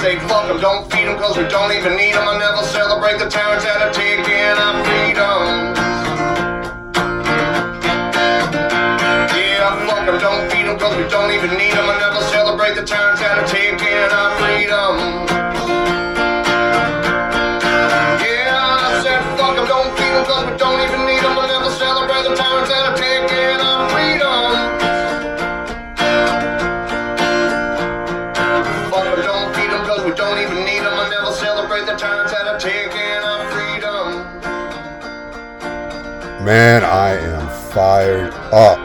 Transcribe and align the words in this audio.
Say 0.00 0.16
fuck 0.28 0.46
them, 0.46 0.60
don't 0.60 0.88
feed 0.92 1.08
them, 1.08 1.18
cause 1.18 1.36
we 1.36 1.42
don't 1.48 1.72
even 1.72 1.96
need 1.96 2.14
them. 2.14 2.22
I 2.22 2.38
never 2.38 2.62
celebrate 2.62 3.18
the 3.18 3.28
tyrants 3.28 3.64
that 3.64 3.82
are 3.82 3.92
taking 3.92 4.54
our 4.54 4.78
freedom. 4.86 5.74
Yeah, 9.34 9.74
fuck 9.88 10.06
them, 10.06 10.20
don't 10.20 10.48
feed 10.52 10.66
them, 10.66 10.78
cause 10.78 10.96
we 10.96 11.02
don't 11.10 11.32
even 11.32 11.50
need 11.58 11.72
them. 11.72 11.90
I 11.90 11.98
never 11.98 12.22
celebrate 12.30 12.76
the 12.76 12.86
tyrants 12.86 13.20
that 13.22 13.38
are 13.38 13.46
taking 13.48 13.98
our 14.14 14.38
freedom. 14.38 15.17
Man, 36.48 36.82
I 36.82 37.10
am 37.10 37.46
fired 37.74 38.32
up. 38.32 38.78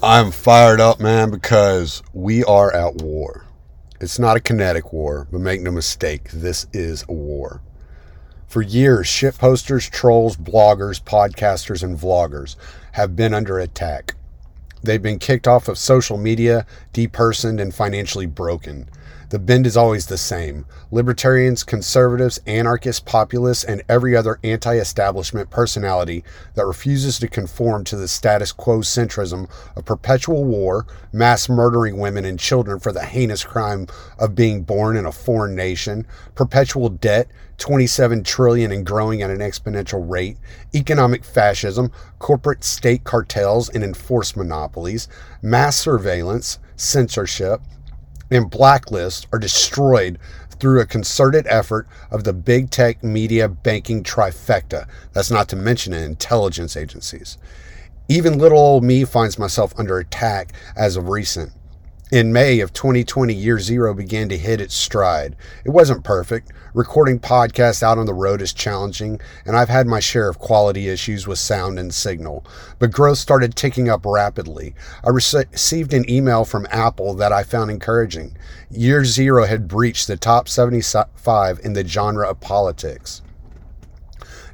I'm 0.00 0.30
fired 0.30 0.78
up, 0.78 1.00
man, 1.00 1.32
because 1.32 2.00
we 2.12 2.44
are 2.44 2.72
at 2.72 3.02
war. 3.02 3.44
It's 4.00 4.16
not 4.16 4.36
a 4.36 4.40
kinetic 4.40 4.92
war, 4.92 5.26
but 5.32 5.40
make 5.40 5.62
no 5.62 5.72
mistake, 5.72 6.30
this 6.30 6.68
is 6.72 7.04
a 7.08 7.12
war. 7.12 7.60
For 8.46 8.62
years, 8.62 9.08
shit 9.08 9.36
posters, 9.36 9.90
trolls, 9.90 10.36
bloggers, 10.36 11.02
podcasters, 11.02 11.82
and 11.82 11.98
vloggers 11.98 12.54
have 12.92 13.16
been 13.16 13.34
under 13.34 13.58
attack. 13.58 14.14
They've 14.84 15.02
been 15.02 15.18
kicked 15.18 15.48
off 15.48 15.66
of 15.66 15.76
social 15.76 16.18
media, 16.18 16.66
depersoned, 16.94 17.60
and 17.60 17.74
financially 17.74 18.26
broken. 18.26 18.88
The 19.28 19.40
bend 19.40 19.66
is 19.66 19.76
always 19.76 20.06
the 20.06 20.18
same. 20.18 20.66
Libertarians, 20.92 21.64
conservatives, 21.64 22.38
anarchists, 22.46 23.00
populists, 23.00 23.64
and 23.64 23.82
every 23.88 24.14
other 24.14 24.38
anti 24.44 24.76
establishment 24.76 25.50
personality 25.50 26.22
that 26.54 26.64
refuses 26.64 27.18
to 27.18 27.28
conform 27.28 27.82
to 27.84 27.96
the 27.96 28.06
status 28.06 28.52
quo 28.52 28.78
centrism 28.80 29.50
of 29.74 29.84
perpetual 29.84 30.44
war, 30.44 30.86
mass 31.12 31.48
murdering 31.48 31.98
women 31.98 32.24
and 32.24 32.38
children 32.38 32.78
for 32.78 32.92
the 32.92 33.04
heinous 33.04 33.42
crime 33.42 33.88
of 34.16 34.36
being 34.36 34.62
born 34.62 34.96
in 34.96 35.06
a 35.06 35.10
foreign 35.10 35.56
nation, 35.56 36.06
perpetual 36.36 36.88
debt, 36.88 37.26
27 37.58 38.22
trillion 38.22 38.70
and 38.70 38.86
growing 38.86 39.22
at 39.22 39.30
an 39.30 39.38
exponential 39.38 40.08
rate, 40.08 40.36
economic 40.72 41.24
fascism, 41.24 41.90
corporate 42.20 42.62
state 42.62 43.02
cartels 43.02 43.68
and 43.70 43.82
enforced 43.82 44.36
monopolies, 44.36 45.08
mass 45.42 45.76
surveillance, 45.76 46.60
censorship, 46.76 47.60
and 48.30 48.50
blacklists 48.50 49.26
are 49.32 49.38
destroyed 49.38 50.18
through 50.58 50.80
a 50.80 50.86
concerted 50.86 51.46
effort 51.48 51.86
of 52.10 52.24
the 52.24 52.32
big 52.32 52.70
tech 52.70 53.02
media 53.04 53.48
banking 53.48 54.02
trifecta. 54.02 54.88
That's 55.12 55.30
not 55.30 55.48
to 55.50 55.56
mention 55.56 55.92
intelligence 55.92 56.76
agencies. 56.76 57.38
Even 58.08 58.38
little 58.38 58.58
old 58.58 58.84
me 58.84 59.04
finds 59.04 59.38
myself 59.38 59.74
under 59.76 59.98
attack 59.98 60.52
as 60.76 60.96
of 60.96 61.08
recent. 61.08 61.52
In 62.12 62.32
May 62.32 62.60
of 62.60 62.72
2020, 62.72 63.34
year 63.34 63.58
zero 63.58 63.92
began 63.92 64.28
to 64.28 64.38
hit 64.38 64.60
its 64.60 64.76
stride. 64.76 65.34
It 65.64 65.70
wasn't 65.70 66.04
perfect. 66.04 66.52
Recording 66.72 67.18
podcasts 67.18 67.82
out 67.82 67.98
on 67.98 68.06
the 68.06 68.14
road 68.14 68.40
is 68.40 68.52
challenging, 68.52 69.20
and 69.44 69.56
I've 69.56 69.70
had 69.70 69.88
my 69.88 69.98
share 69.98 70.28
of 70.28 70.38
quality 70.38 70.88
issues 70.88 71.26
with 71.26 71.40
sound 71.40 71.80
and 71.80 71.92
signal. 71.92 72.44
But 72.78 72.92
growth 72.92 73.18
started 73.18 73.56
ticking 73.56 73.88
up 73.88 74.06
rapidly. 74.06 74.72
I 75.02 75.08
rece- 75.08 75.50
received 75.50 75.92
an 75.92 76.08
email 76.08 76.44
from 76.44 76.68
Apple 76.70 77.12
that 77.14 77.32
I 77.32 77.42
found 77.42 77.72
encouraging. 77.72 78.36
Year 78.70 79.04
zero 79.04 79.44
had 79.44 79.66
breached 79.66 80.06
the 80.06 80.16
top 80.16 80.48
75 80.48 81.58
in 81.64 81.72
the 81.72 81.84
genre 81.84 82.30
of 82.30 82.38
politics. 82.38 83.20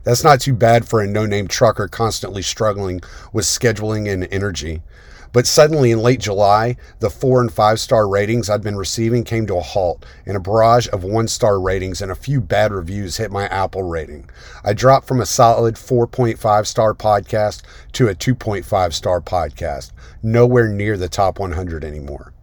That's 0.04 0.24
not 0.24 0.40
too 0.40 0.54
bad 0.54 0.88
for 0.88 1.02
a 1.02 1.06
no 1.06 1.26
name 1.26 1.48
trucker 1.48 1.86
constantly 1.86 2.40
struggling 2.40 3.02
with 3.32 3.44
scheduling 3.44 4.10
and 4.10 4.26
energy. 4.32 4.80
But 5.32 5.46
suddenly 5.46 5.90
in 5.90 6.00
late 6.00 6.20
July, 6.20 6.76
the 7.00 7.08
four 7.08 7.40
and 7.40 7.50
five 7.50 7.80
star 7.80 8.06
ratings 8.06 8.50
I'd 8.50 8.62
been 8.62 8.76
receiving 8.76 9.24
came 9.24 9.46
to 9.46 9.56
a 9.56 9.62
halt, 9.62 10.04
and 10.26 10.36
a 10.36 10.40
barrage 10.40 10.88
of 10.92 11.04
one 11.04 11.26
star 11.26 11.58
ratings 11.58 12.02
and 12.02 12.12
a 12.12 12.16
few 12.16 12.40
bad 12.40 12.70
reviews 12.70 13.16
hit 13.16 13.30
my 13.30 13.46
Apple 13.46 13.82
rating. 13.82 14.28
I 14.62 14.74
dropped 14.74 15.08
from 15.08 15.20
a 15.20 15.26
solid 15.26 15.76
4.5 15.76 16.66
star 16.66 16.92
podcast 16.92 17.62
to 17.92 18.08
a 18.08 18.14
2.5 18.14 18.92
star 18.92 19.20
podcast, 19.20 19.92
nowhere 20.22 20.68
near 20.68 20.98
the 20.98 21.08
top 21.08 21.38
100 21.38 21.82
anymore. 21.82 22.34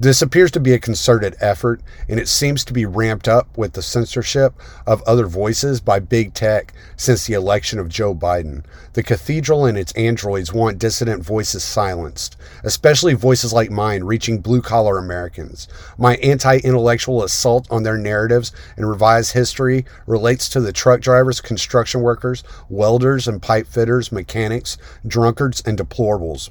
This 0.00 0.22
appears 0.22 0.52
to 0.52 0.60
be 0.60 0.74
a 0.74 0.78
concerted 0.78 1.34
effort, 1.40 1.80
and 2.08 2.20
it 2.20 2.28
seems 2.28 2.64
to 2.64 2.72
be 2.72 2.86
ramped 2.86 3.26
up 3.26 3.58
with 3.58 3.72
the 3.72 3.82
censorship 3.82 4.54
of 4.86 5.02
other 5.02 5.26
voices 5.26 5.80
by 5.80 5.98
big 5.98 6.34
tech 6.34 6.72
since 6.96 7.26
the 7.26 7.34
election 7.34 7.80
of 7.80 7.88
Joe 7.88 8.14
Biden. 8.14 8.62
The 8.92 9.02
cathedral 9.02 9.66
and 9.66 9.76
its 9.76 9.90
androids 9.94 10.52
want 10.52 10.78
dissident 10.78 11.24
voices 11.24 11.64
silenced, 11.64 12.36
especially 12.62 13.14
voices 13.14 13.52
like 13.52 13.72
mine 13.72 14.04
reaching 14.04 14.38
blue 14.38 14.62
collar 14.62 14.98
Americans. 14.98 15.66
My 15.98 16.14
anti 16.18 16.58
intellectual 16.58 17.24
assault 17.24 17.66
on 17.68 17.82
their 17.82 17.98
narratives 17.98 18.52
and 18.76 18.88
revised 18.88 19.32
history 19.32 19.84
relates 20.06 20.48
to 20.50 20.60
the 20.60 20.72
truck 20.72 21.00
drivers, 21.00 21.40
construction 21.40 22.02
workers, 22.02 22.44
welders 22.68 23.26
and 23.26 23.42
pipe 23.42 23.66
fitters, 23.66 24.12
mechanics, 24.12 24.78
drunkards, 25.04 25.60
and 25.66 25.76
deplorables. 25.76 26.50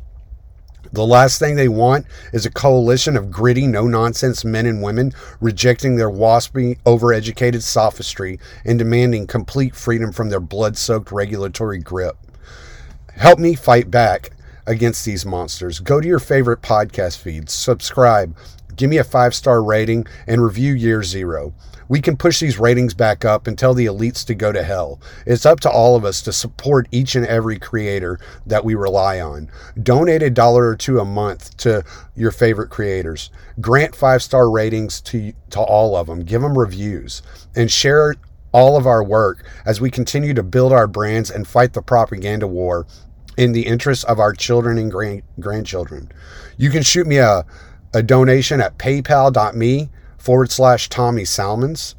The 0.93 1.05
last 1.05 1.39
thing 1.39 1.55
they 1.55 1.67
want 1.67 2.05
is 2.31 2.45
a 2.45 2.51
coalition 2.51 3.17
of 3.17 3.29
gritty, 3.29 3.67
no 3.67 3.87
nonsense 3.87 4.45
men 4.45 4.65
and 4.65 4.81
women 4.81 5.13
rejecting 5.41 5.95
their 5.95 6.09
waspy, 6.09 6.79
overeducated 6.83 7.61
sophistry 7.61 8.39
and 8.63 8.79
demanding 8.79 9.27
complete 9.27 9.75
freedom 9.75 10.11
from 10.11 10.29
their 10.29 10.39
blood 10.39 10.77
soaked 10.77 11.11
regulatory 11.11 11.79
grip. 11.79 12.17
Help 13.15 13.39
me 13.39 13.55
fight 13.55 13.91
back 13.91 14.31
against 14.65 15.05
these 15.05 15.25
monsters. 15.25 15.79
Go 15.79 15.99
to 15.99 16.07
your 16.07 16.19
favorite 16.19 16.61
podcast 16.61 17.17
feed, 17.17 17.49
subscribe, 17.49 18.35
give 18.75 18.89
me 18.89 18.97
a 18.97 19.03
five 19.03 19.35
star 19.35 19.63
rating, 19.63 20.05
and 20.27 20.43
review 20.43 20.73
Year 20.73 21.03
Zero. 21.03 21.53
We 21.89 22.01
can 22.01 22.17
push 22.17 22.39
these 22.39 22.59
ratings 22.59 22.93
back 22.93 23.23
up 23.23 23.47
and 23.47 23.57
tell 23.57 23.73
the 23.73 23.85
elites 23.85 24.25
to 24.25 24.35
go 24.35 24.51
to 24.51 24.63
hell. 24.63 24.99
It's 25.25 25.45
up 25.45 25.59
to 25.61 25.69
all 25.69 25.95
of 25.95 26.05
us 26.05 26.21
to 26.23 26.33
support 26.33 26.87
each 26.91 27.15
and 27.15 27.25
every 27.25 27.59
creator 27.59 28.19
that 28.45 28.65
we 28.65 28.75
rely 28.75 29.19
on. 29.21 29.49
Donate 29.81 30.23
a 30.23 30.29
dollar 30.29 30.67
or 30.67 30.75
two 30.75 30.99
a 30.99 31.05
month 31.05 31.55
to 31.57 31.83
your 32.15 32.31
favorite 32.31 32.69
creators. 32.69 33.29
Grant 33.61 33.95
five 33.95 34.21
star 34.21 34.49
ratings 34.49 35.01
to, 35.01 35.33
to 35.51 35.59
all 35.59 35.95
of 35.95 36.07
them. 36.07 36.23
Give 36.23 36.41
them 36.41 36.57
reviews 36.57 37.21
and 37.55 37.71
share 37.71 38.15
all 38.51 38.77
of 38.77 38.87
our 38.87 39.03
work 39.03 39.45
as 39.65 39.81
we 39.81 39.91
continue 39.91 40.33
to 40.33 40.43
build 40.43 40.73
our 40.73 40.87
brands 40.87 41.29
and 41.29 41.47
fight 41.47 41.73
the 41.73 41.81
propaganda 41.81 42.47
war 42.47 42.85
in 43.37 43.51
the 43.51 43.65
interests 43.65 44.03
of 44.05 44.19
our 44.19 44.33
children 44.33 44.77
and 44.77 44.91
grand- 44.91 45.21
grandchildren. 45.39 46.11
You 46.57 46.71
can 46.71 46.81
shoot 46.81 47.05
me 47.05 47.17
a, 47.17 47.45
a 47.93 48.01
donation 48.01 48.59
at 48.59 48.77
paypal.me 48.77 49.89
forward 50.17 50.51
slash 50.51 50.89
Tommy 50.89 51.23
Salmons. 51.25 51.95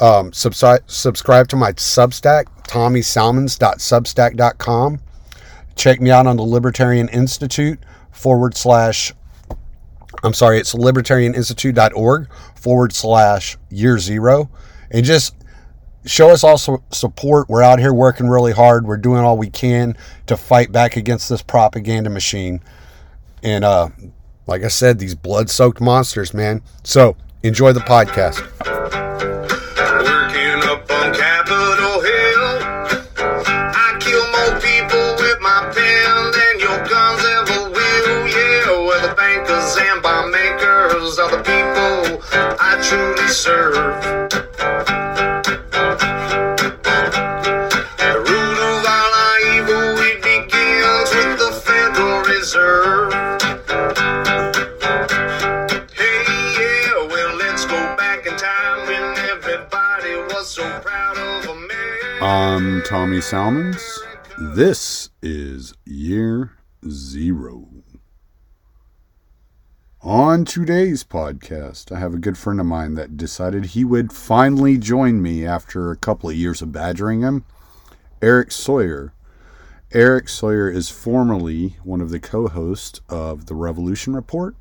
Um, 0.00 0.32
subscribe, 0.32 0.88
subscribe 0.88 1.48
to 1.48 1.56
my 1.56 1.72
Substack, 1.72 2.46
tommysalmons.substack.com. 2.64 5.00
Check 5.76 6.00
me 6.00 6.10
out 6.10 6.26
on 6.26 6.36
the 6.36 6.42
Libertarian 6.42 7.08
Institute 7.08 7.78
forward 8.10 8.56
slash, 8.56 9.12
I'm 10.24 10.34
sorry, 10.34 10.58
it's 10.58 10.74
libertarianinstitute.org 10.74 12.28
forward 12.56 12.92
slash 12.92 13.56
year 13.70 13.98
zero. 13.98 14.50
And 14.90 15.04
just 15.04 15.36
show 16.04 16.30
us 16.30 16.44
all 16.44 16.58
support. 16.58 17.48
We're 17.48 17.62
out 17.62 17.78
here 17.78 17.94
working 17.94 18.28
really 18.28 18.52
hard. 18.52 18.86
We're 18.86 18.96
doing 18.96 19.20
all 19.20 19.38
we 19.38 19.50
can 19.50 19.96
to 20.26 20.36
fight 20.36 20.72
back 20.72 20.96
against 20.96 21.28
this 21.28 21.42
propaganda 21.42 22.10
machine. 22.10 22.60
And 23.42 23.64
uh, 23.64 23.88
like 24.46 24.62
I 24.62 24.68
said, 24.68 24.98
these 24.98 25.14
blood 25.14 25.50
soaked 25.50 25.80
monsters, 25.80 26.34
man. 26.34 26.62
So 26.84 27.16
enjoy 27.42 27.72
the 27.72 27.80
podcast. 27.80 28.40
Working 30.04 30.62
up 30.68 30.90
on 30.90 31.14
Capitol 31.14 32.00
Hill. 32.00 32.52
I 33.74 33.96
kill 34.00 34.24
more 34.32 34.60
people 34.60 35.16
with 35.18 35.40
my 35.40 35.70
pen 35.74 36.30
than 36.32 36.60
your 36.60 36.78
guns 36.86 37.22
ever 37.24 37.70
will. 37.70 38.28
Yeah, 38.28 39.08
the 39.08 39.14
bankers 39.16 39.76
and 39.80 40.02
bomb 40.02 40.30
makers 40.30 41.18
are 41.18 41.30
the 41.30 41.42
people 41.42 42.22
I 42.60 42.80
truly 42.82 43.28
serve. 43.28 44.21
I'm 62.24 62.82
Tommy 62.82 63.20
Salmons. 63.20 63.98
This 64.38 65.10
is 65.22 65.74
year 65.84 66.52
zero. 66.88 67.66
On 70.02 70.44
today's 70.44 71.02
podcast, 71.02 71.90
I 71.90 71.98
have 71.98 72.14
a 72.14 72.18
good 72.18 72.38
friend 72.38 72.60
of 72.60 72.66
mine 72.66 72.94
that 72.94 73.16
decided 73.16 73.64
he 73.64 73.84
would 73.84 74.12
finally 74.12 74.78
join 74.78 75.20
me 75.20 75.44
after 75.44 75.90
a 75.90 75.96
couple 75.96 76.30
of 76.30 76.36
years 76.36 76.62
of 76.62 76.70
badgering 76.70 77.22
him. 77.22 77.44
Erik 78.22 78.52
Sawyer. 78.52 79.14
Erik 79.90 80.28
Sawyer 80.28 80.70
is 80.70 80.88
formerly 80.88 81.76
one 81.82 82.00
of 82.00 82.10
the 82.10 82.20
co 82.20 82.46
hosts 82.46 83.00
of 83.08 83.46
the 83.46 83.56
Revolution 83.56 84.14
Report. 84.14 84.54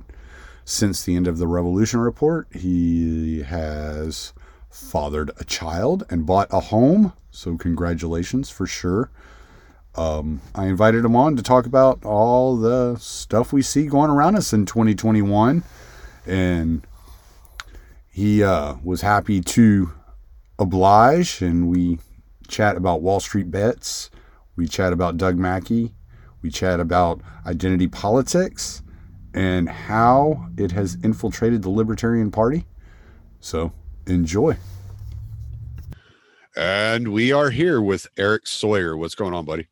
Since 0.65 1.03
the 1.03 1.15
end 1.15 1.27
of 1.27 1.37
the 1.37 1.47
Revolution 1.47 1.99
Report, 1.99 2.47
he 2.55 3.43
has 3.43 4.33
fathered 4.71 5.31
a 5.39 5.43
child 5.43 6.03
and 6.09 6.25
bought 6.25 6.47
a 6.51 6.59
home. 6.59 7.13
So, 7.29 7.57
congratulations 7.57 8.49
for 8.49 8.65
sure. 8.65 9.11
Um, 9.95 10.41
I 10.55 10.67
invited 10.67 11.03
him 11.03 11.15
on 11.15 11.35
to 11.35 11.43
talk 11.43 11.65
about 11.65 12.03
all 12.05 12.55
the 12.55 12.95
stuff 12.97 13.51
we 13.51 13.61
see 13.61 13.87
going 13.87 14.09
around 14.09 14.35
us 14.35 14.53
in 14.53 14.65
2021. 14.65 15.63
And 16.25 16.87
he 18.09 18.43
uh, 18.43 18.75
was 18.83 19.01
happy 19.01 19.41
to 19.41 19.91
oblige, 20.59 21.41
and 21.41 21.67
we 21.67 21.99
chat 22.47 22.77
about 22.77 23.01
Wall 23.01 23.19
Street 23.19 23.49
bets. 23.49 24.09
We 24.55 24.67
chat 24.67 24.93
about 24.93 25.17
Doug 25.17 25.37
Mackey. 25.37 25.93
We 26.41 26.49
chat 26.49 26.79
about 26.79 27.21
identity 27.45 27.87
politics 27.87 28.81
and 29.33 29.69
how 29.69 30.47
it 30.57 30.71
has 30.71 30.97
infiltrated 31.03 31.61
the 31.61 31.69
Libertarian 31.69 32.31
Party. 32.31 32.65
So 33.39 33.71
enjoy. 34.07 34.57
And 36.55 37.09
we 37.09 37.31
are 37.31 37.49
here 37.49 37.81
with 37.81 38.07
Erik 38.17 38.45
Sawyer. 38.45 38.97
What's 38.97 39.15
going 39.15 39.33
on, 39.33 39.45
buddy? 39.45 39.67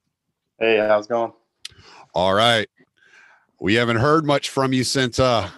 Hey, 0.60 0.78
how's 0.78 1.06
it 1.06 1.10
going? 1.10 1.34
All 2.14 2.34
right. 2.34 2.70
We 3.60 3.74
haven't 3.76 3.98
heard 3.98 4.26
much 4.26 4.50
from 4.50 4.72
you 4.72 4.84
since 4.84 5.20
uh 5.20 5.50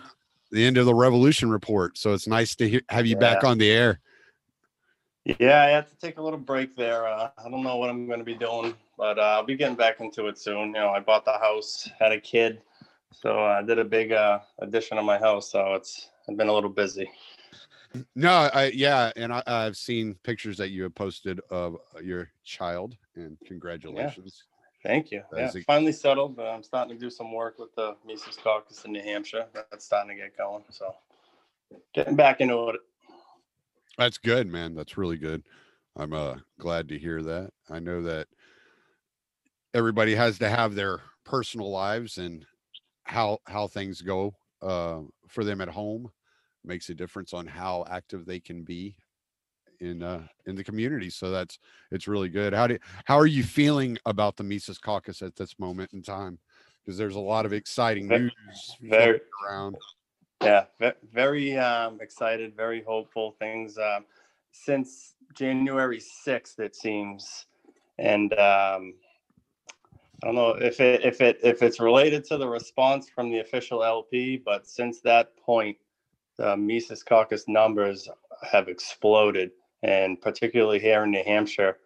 the 0.51 0.65
end 0.65 0.77
of 0.77 0.85
the 0.85 0.93
revolution 0.93 1.49
report, 1.49 1.97
so 1.97 2.13
it's 2.13 2.27
nice 2.27 2.55
to 2.55 2.67
hear, 2.67 2.81
have 2.89 3.05
you 3.05 3.15
yeah. 3.15 3.19
back 3.19 3.43
on 3.43 3.57
the 3.57 3.71
air. 3.71 3.99
Yeah, 5.39 5.61
I 5.63 5.67
had 5.67 5.87
to 5.87 5.95
take 5.97 6.17
a 6.17 6.21
little 6.21 6.39
break 6.39 6.75
there. 6.75 7.07
Uh, 7.07 7.29
I 7.37 7.49
don't 7.49 7.63
know 7.63 7.77
what 7.77 7.89
I'm 7.89 8.07
going 8.07 8.19
to 8.19 8.25
be 8.25 8.35
doing, 8.35 8.73
but 8.97 9.17
uh, 9.17 9.21
I'll 9.21 9.45
be 9.45 9.55
getting 9.55 9.75
back 9.75 10.01
into 10.01 10.27
it 10.27 10.37
soon. 10.37 10.67
You 10.69 10.73
know, 10.73 10.89
I 10.89 10.99
bought 10.99 11.25
the 11.25 11.37
house, 11.37 11.87
had 11.99 12.11
a 12.11 12.19
kid, 12.19 12.61
so 13.11 13.45
I 13.45 13.61
did 13.61 13.79
a 13.79 13.85
big 13.85 14.11
uh, 14.11 14.39
addition 14.59 14.97
on 14.97 15.05
my 15.05 15.19
house. 15.19 15.51
So 15.51 15.75
it's 15.75 16.09
I've 16.27 16.37
been 16.37 16.49
a 16.49 16.53
little 16.53 16.69
busy. 16.69 17.09
No, 18.15 18.49
I 18.53 18.71
yeah, 18.73 19.11
and 19.15 19.33
I, 19.33 19.43
have 19.45 19.75
seen 19.75 20.15
pictures 20.23 20.57
that 20.57 20.69
you 20.69 20.83
have 20.83 20.95
posted 20.95 21.39
of 21.49 21.77
your 22.01 22.29
child, 22.43 22.95
and 23.15 23.37
congratulations. 23.45 24.43
Thank 24.83 25.11
you. 25.11 25.21
yeah, 25.35 25.51
finally 25.67 25.91
settled. 25.91 26.35
But 26.35 26.47
I'm 26.47 26.63
starting 26.63 26.95
to 26.95 26.99
do 26.99 27.09
some 27.09 27.31
work 27.33 27.59
with 27.59 27.73
the 27.75 27.95
Mises 28.05 28.37
Caucus 28.41 28.85
in 28.85 28.93
New 28.93 29.01
Hampshire. 29.01 29.45
That's 29.53 29.85
starting 29.85 30.15
to 30.15 30.23
get 30.23 30.37
going. 30.37 30.63
So 30.69 30.95
getting 31.93 32.15
back 32.15 32.41
into 32.41 32.69
it. 32.69 32.77
That's 33.97 34.17
good, 34.17 34.47
man. 34.47 34.73
That's 34.73 34.97
really 34.97 35.17
good. 35.17 35.43
I'm 35.95 36.13
uh, 36.13 36.37
glad 36.59 36.87
to 36.89 36.97
hear 36.97 37.21
that. 37.21 37.51
I 37.69 37.79
know 37.79 38.01
that 38.03 38.27
everybody 39.73 40.15
has 40.15 40.39
to 40.39 40.49
have 40.49 40.75
their 40.75 41.01
personal 41.25 41.69
lives 41.69 42.17
and 42.17 42.45
how 43.03 43.39
how 43.45 43.67
things 43.67 44.01
go 44.01 44.35
uh, 44.61 45.01
for 45.27 45.43
them 45.43 45.59
at 45.59 45.67
home 45.67 46.09
makes 46.63 46.89
a 46.89 46.93
difference 46.93 47.33
on 47.33 47.47
how 47.47 47.85
active 47.89 48.25
they 48.25 48.39
can 48.39 48.63
be 48.63 48.95
in 49.81 50.03
uh, 50.03 50.21
in 50.45 50.55
the 50.55 50.63
community. 50.63 51.09
So 51.09 51.31
that's 51.31 51.59
it's 51.91 52.07
really 52.07 52.29
good. 52.29 52.53
How 52.53 52.67
do 52.67 52.77
how 53.05 53.17
are 53.17 53.27
you 53.27 53.43
feeling 53.43 53.97
about 54.05 54.37
the 54.37 54.43
Mises 54.43 54.77
Caucus 54.77 55.21
at 55.21 55.35
this 55.35 55.59
moment 55.59 55.91
in 55.93 56.01
time? 56.01 56.39
Because 56.83 56.97
there's 56.97 57.15
a 57.15 57.19
lot 57.19 57.45
of 57.45 57.53
exciting 57.53 58.07
news 58.07 58.31
very, 58.81 59.21
around. 59.47 59.75
Yeah, 60.41 60.65
very 61.13 61.57
um, 61.57 61.99
excited, 62.01 62.55
very 62.55 62.83
hopeful. 62.83 63.35
Things 63.39 63.77
um, 63.77 64.05
since 64.51 65.15
January 65.33 65.99
sixth, 65.99 66.59
it 66.59 66.75
seems, 66.75 67.45
and 67.99 68.33
um, 68.33 68.93
I 70.23 70.27
don't 70.27 70.35
know 70.35 70.49
if 70.51 70.79
it 70.79 71.03
if 71.03 71.21
it 71.21 71.39
if 71.43 71.61
it's 71.61 71.79
related 71.79 72.23
to 72.25 72.37
the 72.37 72.47
response 72.47 73.09
from 73.09 73.29
the 73.29 73.39
official 73.39 73.83
LP, 73.83 74.37
but 74.37 74.67
since 74.67 75.01
that 75.01 75.35
point, 75.37 75.77
the 76.37 76.55
Mises 76.57 77.03
Caucus 77.03 77.45
numbers 77.47 78.07
have 78.51 78.67
exploded 78.67 79.51
and 79.83 80.21
particularly 80.21 80.79
here 80.79 81.03
in 81.03 81.11
New 81.11 81.23
Hampshire, 81.23 81.77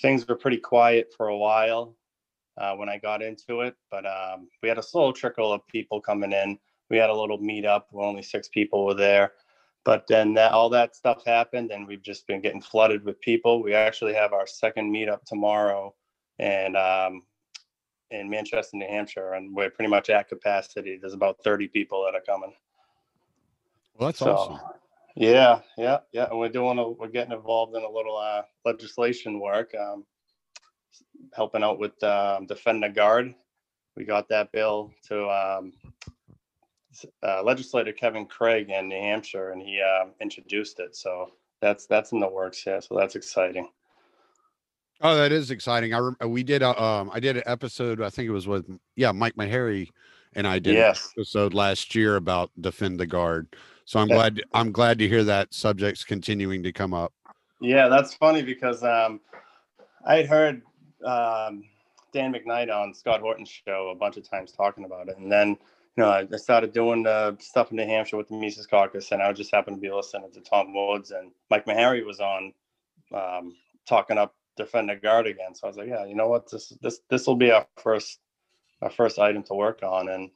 things 0.00 0.26
were 0.26 0.36
pretty 0.36 0.58
quiet 0.58 1.12
for 1.16 1.28
a 1.28 1.36
while 1.36 1.96
uh, 2.58 2.74
when 2.74 2.88
I 2.88 2.98
got 2.98 3.22
into 3.22 3.62
it. 3.62 3.74
But 3.90 4.06
um, 4.06 4.48
we 4.62 4.68
had 4.68 4.78
a 4.78 4.82
slow 4.82 5.12
trickle 5.12 5.52
of 5.52 5.66
people 5.66 6.00
coming 6.00 6.32
in. 6.32 6.58
We 6.90 6.96
had 6.96 7.10
a 7.10 7.14
little 7.14 7.38
meetup. 7.38 7.84
Where 7.90 8.06
only 8.06 8.22
six 8.22 8.48
people 8.48 8.84
were 8.84 8.94
there. 8.94 9.32
But 9.84 10.06
then 10.06 10.32
that, 10.34 10.52
all 10.52 10.70
that 10.70 10.96
stuff 10.96 11.24
happened, 11.26 11.70
and 11.70 11.86
we've 11.86 12.02
just 12.02 12.26
been 12.26 12.40
getting 12.40 12.62
flooded 12.62 13.04
with 13.04 13.20
people. 13.20 13.62
We 13.62 13.74
actually 13.74 14.14
have 14.14 14.32
our 14.32 14.46
second 14.46 14.90
meetup 14.90 15.24
tomorrow, 15.26 15.94
and 16.38 16.74
um, 16.74 17.22
in 18.10 18.30
Manchester, 18.30 18.78
New 18.78 18.86
Hampshire, 18.86 19.34
and 19.34 19.54
we're 19.54 19.68
pretty 19.68 19.90
much 19.90 20.08
at 20.08 20.30
capacity. 20.30 20.98
There's 20.98 21.12
about 21.12 21.36
30 21.44 21.68
people 21.68 22.02
that 22.04 22.16
are 22.16 22.24
coming. 22.24 22.54
Well, 23.96 24.08
that's 24.08 24.18
so, 24.18 24.34
awesome. 24.34 24.60
Yeah, 25.16 25.60
yeah, 25.78 25.98
yeah. 26.12 26.28
And 26.30 26.38
we're 26.38 26.48
doing 26.48 26.78
a, 26.78 26.88
we're 26.88 27.08
getting 27.08 27.32
involved 27.32 27.76
in 27.76 27.82
a 27.82 27.90
little 27.90 28.16
uh, 28.16 28.42
legislation 28.64 29.38
work, 29.38 29.72
um, 29.74 30.04
helping 31.32 31.62
out 31.62 31.78
with 31.78 32.02
um, 32.02 32.46
defend 32.46 32.82
the 32.82 32.88
guard. 32.88 33.34
We 33.96 34.04
got 34.04 34.28
that 34.30 34.50
bill 34.50 34.92
to 35.08 35.28
um, 35.28 35.72
uh, 37.22 37.42
legislator 37.44 37.92
Kevin 37.92 38.26
Craig 38.26 38.70
in 38.70 38.88
New 38.88 39.00
Hampshire, 39.00 39.52
and 39.52 39.62
he 39.62 39.80
uh, 39.80 40.06
introduced 40.20 40.80
it. 40.80 40.96
So 40.96 41.30
that's 41.60 41.86
that's 41.86 42.10
in 42.10 42.18
the 42.18 42.28
works. 42.28 42.64
Yeah, 42.66 42.80
so 42.80 42.96
that's 42.96 43.14
exciting. 43.14 43.68
Oh, 45.00 45.14
that 45.16 45.30
is 45.30 45.52
exciting. 45.52 45.94
I 45.94 46.26
we 46.26 46.42
did 46.42 46.62
a, 46.62 46.82
um 46.82 47.10
I 47.12 47.20
did 47.20 47.36
an 47.36 47.44
episode. 47.46 48.00
I 48.00 48.10
think 48.10 48.28
it 48.28 48.32
was 48.32 48.48
with 48.48 48.66
yeah 48.96 49.12
Mike 49.12 49.36
Maharrey 49.36 49.90
and 50.34 50.46
I 50.46 50.58
did 50.58 50.74
yes. 50.74 51.04
an 51.04 51.22
episode 51.22 51.54
last 51.54 51.94
year 51.94 52.16
about 52.16 52.50
defend 52.60 52.98
the 52.98 53.06
guard. 53.06 53.48
So 53.84 54.00
I'm 54.00 54.08
glad 54.08 54.40
I'm 54.52 54.72
glad 54.72 54.98
to 54.98 55.08
hear 55.08 55.24
that 55.24 55.52
subject's 55.52 56.04
continuing 56.04 56.62
to 56.62 56.72
come 56.72 56.94
up. 56.94 57.12
Yeah, 57.60 57.88
that's 57.88 58.14
funny 58.14 58.42
because 58.42 58.82
um, 58.82 59.20
I 60.06 60.16
had 60.16 60.26
heard 60.26 60.62
um, 61.04 61.64
Dan 62.12 62.32
McKnight 62.32 62.74
on 62.74 62.94
Scott 62.94 63.20
Horton's 63.20 63.48
show 63.48 63.90
a 63.94 63.94
bunch 63.94 64.16
of 64.16 64.28
times 64.28 64.52
talking 64.52 64.84
about 64.84 65.08
it, 65.08 65.18
and 65.18 65.30
then 65.30 65.50
you 65.50 66.02
know 66.02 66.10
I 66.10 66.36
started 66.36 66.72
doing 66.72 67.02
the 67.02 67.36
stuff 67.40 67.70
in 67.70 67.76
New 67.76 67.86
Hampshire 67.86 68.16
with 68.16 68.28
the 68.28 68.36
Mises 68.36 68.66
Caucus, 68.66 69.12
and 69.12 69.22
I 69.22 69.32
just 69.32 69.54
happened 69.54 69.76
to 69.76 69.80
be 69.80 69.92
listening 69.92 70.30
to 70.32 70.40
Tom 70.40 70.74
Woods 70.74 71.10
and 71.10 71.30
Mike 71.50 71.66
Maharrey 71.66 72.04
was 72.04 72.20
on 72.20 72.52
um, 73.12 73.54
talking 73.86 74.18
up 74.18 74.34
defend 74.56 74.88
the 74.88 74.96
guard 74.96 75.26
again. 75.26 75.54
So 75.54 75.66
I 75.66 75.68
was 75.68 75.76
like, 75.76 75.88
yeah, 75.88 76.04
you 76.04 76.14
know 76.14 76.28
what, 76.28 76.50
this 76.50 76.72
this 76.80 77.00
this 77.10 77.26
will 77.26 77.36
be 77.36 77.50
our 77.50 77.66
first 77.82 78.20
our 78.82 78.90
first 78.90 79.18
item 79.18 79.42
to 79.44 79.54
work 79.54 79.82
on, 79.82 80.08
and 80.08 80.30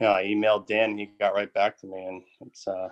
yeah, 0.00 0.12
I 0.12 0.24
emailed 0.24 0.66
Dan. 0.66 0.90
and 0.90 0.98
He 0.98 1.10
got 1.18 1.34
right 1.34 1.52
back 1.52 1.78
to 1.80 1.86
me, 1.86 2.04
and 2.04 2.22
it's 2.46 2.66
uh, 2.66 2.88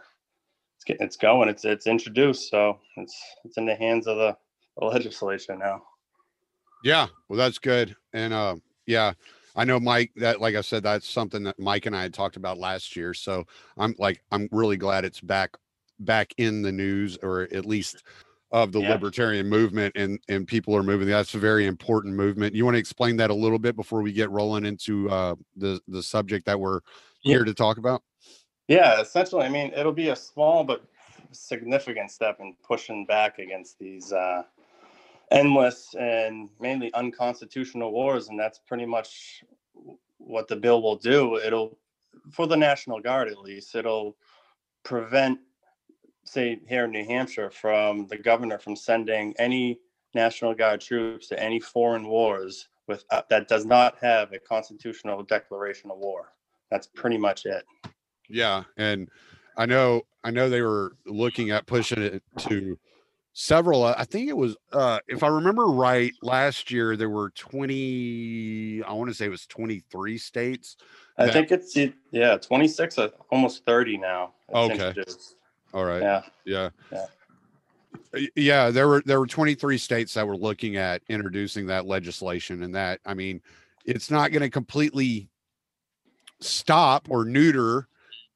it's 0.77 0.85
getting 0.85 1.07
it's 1.07 1.17
going. 1.17 1.49
It's 1.49 1.65
it's 1.65 1.87
introduced, 1.87 2.51
so 2.51 2.79
it's 2.97 3.21
it's 3.45 3.57
in 3.57 3.67
the 3.67 3.77
hands 3.77 4.07
of 4.07 4.17
the, 4.17 4.37
the 4.79 4.85
legislation 4.87 5.59
now. 5.59 5.83
Yeah, 6.85 7.07
well, 7.29 7.39
that's 7.39 7.59
good, 7.59 7.97
and 8.13 8.33
uh, 8.33 8.57
yeah, 8.87 9.13
I 9.55 9.65
know 9.65 9.81
Mike. 9.81 10.13
That 10.17 10.41
like 10.41 10.55
I 10.55 10.61
said, 10.61 10.83
that's 10.83 11.09
something 11.09 11.45
that 11.45 11.59
Mike 11.59 11.87
and 11.87 11.97
I 11.97 12.03
had 12.03 12.15
talked 12.15 12.37
about 12.37 12.59
last 12.59 12.97
year. 12.97 13.15
So 13.15 13.45
I'm 13.79 13.95
like 13.99 14.23
I'm 14.31 14.49
really 14.53 14.77
glad 14.77 15.05
it's 15.05 15.21
back 15.21 15.57
back 16.01 16.35
in 16.37 16.63
the 16.63 16.73
news, 16.73 17.19
or 17.23 17.43
at 17.53 17.65
least 17.65 18.03
of 18.57 18.73
the 18.73 18.81
yeah. 18.81 18.91
libertarian 18.91 19.47
movement 19.47 19.95
and 19.97 20.19
and 20.31 20.49
people 20.49 20.75
are 20.75 20.83
moving 20.83 21.07
that's 21.07 21.35
a 21.35 21.39
very 21.39 21.67
important 21.67 22.15
movement 22.15 22.55
you 22.55 22.65
want 22.65 22.75
to 22.75 22.79
explain 22.79 23.15
that 23.15 23.29
a 23.29 23.35
little 23.35 23.59
bit 23.59 23.77
before 23.77 24.01
we 24.01 24.11
get 24.11 24.31
rolling 24.31 24.65
into 24.65 25.11
uh 25.11 25.35
the 25.57 25.79
the 25.89 26.03
subject 26.03 26.47
that 26.47 26.59
we're 26.59 26.81
here 27.21 27.41
yeah. 27.41 27.45
to 27.45 27.53
talk 27.53 27.77
about 27.77 28.03
yeah 28.67 28.99
essentially 28.99 29.45
i 29.45 29.49
mean 29.49 29.71
it'll 29.77 29.93
be 29.93 30.09
a 30.09 30.17
small 30.17 30.65
but 30.65 30.83
significant 31.33 32.11
step 32.11 32.39
in 32.41 32.57
pushing 32.67 33.05
back 33.05 33.39
against 33.39 33.79
these 33.79 34.11
uh 34.15 34.43
endless 35.31 35.95
and 35.99 36.49
mainly 36.59 36.91
unconstitutional 36.95 37.93
wars 37.93 38.29
and 38.29 38.41
that's 38.41 38.59
pretty 38.59 38.87
much 38.87 39.45
what 40.17 40.49
the 40.49 40.57
bill 40.57 40.81
will 40.81 40.97
do 40.97 41.37
it'll 41.37 41.77
for 42.33 42.47
the 42.47 42.57
national 42.57 43.01
guard 43.01 43.29
at 43.29 43.39
least 43.39 43.75
it'll 43.75 44.17
prevent 44.83 45.39
say 46.29 46.61
here 46.69 46.85
in 46.85 46.91
New 46.91 47.05
Hampshire 47.05 47.51
from 47.51 48.07
the 48.07 48.17
governor 48.17 48.59
from 48.59 48.77
sending 48.77 49.35
any 49.39 49.81
National 50.15 50.55
Guard 50.55 50.81
troops 50.81 51.29
to 51.29 51.43
any 51.43 51.61
foreign 51.61 52.07
wars 52.09 52.69
with 52.87 53.05
uh, 53.11 53.23
that 53.31 53.49
does 53.49 53.65
not 53.65 53.97
have 54.01 54.33
a 54.33 54.39
constitutional 54.39 55.23
declaration 55.23 55.91
of 55.91 55.99
war. 55.99 56.33
That's 56.71 56.87
pretty 56.87 57.19
much 57.19 57.47
it. 57.47 57.65
Yeah, 58.29 58.65
and 58.77 59.09
I 59.57 59.67
know 59.67 60.03
I 60.25 60.31
know 60.31 60.49
they 60.49 60.63
were 60.63 60.97
looking 61.07 61.51
at 61.51 61.67
pushing 61.67 62.03
it 62.03 62.23
to 62.39 62.79
several. 63.33 63.85
I 63.85 64.05
think 64.05 64.29
it 64.29 64.37
was, 64.37 64.57
uh, 64.73 64.99
if 65.07 65.23
I 65.23 65.29
remember 65.29 65.67
right, 65.67 66.13
last 66.23 66.71
year 66.71 66.97
there 66.97 67.11
were 67.11 67.31
20, 67.31 68.83
I 68.83 68.93
want 68.93 69.11
to 69.11 69.15
say 69.15 69.27
it 69.27 69.31
was 69.31 69.47
23 69.47 70.19
states. 70.19 70.77
I 71.19 71.31
think 71.31 71.53
it's 71.53 71.77
yeah, 72.11 72.37
26, 72.39 72.99
uh, 72.99 73.09
almost 73.31 73.65
30 73.67 73.99
now. 73.99 74.33
Okay. 74.53 74.95
All 75.77 75.85
right. 75.85 76.01
Yeah. 76.01 76.23
Yeah. 76.47 76.71
Yeah. 76.91 78.27
Yeah, 78.35 78.71
there 78.71 78.89
were 78.89 79.03
there 79.05 79.21
were 79.21 79.27
23 79.27 79.77
states 79.77 80.15
that 80.15 80.27
were 80.27 80.37
looking 80.37 80.77
at 80.77 81.03
introducing 81.11 81.67
that 81.67 81.85
legislation 81.85 82.63
and 82.63 82.75
that 82.75 83.01
I 83.05 83.13
mean, 83.13 83.43
it's 83.85 84.11
not 84.11 84.33
going 84.33 84.41
to 84.41 84.49
completely 84.49 85.29
stop 86.41 87.09
or 87.11 87.27
neuter 87.27 87.89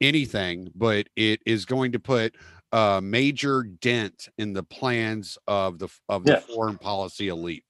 anything, 0.02 0.70
but 0.74 1.08
it 1.16 1.40
is 1.46 1.64
going 1.64 1.92
to 1.92 1.98
put 1.98 2.34
a 2.72 3.00
major 3.02 3.62
dent 3.62 4.28
in 4.36 4.52
the 4.52 4.62
plans 4.62 5.38
of 5.48 5.78
the 5.78 5.88
of 6.10 6.24
the 6.24 6.32
Yeah. 6.32 6.40
foreign 6.54 6.76
policy 6.76 7.28
elite. 7.28 7.64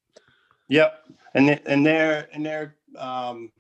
Yep, 0.67 1.05
and 1.35 1.61
and 1.65 1.87
they're 1.87 2.27
and 2.33 2.45
they're 2.45 2.75
um, 2.99 3.53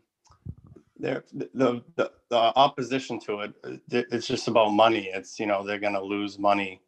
they're 1.00 1.24
the, 1.32 1.82
the 1.96 2.12
the 2.28 2.36
opposition 2.36 3.18
to 3.20 3.40
it. 3.40 3.80
It's 3.90 4.26
just 4.26 4.48
about 4.48 4.70
money. 4.70 5.10
It's 5.12 5.40
you 5.40 5.46
know 5.46 5.64
they're 5.64 5.78
going 5.78 5.94
to 5.94 6.02
lose 6.02 6.38
money, 6.38 6.80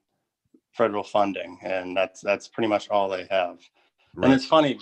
federal 0.73 1.03
funding, 1.05 1.59
and 1.63 1.97
that's 1.97 2.21
that's 2.21 2.49
pretty 2.49 2.69
much 2.69 2.89
all 2.91 3.09
they 3.09 3.27
have. 3.31 3.59
And 4.23 4.33
it's 4.33 4.47
funny 4.47 4.79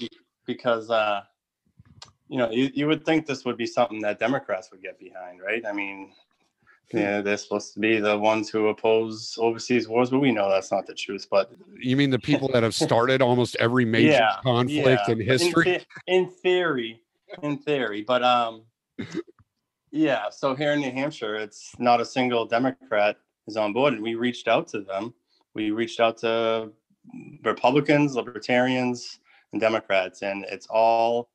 because 0.47 0.91
uh, 0.91 1.23
you 2.29 2.39
know 2.39 2.51
you, 2.51 2.71
you 2.75 2.87
would 2.89 3.05
think 3.05 3.27
this 3.27 3.45
would 3.45 3.57
be 3.57 3.67
something 3.67 4.01
that 4.03 4.19
Democrats 4.19 4.71
would 4.73 4.83
get 4.83 4.99
behind, 4.99 5.41
right? 5.41 5.65
I 5.67 5.73
mean. 5.73 6.13
Yeah, 6.93 7.21
they're 7.21 7.37
supposed 7.37 7.73
to 7.75 7.79
be 7.79 8.01
the 8.01 8.19
ones 8.19 8.51
who 8.51 8.67
oppose 8.67 9.39
overseas 9.39 9.87
wars, 9.87 10.11
but 10.11 10.19
we 10.19 10.33
know 10.33 10.51
that's 10.51 10.73
not 10.73 10.89
the 10.89 10.95
truth. 10.95 11.29
But 11.31 11.53
You 11.79 11.97
mean 11.97 12.11
the 12.11 12.19
people 12.19 12.49
that 12.53 12.65
have 12.65 12.75
started 12.75 13.23
almost 13.23 13.55
every 13.61 13.85
major 13.97 14.09
Yeah, 14.11 14.35
conflict 14.43 15.07
yeah, 15.07 15.13
in 15.13 15.21
history? 15.21 15.65
the- 15.65 15.85
In, 16.13 16.29
theory, 16.29 17.01
in 17.45 17.59
theory, 17.59 18.03
but 18.03 18.25
um, 18.25 18.63
yeah. 19.91 20.31
So 20.31 20.55
here 20.55 20.73
in 20.73 20.81
New 20.81 20.93
Hampshire, 20.93 21.37
it's 21.37 21.73
not 21.79 22.01
a 22.01 22.05
single 22.05 22.47
Democrat 22.47 23.17
is 23.47 23.57
on 23.57 23.73
board, 23.73 23.95
and 23.95 24.03
we 24.03 24.15
reached 24.15 24.49
out 24.49 24.69
to 24.69 24.81
them. 24.81 25.15
We 25.55 25.71
reached 25.71 26.01
out 26.01 26.19
to 26.19 26.71
Republicans, 27.43 28.15
Libertarians, 28.15 29.19
and 29.53 29.61
Democrats, 29.61 30.23
and 30.23 30.45
it's 30.49 30.67
all 30.69 31.31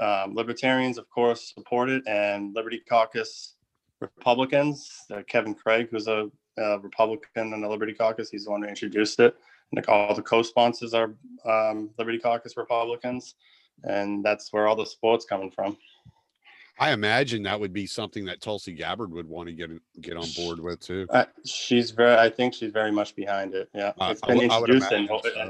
um, 0.00 0.34
Libertarians, 0.34 0.98
of 0.98 1.08
course, 1.08 1.52
support 1.54 1.88
it, 1.88 2.02
and 2.06 2.54
Liberty 2.54 2.82
Caucus 2.88 3.54
Republicans. 4.00 5.04
Uh, 5.10 5.22
Kevin 5.26 5.54
Craig, 5.54 5.88
who's 5.90 6.08
a, 6.08 6.30
uh 6.60 6.78
Republican 6.80 7.52
in 7.52 7.60
the 7.60 7.68
Liberty 7.68 7.94
Caucus, 7.94 8.30
he's 8.30 8.44
the 8.44 8.50
one 8.50 8.62
who 8.62 8.68
introduced 8.68 9.20
it. 9.20 9.36
Like 9.72 9.88
all 9.88 10.14
the 10.14 10.22
co-sponsors 10.22 10.94
are 10.94 11.14
um, 11.44 11.90
Liberty 11.98 12.18
Caucus 12.18 12.56
Republicans, 12.56 13.34
and 13.84 14.24
that's 14.24 14.52
where 14.52 14.66
all 14.66 14.76
the 14.76 14.86
support's 14.86 15.24
coming 15.24 15.50
from. 15.50 15.76
I 16.80 16.92
imagine 16.92 17.42
that 17.42 17.58
would 17.58 17.72
be 17.72 17.86
something 17.86 18.24
that 18.26 18.40
Tulsi 18.40 18.72
Gabbard 18.72 19.12
would 19.12 19.26
want 19.28 19.48
to 19.48 19.52
get 19.52 19.70
get 20.00 20.16
on 20.16 20.26
board 20.36 20.60
with 20.60 20.80
too. 20.80 21.06
Uh, 21.10 21.24
she's 21.44 21.90
very, 21.90 22.16
I 22.16 22.30
think 22.30 22.54
she's 22.54 22.70
very 22.70 22.92
much 22.92 23.16
behind 23.16 23.54
it. 23.54 23.68
Yeah, 23.74 23.92
Uh, 24.00 24.10
it's 24.12 24.20
I 24.22 24.28
been 24.28 24.38
I 24.38 24.42
introduced 24.44 24.92
in, 24.92 25.04
imagine 25.06 25.20
so. 25.34 25.40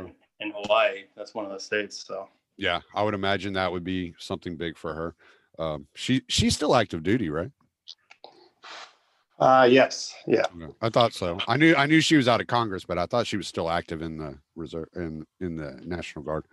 in, 0.40 0.46
in 0.48 0.52
Hawaii. 0.56 1.04
That's 1.16 1.34
one 1.34 1.44
of 1.44 1.52
the 1.52 1.60
states. 1.60 2.04
So 2.06 2.28
Yeah, 2.56 2.80
I 2.94 3.02
would 3.02 3.14
imagine 3.14 3.52
that 3.54 3.70
would 3.70 3.84
be 3.84 4.14
something 4.18 4.56
big 4.56 4.78
for 4.78 4.94
her. 4.94 5.14
Um, 5.58 5.86
she 5.94 6.22
she's 6.28 6.54
still 6.54 6.74
active 6.74 7.02
duty, 7.02 7.28
right? 7.28 7.50
uh, 9.38 9.68
yes. 9.70 10.14
Yeah, 10.26 10.46
I 10.80 10.88
thought 10.88 11.12
so. 11.12 11.38
I 11.46 11.56
knew 11.56 11.74
I 11.76 11.86
knew 11.86 12.00
she 12.00 12.16
was 12.16 12.26
out 12.28 12.40
of 12.40 12.46
Congress, 12.46 12.84
but 12.84 12.96
I 12.98 13.06
thought 13.06 13.26
she 13.26 13.36
was 13.36 13.48
still 13.48 13.70
active 13.70 14.00
in 14.02 14.16
the 14.16 14.38
reserve 14.56 14.88
in 14.96 15.26
in 15.40 15.56
the 15.56 15.78
National 15.84 16.24
Guard. 16.24 16.46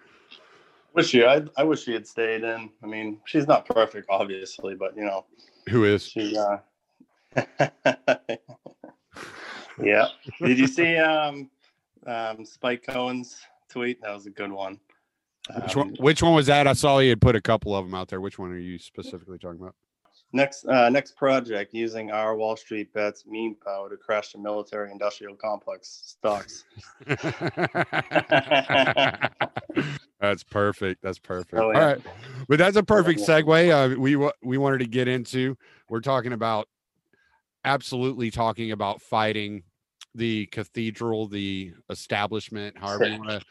Wish 0.96 1.10
she, 1.10 1.26
I, 1.26 1.42
I 1.58 1.64
wish 1.64 1.84
she 1.84 1.94
had 1.94 2.08
stayed 2.08 2.44
in. 2.44 2.70
I 2.82 2.86
mean, 2.86 3.20
she's 3.26 3.48
not 3.48 3.66
perfect, 3.66 4.08
obviously, 4.10 4.76
but 4.76 4.96
you 4.96 5.04
know, 5.04 5.26
Who 5.70 5.84
is? 5.84 6.08
she. 6.08 6.38
Uh... 6.38 6.58
yeah. 9.84 10.08
Did 10.42 10.58
you 10.58 10.68
see 10.68 10.98
um, 10.98 11.50
um, 12.08 12.46
Spike 12.46 12.86
Cohen's 12.88 13.38
tweet? 13.70 14.02
That 14.02 14.14
was 14.14 14.26
a 14.26 14.30
good 14.30 14.52
one. 14.52 14.80
Which 15.62 15.76
one? 15.76 15.90
Um, 15.90 15.96
Which 16.00 16.24
one 16.24 16.34
was 16.34 16.48
that? 16.48 16.66
I 16.66 16.74
saw 16.74 17.00
you 17.00 17.10
had 17.10 17.22
put 17.22 17.36
a 17.36 17.42
couple 17.42 17.76
of 17.76 17.86
them 17.86 17.94
out 17.94 18.08
there. 18.08 18.22
Which 18.22 18.40
one 18.40 18.52
are 18.52 18.58
you 18.58 18.80
specifically 18.80 19.38
talking 19.38 19.62
about? 19.62 19.76
Next, 20.32 20.66
uh, 20.66 20.90
next 20.90 21.16
project 21.16 21.74
using 21.74 22.12
our 22.12 22.36
Wall 22.36 22.58
Street 22.58 22.92
bets 22.94 23.24
meme 23.28 23.56
power 23.64 23.90
to 23.90 23.98
crash 23.98 24.32
the 24.32 24.40
military 24.40 24.92
industrial 24.92 25.36
complex 25.36 26.02
stocks. 26.06 26.64
that's 30.20 30.44
perfect. 30.44 31.02
That's 31.02 31.20
perfect. 31.20 31.54
Oh, 31.56 31.72
yeah. 31.72 31.86
right, 31.86 32.02
but 32.48 32.58
that's 32.58 32.78
a 32.78 32.84
perfect 32.84 33.20
segue. 33.20 33.96
Uh, 33.96 34.00
we 34.00 34.16
we 34.44 34.58
wanted 34.58 34.80
to 34.80 34.88
get 34.88 35.08
into. 35.08 35.58
We're 35.90 36.02
talking 36.02 36.34
about 36.34 36.68
absolutely 37.64 38.32
talking 38.32 38.72
about 38.72 39.02
fighting 39.02 39.64
the 40.14 40.46
cathedral, 40.48 41.28
the 41.28 41.74
establishment, 41.90 42.78
however 42.78 43.06
you 43.08 43.18
want 43.18 43.30
to, 43.32 43.42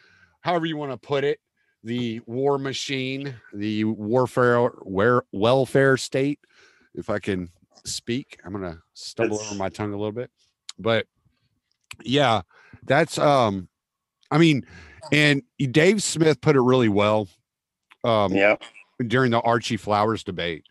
however 0.40 0.66
you 0.66 0.76
want 0.76 0.92
to 0.92 0.96
put 0.96 1.24
it, 1.24 1.40
the 1.82 2.20
war 2.26 2.56
machine, 2.58 3.34
the 3.52 3.84
warfare, 3.84 4.60
where 4.82 5.22
welfare 5.32 5.96
state. 5.96 6.40
If 6.94 7.10
I 7.10 7.18
can 7.18 7.50
speak, 7.84 8.38
I'm 8.44 8.52
gonna 8.52 8.78
stumble 8.94 9.36
It's- 9.36 9.50
over 9.50 9.58
my 9.58 9.68
tongue 9.68 9.92
a 9.92 9.96
little 9.96 10.12
bit, 10.12 10.30
but 10.78 11.06
yeah, 12.02 12.42
that's 12.84 13.18
um, 13.18 13.68
I 14.30 14.38
mean, 14.38 14.64
and 15.12 15.42
Dave 15.70 16.02
Smith 16.02 16.40
put 16.40 16.56
it 16.56 16.60
really 16.60 16.88
well. 16.88 17.28
Um, 18.04 18.34
yeah. 18.34 18.56
during 19.06 19.30
the 19.30 19.40
Archie 19.40 19.78
Flowers 19.78 20.22
debate 20.22 20.64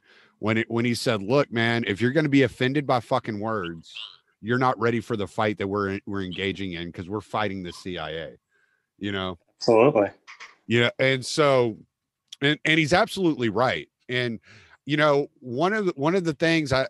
when 0.44 0.58
it 0.58 0.70
when 0.70 0.86
he 0.86 0.94
said, 0.94 1.24
"Look, 1.24 1.52
man, 1.52 1.86
if 1.88 2.02
you're 2.02 2.12
going 2.12 2.26
to 2.26 2.30
be 2.30 2.44
offended 2.44 2.86
by 2.86 3.00
fucking 3.00 3.40
words, 3.40 3.94
you're 4.42 4.60
not 4.60 4.78
ready 4.78 5.00
for 5.00 5.16
the 5.16 5.26
fight 5.26 5.58
that 5.58 5.68
we're 5.68 6.00
we're 6.06 6.22
engaging 6.22 6.74
in 6.74 6.88
because 6.88 7.08
we're 7.08 7.22
fighting 7.22 7.64
the 7.64 7.72
CIA." 7.72 8.38
You 9.00 9.14
know, 9.14 9.40
Absolutely. 9.60 10.10
yeah, 10.68 10.90
and 11.00 11.26
so, 11.26 11.78
and 12.42 12.60
and 12.66 12.78
he's 12.78 12.92
absolutely 12.94 13.48
right. 13.48 13.88
And 14.10 14.40
you 14.86 14.98
know, 14.98 15.28
one 15.40 15.72
of 15.72 15.86
the 15.86 15.94
one 15.96 16.14
of 16.14 16.26
the 16.26 16.34
things 16.34 16.74
I 16.74 16.88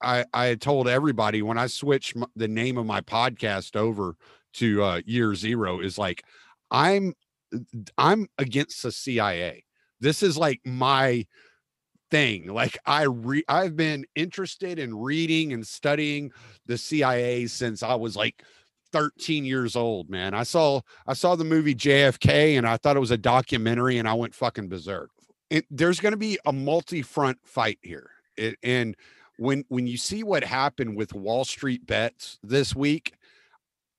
I 0.00 0.24
I 0.32 0.46
had 0.46 0.60
told 0.60 0.88
everybody 0.88 1.42
when 1.42 1.58
I 1.58 1.66
switched 1.66 2.16
the 2.36 2.48
name 2.48 2.78
of 2.78 2.86
my 2.86 3.00
podcast 3.00 3.74
over 3.74 4.16
to 4.54 4.82
uh, 4.82 5.00
Year 5.06 5.34
Zero 5.34 5.80
is 5.80 5.98
like 5.98 6.22
I'm 6.72 7.14
I'm 7.98 8.26
against 8.38 8.82
the 8.82 8.90
CIA. 8.90 9.64
This 10.00 10.22
is 10.22 10.36
like 10.36 10.60
my 10.64 11.26
thing. 12.10 12.48
Like 12.48 12.78
I 12.86 13.02
re 13.04 13.44
I've 13.48 13.76
been 13.76 14.04
interested 14.16 14.78
in 14.78 14.96
reading 14.96 15.52
and 15.52 15.66
studying 15.66 16.32
the 16.66 16.78
CIA 16.78 17.46
since 17.46 17.82
I 17.82 17.94
was 17.94 18.16
like 18.16 18.42
13 18.92 19.44
years 19.44 19.76
old, 19.76 20.10
man. 20.10 20.34
I 20.34 20.42
saw 20.42 20.80
I 21.06 21.12
saw 21.12 21.36
the 21.36 21.44
movie 21.44 21.74
JFK 21.74 22.56
and 22.56 22.66
I 22.66 22.78
thought 22.78 22.96
it 22.96 23.00
was 23.00 23.10
a 23.10 23.18
documentary 23.18 23.98
and 23.98 24.08
I 24.08 24.14
went 24.14 24.34
fucking 24.34 24.68
berserk. 24.68 25.10
It, 25.50 25.66
there's 25.70 26.00
going 26.00 26.12
to 26.12 26.18
be 26.18 26.38
a 26.46 26.52
multi-front 26.52 27.38
fight 27.44 27.78
here. 27.82 28.10
It, 28.38 28.56
and 28.62 28.96
when 29.38 29.64
when 29.68 29.86
you 29.86 29.98
see 29.98 30.22
what 30.22 30.42
happened 30.42 30.96
with 30.96 31.14
Wall 31.14 31.44
Street 31.44 31.86
bets 31.86 32.38
this 32.42 32.74
week, 32.74 33.12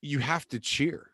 you 0.01 0.19
have 0.19 0.47
to 0.49 0.59
cheer. 0.59 1.12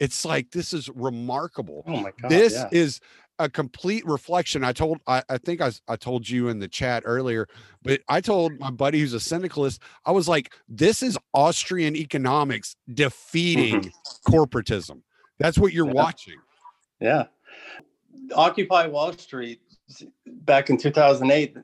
It's 0.00 0.24
like 0.24 0.50
this 0.50 0.72
is 0.72 0.88
remarkable 0.88 1.84
Oh 1.86 2.00
my 2.00 2.12
god. 2.20 2.30
this 2.30 2.54
yeah. 2.54 2.68
is 2.72 3.00
a 3.38 3.48
complete 3.48 4.04
reflection. 4.06 4.62
I 4.64 4.72
told, 4.72 4.98
I, 5.06 5.22
I 5.30 5.38
think 5.38 5.62
I, 5.62 5.72
I 5.88 5.96
told 5.96 6.28
you 6.28 6.48
in 6.48 6.58
the 6.58 6.68
chat 6.68 7.04
earlier, 7.06 7.48
but 7.82 8.02
I 8.06 8.20
told 8.20 8.58
my 8.60 8.70
buddy 8.70 9.00
who's 9.00 9.14
a 9.14 9.20
syndicalist, 9.20 9.80
I 10.04 10.12
was 10.12 10.28
like, 10.28 10.52
this 10.68 11.02
is 11.02 11.18
Austrian 11.32 11.96
economics 11.96 12.76
defeating 12.92 13.80
mm-hmm. 13.80 14.32
corporatism. 14.34 15.00
That's 15.38 15.56
what 15.58 15.72
you're 15.72 15.86
Yeah. 15.86 15.92
watching. 15.92 16.36
Yeah. 17.00 17.24
Occupy 18.34 18.86
Wall 18.88 19.14
Street 19.14 19.62
back 20.26 20.68
in 20.68 20.76
2008, 20.76 21.56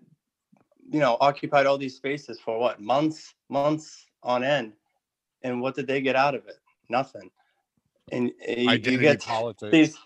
you 0.91 0.99
know, 1.01 1.19
occupied 1.21 1.67
all 1.67 1.77
these 1.77 1.95
spaces 1.97 2.41
for 2.41 2.59
what? 2.59 2.81
Months, 2.81 3.35
months 3.51 4.07
on 4.23 4.43
end. 4.43 4.73
And 5.43 5.61
what 5.61 5.75
did 5.75 5.87
they 5.87 6.01
get 6.01 6.17
out 6.17 6.35
of 6.35 6.47
it? 6.49 6.57
Nothing. 6.89 7.31
And 8.13 8.31
uh, 8.49 8.53
you, 8.53 8.93
you 8.93 8.99
get 8.99 9.23
politics. 9.23 9.73
these 9.73 9.97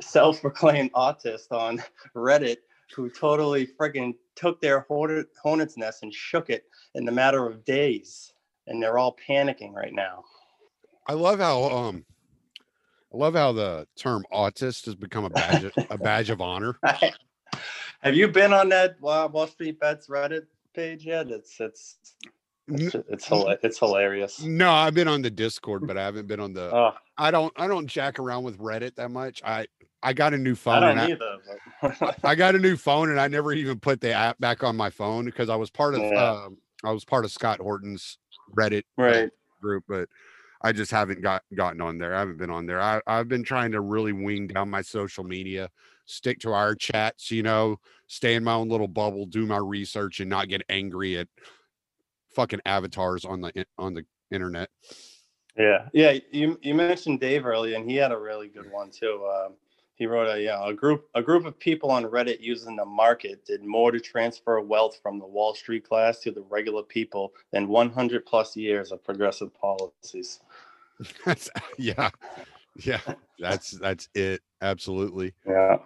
self-proclaimed 0.00 0.92
autists 0.92 1.50
on 1.50 1.82
Reddit 2.14 2.58
who 2.94 3.10
totally 3.10 3.66
freaking 3.66 4.14
took 4.34 4.60
their 4.60 4.86
hornet's 4.88 5.76
nest 5.76 6.02
and 6.02 6.12
shook 6.12 6.50
it 6.50 6.64
in 6.94 7.04
the 7.04 7.12
matter 7.12 7.46
of 7.46 7.64
days. 7.64 8.32
And 8.66 8.82
they're 8.82 8.98
all 8.98 9.16
panicking 9.28 9.72
right 9.72 9.92
now. 9.92 10.24
I 11.06 11.14
love 11.14 11.38
how, 11.38 11.64
um, 11.64 12.04
I 13.12 13.16
love 13.16 13.34
how 13.34 13.52
the 13.52 13.86
term 13.96 14.24
autist 14.32 14.86
has 14.86 14.94
become 14.94 15.24
a 15.24 15.30
badge, 15.30 15.64
of- 15.64 15.72
a 15.90 15.98
badge 15.98 16.30
of 16.30 16.40
honor. 16.40 16.78
Have 18.02 18.14
you 18.14 18.28
been 18.28 18.52
on 18.52 18.68
that 18.68 18.96
uh, 19.02 19.28
Wall 19.32 19.46
Street 19.46 19.80
Bets 19.80 20.08
Reddit 20.08 20.46
page 20.74 21.04
yet? 21.04 21.30
It's 21.30 21.58
it's 21.60 21.96
It's, 22.68 22.94
it's, 22.94 23.28
it's 23.62 23.78
hilarious. 23.78 24.42
No, 24.42 24.70
I've 24.70 24.94
been 24.94 25.08
on 25.08 25.22
the 25.22 25.30
Discord, 25.30 25.86
but 25.86 25.96
I 25.96 26.04
haven't 26.04 26.26
been 26.26 26.40
on 26.40 26.52
the. 26.52 26.74
Oh, 26.74 26.92
I 27.16 27.30
don't. 27.30 27.52
I 27.56 27.66
don't 27.66 27.86
jack 27.86 28.18
around 28.18 28.44
with 28.44 28.58
Reddit 28.58 28.94
that 28.96 29.10
much. 29.10 29.42
I 29.44 29.66
I 30.02 30.12
got 30.12 30.34
a 30.34 30.38
new 30.38 30.52
I 30.52 30.54
phone. 30.54 30.80
don't 30.82 30.98
and 30.98 31.00
I, 31.00 31.10
either. 31.10 32.16
I 32.24 32.34
got 32.34 32.54
a 32.54 32.58
new 32.58 32.76
phone, 32.76 33.10
and 33.10 33.20
I 33.20 33.28
never 33.28 33.52
even 33.52 33.80
put 33.80 34.00
the 34.00 34.12
app 34.12 34.38
back 34.38 34.62
on 34.62 34.76
my 34.76 34.90
phone 34.90 35.24
because 35.24 35.48
I 35.48 35.56
was 35.56 35.70
part 35.70 35.94
of. 35.94 36.00
Yeah. 36.00 36.30
Um, 36.30 36.58
I 36.84 36.92
was 36.92 37.04
part 37.04 37.24
of 37.24 37.32
Scott 37.32 37.58
Horton's 37.58 38.18
Reddit 38.56 38.84
uh, 38.98 39.02
right. 39.02 39.30
group, 39.60 39.84
but 39.88 40.08
I 40.62 40.72
just 40.72 40.90
haven't 40.90 41.22
got 41.22 41.42
gotten 41.54 41.80
on 41.80 41.98
there. 41.98 42.14
I 42.14 42.20
haven't 42.20 42.38
been 42.38 42.50
on 42.50 42.66
there. 42.66 42.80
I, 42.80 43.00
I've 43.06 43.28
been 43.28 43.44
trying 43.44 43.72
to 43.72 43.80
really 43.80 44.12
wing 44.12 44.46
down 44.46 44.70
my 44.70 44.82
social 44.82 45.24
media, 45.24 45.70
stick 46.06 46.38
to 46.40 46.52
our 46.52 46.74
chats, 46.74 47.30
you 47.30 47.42
know, 47.42 47.78
stay 48.06 48.34
in 48.34 48.44
my 48.44 48.54
own 48.54 48.68
little 48.68 48.88
bubble, 48.88 49.26
do 49.26 49.46
my 49.46 49.58
research, 49.58 50.20
and 50.20 50.30
not 50.30 50.48
get 50.48 50.62
angry 50.68 51.18
at 51.18 51.28
fucking 52.38 52.60
avatars 52.66 53.24
on 53.24 53.40
the 53.40 53.66
on 53.78 53.94
the 53.94 54.04
internet. 54.30 54.70
Yeah, 55.56 55.88
yeah. 55.92 56.18
You 56.30 56.56
you 56.62 56.72
mentioned 56.72 57.18
Dave 57.18 57.44
earlier, 57.44 57.76
and 57.76 57.90
he 57.90 57.96
had 57.96 58.12
a 58.12 58.16
really 58.16 58.46
good 58.46 58.70
one 58.70 58.90
too. 58.92 59.26
Um, 59.26 59.54
he 59.96 60.06
wrote 60.06 60.28
a 60.28 60.40
yeah 60.40 60.64
a 60.64 60.72
group 60.72 61.08
a 61.16 61.22
group 61.22 61.44
of 61.46 61.58
people 61.58 61.90
on 61.90 62.04
Reddit 62.04 62.40
using 62.40 62.76
the 62.76 62.84
market 62.84 63.44
did 63.44 63.64
more 63.64 63.90
to 63.90 63.98
transfer 63.98 64.60
wealth 64.60 65.00
from 65.02 65.18
the 65.18 65.26
Wall 65.26 65.52
Street 65.52 65.88
class 65.88 66.20
to 66.20 66.30
the 66.30 66.42
regular 66.42 66.84
people 66.84 67.32
than 67.52 67.66
100 67.66 68.24
plus 68.24 68.56
years 68.56 68.92
of 68.92 69.02
progressive 69.02 69.52
policies. 69.52 70.38
That's 71.24 71.50
yeah, 71.76 72.10
yeah. 72.76 73.00
That's 73.40 73.72
that's 73.72 74.08
it. 74.14 74.42
Absolutely. 74.62 75.34
Yeah, 75.44 75.78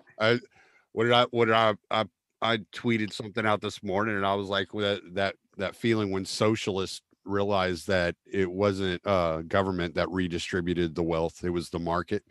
What 0.92 1.04
did 1.04 1.12
I? 1.12 1.24
What 1.30 1.46
did 1.46 1.54
I? 1.54 1.74
I 1.90 2.04
I 2.42 2.58
tweeted 2.74 3.12
something 3.12 3.46
out 3.46 3.62
this 3.62 3.82
morning, 3.82 4.16
and 4.16 4.26
I 4.26 4.34
was 4.34 4.48
like, 4.48 4.70
that 4.72 5.00
that 5.14 5.36
that 5.56 5.76
feeling 5.76 6.10
when 6.10 6.24
socialists 6.24 7.02
realized 7.24 7.86
that 7.86 8.16
it 8.26 8.50
wasn't 8.50 9.00
uh 9.06 9.42
government 9.42 9.94
that 9.94 10.10
redistributed 10.10 10.94
the 10.94 11.02
wealth; 11.02 11.44
it 11.44 11.50
was 11.50 11.70
the 11.70 11.78
market. 11.78 12.24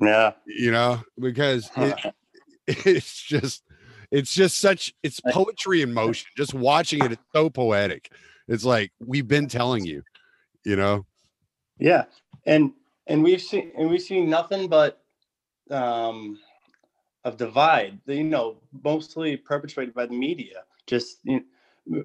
yeah, 0.00 0.32
You 0.46 0.70
know, 0.72 1.02
because 1.18 1.70
it, 1.76 1.98
it's 2.66 3.22
just 3.22 3.62
it's 4.10 4.34
just 4.34 4.58
such 4.58 4.92
it's 5.02 5.20
poetry 5.20 5.82
in 5.82 5.92
motion. 5.92 6.26
Just 6.36 6.54
watching 6.54 7.04
it, 7.04 7.12
it's 7.12 7.22
so 7.34 7.50
poetic. 7.50 8.10
It's 8.46 8.64
like 8.64 8.92
we've 9.00 9.28
been 9.28 9.48
telling 9.48 9.84
you, 9.84 10.02
you 10.64 10.76
know. 10.76 11.06
yeah. 11.78 12.04
And 12.46 12.72
and 13.06 13.22
we've 13.22 13.40
seen 13.42 13.72
and 13.76 13.88
we've 13.90 14.02
seen 14.02 14.28
nothing 14.28 14.68
but 14.68 15.02
um 15.70 16.38
of 17.24 17.36
divide. 17.36 17.98
You 18.06 18.24
know, 18.24 18.58
mostly 18.84 19.36
perpetrated 19.36 19.94
by 19.94 20.06
the 20.06 20.14
media. 20.14 20.64
Just 20.86 21.18
you 21.24 21.44
know, 21.86 22.04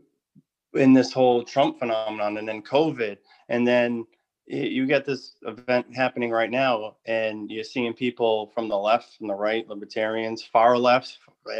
in 0.75 0.93
this 0.93 1.11
whole 1.13 1.43
Trump 1.43 1.79
phenomenon, 1.79 2.37
and 2.37 2.47
then 2.47 2.61
COVID, 2.61 3.17
and 3.49 3.67
then 3.67 4.05
you 4.45 4.85
get 4.85 5.05
this 5.05 5.35
event 5.43 5.85
happening 5.95 6.29
right 6.29 6.51
now, 6.51 6.97
and 7.05 7.49
you're 7.49 7.63
seeing 7.63 7.93
people 7.93 8.51
from 8.53 8.67
the 8.67 8.77
left, 8.77 9.17
from 9.17 9.27
the 9.27 9.35
right, 9.35 9.67
libertarians, 9.69 10.43
far 10.43 10.77
left, 10.77 11.19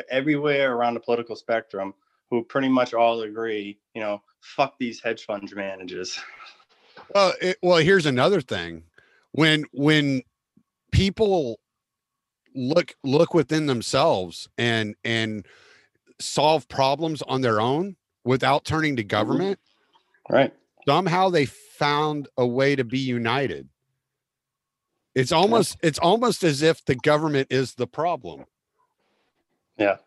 everywhere 0.10 0.76
around 0.76 0.94
the 0.94 1.00
political 1.00 1.36
spectrum, 1.36 1.94
who 2.30 2.44
pretty 2.44 2.68
much 2.68 2.94
all 2.94 3.22
agree, 3.22 3.80
you 3.94 4.02
know, 4.02 4.22
fuck 4.42 4.76
these 4.80 5.00
hedge 5.00 5.26
fund 5.26 5.50
managers. 5.56 6.20
Well, 7.14 7.34
it, 7.42 7.58
well, 7.62 7.78
here's 7.78 8.06
another 8.06 8.42
thing. 8.42 8.84
When 9.32 9.66
when 9.72 10.24
people 10.92 11.60
look 12.56 12.96
look 13.04 13.34
within 13.34 13.66
themselves 13.66 14.48
and 14.58 14.96
and 15.04 15.46
solve 16.20 16.68
problems 16.68 17.22
on 17.24 17.42
their 17.42 17.60
own 17.60 17.96
without 18.24 18.66
turning 18.66 18.96
to 18.98 19.04
government, 19.04 19.60
Right. 20.30 20.54
somehow 20.88 21.30
they 21.30 21.46
found 21.46 22.28
a 22.38 22.46
way 22.46 22.76
to 22.76 22.84
be 22.84 23.00
united. 23.00 23.70
It's 25.16 25.32
almost 25.32 25.78
it's 25.84 26.00
almost 26.00 26.44
as 26.44 26.62
if 26.62 26.84
the 26.86 26.96
government 26.96 27.48
is 27.52 27.76
the 27.76 27.88
problem. 27.88 28.46
Yeah. 29.78 29.98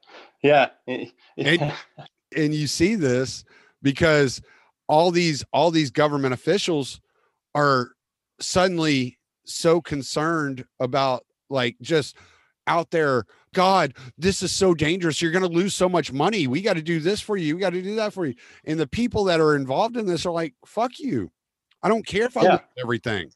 Yeah. 0.42 0.70
And- 1.36 1.72
and 2.36 2.52
you 2.54 2.66
see 2.66 2.96
this 2.96 3.44
because 3.82 4.42
all 4.88 5.10
these 5.12 5.44
all 5.52 5.70
these 5.70 5.90
government 5.90 6.34
officials 6.34 7.00
are 7.54 7.92
suddenly 8.40 9.18
so 9.44 9.80
concerned 9.80 10.66
about 10.80 11.24
like 11.48 11.76
just 11.80 12.16
out 12.66 12.90
there 12.90 13.24
god 13.54 13.94
this 14.18 14.42
is 14.42 14.52
so 14.52 14.74
dangerous. 14.74 15.22
You're 15.22 15.32
going 15.32 15.42
to 15.42 15.48
lose 15.48 15.74
so 15.74 15.88
much 15.88 16.12
money. 16.12 16.46
We 16.46 16.60
got 16.60 16.74
to 16.74 16.82
do 16.82 17.00
this 17.00 17.20
for 17.20 17.36
you. 17.36 17.54
We 17.54 17.60
got 17.60 17.72
to 17.72 17.82
do 17.82 17.94
that 17.96 18.12
for 18.12 18.26
you. 18.26 18.34
And 18.64 18.78
the 18.78 18.86
people 18.86 19.24
that 19.24 19.40
are 19.40 19.56
involved 19.56 19.96
in 19.96 20.06
this 20.06 20.26
are 20.26 20.32
like 20.32 20.54
fuck 20.64 20.98
you. 20.98 21.30
I 21.82 21.88
don't 21.88 22.06
care 22.06 22.24
if 22.24 22.36
i 22.36 22.42
Yeah. 22.42 22.50
lose 22.52 22.60
everything. 22.82 23.30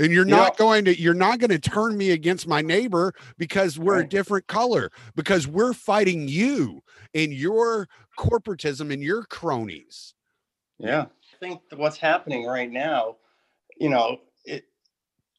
And 0.00 0.12
you're 0.12 0.24
You 0.26 0.30
not 0.30 0.56
going 0.56 0.84
to 0.86 0.98
you're 1.00 1.12
not 1.14 1.38
going 1.40 1.50
to 1.50 1.58
turn 1.58 1.96
me 1.96 2.12
against 2.12 2.46
my 2.46 2.62
neighbor 2.62 3.12
because 3.36 3.78
we're 3.78 4.00
a 4.00 4.08
different 4.08 4.46
color 4.46 4.90
because 5.16 5.46
we're 5.48 5.72
fighting 5.72 6.28
you 6.28 6.80
and 7.14 7.32
your 7.32 7.88
corporatism 8.18 8.92
and 8.92 9.02
your 9.02 9.24
cronies. 9.24 10.14
Yeah. 10.78 11.02
I 11.02 11.36
think 11.40 11.60
what's 11.76 11.96
happening 11.96 12.46
right 12.46 12.70
now, 12.70 13.16
you 13.76 13.88
know, 13.88 14.18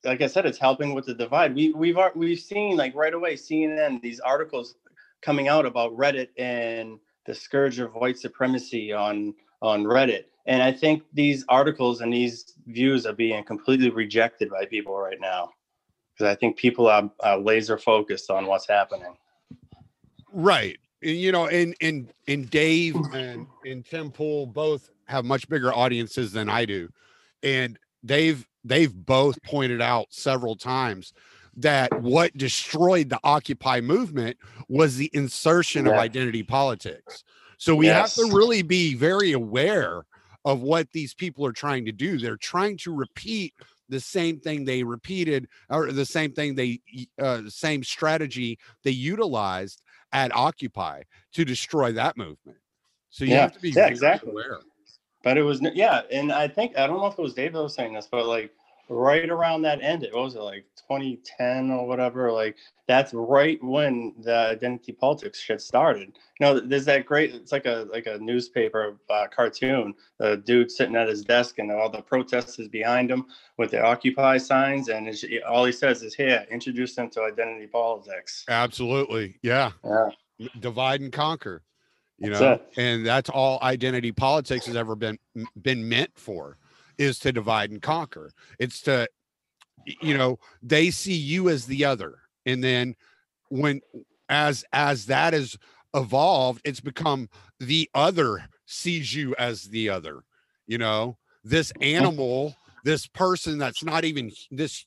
like 0.03 0.21
I 0.21 0.27
said, 0.27 0.45
it's 0.45 0.57
helping 0.57 0.93
with 0.93 1.05
the 1.05 1.13
divide. 1.13 1.55
We 1.55 1.73
we've 1.73 1.97
we've 2.15 2.39
seen 2.39 2.77
like 2.77 2.95
right 2.95 3.13
away 3.13 3.35
CNN 3.35 4.01
these 4.01 4.19
articles 4.19 4.75
coming 5.21 5.47
out 5.47 5.65
about 5.65 5.95
Reddit 5.95 6.29
and 6.38 6.99
the 7.25 7.35
scourge 7.35 7.79
of 7.79 7.93
white 7.95 8.17
supremacy 8.17 8.93
on 8.93 9.33
on 9.62 9.83
Reddit. 9.83 10.25
And 10.45 10.63
I 10.63 10.71
think 10.71 11.03
these 11.13 11.45
articles 11.49 12.01
and 12.01 12.12
these 12.12 12.53
views 12.67 13.05
are 13.05 13.13
being 13.13 13.43
completely 13.43 13.89
rejected 13.89 14.49
by 14.49 14.65
people 14.65 14.97
right 14.97 15.19
now. 15.19 15.51
Because 16.13 16.31
I 16.31 16.35
think 16.35 16.57
people 16.57 16.88
are, 16.88 17.09
are 17.19 17.38
laser 17.38 17.77
focused 17.77 18.31
on 18.31 18.45
what's 18.45 18.67
happening. 18.67 19.15
right 20.31 20.77
you 21.01 21.31
know 21.31 21.47
and 21.47 21.75
and 21.81 22.13
and 22.27 22.49
dave 22.49 22.95
and 23.13 23.47
and 23.65 23.85
tim 23.85 24.12
pool 24.12 24.45
both 24.45 24.91
have 25.07 25.25
much 25.25 25.47
bigger 25.49 25.73
audiences 25.73 26.31
than 26.31 26.49
i 26.49 26.65
do 26.65 26.89
and 27.41 27.79
they've 28.03 28.47
they've 28.63 28.93
both 28.93 29.41
pointed 29.43 29.81
out 29.81 30.07
several 30.09 30.55
times 30.55 31.13
that 31.55 31.91
what 31.93 32.35
destroyed 32.38 33.09
the 33.09 33.19
occupy 33.23 33.81
movement 33.81 34.38
was 34.67 34.95
the 34.97 35.09
insertion 35.13 35.88
of 35.88 35.97
identity 35.97 36.43
politics 36.43 37.23
so 37.57 37.75
we 37.75 37.88
have 37.88 38.13
to 38.13 38.29
really 38.33 38.62
be 38.62 38.93
very 38.95 39.31
aware 39.31 40.03
of 40.45 40.62
what 40.62 40.89
these 40.91 41.13
people 41.13 41.45
are 41.45 41.51
trying 41.51 41.85
to 41.85 41.91
do 41.91 42.17
they're 42.17 42.38
trying 42.38 42.77
to 42.77 42.93
repeat 42.93 43.53
the 43.89 43.99
same 43.99 44.39
thing 44.39 44.63
they 44.63 44.83
repeated 44.83 45.47
or 45.69 45.91
the 45.91 46.05
same 46.05 46.31
thing 46.31 46.55
they 46.55 46.79
uh, 47.21 47.41
same 47.47 47.83
strategy 47.83 48.57
they 48.83 48.91
utilized 48.91 49.81
at 50.12 50.35
Occupy 50.35 51.01
to 51.33 51.45
destroy 51.45 51.91
that 51.93 52.17
movement. 52.17 52.57
So 53.09 53.25
you 53.25 53.31
Yeah. 53.31 53.41
have 53.41 53.53
to 53.53 53.59
be 53.59 53.71
Yeah, 53.71 53.75
very 53.75 53.89
exactly. 53.91 54.31
aware. 54.31 54.59
But 55.23 55.38
it 55.38 55.43
was 55.43 55.62
yeah, 55.73 56.01
and 56.12 56.32
I 56.32 56.47
think 56.47 56.77
I 56.77 56.88
don't 56.88 56.97
know 56.97 57.08
if 57.08 57.19
it 57.19 57.21
was 57.21 57.34
David 57.34 57.62
was 57.62 57.73
saying 57.73 57.93
this, 57.93 58.08
but 58.10 58.25
like 58.25 58.51
right 58.89 59.29
around 59.29 59.62
that 59.62 59.82
ended, 59.82 60.13
what 60.13 60.23
was 60.23 60.36
it 60.36 60.41
like 60.41 60.65
2010 60.75 61.71
or 61.71 61.88
whatever? 61.88 62.32
Like 62.32 62.58
that's 62.88 63.13
right 63.13 63.63
when 63.63 64.13
the 64.19 64.36
identity 64.36 64.91
politics 64.91 65.39
shit 65.39 65.62
started. 65.62 66.17
You 66.39 66.45
know, 66.45 66.60
there's 66.60 66.86
that 66.86 67.05
great. 67.05 67.34
It's 67.36 67.51
like 67.51 67.65
a 67.65 67.88
like 67.91 68.08
a 68.08 68.17
newspaper 68.17 68.97
uh, 69.10 69.27
cartoon. 69.34 69.93
The 70.17 70.38
dude 70.38 70.71
sitting 70.71 70.95
at 70.95 71.08
his 71.08 71.23
desk 71.23 71.60
and 71.60 71.71
all 71.71 71.89
the 71.89 72.01
protesters 72.01 72.67
behind 72.67 73.12
him 73.12 73.25
with 73.58 73.71
the 73.71 73.82
Occupy 73.82 74.38
signs, 74.38 74.89
and 74.89 75.08
it's, 75.08 75.23
all 75.47 75.65
he 75.65 75.71
says 75.71 76.01
is, 76.01 76.15
"Here, 76.15 76.45
introduce 76.49 76.95
them 76.95 77.10
to 77.12 77.23
identity 77.23 77.67
politics." 77.67 78.45
Absolutely. 78.49 79.38
Yeah. 79.43 79.71
Yeah, 79.84 80.47
Divide 80.60 81.01
and 81.01 81.12
conquer. 81.12 81.62
You 82.19 82.32
know, 82.32 82.53
it. 82.53 82.73
and 82.77 83.05
that's 83.05 83.29
all 83.29 83.60
identity 83.62 84.12
politics 84.12 84.65
has 84.65 84.75
ever 84.75 84.95
been 84.95 85.17
been 85.62 85.88
meant 85.88 86.12
for 86.15 86.58
is 86.97 87.17
to 87.19 87.32
divide 87.32 87.71
and 87.71 87.82
conquer. 87.82 88.32
It's 88.60 88.82
to 88.82 89.08
you 90.01 90.17
know, 90.17 90.39
they 90.62 90.91
see 90.91 91.13
you 91.13 91.49
as 91.49 91.65
the 91.65 91.86
other. 91.86 92.19
And 92.45 92.63
then 92.63 92.95
when 93.49 93.82
as 94.27 94.63
as 94.73 95.05
that 95.08 95.34
is 95.34 95.58
evolved, 95.93 96.62
it's 96.63 96.79
become 96.79 97.29
the 97.60 97.89
other 97.93 98.45
sees 98.65 99.13
you 99.13 99.36
as 99.38 99.63
the 99.63 99.89
other. 99.89 100.23
You 100.67 100.77
know, 100.77 101.17
this 101.43 101.71
oh. 101.77 101.84
animal, 101.84 102.55
this 102.84 103.08
person 103.08 103.58
that's 103.58 103.84
not 103.84 104.05
even 104.05 104.32
this 104.51 104.86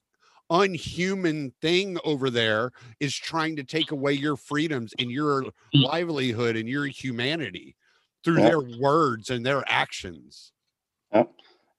unhuman 0.53 1.53
thing 1.63 1.99
over 2.05 2.29
there 2.31 2.71
is 3.01 3.15
trying 3.17 3.57
to 3.57 3.65
take 3.65 3.91
away 3.91 4.13
your 4.13 4.37
freedoms 4.37 4.93
and 4.99 5.11
your 5.11 5.47
livelihood 5.73 6.57
and 6.57 6.69
your 6.69 6.87
humanity 6.87 7.75
through 8.23 8.39
Yeah. 8.39 8.51
their 8.51 8.61
words 8.79 9.31
and 9.31 9.45
their 9.45 9.65
actions. 9.67 10.53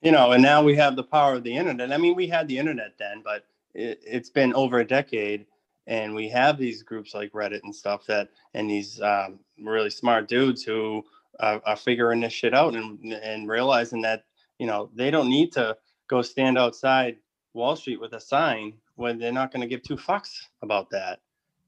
you 0.02 0.12
know, 0.12 0.34
and 0.34 0.44
now 0.44 0.62
we 0.62 0.76
have 0.76 0.96
the 0.98 1.04
power 1.04 1.36
of 1.36 1.44
the 1.44 1.56
internet. 1.56 1.94
I 1.94 1.98
mean, 1.98 2.16
we 2.16 2.28
had 2.28 2.48
the 2.48 2.58
internet 2.58 2.98
then, 2.98 3.22
but 3.24 3.46
it, 3.74 4.02
it's 4.06 4.30
been 4.30 4.54
over 4.54 4.80
a 4.80 4.88
decade, 4.88 5.46
and 5.88 6.14
we 6.14 6.28
have 6.30 6.58
these 6.58 6.84
groups 6.84 7.14
like 7.14 7.32
Reddit 7.32 7.62
and 7.64 7.74
stuff 7.74 8.06
that, 8.08 8.30
and 8.54 8.70
these 8.70 9.00
um, 9.02 9.40
really 9.62 9.90
smart 9.90 10.28
dudes 10.28 10.64
who 10.64 11.06
are, 11.40 11.62
are 11.66 11.76
figuring 11.78 12.20
this 12.22 12.34
shit 12.34 12.54
out 12.54 12.76
and 12.76 13.14
and 13.14 13.48
realizing 13.50 14.02
that 14.02 14.26
you 14.60 14.68
know 14.68 14.90
they 14.94 15.10
don't 15.10 15.30
need 15.30 15.52
to 15.54 15.78
go 16.08 16.22
stand 16.22 16.58
outside 16.58 17.18
Wall 17.54 17.76
Street 17.76 18.00
with 18.02 18.14
a 18.14 18.20
sign 18.20 18.74
when 18.96 19.18
they're 19.18 19.32
not 19.32 19.52
going 19.52 19.62
to 19.62 19.68
give 19.68 19.84
two 19.84 19.98
fucks 19.98 20.48
about 20.62 20.90
that, 20.92 21.20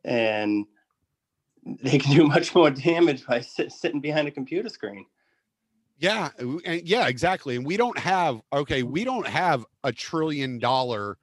and 0.04 0.65
they 1.65 1.98
can 1.98 2.15
do 2.15 2.28
much 2.28 2.54
more 2.56 2.69
damage 2.69 3.26
by 3.26 3.41
sit, 3.41 3.71
sitting 3.71 4.02
behind 4.02 4.28
a 4.28 4.32
computer 4.32 4.69
screen. 4.69 5.06
Yeah, 5.98 6.30
yeah, 6.65 7.08
exactly. 7.08 7.56
And 7.56 7.65
we 7.65 7.78
don't 7.78 7.98
have 7.98 8.41
okay, 8.52 8.84
we 8.84 9.06
don't 9.06 9.28
have 9.28 9.65
a 9.84 9.91
trillion 9.93 10.60
dollar 10.60 11.17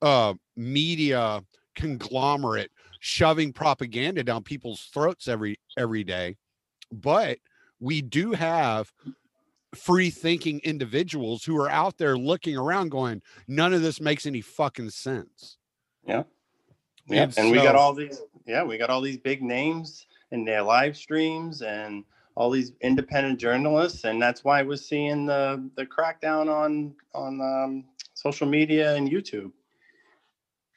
uh 0.00 0.34
media 0.56 1.44
conglomerate 1.74 2.70
shoving 3.00 3.52
propaganda 3.52 4.22
down 4.22 4.44
people's 4.44 4.82
throats 4.94 5.26
every 5.26 5.56
every 5.76 6.04
day. 6.04 6.36
But 6.92 7.38
we 7.80 8.00
do 8.00 8.30
have 8.32 8.92
free 9.74 10.10
thinking 10.10 10.60
individuals 10.64 11.44
who 11.44 11.56
are 11.56 11.70
out 11.70 11.98
there 11.98 12.16
looking 12.16 12.56
around 12.56 12.90
going, 12.90 13.22
none 13.48 13.72
of 13.72 13.82
this 13.82 14.00
makes 14.00 14.26
any 14.26 14.40
fucking 14.40 14.90
sense. 14.90 15.56
Yeah. 16.06 16.24
Yeah. 17.06 17.24
And, 17.24 17.38
and 17.38 17.50
we 17.50 17.58
got 17.58 17.74
all 17.74 17.94
these, 17.94 18.20
yeah, 18.46 18.62
we 18.62 18.78
got 18.78 18.90
all 18.90 19.00
these 19.00 19.18
big 19.18 19.42
names 19.42 20.06
in 20.30 20.44
their 20.44 20.62
live 20.62 20.96
streams 20.96 21.62
and 21.62 22.04
all 22.34 22.50
these 22.50 22.72
independent 22.80 23.38
journalists. 23.38 24.04
And 24.04 24.20
that's 24.20 24.44
why 24.44 24.62
we're 24.62 24.76
seeing 24.76 25.26
the 25.26 25.68
the 25.76 25.86
crackdown 25.86 26.48
on 26.48 26.94
on 27.14 27.40
um, 27.40 27.84
social 28.14 28.46
media 28.46 28.94
and 28.94 29.10
YouTube. 29.10 29.52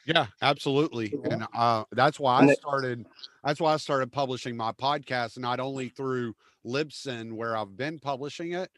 Yeah, 0.05 0.27
absolutely. 0.41 1.13
And 1.23 1.47
uh, 1.55 1.83
that's 1.91 2.19
why 2.19 2.41
I 2.41 2.53
started 2.53 3.05
that's 3.43 3.59
why 3.59 3.73
I 3.73 3.77
started 3.77 4.11
publishing 4.11 4.55
my 4.55 4.71
podcast 4.71 5.39
not 5.39 5.59
only 5.59 5.89
through 5.89 6.35
Libsyn 6.65 7.33
where 7.33 7.57
I've 7.57 7.75
been 7.75 7.99
publishing 7.99 8.53
it, 8.53 8.69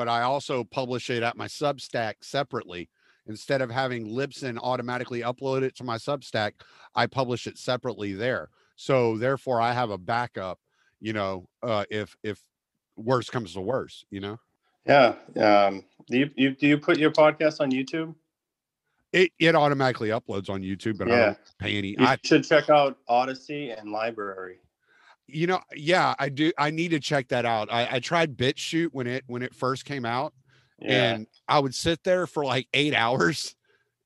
but 0.00 0.08
I 0.08 0.22
also 0.22 0.64
publish 0.64 1.10
it 1.10 1.22
at 1.22 1.36
my 1.36 1.46
Substack 1.46 2.14
separately. 2.22 2.88
Instead 3.26 3.60
of 3.60 3.70
having 3.70 4.06
Libsyn 4.06 4.56
automatically 4.62 5.20
upload 5.20 5.60
it 5.60 5.76
to 5.76 5.84
my 5.84 5.98
Substack, 5.98 6.52
I 6.94 7.06
publish 7.06 7.46
it 7.46 7.58
separately 7.58 8.14
there. 8.14 8.48
So 8.76 9.18
therefore 9.18 9.60
I 9.60 9.74
have 9.74 9.90
a 9.90 9.98
backup, 9.98 10.58
you 11.02 11.12
know, 11.12 11.50
uh 11.62 11.84
if 11.90 12.16
if 12.22 12.40
worse 12.96 13.28
comes 13.28 13.52
to 13.52 13.60
worse, 13.60 14.06
you 14.10 14.20
know. 14.20 14.38
Yeah. 14.86 15.16
Um 15.36 15.84
do 16.06 16.20
you, 16.20 16.30
you 16.34 16.50
do 16.52 16.66
you 16.66 16.78
put 16.78 16.96
your 16.96 17.10
podcast 17.10 17.60
on 17.60 17.70
YouTube? 17.70 18.14
It 19.12 19.32
it 19.38 19.54
automatically 19.54 20.08
uploads 20.08 20.48
on 20.48 20.62
YouTube, 20.62 20.96
but 20.96 21.08
yeah. 21.08 21.14
I 21.14 21.24
don't 21.24 21.38
pay 21.58 21.76
any. 21.76 21.88
You 21.88 22.06
I 22.06 22.16
should 22.24 22.44
check 22.44 22.70
out 22.70 22.96
Odysee 23.06 23.78
and 23.78 23.90
LBRY. 23.90 24.54
You 25.32 25.46
know, 25.46 25.60
yeah, 25.74 26.14
I 26.18 26.28
do. 26.28 26.52
I 26.58 26.70
need 26.70 26.90
to 26.90 27.00
check 27.00 27.28
that 27.28 27.44
out. 27.44 27.72
I, 27.72 27.88
I 27.92 28.00
tried 28.00 28.36
BitChute 28.36 28.90
when 28.92 29.06
it 29.06 29.24
when 29.26 29.42
it 29.42 29.54
first 29.54 29.84
came 29.84 30.04
out, 30.04 30.32
yeah. 30.78 31.12
and 31.12 31.26
I 31.48 31.58
would 31.58 31.74
sit 31.74 32.02
there 32.04 32.26
for 32.26 32.44
like 32.44 32.68
eight 32.74 32.94
hours, 32.96 33.54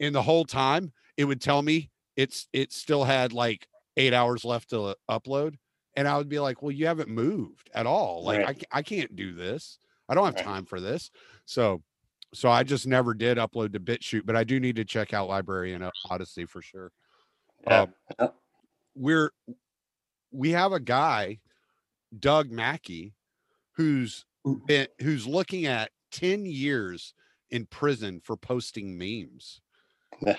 and 0.01 0.15
the 0.15 0.23
whole 0.23 0.45
time 0.45 0.93
it 1.17 1.25
would 1.25 1.41
tell 1.41 1.63
me 1.63 1.91
it's 2.17 2.49
it 2.53 2.73
still 2.73 3.05
had 3.05 3.33
like 3.33 3.67
eight 3.97 4.13
hours 4.13 4.45
left 4.45 4.71
to 4.71 4.97
upload, 5.11 5.57
and 5.97 6.09
I 6.09 6.17
would 6.17 6.29
be 6.29 6.39
like, 6.39 6.63
"Well, 6.63 6.73
you 6.73 6.87
haven't 6.87 7.09
moved 7.09 7.71
at 7.75 7.87
all. 7.87 8.25
Like 8.25 8.47
right. 8.47 8.67
I 8.73 8.79
I 8.79 8.83
can't 8.83 9.15
do 9.17 9.33
this. 9.33 9.79
I 10.09 10.15
don't 10.15 10.25
have 10.25 10.35
right. 10.35 10.45
time 10.45 10.65
for 10.65 10.81
this." 10.81 11.11
So 11.47 11.83
so 12.35 12.51
I 12.51 12.65
just 12.65 12.87
never 12.87 13.15
did 13.15 13.39
upload 13.39 13.73
to 13.73 13.81
BitChute, 13.81 14.27
but 14.27 14.37
I 14.37 14.45
do 14.45 14.59
need 14.59 14.77
to 14.77 14.85
check 14.85 15.15
out 15.15 15.29
LBRY 15.29 15.75
and 15.75 15.91
Odysee 16.11 16.47
for 16.47 16.61
sure. 16.61 16.91
Yeah. 17.67 17.87
Um, 18.19 18.31
we're 18.97 19.31
we 20.35 20.51
have 20.51 20.73
a 20.73 20.81
guy, 20.81 21.38
Doug 22.18 22.51
Mackey, 22.51 23.14
who's 23.73 24.25
been 24.66 24.88
who's 25.01 25.27
looking 25.27 25.66
at 25.66 25.90
10 26.12 26.44
years 26.47 27.14
in 27.51 27.66
prison 27.66 28.20
for 28.23 28.37
posting 28.37 28.99
memes. 28.99 29.61
Yeah. 30.20 30.37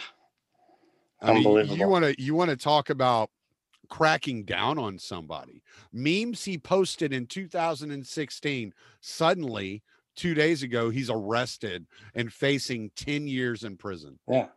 Unbelievable. 1.22 1.60
I 1.60 1.64
mean, 1.64 1.80
you 1.80 1.88
want 1.88 2.06
to 2.06 2.22
you 2.22 2.36
want 2.36 2.50
to 2.52 2.58
talk 2.58 2.90
about 2.90 3.30
cracking 3.90 4.44
down 4.44 4.78
on 4.78 5.00
somebody. 5.00 5.64
Memes 5.94 6.44
he 6.44 6.58
posted 6.58 7.14
in 7.14 7.26
2016 7.26 8.74
suddenly 9.02 9.84
two 10.16 10.34
days 10.34 10.64
ago 10.64 10.90
he's 10.90 11.10
arrested 11.10 11.86
and 12.14 12.32
facing 12.32 12.90
10 12.96 13.28
years 13.28 13.64
in 13.64 13.76
prison 13.76 14.18
yeah 14.28 14.48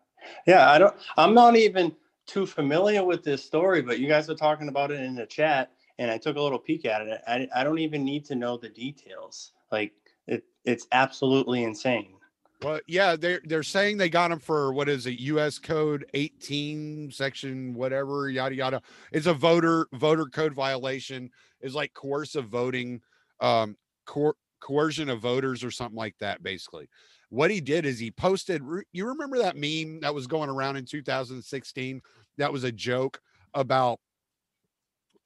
yeah 0.47 0.71
i 0.71 0.79
don't 0.79 0.95
i'm 1.17 1.35
not 1.35 1.57
even 1.57 1.95
too 2.29 2.47
familiar 2.47 3.05
with 3.05 3.25
this 3.25 3.45
story 3.45 3.83
but 3.83 3.99
you 3.99 4.07
guys 4.07 4.31
are 4.31 4.35
talking 4.35 4.69
about 4.69 4.91
it 4.91 5.01
in 5.01 5.15
the 5.15 5.27
chat 5.27 5.73
and 5.99 6.11
i 6.11 6.19
took 6.19 6.37
a 6.37 6.41
little 6.41 6.59
peek 6.59 6.85
at 6.85 7.03
it 7.03 7.21
i, 7.27 7.49
I 7.55 7.65
don't 7.65 7.79
even 7.79 8.05
need 8.05 8.25
to 8.27 8.35
know 8.35 8.57
the 8.57 8.69
details 8.69 9.53
like 9.73 9.93
it 10.27 10.45
it's 10.65 10.87
absolutely 10.93 11.65
insane 11.65 12.15
well, 12.61 12.81
yeah, 12.89 13.15
they're 13.15 13.41
they're 13.45 13.63
saying 13.63 13.99
they 13.99 14.09
got 14.09 14.33
him 14.33 14.41
for 14.41 14.73
what 14.73 14.89
is 14.89 15.07
it, 15.07 15.21
U.S. 15.21 15.61
Code 15.61 16.05
18, 16.15 17.13
section 17.13 17.73
whatever, 17.73 18.29
yada 18.29 18.53
yada. 18.53 18.83
It's 19.13 19.27
a 19.27 19.33
voter 19.33 19.87
voter 19.93 20.27
code 20.27 20.55
violation. 20.55 21.31
Is 21.61 21.77
like 21.77 21.95
coercive 21.95 22.47
voting, 22.47 23.01
um, 23.41 23.77
court 24.07 24.35
coercion 24.61 25.09
of 25.09 25.21
voters 25.21 25.63
or 25.63 25.71
something 25.71 25.97
like 25.97 26.17
that 26.19 26.43
basically 26.43 26.89
what 27.31 27.51
he 27.51 27.61
did 27.61 27.85
is 27.85 27.99
he 27.99 28.11
posted 28.11 28.63
you 28.93 29.07
remember 29.07 29.39
that 29.39 29.57
meme 29.57 30.01
that 30.01 30.15
was 30.15 30.27
going 30.27 30.51
around 30.51 30.77
in 30.77 30.85
2016 30.85 32.01
that 32.39 32.53
was 32.53 32.65
a 32.65 32.73
joke 32.73 33.21
about 33.55 34.01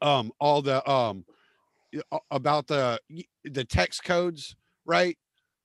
um 0.01 0.33
all 0.41 0.63
the 0.63 0.89
um 0.91 1.25
about 2.31 2.67
the 2.67 2.99
the 3.45 3.65
text 3.65 4.05
codes 4.05 4.57
right 4.85 5.17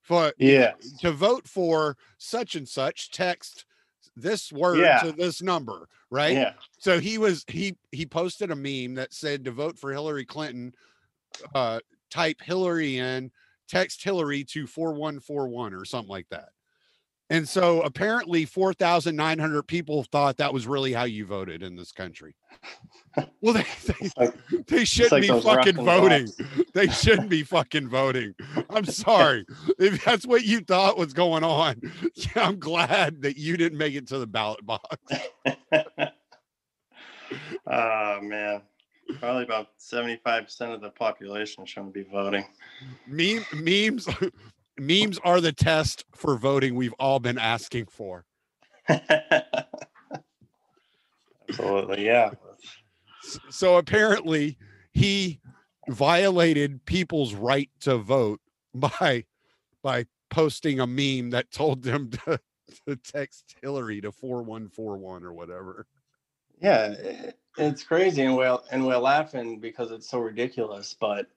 for 0.03 0.31
yeah 0.37 0.73
to 0.99 1.11
vote 1.11 1.47
for 1.47 1.97
such 2.17 2.55
and 2.55 2.67
such 2.67 3.11
text 3.11 3.65
this 4.15 4.51
word 4.51 4.79
yeah. 4.79 4.99
to 4.99 5.11
this 5.11 5.41
number 5.41 5.87
right 6.09 6.33
yeah 6.33 6.53
so 6.77 6.99
he 6.99 7.17
was 7.17 7.43
he 7.47 7.75
he 7.91 8.05
posted 8.05 8.51
a 8.51 8.55
meme 8.55 8.95
that 8.95 9.13
said 9.13 9.43
to 9.43 9.51
vote 9.51 9.77
for 9.77 9.91
hillary 9.91 10.25
clinton 10.25 10.73
uh 11.55 11.79
type 12.09 12.41
hillary 12.41 12.97
in 12.97 13.31
text 13.67 14.03
Hillary 14.03 14.43
to 14.45 14.65
4141 14.67 15.73
or 15.73 15.85
something 15.85 16.09
like 16.09 16.27
that. 16.29 16.49
And 17.29 17.47
so 17.47 17.81
apparently 17.81 18.45
4,900 18.45 19.63
people 19.63 20.03
thought 20.03 20.37
that 20.37 20.53
was 20.53 20.65
really 20.65 20.93
how 20.93 21.03
you 21.03 21.25
voted 21.25 21.61
in 21.61 21.75
this 21.75 21.91
country. 21.91 22.35
Well, 23.41 23.55
they, 23.55 23.65
they, 23.87 24.11
like, 24.15 24.35
they 24.67 24.85
shouldn't 24.85 25.11
like 25.11 25.21
be 25.23 25.41
fucking 25.41 25.75
voting. 25.83 26.27
They 26.75 26.87
shouldn't 26.87 27.29
be 27.29 27.41
fucking 27.41 27.89
voting. 27.89 28.35
I'm 28.69 28.85
sorry. 28.85 29.43
if 29.79 30.05
that's 30.05 30.27
what 30.27 30.43
you 30.43 30.59
thought 30.59 30.99
was 30.99 31.13
going 31.13 31.43
on, 31.43 31.81
yeah, 32.13 32.47
I'm 32.47 32.59
glad 32.59 33.23
that 33.23 33.35
you 33.35 33.57
didn't 33.57 33.79
make 33.79 33.95
it 33.95 34.07
to 34.09 34.19
the 34.19 34.27
ballot 34.27 34.63
box. 34.63 34.97
oh, 37.65 38.19
man. 38.21 38.61
Probably 39.19 39.43
about 39.43 39.69
75% 39.79 40.75
of 40.75 40.81
the 40.81 40.91
population 40.91 41.65
shouldn't 41.65 41.95
be 41.95 42.03
voting. 42.03 42.45
Meme, 43.07 43.43
memes 43.51 44.07
memes 44.79 45.19
are 45.23 45.41
the 45.41 45.51
test 45.51 46.05
for 46.13 46.37
voting 46.37 46.75
we've 46.75 46.93
all 46.99 47.19
been 47.19 47.37
asking 47.37 47.87
for. 47.87 48.25
Absolutely, 51.49 52.05
yeah. 52.05 52.31
So 53.49 53.77
apparently 53.77 54.57
he 54.91 55.39
violated 55.89 56.85
people's 56.85 57.33
right 57.33 57.69
to 57.81 57.97
vote 57.97 58.39
by 58.73 59.25
by 59.83 60.05
posting 60.29 60.79
a 60.79 60.87
meme 60.87 61.29
that 61.31 61.51
told 61.51 61.83
them 61.83 62.09
to, 62.09 62.39
to 62.85 62.95
text 62.97 63.55
Hillary 63.61 64.01
to 64.01 64.11
4141 64.11 65.23
or 65.23 65.33
whatever. 65.33 65.85
Yeah, 66.59 66.95
it's 67.57 67.83
crazy, 67.83 68.23
and 68.23 68.35
we're 68.35 68.57
and 68.71 68.85
we're 68.85 68.97
laughing 68.97 69.59
because 69.59 69.91
it's 69.91 70.09
so 70.09 70.19
ridiculous. 70.19 70.95
But 70.99 71.27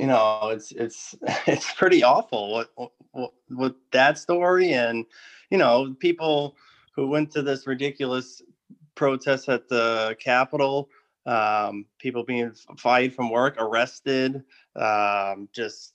you 0.00 0.06
know, 0.06 0.48
it's 0.50 0.72
it's 0.72 1.14
it's 1.46 1.74
pretty 1.74 2.02
awful 2.02 2.52
what 2.52 2.70
what, 3.12 3.32
what 3.48 3.76
that 3.92 4.16
story, 4.16 4.72
and 4.72 5.04
you 5.50 5.58
know, 5.58 5.94
people 6.00 6.56
who 6.96 7.06
went 7.06 7.30
to 7.32 7.42
this 7.42 7.66
ridiculous 7.66 8.40
protest 8.94 9.50
at 9.50 9.68
the 9.68 10.16
Capitol, 10.18 10.88
um, 11.26 11.84
people 11.98 12.24
being 12.24 12.50
fired 12.78 13.12
from 13.12 13.30
work, 13.30 13.56
arrested, 13.58 14.42
um, 14.74 15.50
just 15.52 15.92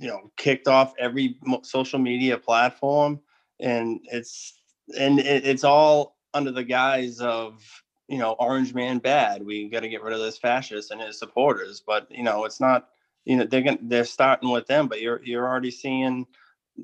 you 0.00 0.08
know, 0.08 0.32
kicked 0.36 0.66
off 0.66 0.94
every 0.98 1.38
social 1.62 2.00
media 2.00 2.36
platform, 2.36 3.20
and 3.60 4.00
it's 4.10 4.60
and 4.98 5.20
it, 5.20 5.46
it's 5.46 5.62
all 5.62 6.16
under 6.34 6.50
the 6.50 6.64
guise 6.64 7.20
of 7.20 7.62
you 8.08 8.18
know, 8.18 8.32
Orange 8.40 8.74
Man 8.74 8.98
bad. 8.98 9.44
We 9.44 9.68
got 9.68 9.80
to 9.80 9.88
get 9.88 10.02
rid 10.02 10.14
of 10.14 10.20
this 10.20 10.38
fascist 10.38 10.90
and 10.90 11.00
his 11.00 11.18
supporters. 11.20 11.80
But 11.86 12.08
you 12.10 12.24
know, 12.24 12.44
it's 12.44 12.58
not. 12.58 12.88
You 13.28 13.36
know, 13.36 13.44
they're 13.44 13.60
going 13.62 13.78
they're 13.82 14.04
starting 14.04 14.50
with 14.50 14.66
them, 14.66 14.88
but 14.88 15.02
you're 15.02 15.22
you're 15.22 15.46
already 15.46 15.70
seeing 15.70 16.26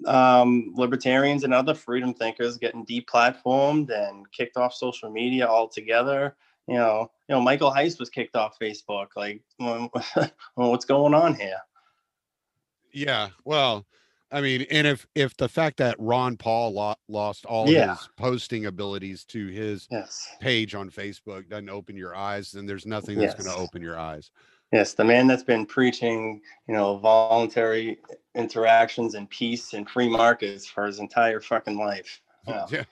um, 0.07 0.75
libertarians 0.77 1.43
and 1.43 1.55
other 1.55 1.75
freedom 1.75 2.13
thinkers 2.13 2.59
getting 2.59 2.85
deplatformed 2.85 3.91
and 3.91 4.31
kicked 4.31 4.59
off 4.59 4.75
social 4.75 5.11
media 5.11 5.47
altogether. 5.47 6.37
You 6.69 6.75
know, 6.75 7.11
you 7.29 7.35
know, 7.35 7.41
Michael 7.41 7.71
Heise 7.71 7.99
was 7.99 8.11
kicked 8.11 8.37
off 8.37 8.59
Facebook. 8.61 9.09
Like, 9.17 9.43
well, 9.59 9.91
what's 10.57 10.85
going 10.85 11.15
on 11.15 11.35
here? 11.35 11.59
Yeah. 12.93 13.31
Well, 13.45 13.87
I 14.31 14.41
mean, 14.41 14.67
and 14.71 14.87
if 14.87 15.07
if 15.15 15.37
the 15.37 15.49
fact 15.49 15.79
that 15.79 15.97
Ron 15.99 16.37
Paul 16.37 16.75
lo- 16.75 16.95
lost 17.09 17.47
all 17.47 17.67
Yeah. 17.67 17.93
his 17.93 18.09
posting 18.17 18.67
abilities 18.67 19.25
to 19.27 19.47
his 19.47 19.89
Yes. 19.91 20.29
page 20.41 20.75
on 20.75 20.91
Facebook 20.91 21.49
doesn't 21.49 21.71
open 21.71 21.97
your 21.97 22.15
eyes, 22.15 22.53
then 22.53 22.67
there's 22.67 22.87
nothing 22.87 23.17
that's 23.19 23.35
going 23.35 23.47
to 23.47 23.55
open 23.55 23.81
your 23.81 23.99
eyes. 23.99 24.31
Yes, 24.73 24.95
the 24.95 25.05
man 25.05 25.27
that's 25.27 25.43
been 25.45 25.67
preaching, 25.67 26.41
you 26.67 26.75
know, 26.75 26.99
voluntary 26.99 27.99
interactions 28.35 29.15
and 29.15 29.29
peace 29.31 29.73
and 29.73 29.89
free 29.89 30.09
markets 30.09 30.67
for 30.67 30.85
his 30.87 30.99
entire 30.99 31.41
fucking 31.41 31.79
life. 31.79 32.21
Yeah. 32.47 32.67
Yeah. 32.71 32.85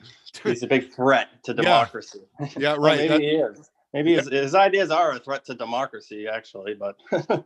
He's 0.44 0.62
a 0.62 0.66
big 0.66 0.90
threat 0.94 1.28
to 1.44 1.52
democracy. 1.52 2.20
Yeah. 2.56 2.72
Well, 2.72 2.80
Right. 2.80 2.96
maybe 3.00 3.08
that- 3.08 3.20
he 3.20 3.26
is. 3.28 3.70
Maybe 3.92 4.14
his, 4.14 4.26
his 4.30 4.54
ideas 4.54 4.90
are 4.90 5.12
a 5.12 5.18
threat 5.18 5.44
to 5.44 5.54
democracy, 5.54 6.26
actually. 6.26 6.72
But 6.72 6.96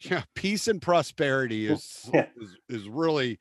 yeah. 0.00 0.22
Peace 0.34 0.66
and 0.68 0.80
prosperity 0.80 1.66
is 1.66 2.08
Yeah. 2.14 2.24
is, 2.40 2.56
is 2.70 2.88
really 2.88 3.38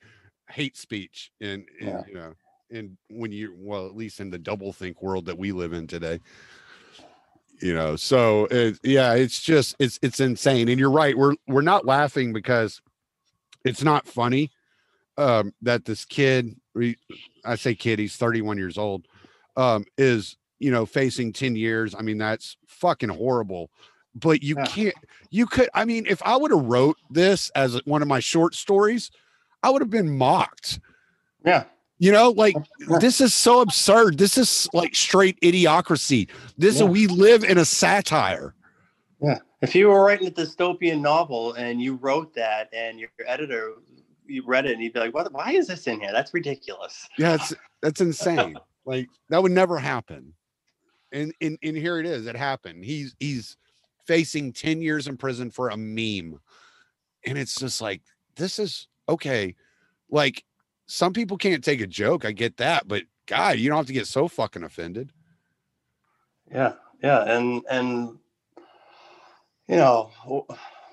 hate 0.50 0.76
speech 0.76 1.32
and, 1.40 1.64
in 1.80 1.88
Yeah. 1.88 2.02
you 2.06 2.14
know 2.16 2.34
and 2.70 2.98
when 3.10 3.32
you 3.32 3.56
well 3.58 3.86
at 3.86 3.96
least 3.96 4.20
in 4.20 4.30
the 4.30 4.38
double 4.40 4.74
think 4.74 5.02
world 5.02 5.26
that 5.28 5.38
we 5.38 5.54
live 5.54 5.72
in 5.72 5.88
today 5.88 6.20
you 7.62 7.74
know 7.74 7.96
so 7.96 8.46
it, 8.52 8.78
yeah 8.84 9.14
it's 9.14 9.42
just 9.42 9.76
it's 9.80 10.00
it's 10.02 10.20
insane 10.20 10.68
and 10.70 10.80
you're 10.80 10.92
right 10.92 11.18
we're 11.18 11.36
we're 11.48 11.62
not 11.62 11.86
laughing 11.86 12.34
because 12.34 12.82
it's 13.64 13.84
not 13.84 14.08
funny 14.08 14.52
um 15.18 15.54
that 15.62 15.86
this 15.86 16.06
kid 16.06 16.56
i 17.46 17.56
say 17.56 17.74
kid 17.74 18.00
he's 18.00 18.16
31 18.18 18.58
years 18.58 18.78
old 18.78 19.08
um 19.56 19.86
is 19.98 20.38
you 20.60 20.72
know 20.72 20.86
facing 20.86 21.32
10 21.32 21.56
years 21.56 21.96
i 21.96 22.02
mean 22.02 22.18
that's 22.18 22.58
fucking 22.68 23.10
horrible 23.10 23.70
but 24.14 24.44
you 24.44 24.56
Yeah. 24.56 24.66
can't 24.66 24.96
you 25.30 25.46
could 25.46 25.70
i 25.74 25.86
mean 25.86 26.06
if 26.08 26.22
i 26.24 26.36
would 26.36 26.52
have 26.52 26.66
wrote 26.66 26.98
this 27.10 27.50
as 27.52 27.80
one 27.86 28.02
of 28.02 28.08
my 28.08 28.20
short 28.20 28.54
stories 28.56 29.12
i 29.64 29.70
would 29.70 29.82
have 29.82 29.90
been 29.90 30.18
mocked 30.18 30.80
yeah, 31.46 31.66
you 32.00 32.12
know, 32.12 32.32
like 32.32 32.56
this 33.00 33.22
is 33.22 33.34
so 33.34 33.62
absurd. 33.62 34.18
This 34.18 34.38
is 34.38 34.68
like 34.74 34.96
straight 34.96 35.40
idiocracy. 35.42 36.30
This 36.58 36.80
Yeah. 36.80 36.86
we 36.88 37.08
live 37.08 37.44
in 37.44 37.58
a 37.58 37.66
satire. 37.66 38.54
yeah. 39.22 39.40
If 39.62 39.74
you 39.74 39.88
were 39.88 40.04
writing 40.04 40.28
a 40.28 40.32
dystopian 40.32 41.02
novel 41.02 41.54
and 41.54 41.82
you 41.82 41.96
wrote 41.96 42.36
that, 42.36 42.70
and 42.74 43.00
your 43.00 43.10
editor 43.26 43.74
you 44.28 44.44
read 44.46 44.66
it, 44.66 44.74
and 44.74 44.84
you'd 44.84 44.94
be 44.94 45.00
like, 45.00 45.14
"What? 45.14 45.32
Why 45.34 45.52
is 45.54 45.68
this 45.68 45.88
in 45.88 46.00
here? 46.00 46.12
That's 46.12 46.34
ridiculous." 46.34 47.08
Yeah, 47.18 47.36
it's 47.36 47.54
that's 47.82 48.02
insane. 48.02 48.58
like 48.86 49.08
that 49.30 49.42
would 49.42 49.52
never 49.54 49.78
happen. 49.80 50.34
And 51.12 51.34
and 51.42 51.58
and 51.64 51.78
here 51.78 52.00
it 52.00 52.06
is. 52.06 52.28
It 52.28 52.36
happened. 52.36 52.84
He's 52.86 53.16
he's 53.20 53.56
facing 54.06 54.54
10 54.54 54.82
years 54.82 55.08
in 55.08 55.18
prison 55.18 55.50
for 55.50 55.70
a 55.70 55.78
meme. 55.78 56.40
And 57.26 57.38
it's 57.40 57.56
just 57.56 57.82
like 57.82 58.02
this 58.36 58.60
is 58.60 58.88
okay. 59.10 59.56
Like 60.12 60.44
some 60.88 61.14
people 61.14 61.38
can't 61.38 61.64
take 61.64 61.82
a 61.82 61.88
joke. 61.88 62.26
I 62.26 62.32
get 62.32 62.58
that, 62.58 62.88
but 62.88 63.04
God, 63.28 63.58
you 63.58 63.70
don't 63.70 63.78
have 63.78 63.88
to 63.88 63.94
get 63.94 64.08
so 64.08 64.28
fucking 64.28 64.64
offended. 64.64 65.12
Yeah, 66.52 66.74
yeah, 67.02 67.24
and 67.36 67.64
and 67.70 68.18
you 69.68 69.78
know, 69.78 70.12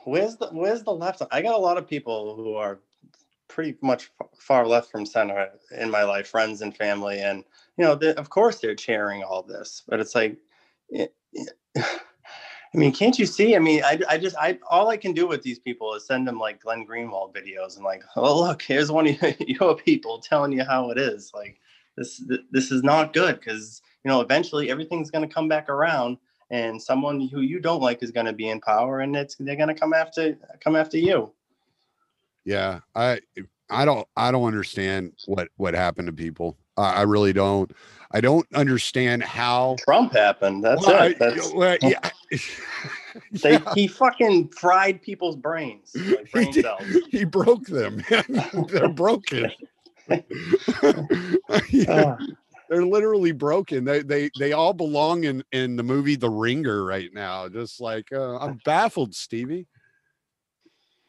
where's 0.04 0.36
the 0.36 0.48
where's 0.48 0.82
the 0.82 0.92
left? 0.92 1.22
I 1.30 1.42
got 1.42 1.54
a 1.54 1.58
lot 1.58 1.76
of 1.78 1.86
people 1.86 2.34
who 2.36 2.54
are 2.54 2.80
pretty 3.48 3.76
much 3.82 4.10
far 4.38 4.66
left 4.66 4.90
from 4.90 5.04
center 5.04 5.50
in 5.76 5.90
my 5.90 6.04
life, 6.04 6.28
friends 6.28 6.62
and 6.62 6.74
family, 6.76 7.20
and 7.20 7.44
you 7.76 7.84
know, 7.84 7.92
of 8.16 8.30
course 8.30 8.60
they're 8.60 8.74
cheering 8.74 9.22
all 9.22 9.42
this, 9.42 9.82
but 9.86 10.00
it's 10.00 10.14
like, 10.14 10.38
it, 10.88 11.14
it- 11.32 11.52
I 12.74 12.78
mean, 12.78 12.92
can't 12.92 13.18
you 13.18 13.26
see? 13.26 13.54
I 13.54 13.58
mean, 13.58 13.84
I, 13.84 14.00
I 14.08 14.16
just 14.18 14.36
I 14.36 14.58
all 14.70 14.88
I 14.88 14.96
can 14.96 15.12
do 15.12 15.26
with 15.26 15.42
these 15.42 15.58
people 15.58 15.94
is 15.94 16.06
send 16.06 16.26
them 16.26 16.38
like 16.38 16.62
Glenn 16.62 16.86
Greenwald 16.86 17.34
videos 17.34 17.76
and 17.76 17.84
like, 17.84 18.02
oh 18.16 18.40
look, 18.40 18.62
here's 18.62 18.90
one 18.90 19.06
of 19.06 19.16
your 19.40 19.76
people 19.76 20.18
telling 20.20 20.52
you 20.52 20.64
how 20.64 20.90
it 20.90 20.98
is. 20.98 21.32
Like 21.34 21.60
this 21.96 22.22
this 22.50 22.70
is 22.70 22.82
not 22.82 23.12
good 23.12 23.38
because 23.38 23.82
you 24.04 24.10
know 24.10 24.20
eventually 24.20 24.70
everything's 24.70 25.10
going 25.10 25.26
to 25.26 25.32
come 25.32 25.48
back 25.48 25.68
around 25.68 26.16
and 26.50 26.80
someone 26.80 27.28
who 27.28 27.40
you 27.40 27.60
don't 27.60 27.82
like 27.82 28.02
is 28.02 28.10
going 28.10 28.26
to 28.26 28.32
be 28.32 28.48
in 28.48 28.60
power 28.60 29.00
and 29.00 29.14
it's 29.16 29.36
they're 29.36 29.56
going 29.56 29.68
to 29.68 29.74
come 29.74 29.92
after 29.92 30.36
come 30.60 30.76
after 30.76 30.98
you 30.98 31.32
Yeah, 32.44 32.80
I 32.94 33.20
I 33.70 33.84
don't 33.84 34.06
I 34.16 34.30
don't 34.30 34.46
understand 34.46 35.12
what 35.26 35.48
what 35.56 35.74
happened 35.74 36.06
to 36.06 36.12
people. 36.12 36.56
I, 36.76 36.94
I 36.94 37.02
really 37.02 37.32
don't. 37.32 37.70
I 38.10 38.20
don't 38.20 38.46
understand 38.54 39.22
how. 39.22 39.76
trump 39.78 40.12
happened 40.12 40.62
that's 40.62 40.86
Well, 40.86 41.06
it 41.06 41.18
that's 41.18 41.52
well, 41.54 41.76
yeah. 41.82 41.98
they 42.30 42.38
Yeah, 43.52 43.74
he 43.74 43.86
fucking 43.86 44.48
fried 44.48 45.00
people's 45.02 45.36
brains 45.36 45.94
like 45.94 46.26
He 46.26 46.32
brain 46.32 46.52
did. 46.52 46.62
cells 46.62 46.88
he 47.10 47.24
broke 47.24 47.66
them. 47.66 48.02
They're 48.68 48.88
broken. 48.88 49.50
Yeah, 51.70 52.16
Ah, 52.18 52.18
they're 52.68 52.84
literally 52.84 53.32
broken. 53.32 53.84
They 53.84 54.02
they 54.02 54.30
they 54.38 54.52
all 54.52 54.72
belong 54.72 55.24
in 55.24 55.42
in 55.52 55.76
the 55.76 55.82
movie 55.82 56.16
The 56.16 56.30
Ringer 56.30 56.84
right 56.84 57.10
now. 57.12 57.48
Just 57.48 57.80
like 57.80 58.12
uh, 58.12 58.38
I'm 58.38 58.60
baffled, 58.64 59.14
Stevie. 59.14 59.66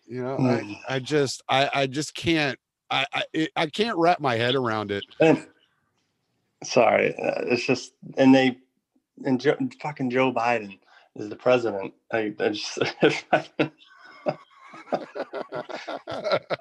You 0.06 0.24
know, 0.24 0.38
I, 0.38 0.62
Mm. 0.62 0.80
I 0.90 1.00
just 1.00 1.42
I 1.50 1.70
I 1.74 1.88
just 1.88 2.14
can't 2.16 2.60
I 2.90 3.06
I 3.14 3.24
it, 3.34 3.52
I 3.56 3.68
can't 3.68 3.98
wrap 3.98 4.20
my 4.20 4.36
head 4.36 4.56
around 4.56 4.92
it. 4.92 5.04
Sorry 6.64 7.16
uh, 7.18 7.42
it's 7.46 7.66
just 7.66 7.94
and 8.18 8.34
they 8.34 8.58
and 9.26 9.40
Joe, 9.40 9.58
fucking 9.82 10.10
joe 10.10 10.34
biden 10.34 10.80
is 11.16 11.30
the 11.30 11.36
president 11.36 11.94
i, 12.12 12.34
I 12.40 12.50
just 12.50 12.80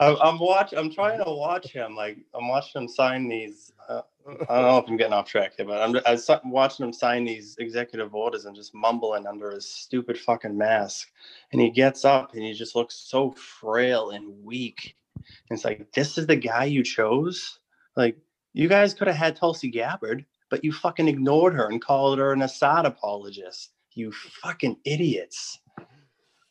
I'm 0.00 0.38
watch. 0.38 0.72
I'm 0.76 0.90
trying 0.90 1.18
to 1.18 1.30
watch 1.30 1.70
him. 1.70 1.94
Like 1.94 2.18
I'm 2.34 2.48
watching 2.48 2.82
him 2.82 2.88
sign 2.88 3.28
these. 3.28 3.72
Uh, 3.88 4.02
I 4.26 4.32
don't 4.32 4.48
know 4.48 4.78
if 4.78 4.88
I'm 4.88 4.96
getting 4.96 5.12
off 5.12 5.26
track 5.26 5.54
here, 5.56 5.66
but 5.66 5.80
I'm, 5.80 6.00
I'm 6.06 6.50
watching 6.50 6.86
him 6.86 6.92
sign 6.92 7.24
these 7.24 7.56
executive 7.58 8.14
orders 8.14 8.44
and 8.44 8.54
just 8.54 8.74
mumbling 8.74 9.26
under 9.26 9.50
his 9.50 9.66
stupid 9.66 10.18
fucking 10.18 10.56
mask. 10.56 11.08
And 11.52 11.60
he 11.60 11.70
gets 11.70 12.04
up 12.04 12.34
and 12.34 12.42
he 12.42 12.52
just 12.52 12.76
looks 12.76 12.94
so 12.94 13.32
frail 13.32 14.10
and 14.10 14.44
weak. 14.44 14.96
And 15.16 15.56
it's 15.56 15.64
like, 15.64 15.90
this 15.92 16.18
is 16.18 16.26
the 16.26 16.36
guy 16.36 16.64
you 16.64 16.82
chose. 16.82 17.58
Like 17.96 18.16
you 18.52 18.68
guys 18.68 18.94
could 18.94 19.08
have 19.08 19.16
had 19.16 19.36
Tulsi 19.36 19.70
Gabbard, 19.70 20.24
but 20.50 20.64
you 20.64 20.72
fucking 20.72 21.08
ignored 21.08 21.54
her 21.54 21.68
and 21.68 21.80
called 21.80 22.18
her 22.18 22.32
an 22.32 22.42
Assad 22.42 22.86
apologist. 22.86 23.72
You 23.94 24.12
fucking 24.12 24.78
idiots. 24.84 25.60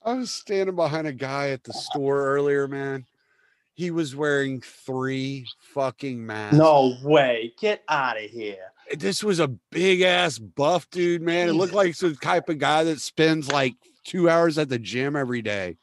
I 0.03 0.13
was 0.13 0.31
standing 0.31 0.75
behind 0.75 1.07
a 1.07 1.13
guy 1.13 1.49
at 1.49 1.63
the 1.63 1.73
store 1.73 2.25
earlier, 2.25 2.67
man. 2.67 3.05
He 3.73 3.91
was 3.91 4.15
wearing 4.15 4.61
three 4.61 5.45
fucking 5.73 6.23
masks. 6.25 6.57
No 6.57 6.97
way. 7.03 7.53
Get 7.59 7.83
out 7.87 8.17
of 8.17 8.29
here. 8.29 8.73
this 8.97 9.23
was 9.23 9.39
a 9.39 9.47
big 9.47 10.01
ass 10.01 10.37
buff 10.37 10.89
dude, 10.89 11.21
man. 11.21 11.49
It 11.49 11.53
looked 11.53 11.73
like 11.73 11.95
some 11.95 12.15
type 12.15 12.49
of 12.49 12.57
guy 12.57 12.83
that 12.83 12.99
spends 12.99 13.51
like 13.51 13.75
two 14.03 14.29
hours 14.29 14.57
at 14.57 14.69
the 14.69 14.79
gym 14.79 15.15
every 15.15 15.41
day. 15.41 15.77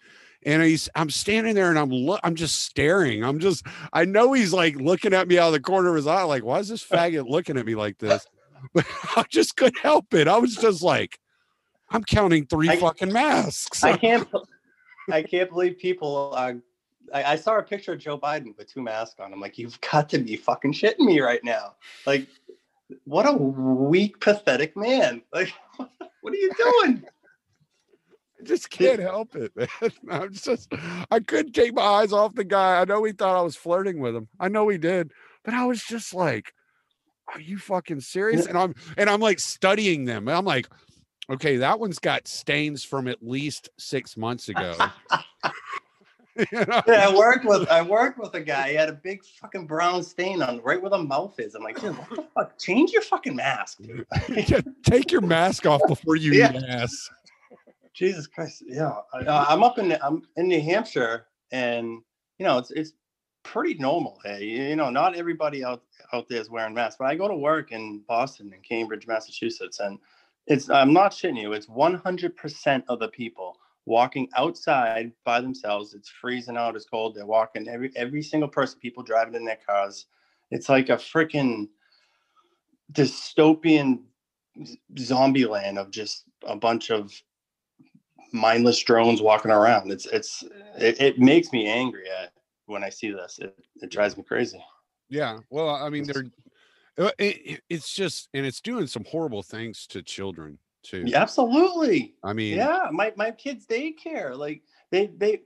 And 0.46 0.62
he's 0.62 0.88
I'm 0.94 1.10
standing 1.10 1.54
there 1.54 1.68
and 1.70 1.78
I'm 1.78 1.90
look 1.90 2.20
I'm 2.22 2.34
just 2.34 2.62
staring. 2.62 3.24
I'm 3.24 3.38
just 3.40 3.66
I 3.92 4.04
know 4.04 4.32
he's 4.32 4.52
like 4.52 4.76
looking 4.76 5.12
at 5.12 5.28
me 5.28 5.38
out 5.38 5.48
of 5.48 5.52
the 5.54 5.60
corner 5.60 5.90
of 5.90 5.96
his 5.96 6.06
eye, 6.06 6.22
like, 6.22 6.44
why 6.44 6.58
is 6.58 6.68
this 6.68 6.84
faggot 6.84 7.28
looking 7.28 7.56
at 7.56 7.66
me 7.66 7.74
like 7.74 7.98
this? 7.98 8.26
But 8.74 8.86
I 9.16 9.24
just 9.30 9.56
couldn't 9.56 9.78
help 9.78 10.12
it. 10.14 10.26
I 10.26 10.36
was 10.38 10.56
just 10.56 10.82
like, 10.82 11.20
I'm 11.90 12.02
counting 12.02 12.44
three 12.44 12.68
I- 12.68 12.76
fucking 12.76 13.12
masks. 13.12 13.84
I 13.84 13.96
can't. 13.96 14.28
I 15.10 15.22
can't 15.22 15.48
believe 15.48 15.78
people 15.78 16.32
are. 16.34 16.56
I, 17.14 17.24
I 17.24 17.36
saw 17.36 17.56
a 17.58 17.62
picture 17.62 17.92
of 17.92 18.00
Joe 18.00 18.18
Biden 18.18 18.56
with 18.58 18.72
two 18.72 18.82
masks 18.82 19.20
on. 19.20 19.32
I'm 19.32 19.40
like, 19.40 19.58
you've 19.58 19.80
got 19.80 20.08
to 20.10 20.18
be 20.18 20.36
fucking 20.36 20.74
shitting 20.74 21.06
me 21.06 21.20
right 21.20 21.42
now. 21.42 21.76
Like, 22.04 22.26
what 23.04 23.26
a 23.26 23.32
weak, 23.32 24.20
pathetic 24.20 24.76
man. 24.76 25.22
Like, 25.32 25.52
what 25.76 26.32
are 26.32 26.36
you 26.36 26.50
doing? 26.56 27.04
I 28.40 28.44
just 28.44 28.70
can't 28.70 29.00
help 29.00 29.34
it, 29.36 29.52
man. 29.56 29.68
I'm 30.10 30.32
just 30.32 30.72
I 31.10 31.20
couldn't 31.20 31.52
take 31.52 31.74
my 31.74 31.82
eyes 31.82 32.12
off 32.12 32.34
the 32.34 32.44
guy. 32.44 32.80
I 32.80 32.84
know 32.84 33.02
he 33.04 33.12
thought 33.12 33.36
I 33.36 33.42
was 33.42 33.56
flirting 33.56 33.98
with 34.00 34.14
him. 34.14 34.28
I 34.38 34.48
know 34.48 34.68
he 34.68 34.78
did, 34.78 35.12
but 35.44 35.54
I 35.54 35.64
was 35.64 35.82
just 35.82 36.14
like, 36.14 36.52
"Are 37.34 37.40
you 37.40 37.58
fucking 37.58 38.00
serious?" 38.00 38.46
And 38.46 38.56
I'm 38.56 38.74
and 38.96 39.08
I'm 39.10 39.20
like 39.20 39.40
studying 39.40 40.04
them. 40.04 40.28
I'm 40.28 40.44
like, 40.44 40.68
"Okay, 41.30 41.56
that 41.56 41.80
one's 41.80 41.98
got 41.98 42.28
stains 42.28 42.84
from 42.84 43.08
at 43.08 43.22
least 43.22 43.68
six 43.78 44.16
months 44.16 44.48
ago." 44.48 44.76
You 46.36 46.44
know? 46.52 46.82
Yeah, 46.86 47.08
I 47.08 47.16
worked 47.16 47.44
with 47.44 47.68
I 47.68 47.82
worked 47.82 48.16
with 48.20 48.32
a 48.34 48.40
guy. 48.40 48.68
He 48.70 48.76
had 48.76 48.88
a 48.88 48.92
big 48.92 49.24
fucking 49.24 49.66
brown 49.66 50.04
stain 50.04 50.40
on 50.40 50.60
right 50.62 50.80
where 50.80 50.90
the 50.90 50.98
mouth 51.02 51.34
is. 51.40 51.56
I'm 51.56 51.64
like, 51.64 51.80
dude, 51.80 51.96
what 51.96 52.10
the 52.10 52.26
fuck? 52.32 52.56
Change 52.58 52.92
your 52.92 53.02
fucking 53.02 53.34
mask, 53.34 53.78
dude. 53.82 54.06
Yeah, 54.28 54.60
Take 54.84 55.10
your 55.10 55.20
mask 55.22 55.66
off 55.66 55.80
before 55.88 56.14
you 56.14 56.32
Yeah. 56.34 56.52
eat 56.56 56.62
ass. 56.68 57.10
Jesus 57.98 58.28
Christ, 58.28 58.62
yeah. 58.64 58.94
I, 59.12 59.46
I'm 59.52 59.64
up 59.64 59.78
in 59.78 59.98
I'm 60.00 60.22
in 60.36 60.46
New 60.46 60.60
Hampshire, 60.60 61.26
and 61.50 62.00
you 62.38 62.46
know 62.46 62.58
it's 62.58 62.70
it's 62.70 62.92
pretty 63.42 63.74
normal. 63.74 64.20
Hey, 64.24 64.44
you 64.44 64.76
know, 64.76 64.88
not 64.88 65.16
everybody 65.16 65.64
out 65.64 65.82
out 66.12 66.28
there 66.28 66.40
is 66.40 66.48
wearing 66.48 66.74
masks, 66.74 66.94
but 67.00 67.06
I 67.06 67.16
go 67.16 67.26
to 67.26 67.34
work 67.34 67.72
in 67.72 68.02
Boston 68.06 68.52
and 68.54 68.62
Cambridge, 68.62 69.08
Massachusetts, 69.08 69.80
and 69.80 69.98
it's 70.46 70.70
I'm 70.70 70.92
not 70.92 71.10
shitting 71.10 71.42
you. 71.42 71.54
It's 71.54 71.66
100% 71.66 72.84
of 72.88 73.00
the 73.00 73.08
people 73.08 73.58
walking 73.84 74.28
outside 74.36 75.10
by 75.24 75.40
themselves. 75.40 75.92
It's 75.92 76.08
freezing 76.08 76.56
out, 76.56 76.76
it's 76.76 76.84
cold. 76.84 77.16
They're 77.16 77.26
walking 77.26 77.66
every 77.66 77.90
every 77.96 78.22
single 78.22 78.48
person, 78.48 78.78
people 78.78 79.02
driving 79.02 79.34
in 79.34 79.44
their 79.44 79.58
cars. 79.66 80.06
It's 80.52 80.68
like 80.68 80.88
a 80.88 80.98
freaking 80.98 81.66
dystopian 82.92 84.02
zombie 84.96 85.46
land 85.46 85.78
of 85.78 85.90
just 85.90 86.26
a 86.46 86.54
bunch 86.54 86.90
of 86.90 87.12
mindless 88.32 88.78
drones 88.82 89.22
walking 89.22 89.50
around. 89.50 89.90
It's 89.90 90.06
it's 90.06 90.44
it, 90.78 91.00
it 91.00 91.18
makes 91.18 91.52
me 91.52 91.66
angry 91.66 92.08
at 92.10 92.32
when 92.66 92.84
I 92.84 92.88
see 92.88 93.10
this. 93.10 93.38
It 93.38 93.58
it 93.82 93.90
drives 93.90 94.16
me 94.16 94.22
crazy. 94.22 94.62
Yeah. 95.08 95.38
Well, 95.50 95.70
I 95.70 95.88
mean, 95.88 96.04
they're 96.04 96.24
uh, 96.98 97.10
it, 97.18 97.62
it's 97.68 97.94
just 97.94 98.28
and 98.34 98.44
it's 98.44 98.60
doing 98.60 98.86
some 98.86 99.04
horrible 99.04 99.42
things 99.42 99.86
to 99.88 100.02
children 100.02 100.58
too. 100.82 101.04
Yeah, 101.06 101.22
absolutely. 101.22 102.14
I 102.22 102.32
mean, 102.32 102.56
Yeah, 102.56 102.88
my 102.92 103.12
my 103.16 103.30
kids 103.30 103.66
daycare 103.66 104.36
like 104.36 104.62
they 104.90 105.06
they 105.06 105.42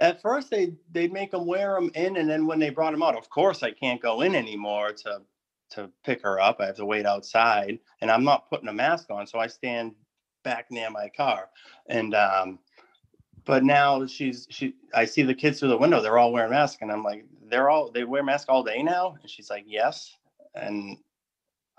at 0.00 0.22
first 0.22 0.50
they 0.50 0.74
they'd 0.92 1.12
make 1.12 1.32
them 1.32 1.46
wear 1.46 1.74
them 1.74 1.90
in, 1.94 2.16
and 2.16 2.28
then 2.28 2.46
when 2.46 2.58
they 2.58 2.70
brought 2.70 2.92
them 2.92 3.02
out, 3.02 3.16
of 3.16 3.28
course 3.28 3.62
I 3.62 3.70
can't 3.70 4.00
go 4.00 4.22
in 4.22 4.34
anymore 4.34 4.92
to 4.92 5.22
to 5.70 5.90
pick 6.04 6.22
her 6.22 6.40
up. 6.40 6.60
I 6.60 6.66
have 6.66 6.76
to 6.76 6.86
wait 6.86 7.04
outside, 7.04 7.78
and 8.00 8.10
I'm 8.10 8.24
not 8.24 8.48
putting 8.48 8.68
a 8.68 8.72
mask 8.72 9.10
on, 9.10 9.26
so 9.26 9.38
I 9.38 9.46
stand 9.46 9.94
back 10.42 10.70
near 10.70 10.90
my 10.90 11.08
car, 11.16 11.48
and 11.88 12.14
um, 12.14 12.58
but 13.44 13.64
now 13.64 14.06
she's 14.06 14.46
she 14.50 14.74
I 14.94 15.04
see 15.04 15.22
the 15.22 15.34
kids 15.34 15.58
through 15.58 15.70
the 15.70 15.78
window, 15.78 16.00
they're 16.00 16.18
all 16.18 16.32
wearing 16.32 16.50
masks, 16.50 16.82
and 16.82 16.92
I'm 16.92 17.02
like, 17.02 17.24
they're 17.48 17.70
all 17.70 17.90
they 17.90 18.04
wear 18.04 18.22
masks 18.22 18.48
all 18.48 18.62
day 18.62 18.82
now, 18.82 19.16
and 19.20 19.30
she's 19.30 19.50
like, 19.50 19.64
yes, 19.66 20.16
and 20.54 20.96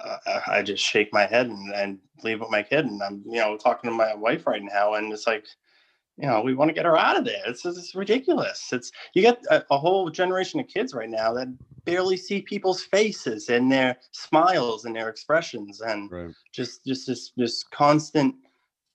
uh, 0.03 0.17
I 0.47 0.61
just 0.61 0.83
shake 0.83 1.13
my 1.13 1.25
head 1.25 1.47
and, 1.47 1.73
and 1.73 1.99
leave 2.23 2.39
with 2.39 2.49
my 2.49 2.63
kid, 2.63 2.85
and 2.85 3.01
I'm 3.01 3.23
you 3.25 3.39
know 3.39 3.57
talking 3.57 3.89
to 3.89 3.95
my 3.95 4.13
wife 4.13 4.47
right 4.47 4.63
now, 4.63 4.95
and 4.95 5.11
it's 5.11 5.27
like 5.27 5.45
you 6.19 6.27
know, 6.27 6.41
we 6.41 6.53
want 6.53 6.67
to 6.67 6.73
get 6.73 6.85
her 6.85 6.97
out 6.97 7.17
of 7.17 7.23
there. 7.23 7.41
It's, 7.47 7.65
it's 7.65 7.95
ridiculous. 7.95 8.73
It's 8.73 8.91
you 9.13 9.23
got 9.23 9.39
a, 9.49 9.63
a, 9.71 9.77
whole 9.77 10.09
generation 10.09 10.59
of 10.59 10.67
kids 10.67 10.93
right 10.93 11.09
now 11.09 11.31
that 11.33 11.47
barely 11.85 12.17
see 12.17 12.41
people's 12.41 12.83
faces 12.83 13.47
and 13.47 13.71
their 13.71 13.95
smiles 14.11 14.83
and 14.83 14.93
their 14.93 15.07
expressions, 15.07 15.79
and 15.79 16.11
right. 16.11 16.35
just 16.51 16.85
just 16.85 17.07
this 17.07 17.31
this 17.37 17.63
constant 17.63 18.35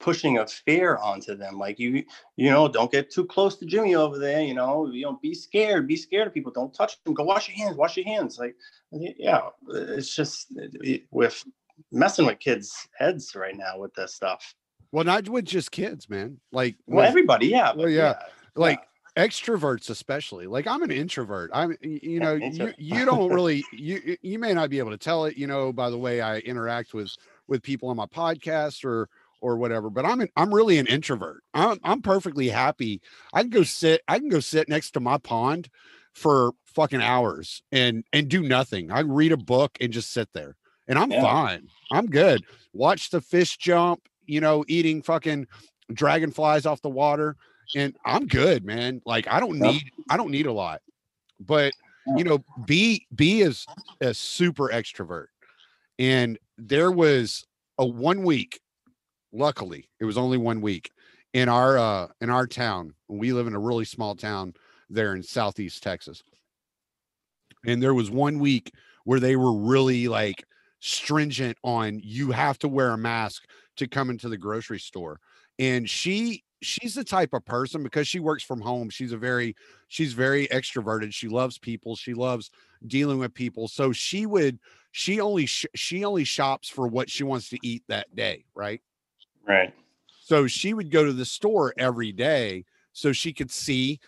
pushing 0.01 0.39
a 0.39 0.47
fear 0.47 0.97
onto 0.97 1.35
them. 1.35 1.59
Like 1.59 1.79
you, 1.79 2.05
you 2.37 2.51
know, 2.51 2.69
don't 2.69 2.91
get 2.91 3.11
too 3.11 3.25
close 3.25 3.57
to 3.59 3.67
Jimmy 3.67 3.95
over 3.95 4.19
there. 4.19 4.43
You 4.43 4.55
know, 4.55 4.91
you 4.91 5.03
know, 5.03 5.19
be 5.23 5.35
scared, 5.35 5.89
be 5.89 5.97
scared 5.97 6.27
of 6.27 6.35
people. 6.35 6.53
Don't 6.53 6.75
touch 6.75 7.03
them. 7.05 7.15
Go 7.15 7.25
wash 7.25 7.49
your 7.49 7.57
hands. 7.57 7.77
Wash 7.77 7.97
your 7.97 8.07
hands. 8.07 8.39
Like, 8.39 8.57
uh, 8.95 8.99
yeah, 9.19 9.39
uh, 9.39 9.51
it's 9.69 10.15
just 10.15 10.49
uh, 10.61 10.97
with 11.11 11.45
messing 11.91 12.27
with 12.27 12.39
kids' 12.39 12.89
heads 12.97 13.35
right 13.35 13.57
now 13.57 13.79
with 13.79 13.95
this 13.95 14.15
stuff. 14.15 14.55
Well, 14.93 15.05
not 15.05 15.29
with 15.29 15.45
just 15.45 15.73
kids, 15.73 16.09
man. 16.09 16.39
Like, 16.53 16.77
well, 16.87 16.99
with- 16.99 17.09
everybody, 17.09 17.49
yeah. 17.49 17.73
well, 17.75 17.89
yeah, 17.89 18.15
yeah, 18.19 18.27
like 18.55 18.81
extroverts 19.17 19.91
especially 19.91 20.49
like 20.49 20.67
i'm 20.67 20.83
an 20.83 20.91
introvert 20.91 21.49
i'm 21.55 21.77
you 21.81 22.19
know 22.19 22.35
you, 22.35 22.75
you 22.79 23.05
don't 23.05 23.33
really 23.33 23.65
you 23.73 24.17
you 24.23 24.41
may 24.41 24.53
not 24.53 24.69
be 24.69 24.81
able 24.81 24.91
to 24.91 24.99
tell 24.99 25.25
it 25.25 25.37
you 25.37 25.47
know 25.47 25.73
by 25.73 25.89
the 25.89 25.97
way 25.97 26.21
i 26.21 26.39
interact 26.39 26.95
with 26.95 27.15
with 27.47 27.63
people 27.63 27.89
on 27.89 27.97
my 27.97 28.07
podcast 28.07 28.85
or 28.85 29.09
or 29.45 29.59
whatever 29.59 29.91
but 29.91 30.07
i'm 30.07 30.23
an, 30.23 30.29
i'm 30.37 30.53
really 30.53 30.79
an 30.79 30.87
introvert. 30.87 31.43
I'm 31.53 31.79
i'm 31.85 32.01
perfectly 32.01 32.49
happy. 32.49 33.03
I 33.35 33.43
can 33.43 33.51
go 33.51 33.63
sit 33.63 34.01
i 34.09 34.19
can 34.19 34.31
go 34.31 34.41
sit 34.41 34.71
next 34.71 34.93
to 34.93 35.01
my 35.01 35.19
pond 35.19 35.69
for 36.15 36.53
fucking 36.65 37.03
hours 37.03 37.63
and 37.71 38.05
and 38.13 38.29
do 38.29 38.43
nothing. 38.43 38.91
I 38.91 39.01
read 39.01 39.33
a 39.33 39.37
book 39.37 39.77
and 39.83 39.93
just 39.93 40.13
sit 40.13 40.31
there 40.33 40.57
and 40.89 40.99
i'm 40.99 41.11
Yeah. 41.11 41.21
fine. 41.21 41.69
I'm 41.93 42.07
good. 42.07 42.43
Watch 42.73 43.11
the 43.11 43.21
fish 43.21 43.59
jump 43.59 44.09
you 44.27 44.41
know 44.41 44.65
eating 44.67 45.03
fucking 45.03 45.47
dragonflies 45.93 46.65
off 46.65 46.81
the 46.81 46.89
water 46.89 47.37
and 47.77 47.95
i'm 48.07 48.27
good 48.27 48.65
man. 48.65 49.03
Like 49.05 49.29
i 49.29 49.41
don't 49.41 49.59
need 49.59 49.83
i 50.09 50.17
don't 50.17 50.31
need 50.31 50.47
a 50.47 50.53
lot 50.53 50.81
but 51.39 51.75
you 52.17 52.25
know 52.25 52.43
b 52.65 53.07
b 53.15 53.43
is 53.43 53.67
a 54.01 54.15
super 54.15 54.69
extrovert 54.69 55.27
and 55.99 56.39
there 56.57 56.91
was 56.91 57.45
a 57.79 57.87
one 57.87 58.23
week 58.23 58.61
luckily 59.35 59.91
it 60.01 60.05
was 60.05 60.17
only 60.17 60.39
one 60.39 60.61
week. 60.61 60.91
In 61.35 61.49
our 61.49 61.77
uh 61.77 62.09
in 62.21 62.31
our 62.31 62.47
town 62.47 62.95
we 63.09 63.33
live 63.33 63.47
in 63.49 63.55
a 63.55 63.61
really 63.61 63.85
small 63.85 64.15
town 64.15 64.55
there 64.89 65.15
in 65.15 65.23
southeast 65.23 65.83
texas. 65.83 66.23
And 67.67 67.83
there 67.83 67.95
was 67.95 68.11
one 68.11 68.39
week 68.39 68.73
where 69.05 69.21
they 69.21 69.37
were 69.37 69.53
really 69.53 70.07
like 70.09 70.45
stringent 70.81 71.59
on 71.65 72.01
you 72.03 72.31
have 72.31 72.59
to 72.61 72.69
wear 72.69 72.91
a 72.91 72.99
mask 72.99 73.45
to 73.77 73.89
come 73.89 74.11
into 74.11 74.29
the 74.29 74.37
grocery 74.37 74.79
store. 74.79 75.19
And 75.59 75.91
she 75.91 76.45
she's 76.63 76.95
the 76.95 77.05
type 77.05 77.33
of 77.33 77.45
person 77.45 77.83
because 77.83 78.07
she 78.09 78.21
works 78.21 78.43
from 78.43 78.61
home 78.61 78.89
she's 78.89 79.13
a 79.13 79.19
very 79.19 79.55
she's 79.89 80.15
very 80.15 80.47
extroverted 80.49 81.13
she 81.13 81.29
loves 81.29 81.59
people 81.59 81.95
she 81.95 82.15
loves 82.15 82.51
dealing 82.87 83.19
with 83.19 83.35
people. 83.35 83.67
So 83.67 83.91
she 83.91 84.25
would 84.27 84.61
she 84.93 85.21
only 85.21 85.47
sh- 85.47 85.67
she 85.75 86.05
only 86.05 86.25
shops 86.25 86.69
for 86.69 86.87
what 86.87 87.11
she 87.11 87.25
wants 87.25 87.49
to 87.49 87.59
eat 87.63 87.83
that 87.89 88.15
day 88.15 88.45
right 88.55 88.81
right. 89.47 89.75
so 90.23 90.47
she 90.47 90.75
would 90.75 90.91
go 90.91 91.05
to 91.05 91.13
the 91.13 91.25
store 91.25 91.75
every 91.79 92.13
day 92.13 92.65
so 92.93 93.13
she 93.13 93.33
could 93.33 93.51
see 93.51 94.01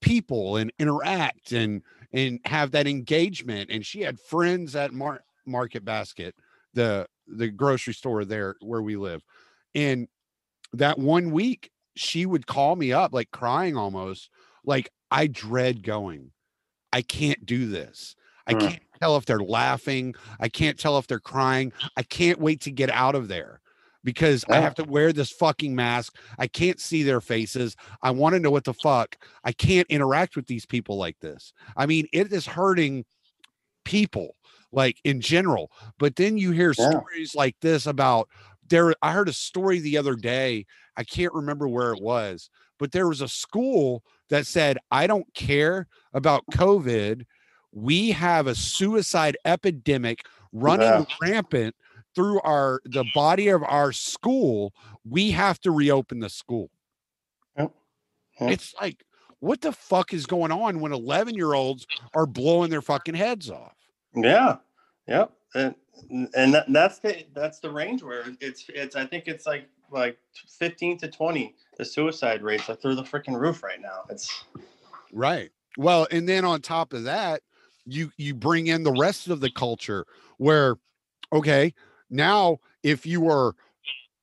people 0.00 0.56
and 0.56 0.72
interact 0.78 1.52
and 1.52 1.82
and 2.12 2.40
have 2.44 2.70
that 2.70 2.86
engagement. 2.86 3.70
And 3.70 3.84
she 3.84 4.00
had 4.00 4.18
friends 4.20 4.76
at 4.76 4.92
Mar- 4.92 5.24
market 5.46 5.84
basket 5.84 6.34
the 6.74 7.06
the 7.26 7.48
grocery 7.48 7.94
store 7.94 8.24
there 8.24 8.56
where 8.60 8.82
we 8.82 8.96
live. 8.96 9.22
And 9.74 10.08
that 10.72 10.98
one 10.98 11.30
week 11.32 11.70
she 11.96 12.26
would 12.26 12.46
call 12.46 12.76
me 12.76 12.92
up 12.92 13.12
like 13.12 13.30
crying 13.30 13.76
almost 13.76 14.30
like 14.64 14.90
i 15.10 15.26
dread 15.26 15.82
going. 15.82 16.30
I 16.92 17.02
can't 17.02 17.44
do 17.44 17.68
this. 17.68 18.14
I 18.46 18.52
Hmm. 18.52 18.58
can't 18.60 18.82
tell 19.00 19.16
if 19.16 19.24
they're 19.26 19.38
laughing. 19.40 20.14
I 20.38 20.48
can't 20.48 20.78
tell 20.78 20.98
if 20.98 21.06
they're 21.06 21.18
crying. 21.20 21.72
I 21.96 22.02
can't 22.02 22.40
wait 22.40 22.60
to 22.62 22.70
get 22.70 22.90
out 22.90 23.14
of 23.14 23.28
there 23.28 23.60
because 24.06 24.44
i 24.48 24.60
have 24.60 24.74
to 24.76 24.84
wear 24.84 25.12
this 25.12 25.30
fucking 25.32 25.74
mask. 25.74 26.14
I 26.38 26.46
can't 26.46 26.80
see 26.80 27.02
their 27.02 27.20
faces. 27.20 27.76
I 28.02 28.12
want 28.12 28.34
to 28.34 28.40
know 28.40 28.52
what 28.52 28.64
the 28.64 28.72
fuck. 28.72 29.16
I 29.44 29.52
can't 29.52 29.86
interact 29.90 30.36
with 30.36 30.46
these 30.46 30.64
people 30.64 30.96
like 30.96 31.18
this. 31.20 31.52
I 31.76 31.84
mean 31.86 32.06
it 32.12 32.32
is 32.32 32.46
hurting 32.46 33.04
people 33.84 34.36
like 34.72 34.98
in 35.04 35.20
general. 35.20 35.70
But 35.98 36.16
then 36.16 36.38
you 36.38 36.52
hear 36.52 36.72
Yeah. 36.78 36.90
stories 36.90 37.34
like 37.34 37.56
this 37.60 37.86
about 37.86 38.28
there 38.68 38.94
i 39.02 39.12
heard 39.12 39.28
a 39.28 39.32
story 39.32 39.80
the 39.80 39.98
other 39.98 40.14
day. 40.16 40.64
I 40.96 41.04
can't 41.04 41.34
remember 41.34 41.68
where 41.68 41.92
it 41.92 42.00
was 42.02 42.48
but 42.78 42.92
there 42.92 43.08
was 43.08 43.20
a 43.22 43.28
school 43.28 44.04
that 44.28 44.46
said 44.46 44.78
i 44.90 45.06
don't 45.06 45.32
care 45.34 45.88
about 46.14 46.44
covid. 46.52 47.24
We 47.72 48.10
have 48.12 48.46
a 48.46 48.54
suicide 48.54 49.36
epidemic 49.44 50.20
running 50.52 50.88
Yeah. 50.88 51.04
rampant 51.20 51.74
through 52.16 52.40
our 52.40 52.80
the 52.84 53.04
body 53.14 53.48
of 53.48 53.62
our 53.62 53.92
school 53.92 54.74
we 55.08 55.30
have 55.30 55.60
to 55.60 55.70
reopen 55.70 56.18
the 56.18 56.28
school 56.28 56.70
Yep. 57.56 57.72
Yep. 58.40 58.50
it's 58.50 58.74
like 58.80 59.04
what 59.38 59.60
the 59.60 59.70
fuck 59.70 60.12
is 60.12 60.26
going 60.26 60.50
on 60.50 60.80
when 60.80 60.92
11 60.92 61.36
year 61.36 61.54
olds 61.54 61.86
are 62.14 62.26
blowing 62.26 62.70
their 62.70 62.82
fucking 62.82 63.14
heads 63.14 63.48
off 63.50 63.76
Yeah. 64.14 64.56
Yep. 65.06 65.30
And 65.54 65.74
and 66.34 66.54
that, 66.54 66.66
that's 66.68 66.98
the 66.98 67.24
that's 67.34 67.60
the 67.60 67.70
range 67.70 68.02
where 68.02 68.24
it's 68.40 68.66
it's 68.68 68.96
I 68.96 69.06
think 69.06 69.24
it's 69.26 69.46
like 69.46 69.68
like 69.90 70.18
15 70.58 70.98
to 70.98 71.08
20 71.08 71.54
the 71.78 71.84
suicide 71.84 72.42
rates 72.42 72.68
are 72.68 72.74
through 72.74 72.96
the 72.96 73.02
freaking 73.02 73.38
roof 73.38 73.62
right 73.62 73.80
now. 73.80 74.04
It's 74.10 74.44
Right. 75.12 75.50
Well, 75.78 76.06
and 76.10 76.28
then 76.28 76.44
on 76.44 76.60
top 76.60 76.92
of 76.92 77.04
that, 77.04 77.42
you 77.84 78.10
you 78.16 78.34
bring 78.34 78.66
in 78.66 78.82
the 78.82 78.92
rest 78.92 79.28
of 79.28 79.40
the 79.40 79.50
culture 79.50 80.06
where 80.38 80.76
okay, 81.32 81.72
now 82.10 82.58
if 82.82 83.06
you 83.06 83.20
were 83.20 83.54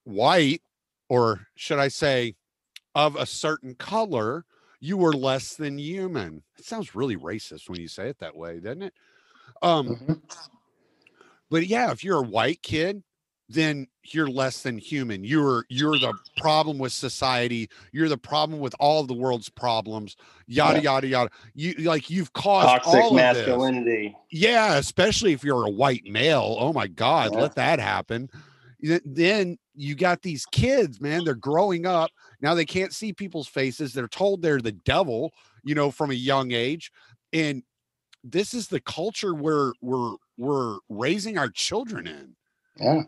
white 0.03 0.61
or 1.09 1.47
should 1.55 1.79
I 1.79 1.87
say 1.87 2.35
of 2.95 3.15
a 3.15 3.25
certain 3.25 3.75
color, 3.75 4.45
you 4.79 4.97
were 4.97 5.13
less 5.13 5.55
than 5.55 5.77
human. 5.77 6.43
It 6.57 6.65
sounds 6.65 6.95
really 6.95 7.17
racist 7.17 7.69
when 7.69 7.79
you 7.79 7.87
say 7.87 8.09
it 8.09 8.19
that 8.19 8.35
way, 8.35 8.59
doesn't 8.59 8.83
it? 8.83 8.93
Um 9.61 10.21
but 11.49 11.67
yeah, 11.67 11.91
if 11.91 12.03
you're 12.03 12.19
a 12.19 12.27
white 12.27 12.61
kid, 12.61 13.03
then 13.49 13.87
you're 14.05 14.29
less 14.29 14.61
than 14.63 14.77
human. 14.77 15.23
You're 15.23 15.65
you're 15.69 15.99
the 15.99 16.13
problem 16.37 16.77
with 16.77 16.93
society. 16.93 17.69
You're 17.91 18.09
the 18.09 18.17
problem 18.17 18.59
with 18.59 18.73
all 18.79 19.01
of 19.01 19.07
the 19.07 19.13
world's 19.13 19.49
problems. 19.49 20.15
Yada 20.47 20.77
Yeah. 20.77 20.83
yada 20.83 21.07
yada. 21.07 21.29
You 21.53 21.73
like 21.75 22.09
you've 22.09 22.33
caused 22.33 22.67
toxic 22.67 22.93
all 22.93 23.07
of 23.09 23.35
this. 23.35 23.37
masculinity. 23.45 24.15
Yeah, 24.31 24.75
especially 24.77 25.33
if 25.33 25.43
you're 25.43 25.65
a 25.67 25.71
white 25.71 26.03
male. 26.05 26.55
Oh 26.59 26.73
my 26.73 26.87
God, 26.87 27.33
Yeah. 27.33 27.41
let 27.41 27.55
that 27.55 27.79
happen. 27.79 28.29
Then 29.05 29.57
you 29.75 29.95
got 29.95 30.21
these 30.21 30.45
kids, 30.47 30.99
man. 30.99 31.23
They're 31.23 31.35
growing 31.35 31.85
up. 31.85 32.11
Now 32.41 32.53
they 32.53 32.65
can't 32.65 32.93
see 32.93 33.13
people's 33.13 33.47
faces. 33.47 33.93
They're 33.93 34.07
told 34.09 34.41
they're 34.41 34.59
the 34.61 34.71
devil, 34.73 35.31
you 35.63 35.73
know, 35.75 35.89
from 35.91 36.11
a 36.11 36.15
young 36.15 36.51
age. 36.51 36.91
And 37.31 37.63
this 38.23 38.53
is 38.53 38.67
the 38.67 38.81
culture 38.81 39.33
where 39.33 39.73
we're 39.81 40.15
we're 40.37 40.77
raising 40.89 41.37
our 41.37 41.49
children 41.49 42.07
in. 42.07 42.35
Yeah. 42.79 43.03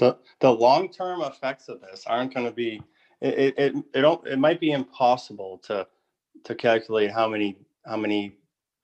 The 0.00 0.16
the 0.40 0.50
long 0.50 0.90
term 0.90 1.20
effects 1.20 1.68
of 1.68 1.80
this 1.82 2.04
aren't 2.06 2.34
going 2.34 2.46
to 2.46 2.52
be 2.52 2.82
it 3.20 3.54
it 3.58 3.74
it, 3.94 4.00
don't, 4.00 4.26
it 4.26 4.38
might 4.38 4.58
be 4.58 4.72
impossible 4.72 5.58
to 5.64 5.86
to 6.44 6.54
calculate 6.54 7.10
how 7.10 7.28
many 7.28 7.58
how 7.86 7.96
many 7.96 8.32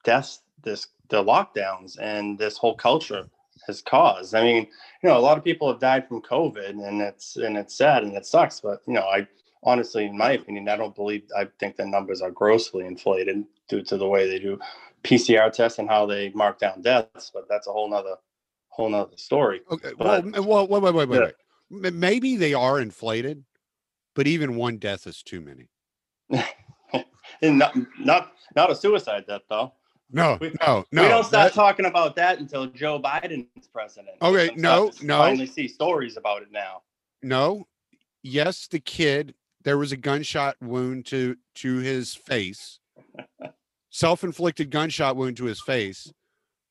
deaths 0.03 0.41
this 0.63 0.87
the 1.09 1.23
lockdowns 1.23 1.97
and 1.99 2.37
this 2.37 2.57
whole 2.57 2.75
culture 2.75 3.27
has 3.65 3.81
caused. 3.81 4.35
I 4.35 4.43
mean, 4.43 4.67
you 5.01 5.09
know, 5.09 5.17
a 5.17 5.19
lot 5.19 5.37
of 5.37 5.43
people 5.43 5.67
have 5.67 5.79
died 5.79 6.07
from 6.07 6.21
COVID, 6.21 6.69
and 6.69 7.01
it's 7.01 7.35
and 7.35 7.57
it's 7.57 7.75
sad 7.75 8.03
and 8.03 8.15
it 8.15 8.25
sucks. 8.25 8.59
But 8.59 8.81
you 8.87 8.93
know, 8.93 9.07
I 9.07 9.27
honestly, 9.63 10.05
in 10.05 10.17
my 10.17 10.33
opinion, 10.33 10.69
I 10.69 10.75
don't 10.77 10.95
believe. 10.95 11.23
I 11.35 11.47
think 11.59 11.77
the 11.77 11.85
numbers 11.85 12.21
are 12.21 12.31
grossly 12.31 12.85
inflated 12.85 13.43
due 13.67 13.81
to 13.83 13.97
the 13.97 14.07
way 14.07 14.27
they 14.27 14.39
do 14.39 14.59
PCR 15.03 15.51
tests 15.51 15.79
and 15.79 15.89
how 15.89 16.05
they 16.05 16.29
mark 16.29 16.59
down 16.59 16.81
deaths. 16.81 17.31
But 17.33 17.47
that's 17.49 17.67
a 17.67 17.71
whole 17.71 17.89
nother 17.89 18.17
whole 18.77 18.89
nother 18.89 19.17
story. 19.17 19.61
Okay. 19.71 19.91
But- 19.97 20.23
well, 20.45 20.67
well, 20.67 20.67
wait, 20.67 20.83
wait, 20.83 20.93
wait, 20.93 21.09
wait, 21.09 21.19
Yeah. 21.19 21.31
wait. 21.81 21.93
Maybe 21.93 22.37
they 22.37 22.53
are 22.53 22.79
inflated, 22.79 23.43
but 24.15 24.25
even 24.27 24.55
one 24.55 24.77
death 24.77 25.05
is 25.05 25.21
too 25.21 25.41
many. 25.41 25.67
And 27.41 27.59
not 27.59 27.75
not 27.99 28.31
not 28.55 28.71
a 28.71 28.75
suicide 28.75 29.25
death 29.27 29.41
though. 29.49 29.73
No, 30.09 30.37
We- 30.39 30.53
no, 30.65 30.85
no. 30.93 31.01
we 31.03 31.07
don't 31.09 31.25
start 31.25 31.51
that- 31.51 31.53
talking 31.53 31.85
about 31.85 32.15
that 32.15 32.39
until 32.39 32.65
Joe 32.67 32.99
Biden's 32.99 33.67
president. 33.67 34.15
Okay, 34.21 34.55
no, 34.55 34.87
is- 34.89 35.03
no. 35.03 35.17
Finally, 35.19 35.45
see 35.47 35.67
stories 35.67 36.15
about 36.17 36.41
it 36.43 36.51
now. 36.51 36.81
no. 37.21 37.67
Yes, 38.23 38.67
the 38.67 38.79
kid. 38.79 39.35
There 39.63 39.77
was 39.77 39.91
a 39.91 39.97
gunshot 39.97 40.55
wound 40.61 41.05
to 41.07 41.35
to 41.55 41.77
his 41.77 42.15
face, 42.15 42.79
self-inflicted 43.89 44.69
gunshot 44.71 45.15
wound 45.15 45.37
to 45.37 45.45
his 45.45 45.61
face, 45.61 46.11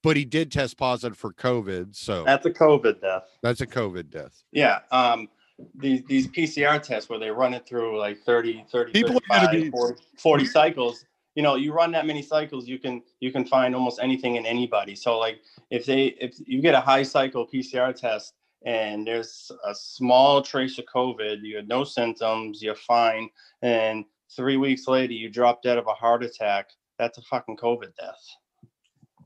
but 0.06 0.16
he 0.16 0.24
did 0.24 0.52
test 0.52 0.76
positive 0.76 1.18
for 1.18 1.32
COVID. 1.32 1.96
So 1.96 2.22
That's 2.22 2.46
a 2.46 2.50
COVID 2.52 3.00
death. 3.00 3.24
that's 3.42 3.60
a 3.60 3.66
COVID 3.66 4.08
death. 4.08 4.44
Yeah. 4.52 4.78
Um, 4.92 5.28
these 5.74 6.04
these 6.04 6.28
PCR 6.28 6.80
tests 6.80 7.10
where 7.10 7.18
they 7.18 7.30
run 7.30 7.54
it 7.54 7.66
through 7.66 7.98
like 7.98 8.20
30, 8.20 8.66
30, 8.70 8.92
People 8.92 9.20
35, 9.28 9.50
be- 9.50 9.70
40, 9.70 10.02
40 10.16 10.44
cycles. 10.44 11.04
You 11.34 11.42
know, 11.42 11.56
you 11.56 11.72
run 11.72 11.90
that 11.90 12.06
many 12.06 12.22
cycles, 12.22 12.68
you 12.68 12.78
can 12.78 13.02
you 13.18 13.32
can 13.32 13.44
find 13.44 13.74
almost 13.74 13.98
anything 14.00 14.36
in 14.36 14.46
anybody. 14.46 14.94
So 14.94 15.18
like 15.18 15.40
if 15.70 15.86
they 15.86 16.14
if 16.20 16.36
you 16.46 16.62
get 16.62 16.74
a 16.74 16.80
high 16.80 17.02
cycle 17.02 17.44
PCR 17.44 17.92
test 17.92 18.34
and 18.64 19.04
there's 19.04 19.50
a 19.64 19.74
small 19.74 20.40
trace 20.40 20.78
of 20.78 20.84
COVID, 20.84 21.38
you 21.42 21.56
had 21.56 21.66
no 21.66 21.82
symptoms, 21.82 22.62
you're 22.62 22.76
fine, 22.76 23.28
and 23.62 24.04
three 24.36 24.56
weeks 24.56 24.86
later 24.86 25.14
you 25.14 25.28
drop 25.28 25.62
dead 25.62 25.78
of 25.78 25.88
a 25.88 25.94
heart 25.94 26.22
attack. 26.22 26.70
That's 26.96 27.18
a 27.18 27.22
fucking 27.22 27.56
COVID 27.56 27.92
death. 27.96 28.24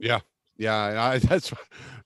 Yeah, 0.01 0.21
I, 0.69 1.19
that's 1.23 1.53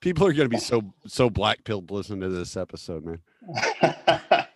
people 0.01 0.27
are 0.27 0.33
going 0.33 0.49
to 0.49 0.57
be 0.57 0.59
so 0.59 0.83
so 1.07 1.29
black 1.31 1.65
pilled 1.65 1.91
listening 1.91 2.21
to 2.21 2.29
this 2.29 2.57
episode, 2.57 3.05
man. 3.05 3.21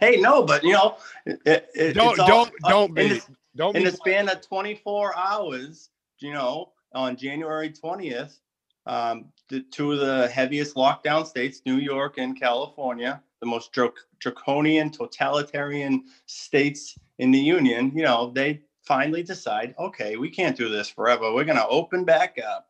hey, 0.00 0.16
no, 0.20 0.42
but 0.42 0.62
you 0.62 0.72
know, 0.72 0.96
it, 1.24 1.68
it, 1.74 1.92
Don't 1.94 2.18
all- 2.18 2.26
don't 2.26 2.52
don't 2.68 2.88
in 2.90 2.94
be 2.94 3.08
the- 3.14 3.22
don't 3.56 3.76
in 3.76 3.84
be 3.84 3.90
the 3.90 3.96
span 3.96 4.28
of 4.28 4.40
24 4.46 5.16
hours, 5.16 5.88
you 6.18 6.32
know, 6.32 6.72
on 6.94 7.16
January 7.16 7.70
20th, 7.70 8.38
um, 8.86 9.26
the 9.48 9.60
two 9.70 9.92
of 9.92 10.00
the 10.00 10.28
heaviest 10.28 10.76
lockdown 10.76 11.26
states, 11.26 11.62
New 11.64 11.76
York 11.76 12.18
and 12.18 12.38
California, 12.38 13.22
the 13.40 13.46
most 13.46 13.72
drac- 13.72 13.92
draconian, 14.18 14.90
totalitarian 14.90 16.04
states 16.26 16.98
in 17.18 17.30
the 17.30 17.38
union, 17.38 17.92
you 17.94 18.02
know, 18.02 18.30
they 18.34 18.60
finally 18.86 19.22
decide, 19.22 19.74
okay, 19.78 20.16
we 20.16 20.30
can't 20.30 20.56
do 20.56 20.68
this 20.68 20.88
forever. 20.88 21.32
We're 21.34 21.44
going 21.44 21.58
to 21.58 21.68
open 21.68 22.04
back 22.04 22.38
up. 22.38 22.68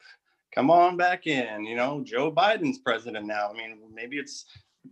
Come 0.55 0.71
on 0.71 0.97
back 0.97 1.27
in. 1.27 1.65
You 1.65 1.77
know, 1.77 2.01
Joe 2.03 2.33
Biden's 2.33 2.79
president 2.79 3.27
now. 3.27 3.51
I 3.51 3.53
mean, 3.53 3.79
maybe 3.95 4.17
it's 4.17 4.47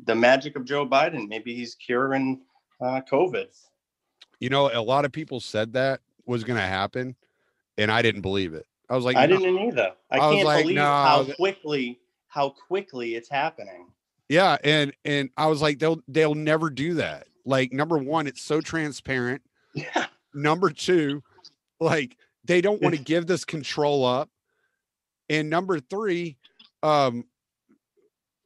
the 0.05 0.15
magic 0.15 0.57
of 0.57 0.65
Joe 0.65 0.87
Biden. 0.87 1.29
Maybe 1.29 1.55
he's 1.55 1.75
curing 1.75 2.43
uh, 2.81 3.01
COVID. 3.11 3.47
You 4.41 4.51
know, 4.51 4.71
a 4.73 4.83
lot 4.83 5.05
of 5.05 5.13
people 5.13 5.41
said 5.41 5.73
that 5.73 6.01
was 6.27 6.45
going 6.45 6.59
to 6.59 6.67
happen, 6.67 7.17
and 7.79 7.91
I 7.91 8.03
didn't 8.03 8.21
believe 8.21 8.53
it. 8.53 8.67
I 8.91 8.97
was 8.97 9.05
like, 9.05 9.17
I 9.17 9.25
"No." 9.25 9.39
didn't 9.39 9.59
either. 9.59 9.93
I, 10.11 10.19
I 10.19 10.27
was 10.27 10.35
can't 10.37 10.47
like, 10.47 10.63
believe 10.65 10.77
no, 10.77 10.83
how 10.83 11.25
quickly 11.37 12.01
how 12.29 12.51
quickly 12.51 13.15
it's 13.15 13.31
happening. 13.31 13.87
Yeah, 14.29 14.59
and 14.63 14.93
and 15.05 15.31
I 15.37 15.47
was 15.47 15.63
like, 15.63 15.79
they'll 15.79 16.01
they'll 16.09 16.35
never 16.35 16.69
do 16.69 16.95
that. 16.95 17.29
Like 17.47 17.73
number 17.73 17.97
one, 17.97 18.27
it's 18.27 18.43
so 18.43 18.61
transparent. 18.61 19.43
Yeah. 19.75 20.07
Number 20.35 20.71
two, 20.71 21.23
like 21.81 22.17
they 22.45 22.61
don't 22.61 22.83
want 22.83 22.95
to 22.95 23.01
give 23.01 23.27
this 23.27 23.45
control 23.45 24.05
up. 24.05 24.29
And 25.31 25.49
number 25.49 25.81
three, 25.81 26.37
um, 26.83 27.25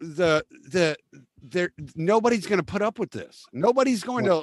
the 0.00 0.44
the 0.70 0.96
there 1.42 1.70
nobody's 1.96 2.46
going 2.46 2.60
to 2.60 2.64
put 2.64 2.82
up 2.82 2.98
with 2.98 3.10
this. 3.10 3.44
Nobody's 3.52 4.02
going 4.02 4.26
to. 4.26 4.42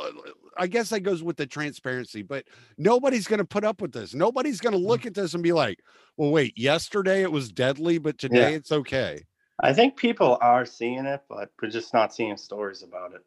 I 0.57 0.67
guess 0.67 0.89
that 0.89 1.01
goes 1.01 1.21
with 1.21 1.35
the 1.35 1.45
transparency, 1.45 2.21
but 2.21 2.45
nobody's 2.77 3.27
going 3.27 3.39
to 3.39 3.45
put 3.45 3.65
up 3.65 3.81
with 3.81 3.91
this. 3.91 4.13
Nobody's 4.13 4.61
going 4.61 4.71
to 4.73 4.79
look 4.79 5.05
at 5.05 5.13
this 5.13 5.33
and 5.33 5.43
be 5.43 5.51
like, 5.51 5.79
"Well, 6.17 6.31
wait, 6.31 6.57
yesterday 6.57 7.21
it 7.21 7.31
was 7.31 7.51
deadly, 7.51 7.97
but 7.97 8.17
today 8.17 8.51
Yeah. 8.51 8.57
it's 8.57 8.71
okay." 8.71 9.25
I 9.61 9.73
think 9.73 9.95
people 9.95 10.37
are 10.41 10.65
seeing 10.65 11.05
it, 11.05 11.21
but 11.29 11.49
we're 11.61 11.69
just 11.69 11.93
not 11.93 12.13
seeing 12.13 12.35
stories 12.37 12.83
about 12.83 13.13
it. 13.13 13.21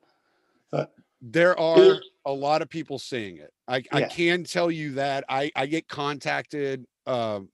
There 1.20 1.58
are 1.58 2.00
a 2.24 2.32
lot 2.32 2.62
of 2.62 2.68
people 2.68 2.98
seeing 2.98 3.38
it. 3.38 3.52
I, 3.66 3.82
I 3.90 4.02
can 4.02 4.44
tell 4.44 4.70
you 4.70 4.92
that 4.92 5.24
I, 5.28 5.50
I 5.56 5.66
get 5.66 5.88
contacted. 5.88 6.86
Um, 7.06 7.48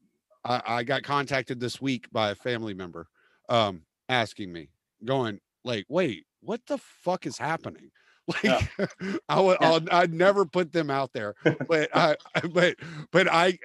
I, 0.44 0.62
I 0.66 0.82
got 0.84 1.02
contacted 1.02 1.60
this 1.60 1.80
week 1.80 2.06
by 2.12 2.30
a 2.30 2.34
family 2.34 2.74
member 2.74 3.06
um, 3.48 3.82
asking 4.08 4.52
me, 4.52 4.68
going 5.04 5.40
like, 5.64 5.86
"Wait, 5.88 6.26
what 6.40 6.60
the 6.66 6.78
fuck 6.78 7.26
is 7.26 7.38
happening?" 7.38 7.90
Like, 8.42 8.70
I 9.28 9.38
would, 9.38 9.58
Yeah. 9.60 9.68
I'll, 9.68 9.80
I'd 9.90 10.14
never 10.14 10.46
put 10.46 10.72
them 10.72 10.88
out 10.88 11.12
there, 11.12 11.34
but 11.68 11.90
I, 11.94 12.16
but, 12.54 12.76
but 13.12 13.28
I, 13.30 13.58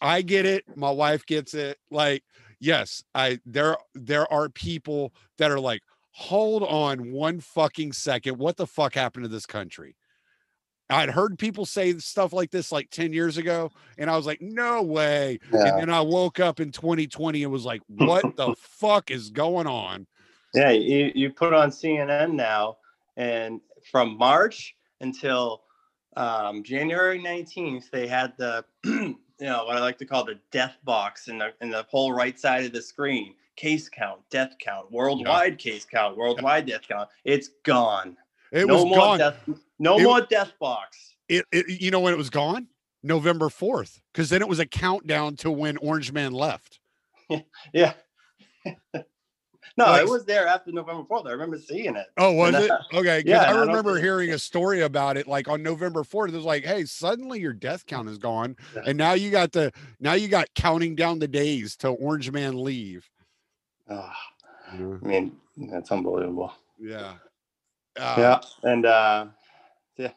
I 0.00 0.22
get 0.22 0.46
it. 0.46 0.64
My 0.76 0.92
wife 0.92 1.26
gets 1.26 1.52
it. 1.52 1.78
Like, 1.90 2.22
yes, 2.60 3.02
I 3.12 3.40
there, 3.44 3.76
there 3.96 4.32
are 4.32 4.48
people 4.48 5.12
that 5.38 5.50
are 5.50 5.58
like, 5.58 5.82
hold 6.14 6.62
on 6.62 7.12
one 7.12 7.40
fucking 7.40 7.92
second. 7.92 8.38
What 8.38 8.56
the 8.56 8.66
fuck 8.66 8.94
happened 8.94 9.24
to 9.24 9.28
this 9.28 9.46
country? 9.46 9.96
I'd 10.88 11.10
heard 11.10 11.38
people 11.38 11.66
say 11.66 11.96
stuff 11.98 12.32
like 12.32 12.50
this 12.50 12.70
like 12.70 12.90
10 12.90 13.12
years 13.12 13.36
ago, 13.36 13.70
and 13.98 14.08
I 14.08 14.16
was 14.16 14.26
like, 14.26 14.40
no 14.40 14.82
way. 14.82 15.40
And 15.50 15.80
then 15.80 15.90
I 15.90 16.02
woke 16.02 16.40
up 16.40 16.60
in 16.60 16.70
2020 16.70 17.42
and 17.42 17.52
was 17.52 17.64
like, 17.64 17.80
what 17.88 18.36
the 18.36 18.54
fuck 18.58 19.10
is 19.10 19.30
going 19.30 19.66
on? 19.66 20.06
Yeah, 20.52 20.70
you, 20.70 21.10
you 21.14 21.30
put 21.30 21.52
on 21.52 21.70
CNN 21.70 22.34
now, 22.34 22.76
and 23.16 23.60
from 23.90 24.16
March 24.16 24.76
until 25.00 25.62
um, 26.16 26.62
January 26.62 27.18
19th, 27.18 27.90
they 27.90 28.06
had 28.06 28.34
the, 28.36 28.64
you 28.84 29.16
know, 29.40 29.64
what 29.64 29.76
I 29.76 29.80
like 29.80 29.98
to 29.98 30.06
call 30.06 30.24
the 30.24 30.38
death 30.52 30.76
box 30.84 31.26
in 31.26 31.38
the 31.38 31.52
in 31.60 31.70
the 31.70 31.84
whole 31.88 32.12
right 32.12 32.38
side 32.38 32.64
of 32.64 32.72
the 32.72 32.82
screen. 32.82 33.34
Case 33.56 33.88
count, 33.88 34.20
death 34.30 34.54
count, 34.60 34.90
worldwide 34.90 35.58
case 35.58 35.84
count, 35.84 36.16
worldwide 36.16 36.66
death 36.66 36.82
count. 36.88 37.08
It's 37.24 37.50
gone. 37.64 38.16
It 38.50 38.66
no 38.66 38.74
was 38.76 38.84
more 38.84 38.96
gone. 38.96 39.18
death. 39.18 39.36
No 39.78 39.98
It- 39.98 40.02
more 40.04 40.20
death 40.22 40.52
box. 40.60 41.14
It, 41.28 41.44
it, 41.52 41.80
you 41.80 41.90
know 41.90 42.00
when 42.00 42.12
it 42.12 42.16
was 42.18 42.30
gone? 42.30 42.66
November 43.02 43.48
4th, 43.48 44.00
because 44.12 44.28
then 44.30 44.40
it 44.42 44.48
was 44.48 44.58
a 44.58 44.66
countdown 44.66 45.36
to 45.36 45.50
when 45.50 45.76
Orange 45.78 46.12
Man 46.12 46.32
left. 46.32 46.80
Yeah. 47.72 47.92
no, 48.64 49.84
Like- 49.86 50.02
it 50.02 50.08
was 50.08 50.24
there 50.24 50.46
after 50.46 50.72
November 50.72 51.02
4th. 51.04 51.26
I 51.26 51.32
remember 51.32 51.58
seeing 51.58 51.96
it. 51.96 52.06
Oh, 52.16 52.32
was 52.32 52.54
And, 52.54 52.64
it? 52.64 52.70
uh, 52.70 52.78
Okay. 52.94 53.22
Yeah, 53.26 53.42
I 53.42 53.50
and 53.50 53.58
I 53.58 53.60
remember 53.66 53.98
hearing 54.00 54.30
a 54.32 54.38
story 54.38 54.80
about 54.82 55.16
it 55.16 55.26
like 55.26 55.48
on 55.48 55.62
November 55.62 56.02
4th. 56.02 56.28
It 56.28 56.34
was 56.34 56.44
like, 56.44 56.64
hey, 56.64 56.84
suddenly 56.84 57.40
your 57.40 57.52
death 57.52 57.86
count 57.86 58.08
is 58.08 58.18
gone. 58.18 58.56
Yeah. 58.74 58.82
And 58.86 58.98
now 58.98 59.12
you 59.14 59.30
got 59.30 59.52
the 59.52 59.72
now 60.00 60.12
you 60.14 60.28
got 60.28 60.48
counting 60.54 60.94
down 60.94 61.18
the 61.18 61.28
days 61.28 61.76
till 61.76 61.96
Orange 62.00 62.30
Man 62.30 62.62
leave. 62.62 63.08
Ah, 63.88 64.16
I 64.72 64.76
mean, 64.76 65.36
that's 65.56 65.92
unbelievable. 65.92 66.52
Yeah. 66.78 67.14
Uh, 67.96 68.14
yeah 68.18 68.40
and 68.64 68.86
uh 68.86 69.26
yeah 69.96 70.10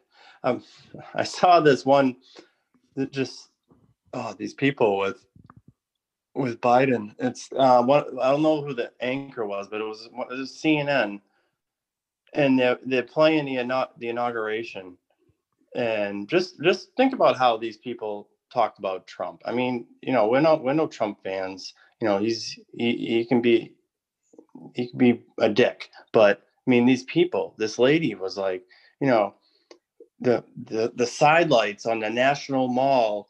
um 0.43 0.63
i 1.13 1.23
saw 1.23 1.59
this 1.59 1.85
one 1.85 2.15
that 2.95 3.11
just 3.11 3.49
oh 4.13 4.33
these 4.33 4.53
people 4.53 4.97
with 4.97 5.23
with 6.33 6.59
biden. 6.59 7.13
It's 7.19 7.49
uh 7.55 7.83
what 7.83 8.07
i 8.19 8.31
don't 8.31 8.41
know 8.41 8.63
who 8.63 8.73
the 8.73 8.91
anchor 8.99 9.45
was 9.45 9.67
but 9.67 9.79
it 9.81 9.83
was, 9.83 10.05
it 10.05 10.37
was 10.37 10.59
cnn 10.63 11.21
and 12.33 12.59
they're 12.59 12.79
they're 12.85 13.03
playing 13.03 13.45
the 13.45 13.87
the 13.99 14.09
inauguration. 14.09 14.97
And 15.75 16.27
just 16.27 16.59
just 16.63 16.95
think 16.97 17.13
about 17.13 17.37
how 17.37 17.57
these 17.57 17.77
people 17.77 18.29
talk 18.51 18.79
about 18.79 19.05
trump. 19.05 19.43
I 19.45 19.51
mean 19.51 19.85
you 20.01 20.13
know 20.13 20.27
we're 20.27 20.41
not 20.41 20.63
we're 20.63 20.73
no 20.73 20.87
trump 20.87 21.19
fans 21.23 21.75
you 22.01 22.07
know 22.07 22.17
he's 22.17 22.59
he, 22.75 22.95
he 22.95 23.25
can 23.25 23.41
be 23.41 23.73
he 24.73 24.89
can 24.89 24.97
be 24.97 25.21
a 25.39 25.49
dick 25.49 25.89
but 26.11 26.41
I 26.67 26.69
mean, 26.69 26.85
these 26.85 27.03
people, 27.03 27.55
this 27.57 27.79
lady 27.79 28.13
was 28.13 28.37
like, 28.37 28.63
you 28.99 29.07
know, 29.07 29.35
the 30.19 30.43
the 30.65 30.91
the 30.95 31.07
side 31.07 31.49
lights 31.49 31.85
on 31.85 31.99
the 31.99 32.09
National 32.09 32.67
Mall 32.67 33.29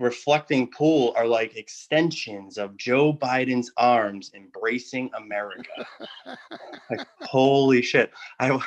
reflecting 0.00 0.70
pool 0.70 1.14
are 1.16 1.26
like 1.26 1.56
extensions 1.56 2.58
of 2.58 2.76
Joe 2.76 3.12
Biden's 3.12 3.70
arms 3.76 4.32
embracing 4.34 5.10
America. 5.16 5.86
like 6.90 7.06
holy 7.20 7.80
shit! 7.80 8.10
I 8.40 8.58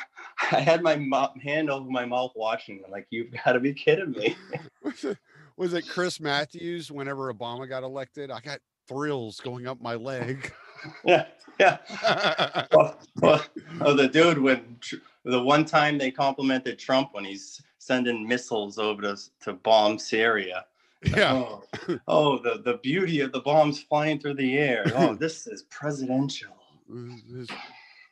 I 0.52 0.62
had 0.62 0.82
my 0.82 0.94
hand 1.44 1.70
over 1.70 1.90
my 1.90 2.06
mouth 2.06 2.32
watching. 2.36 2.82
I'm 2.86 2.92
like, 2.92 3.08
you've 3.10 3.34
got 3.44 3.54
to 3.54 3.60
be 3.60 3.74
kidding 3.74 4.12
me. 4.12 4.38
was 4.82 5.04
it, 5.04 5.18
was 5.58 5.74
it 5.74 5.90
Chris 5.90 6.22
Matthews 6.22 6.92
whenever 6.92 7.34
Obama 7.34 7.68
got 7.68 7.84
elected? 7.84 8.32
I 8.32 8.40
got 8.40 8.60
thrills 8.88 9.40
going 9.40 9.68
up 9.68 9.82
my 9.82 9.96
leg. 9.96 10.52
yeah, 11.06 11.26
yeah. 11.60 11.78
Well, 12.72 13.00
well, 13.22 13.44
oh, 13.82 13.94
the 13.94 14.08
dude 14.08 14.38
when 14.38 14.78
the 15.24 15.42
one 15.42 15.66
time 15.66 15.98
they 15.98 16.12
complimented 16.12 16.78
Trump 16.78 17.10
when 17.14 17.26
he's 17.26 17.62
sending 17.80 18.28
missiles 18.28 18.78
over 18.78 19.02
to 19.02 19.18
to 19.42 19.54
bomb 19.54 19.98
Syria. 19.98 20.66
yeah. 21.04 21.34
Oh, 21.34 21.64
oh, 22.08 22.38
the 22.40 22.62
the 22.64 22.78
beauty 22.78 23.22
of 23.22 23.32
the 23.32 23.42
bombs 23.42 23.82
flying 23.82 24.20
through 24.20 24.36
the 24.36 24.58
air. 24.58 24.86
Oh, 24.96 25.16
this 25.16 25.48
is 25.48 25.64
presidential. 25.64 26.56
This, 26.90 27.50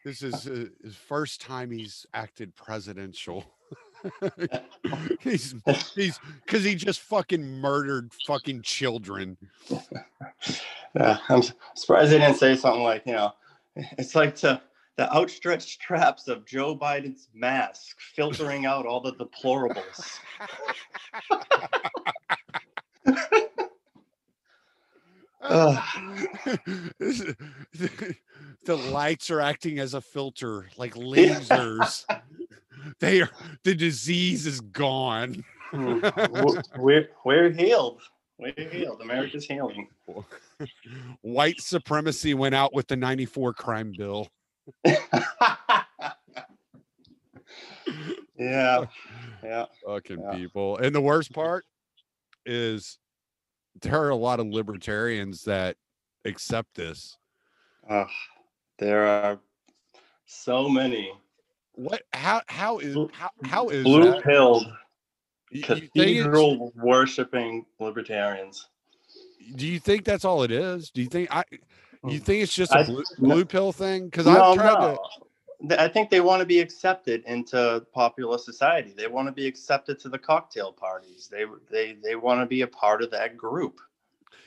this 0.03 0.21
is 0.21 0.47
uh, 0.47 0.65
his 0.84 0.95
first 0.95 1.41
time 1.41 1.71
he's 1.71 2.05
acted 2.13 2.55
presidential. 2.55 3.43
he's 5.20 5.56
he's 5.95 6.20
because 6.45 6.64
he 6.64 6.76
just 6.76 6.99
fucking 7.01 7.43
murdered 7.60 8.12
fucking 8.28 8.62
children. 8.62 9.38
Yeah, 10.97 11.18
I'm 11.28 11.41
surprised 11.74 12.14
they 12.14 12.20
didn't 12.20 12.38
say 12.38 12.56
something 12.56 12.82
like, 12.82 13.03
you 13.06 13.12
know, 13.12 13.34
it's 13.76 14.16
like 14.16 14.38
the 14.38 14.62
the 14.95 15.14
outstretched 15.14 15.68
straps 15.68 16.30
of 16.30 16.45
Joe 16.45 16.74
Biden's 16.78 17.28
mask 17.34 17.97
filtering 17.99 18.66
out 18.66 18.86
all 18.86 19.01
the 19.01 19.12
deplorables. 19.16 20.20
Ugh. 25.41 25.84
This 26.99 27.20
is- 27.22 27.36
the 28.66 28.76
lights 28.78 29.30
are 29.30 29.41
acting 29.41 29.80
as 29.80 29.93
a 29.93 30.01
filter, 30.01 30.70
like 30.78 30.95
lasers. 30.95 32.03
They 33.00 33.22
are 33.22 33.30
the 33.64 33.76
disease 33.76 34.46
is 34.46 34.62
gone. 34.62 35.44
Hmm. 35.72 36.00
We're 36.78 37.10
we're 37.24 37.50
healed. 37.52 38.02
We're 38.38 38.54
healed. 38.70 39.02
America's 39.02 39.46
healing. 39.46 39.88
White 41.22 41.60
supremacy 41.62 42.34
went 42.34 42.54
out 42.56 42.74
with 42.74 42.88
the 42.88 42.96
94 42.96 43.54
crime 43.54 43.94
bill. 43.98 44.28
yeah, 48.38 48.86
yeah. 49.44 49.66
Fucking 49.86 50.20
Yeah. 50.22 50.32
people. 50.36 50.78
And 50.78 50.94
the 50.94 51.02
worst 51.02 51.34
part 51.34 51.66
is 52.46 53.00
there 53.82 54.02
are 54.02 54.10
a 54.10 54.16
lot 54.16 54.40
of 54.40 54.48
libertarians 54.48 55.44
that 55.44 55.78
accept 56.26 56.76
this. 56.76 57.18
Ugh, 57.90 58.08
there 58.80 59.06
are 59.06 59.40
so 60.26 60.68
many 60.68 61.12
What 61.76 62.03
how 62.13 62.41
How 62.47 62.80
is? 62.80 62.95
How, 63.13 63.30
how 63.43 63.69
is 63.69 63.84
blue 63.84 64.11
that? 64.11 64.23
pilled 64.23 64.65
You- 65.51 65.59
you 65.59 65.61
think 65.63 65.78
it's- 65.84 65.89
cathedral 65.93 66.71
worshiping 66.76 67.65
libertarians. 67.80 68.67
do 69.55 69.67
you 69.67 69.80
think 69.80 70.03
that's 70.05 70.26
all 70.26 70.43
it 70.43 70.51
is? 70.51 70.89
Do 70.89 71.01
you 71.01 71.07
think 71.07 71.30
I 71.36 71.43
you 71.51 72.19
hmm. 72.19 72.26
think 72.26 72.43
it's 72.43 72.53
just 72.53 72.73
a 72.73 72.84
blue, 72.84 73.03
no- 73.19 73.36
blue 73.36 73.45
pill 73.45 73.71
thing? 73.71 74.05
Because 74.05 74.26
No, 74.26 74.41
I've 74.51 74.55
tried 74.55 74.73
to 74.76 74.80
no. 74.82 74.99
Th- 75.69 75.80
I 75.80 75.88
think 75.88 76.09
they 76.09 76.19
want 76.21 76.41
to 76.41 76.45
be 76.45 76.59
accepted 76.59 77.23
into 77.26 77.86
popular 77.93 78.38
society. 78.38 78.93
They 78.95 79.07
want 79.07 79.28
to 79.28 79.32
be 79.32 79.47
accepted 79.47 79.97
to 79.99 80.09
the 80.09 80.19
cocktail 80.19 80.71
parties. 80.71 81.28
They 81.32 81.45
they 81.71 81.93
they 82.03 82.15
want 82.15 82.41
to 82.41 82.45
be 82.45 82.61
a 82.61 82.67
part 82.67 83.01
of 83.01 83.09
that 83.11 83.38
group. 83.38 83.80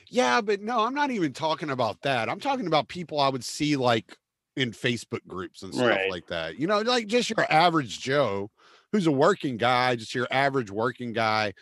Yeah, 0.07 0.41
but 0.41 0.61
no, 0.61 0.85
I'm 0.85 0.93
not 0.95 1.11
even 1.11 1.33
talking 1.33 1.69
about 1.71 2.01
that. 2.01 2.29
I'm 2.29 2.39
talking 2.39 2.67
about 2.67 2.87
people 2.87 3.19
I 3.19 3.29
would 3.29 3.43
see 3.43 3.75
like 3.75 4.17
in 4.59 4.71
Facebook 4.71 5.25
groups 5.27 5.63
and 5.63 5.73
stuff 5.73 5.87
Right. 5.87 6.11
like 6.11 6.27
that. 6.27 6.59
You 6.59 6.67
know, 6.67 6.81
like 6.81 7.07
just 7.07 7.29
your 7.29 7.45
average 7.51 7.99
Joe 7.99 8.51
who's 8.91 9.07
a 9.07 9.11
working 9.11 9.57
guy, 9.57 9.95
just 9.95 10.15
your 10.15 10.27
average 10.31 10.71
working 10.71 11.13
guy, 11.13 11.53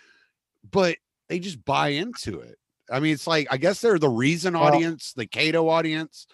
but 0.71 0.97
they 1.29 1.39
just 1.39 1.63
buy 1.65 1.89
into 1.89 2.39
it. 2.39 2.55
I 2.89 2.99
mean, 2.99 3.13
it's 3.13 3.27
like 3.27 3.47
I 3.51 3.57
guess 3.57 3.81
they're 3.81 3.99
the 3.99 4.09
reason 4.09 4.53
Well- 4.53 4.63
audience, 4.63 5.13
the 5.13 5.27
Cato 5.27 5.67
audience. 5.69 6.25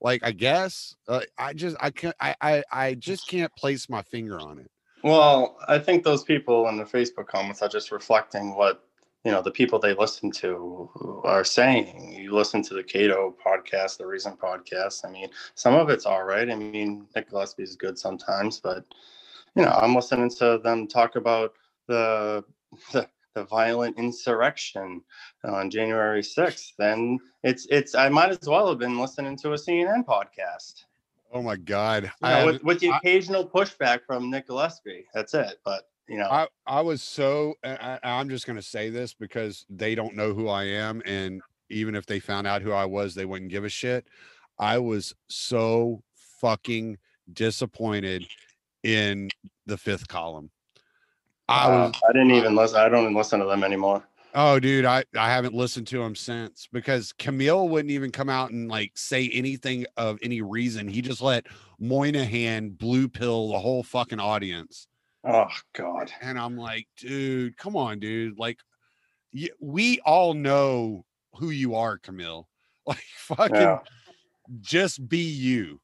Like 0.00 0.22
I 0.24 0.32
guess 0.32 0.94
uh, 1.08 1.20
I 1.38 1.52
just 1.52 1.76
I 1.80 1.90
can't 1.90 2.16
I, 2.20 2.34
I 2.40 2.62
I 2.72 2.94
just 2.94 3.28
can't 3.28 3.54
place 3.56 3.88
my 3.88 4.02
finger 4.02 4.40
on 4.40 4.58
it. 4.58 4.70
Well, 5.04 5.56
I 5.68 5.78
think 5.78 6.02
those 6.04 6.22
people 6.24 6.68
in 6.68 6.76
the 6.76 6.84
Facebook 6.84 7.26
comments 7.28 7.62
are 7.62 7.68
just 7.68 7.90
reflecting 7.92 8.54
what 8.56 8.84
you 9.24 9.30
know 9.30 9.42
the 9.42 9.50
people 9.50 9.78
they 9.78 9.94
listen 9.94 10.30
to 10.32 11.22
are 11.24 11.44
saying. 11.44 12.14
You 12.14 12.34
listen 12.34 12.62
to 12.62 12.74
the 12.74 12.82
Cato 12.82 13.34
podcast, 13.44 13.98
the 13.98 14.06
Reason 14.06 14.36
podcast. 14.36 15.04
I 15.04 15.10
mean, 15.10 15.28
some 15.54 15.74
of 15.74 15.90
it's 15.90 16.06
all 16.06 16.24
right. 16.24 16.50
I 16.50 16.54
mean, 16.54 17.06
Nick 17.14 17.30
Gillespie 17.30 17.62
is 17.62 17.76
good 17.76 17.98
sometimes, 17.98 18.58
but 18.60 18.84
you 19.54 19.62
know, 19.62 19.70
I'm 19.70 19.94
listening 19.94 20.30
to 20.38 20.60
them 20.62 20.88
talk 20.88 21.16
about 21.16 21.54
the 21.86 22.44
the, 22.92 23.08
the 23.34 23.44
violent 23.44 23.98
insurrection 23.98 25.02
on 25.44 25.70
January 25.70 26.22
6th. 26.22 26.72
Then 26.78 27.18
it's 27.44 27.66
it's 27.70 27.94
I 27.94 28.08
might 28.08 28.30
as 28.30 28.48
well 28.48 28.68
have 28.68 28.78
been 28.78 28.98
listening 28.98 29.36
to 29.38 29.52
a 29.52 29.56
CNN 29.56 30.04
podcast. 30.04 30.84
Oh 31.32 31.42
my 31.42 31.56
god. 31.56 32.10
You 32.22 32.28
know, 32.28 32.46
with, 32.46 32.64
with 32.64 32.80
the 32.80 32.90
I- 32.90 32.98
occasional 32.98 33.48
pushback 33.48 34.00
from 34.06 34.30
Nick 34.30 34.48
Gillespie. 34.48 35.06
That's 35.14 35.32
it. 35.32 35.60
But 35.64 35.88
you 36.08 36.18
know, 36.18 36.28
I, 36.30 36.48
I 36.66 36.80
was 36.80 37.02
so 37.02 37.54
I, 37.64 37.98
I'm 38.02 38.28
just 38.28 38.46
gonna 38.46 38.62
say 38.62 38.90
this 38.90 39.14
because 39.14 39.66
they 39.70 39.94
don't 39.94 40.14
know 40.16 40.34
who 40.34 40.48
I 40.48 40.64
am, 40.64 41.02
and 41.04 41.40
even 41.70 41.94
if 41.94 42.06
they 42.06 42.20
found 42.20 42.46
out 42.46 42.62
who 42.62 42.72
I 42.72 42.84
was, 42.84 43.14
they 43.14 43.24
wouldn't 43.24 43.50
give 43.50 43.64
a 43.64 43.68
shit. 43.68 44.06
I 44.58 44.78
was 44.78 45.14
so 45.28 46.02
fucking 46.40 46.98
disappointed 47.32 48.26
in 48.82 49.30
the 49.66 49.78
fifth 49.78 50.08
column. 50.08 50.50
I 51.48 51.66
Uh, 51.66 51.70
was 51.70 52.00
I 52.08 52.12
didn't 52.12 52.32
even 52.32 52.54
listen. 52.54 52.78
I 52.78 52.88
don't 52.88 53.02
even 53.02 53.14
listen 53.14 53.40
to 53.40 53.46
them 53.46 53.64
anymore. 53.64 54.02
oh 54.34 54.58
dude, 54.58 54.84
I, 54.84 55.04
I 55.16 55.30
haven't 55.30 55.54
listened 55.54 55.86
to 55.88 56.02
him 56.02 56.14
since 56.14 56.68
because 56.72 57.12
Kmele 57.18 57.68
wouldn't 57.68 57.90
even 57.90 58.10
come 58.10 58.28
out 58.28 58.50
and 58.50 58.68
like 58.68 58.92
say 58.94 59.28
anything 59.32 59.86
of 59.96 60.18
any 60.22 60.42
reason. 60.42 60.88
He 60.88 61.02
just 61.02 61.22
let 61.22 61.46
Moynihan 61.78 62.70
blue 62.70 63.08
pill 63.08 63.48
the 63.52 63.58
whole 63.58 63.82
fucking 63.82 64.20
audience. 64.20 64.86
Oh 65.24 65.48
God. 65.74 66.10
and 66.20 66.38
I'm 66.38 66.56
like, 66.56 66.86
dude, 66.96 67.56
come 67.56 67.76
on, 67.76 67.98
dude. 68.00 68.38
Like, 68.38 68.58
we 69.60 70.00
all 70.00 70.34
know 70.34 71.04
who 71.36 71.50
you 71.50 71.74
are, 71.74 71.98
Kmele. 71.98 72.44
Like, 72.86 72.98
fucking, 73.16 73.54
Yeah. 73.54 73.78
just 74.60 75.08
be 75.08 75.18
you. 75.18 75.80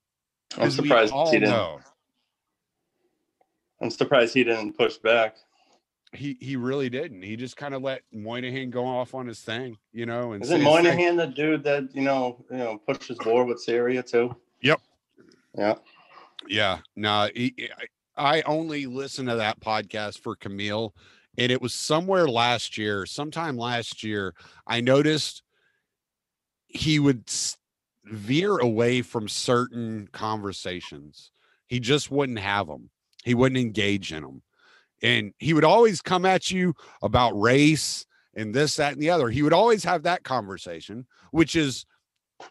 I'm 0.56 0.70
surprised 0.72 1.12
he 1.14 1.38
didn't. 1.38 1.50
know. 1.50 1.78
I'm 3.80 3.90
surprised 3.90 4.34
he 4.34 4.42
didn't 4.42 4.76
push 4.76 4.96
back. 4.96 5.36
He 6.12 6.36
he 6.40 6.56
really 6.56 6.88
didn't. 6.90 7.22
He 7.22 7.36
just 7.36 7.56
kind 7.56 7.74
of 7.74 7.82
let 7.82 8.02
Moynihan 8.12 8.70
go 8.70 8.84
off 8.84 9.14
on 9.14 9.26
his 9.28 9.40
thing, 9.40 9.76
you 9.92 10.06
know. 10.06 10.32
And 10.32 10.42
Isn't 10.42 10.62
Moynihan 10.62 11.16
the 11.16 11.26
dude 11.26 11.62
that 11.64 11.94
you 11.94 12.02
know 12.02 12.44
you 12.50 12.56
know 12.56 12.78
pushes 12.78 13.18
war 13.24 13.44
with 13.44 13.60
Syria 13.60 14.02
too? 14.02 14.34
Yep. 14.62 14.80
Yeah. 15.56 15.74
Yeah, 16.48 16.78
no, 16.96 17.28
he, 17.34 17.54
I 18.18 18.42
only 18.42 18.86
listened 18.86 19.28
to 19.28 19.36
that 19.36 19.60
podcast 19.60 20.18
for 20.20 20.36
Kmele, 20.36 20.90
and 21.38 21.52
it 21.52 21.62
was 21.62 21.72
somewhere 21.72 22.28
last 22.28 22.76
year, 22.76 23.06
sometime 23.06 23.56
last 23.56 24.02
year. 24.02 24.34
I 24.66 24.80
noticed 24.80 25.42
he 26.66 26.98
would 26.98 27.30
veer 28.04 28.58
away 28.58 29.02
from 29.02 29.28
certain 29.28 30.08
conversations. 30.12 31.30
He 31.66 31.80
just 31.80 32.10
wouldn't 32.10 32.38
have 32.40 32.66
them. 32.66 32.90
He 33.24 33.34
wouldn't 33.34 33.60
engage 33.60 34.12
in 34.12 34.22
them, 34.22 34.42
and 35.02 35.32
he 35.38 35.52
would 35.54 35.64
always 35.64 36.00
come 36.00 36.24
at 36.24 36.50
you 36.50 36.74
about 37.02 37.38
race 37.38 38.04
and 38.34 38.54
this, 38.54 38.76
that, 38.76 38.92
and 38.92 39.02
the 39.02 39.10
other. 39.10 39.28
He 39.28 39.42
would 39.42 39.52
always 39.52 39.84
have 39.84 40.02
that 40.04 40.22
conversation, 40.22 41.06
which 41.30 41.56
is 41.56 41.84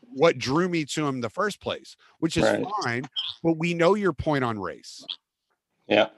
what 0.01 0.37
drew 0.37 0.67
me 0.67 0.85
to 0.85 1.07
him 1.07 1.15
in 1.15 1.21
the 1.21 1.29
first 1.29 1.61
place, 1.61 1.95
which 2.19 2.37
is 2.37 2.43
Right. 2.43 2.65
fine. 2.83 3.09
But 3.41 3.57
we 3.57 3.73
know 3.73 3.95
your 3.95 4.13
point 4.13 4.43
on 4.43 4.59
race. 4.59 5.05
Yeah. 5.87 6.09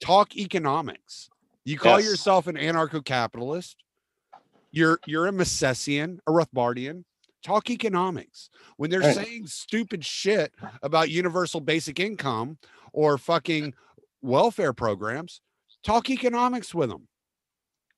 Talk 0.00 0.36
economics. 0.36 1.28
You 1.64 1.78
call 1.78 2.00
Yes. 2.00 2.10
yourself 2.10 2.46
an 2.46 2.56
anarcho-capitalist. 2.56 3.76
You're 4.70 5.00
you're 5.06 5.26
a 5.26 5.32
Misesian, 5.32 6.18
a 6.26 6.30
Rothbardian. 6.30 7.04
Talk 7.42 7.70
economics. 7.70 8.50
When 8.76 8.90
they're 8.90 9.00
Right. 9.00 9.14
saying 9.14 9.46
stupid 9.46 10.04
shit 10.04 10.52
about 10.82 11.08
universal 11.10 11.60
basic 11.60 12.00
income 12.00 12.58
or 12.92 13.16
fucking 13.16 13.74
welfare 14.22 14.72
programs, 14.72 15.40
talk 15.82 16.10
economics 16.10 16.74
with 16.74 16.90
them. 16.90 17.08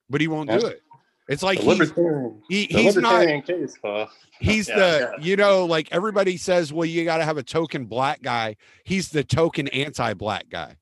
But 0.09 0.21
he 0.21 0.29
won't 0.29 0.51
do 0.51 0.67
it. 0.67 0.83
It's 1.29 1.43
like 1.45 1.61
he's, 1.61 1.91
he, 2.49 2.67
the 2.67 2.67
he's 2.83 2.97
not 2.97 3.25
case 3.47 3.77
for 3.77 4.09
he's 4.41 4.69
Yeah, 4.69 4.77
the 4.79 4.99
yeah. 5.19 5.25
you 5.25 5.37
know 5.37 5.65
like 5.65 5.89
everybody 5.93 6.37
says 6.37 6.73
well 6.73 6.85
you 6.85 7.05
got 7.05 7.19
to 7.19 7.25
have 7.25 7.37
a 7.39 7.43
token 7.43 7.85
black 7.87 8.21
guy 8.21 8.57
he's 8.85 9.11
the 9.11 9.23
token 9.23 9.69
anti-black 9.69 10.49
guy 10.51 10.75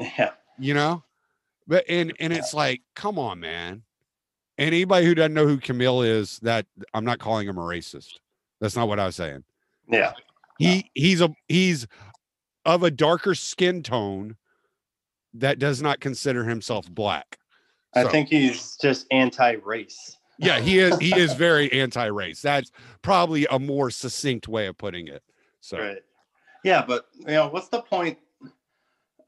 yeah. 0.00 0.30
you 0.58 0.74
know 0.74 1.02
but 1.66 1.84
and 1.88 2.12
and 2.20 2.32
it's 2.32 2.52
like 2.54 2.82
come 2.94 3.18
on 3.18 3.38
man 3.40 3.82
And 4.58 4.66
anybody 4.74 5.06
who 5.06 5.14
doesn't 5.14 5.34
know 5.34 5.46
who 5.46 5.58
Kmele 5.58 6.06
is, 6.06 6.38
that 6.40 6.66
I'm 6.92 7.04
not 7.04 7.18
calling 7.18 7.48
him 7.48 7.56
a 7.58 7.62
racist. 7.62 8.18
That's 8.60 8.76
not 8.76 8.88
what 8.88 8.98
I 9.00 9.06
was 9.06 9.16
saying. 9.16 9.44
Yeah. 9.88 10.12
He 10.58 10.90
he's 10.94 11.20
a 11.22 11.30
he's 11.48 11.86
of 12.66 12.82
a 12.82 12.90
darker 12.90 13.34
skin 13.34 13.82
tone 13.82 14.36
that 15.34 15.58
does 15.58 15.80
not 15.80 16.00
consider 16.00 16.44
himself 16.44 16.90
black. 16.90 17.38
I 17.94 18.02
So- 18.02 18.10
think 18.10 18.28
he's 18.28 18.76
just 18.76 19.06
anti-race. 19.10 20.18
Yeah, 20.38 20.58
he 20.60 20.78
is 20.78 20.98
he 20.98 21.14
is 21.18 21.32
very 21.48 21.70
anti-race. 21.72 22.42
That's 22.42 22.70
probably 23.02 23.46
a 23.50 23.58
more 23.58 23.90
succinct 23.90 24.48
way 24.48 24.66
of 24.66 24.76
putting 24.76 25.08
it. 25.08 25.22
So 25.60 25.78
Right. 25.78 26.02
Yeah, 26.64 26.84
but 26.86 27.06
you 27.18 27.26
know, 27.28 27.48
what's 27.48 27.68
the 27.68 27.80
point? 27.80 28.18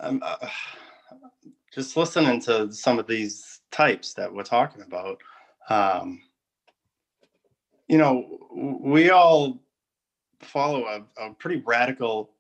Um, 0.03 0.21
uh, 0.21 0.49
just 1.73 1.97
listening 1.97 2.41
to 2.43 2.73
some 2.73 2.99
of 2.99 3.07
these 3.07 3.61
types 3.71 4.15
that 4.15 4.33
we're 4.33 4.43
talking 4.43 4.83
about. 4.83 5.23
Um, 5.71 6.21
you 7.87 7.99
know, 7.99 8.79
we 8.81 9.11
all 9.11 9.61
follow 10.41 10.85
a, 10.87 11.05
a 11.25 11.35
pretty 11.35 11.63
radical 11.65 12.31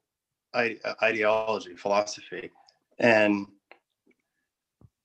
I- 0.52 0.78
ideology, 1.02 1.76
philosophy, 1.76 2.50
and 2.98 3.46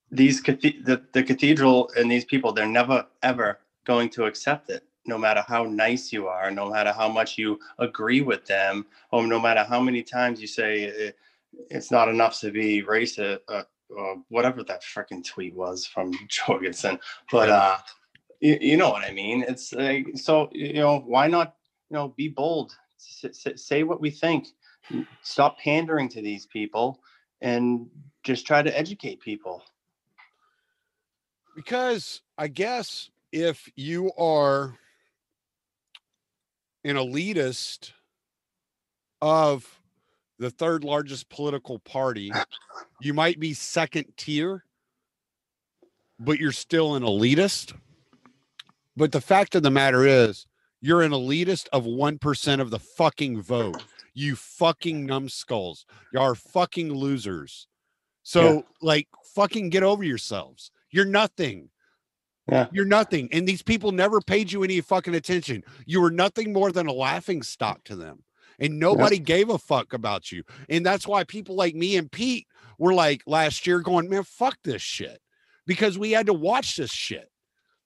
these 0.09 0.41
the, 0.41 1.03
the 1.13 1.23
cathedral 1.23 1.91
and 1.95 2.09
these 2.09 2.25
people, 2.25 2.53
they're 2.53 2.65
never 2.65 3.05
ever 3.21 3.59
going 3.85 4.09
to 4.09 4.25
accept 4.25 4.69
it 4.71 4.83
no 5.05 5.17
matter 5.17 5.43
how 5.47 5.63
nice 5.63 6.11
you 6.11 6.27
are, 6.27 6.49
no 6.49 6.69
matter 6.69 6.91
how 6.91 7.07
much 7.07 7.37
you 7.37 7.59
agree 7.77 8.21
with 8.21 8.45
them, 8.45 8.85
or 9.11 9.25
no 9.27 9.39
matter 9.39 9.63
how 9.63 9.79
many 9.79 10.01
times 10.01 10.41
you 10.41 10.47
say 10.47 10.83
it, 10.83 11.17
it's 11.69 11.91
not 11.91 12.09
enough 12.09 12.39
to 12.41 12.51
be 12.51 12.83
racist, 12.83 13.39
uh, 13.47 13.63
or 13.89 14.17
whatever 14.29 14.63
that 14.63 14.83
freaking 14.83 15.25
tweet 15.25 15.55
was 15.55 15.85
from 15.85 16.11
Jorgensen. 16.29 16.99
But 17.31 17.49
uh, 17.49 17.77
you, 18.39 18.57
you 18.61 18.77
know 18.77 18.89
what 18.89 19.03
I 19.03 19.11
mean. 19.11 19.43
It's 19.47 19.73
like 19.73 20.07
so 20.15 20.49
you 20.51 20.73
know 20.73 20.99
why 20.99 21.27
not 21.27 21.55
you 21.89 21.95
know 21.95 22.09
be 22.17 22.27
bold, 22.27 22.75
S- 22.99 23.45
s- 23.47 23.63
say 23.63 23.83
what 23.83 24.01
we 24.01 24.09
think, 24.09 24.47
stop 25.21 25.57
pandering 25.59 26.09
to 26.09 26.21
these 26.21 26.45
people, 26.45 27.01
and 27.41 27.87
just 28.23 28.45
try 28.45 28.61
to 28.61 28.77
educate 28.77 29.19
people. 29.21 29.63
because 31.57 32.21
I 32.37 32.49
guess 32.49 33.09
if 33.31 33.67
you 33.75 34.11
are 34.15 34.77
an 36.83 36.95
elitist 36.95 37.93
of 39.21 39.76
the 40.39 40.49
third 40.49 40.83
largest 40.83 41.29
political 41.29 41.79
party, 41.79 42.31
you 43.01 43.13
might 43.13 43.39
be 43.39 43.53
second 43.53 44.05
tier, 44.17 44.63
but 46.19 46.39
you're 46.39 46.51
still 46.51 46.95
an 46.95 47.03
elitist. 47.03 47.73
But 48.95 49.11
the 49.11 49.21
fact 49.21 49.55
of 49.55 49.63
the 49.63 49.71
matter 49.71 50.05
is, 50.05 50.47
you're 50.81 51.01
an 51.01 51.11
elitist 51.11 51.67
of 51.73 51.85
1% 51.85 52.61
of 52.61 52.69
the 52.69 52.79
fucking 52.79 53.41
vote. 53.41 53.83
You 54.13 54.35
fucking 54.35 55.05
numbskulls. 55.05 55.85
You 56.13 56.19
are 56.19 56.35
fucking 56.35 56.91
losers. 56.93 57.67
So, 58.23 58.53
Yeah. 58.53 58.61
like, 58.81 59.07
fucking 59.35 59.69
get 59.69 59.83
over 59.83 60.03
yourselves. 60.03 60.71
You're 60.91 61.05
nothing. 61.05 61.69
Yeah. 62.51 62.67
You're 62.71 62.85
nothing. 62.85 63.29
And 63.31 63.47
these 63.47 63.61
people 63.61 63.91
never 63.91 64.21
paid 64.21 64.51
you 64.51 64.63
any 64.63 64.81
fucking 64.81 65.13
attention. 65.15 65.63
You 65.85 66.01
were 66.01 66.11
nothing 66.11 66.53
more 66.53 66.71
than 66.71 66.87
a 66.87 66.93
laughing 66.93 67.43
stock 67.43 67.83
to 67.85 67.95
them. 67.95 68.23
And 68.59 68.79
nobody 68.79 69.19
gave 69.19 69.49
a 69.49 69.57
fuck 69.57 69.93
about 69.93 70.31
you. 70.31 70.43
And 70.69 70.85
that's 70.85 71.07
why 71.07 71.23
people 71.23 71.55
like 71.55 71.75
me 71.75 71.95
and 71.97 72.11
Pete 72.11 72.47
were 72.79 72.93
like 72.93 73.21
last 73.27 73.67
year 73.67 73.79
going, 73.81 74.09
man, 74.09 74.23
fuck 74.23 74.57
this 74.63 74.81
shit. 74.81 75.19
Because 75.65 75.97
we 75.97 76.11
had 76.11 76.25
to 76.27 76.33
watch 76.33 76.75
this 76.75 76.91
shit. 76.91 77.29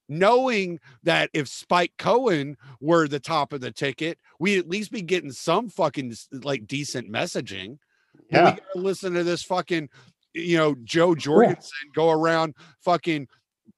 Knowing 0.10 0.78
that 1.04 1.30
if 1.34 1.48
Spike 1.48 1.94
Cohen 1.98 2.58
were 2.82 3.08
the 3.08 3.20
top 3.20 3.54
of 3.54 3.62
the 3.62 3.72
ticket, 3.72 4.18
we'd 4.40 4.60
at 4.60 4.68
least 4.70 4.92
be 4.92 5.02
getting 5.02 5.32
some 5.32 5.70
fucking 5.70 6.14
like 6.44 6.68
decent 6.68 7.10
messaging. 7.10 7.78
Yeah. 8.30 8.52
we 8.52 8.60
gotta 8.60 8.62
listen 8.76 9.14
to 9.14 9.24
this 9.24 9.44
fucking, 9.44 9.88
you 10.34 10.58
know, 10.58 10.76
Jo 10.84 11.16
Jorgensen 11.16 11.72
go 11.96 12.10
around 12.12 12.56
fucking 12.84 13.28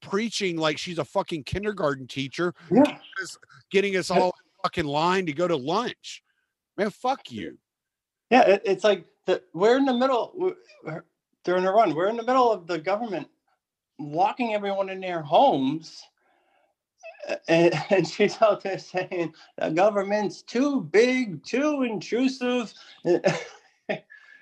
preaching 0.02 0.58
like 0.58 0.80
she's 0.80 0.98
a 0.98 1.06
fucking 1.06 1.44
kindergarten 1.44 2.08
teacher, 2.08 2.54
Yeah. 2.72 2.98
getting 3.70 3.96
us 3.96 4.10
all 4.10 4.28
in 4.28 4.62
fucking 4.64 4.86
line 4.86 5.28
to 5.28 5.34
go 5.34 5.48
to 5.48 5.56
lunch. 5.56 6.23
Man, 6.78 6.90
fuck 6.90 7.32
you. 7.32 7.58
Yeah, 8.30 8.42
it, 8.44 8.62
it's 8.66 8.84
like 8.84 9.06
the, 9.26 9.42
we're 9.54 9.78
in 9.78 9.86
the 9.86 9.94
middle 9.94 10.32
we're- 10.36 10.56
we're- 10.84 11.02
during 11.44 11.64
the 11.66 11.72
run. 11.72 11.94
We're 11.94 12.08
in 12.08 12.16
the 12.18 12.24
middle 12.24 12.52
of 12.52 12.68
the 12.68 12.78
government 12.80 13.28
locking 14.00 14.54
everyone 14.54 14.90
in 14.90 15.02
their 15.02 15.22
homes, 15.22 16.02
and, 17.48 17.74
and 17.90 18.08
she's 18.08 18.42
out 18.42 18.64
there 18.64 18.80
saying 18.80 19.34
the 19.58 19.70
government's 19.70 20.42
too 20.42 20.82
big, 20.82 21.44
too 21.44 21.84
intrusive. 21.84 22.74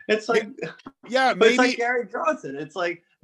It's 0.08 0.28
like, 0.28 0.50
Yeah, 1.08 1.34
but 1.34 1.50
it's 1.50 1.58
maybe 1.58 1.70
like 1.70 1.78
Gary 1.78 2.06
Johnson. 2.12 2.58
It's 2.58 2.76
like, 2.76 3.02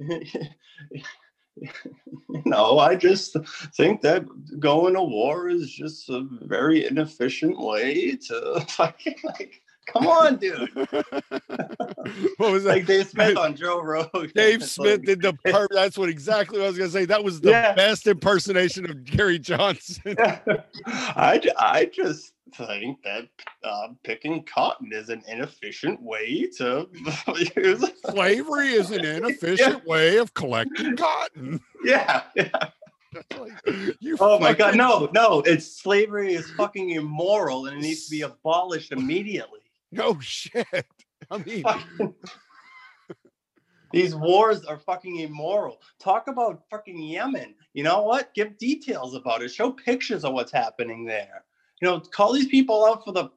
no, 2.44 2.78
I 2.78 2.94
just 2.94 3.36
think 3.76 4.00
that 4.02 4.24
going 4.58 4.94
to 4.94 5.02
war 5.02 5.48
is 5.48 5.70
just 5.70 6.08
a 6.10 6.26
very 6.42 6.86
inefficient 6.86 7.58
way 7.58 8.16
to 8.28 8.64
fucking 8.68 9.16
like. 9.24 9.62
Come 9.86 10.06
on, 10.06 10.36
dude. 10.36 10.68
what 12.36 12.52
was 12.52 12.64
that? 12.64 12.68
like 12.68 12.84
Dave 12.86 13.08
Smith 13.08 13.38
on 13.38 13.56
Joe 13.56 13.80
Rogan. 13.80 14.30
Dave 14.34 14.62
Smith 14.62 14.98
like- 14.98 15.06
did 15.06 15.22
the 15.22 15.32
per- 15.46 15.66
that's 15.70 15.96
what 15.96 16.10
exactly 16.10 16.58
what 16.58 16.66
I 16.66 16.68
was 16.68 16.76
gonna 16.76 16.90
say. 16.90 17.06
That 17.06 17.24
was 17.24 17.40
the 17.40 17.50
Yeah. 17.52 17.72
best 17.74 18.06
impersonation 18.06 18.84
of 18.84 19.02
Gary 19.04 19.38
Johnson. 19.38 20.14
I, 20.86 21.40
I 21.58 21.86
just 21.90 22.34
think 22.54 23.02
that 23.02 23.28
uh, 23.64 23.88
picking 24.04 24.44
cotton 24.44 24.90
is 24.92 25.08
an 25.08 25.22
inefficient 25.28 26.02
way 26.02 26.48
to 26.58 26.88
use. 27.56 27.84
Slavery 28.10 28.68
is 28.68 28.90
an 28.90 29.04
inefficient 29.04 29.86
way 29.86 30.16
of 30.18 30.34
collecting 30.34 30.96
cotton. 30.96 31.60
Yeah, 31.84 32.22
yeah. 32.34 32.48
Like, 33.38 33.52
you 34.00 34.18
Oh 34.20 34.38
my 34.38 34.52
God, 34.52 34.76
no, 34.76 35.08
no! 35.14 35.40
It's 35.46 35.80
slavery 35.80 36.34
is 36.34 36.50
fucking 36.52 36.90
immoral 36.90 37.64
and 37.66 37.78
it 37.78 37.80
needs 37.80 38.04
to 38.04 38.10
be 38.10 38.20
abolished 38.20 38.92
immediately. 38.92 39.60
No 39.90 40.20
shit. 40.20 40.66
I 41.30 41.38
mean, 41.38 41.62
Fucking- 41.62 42.14
These 43.92 44.14
wars 44.14 44.62
are 44.66 44.78
fucking 44.78 45.20
immoral. 45.20 45.80
Talk 45.98 46.28
about 46.28 46.62
fucking 46.70 47.00
Yemen. 47.00 47.54
You 47.72 47.82
know 47.84 48.02
what? 48.02 48.34
Give 48.34 48.56
details 48.58 49.14
about 49.14 49.40
it. 49.42 49.48
Show 49.50 49.72
pictures 49.72 50.24
of 50.26 50.34
what's 50.34 50.52
happening 50.52 51.06
there. 51.06 51.44
You 51.80 51.88
know, 51.88 52.00
call 52.00 52.32
these 52.32 52.48
people 52.48 52.84
out 52.84 53.04
for 53.04 53.12
the 53.12 53.30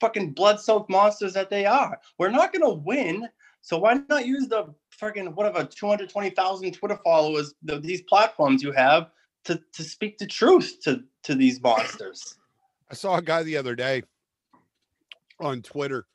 fucking 0.00 0.32
blood-soaked 0.32 0.90
monsters 0.90 1.32
that 1.34 1.50
they 1.50 1.66
are. 1.66 1.98
We're 2.18 2.30
not 2.30 2.52
gonna 2.52 2.72
win. 2.72 3.28
So 3.60 3.78
why 3.78 4.00
not 4.08 4.26
use 4.26 4.48
the 4.48 4.74
fucking 4.90 5.26
whatever 5.34 5.64
220,000 5.64 6.72
Twitter 6.72 6.98
followers, 7.04 7.54
the, 7.62 7.78
these 7.80 8.02
platforms 8.02 8.62
you 8.62 8.72
have 8.72 9.10
to 9.44 9.60
to 9.72 9.82
speak 9.82 10.18
the 10.18 10.26
truth 10.26 10.78
to 10.84 11.02
to 11.24 11.34
these 11.34 11.60
monsters? 11.60 12.36
I 12.90 12.94
saw 12.94 13.16
a 13.16 13.22
guy 13.22 13.42
the 13.42 13.56
other 13.56 13.74
day 13.74 14.02
on 15.40 15.62
Twitter, 15.62 16.06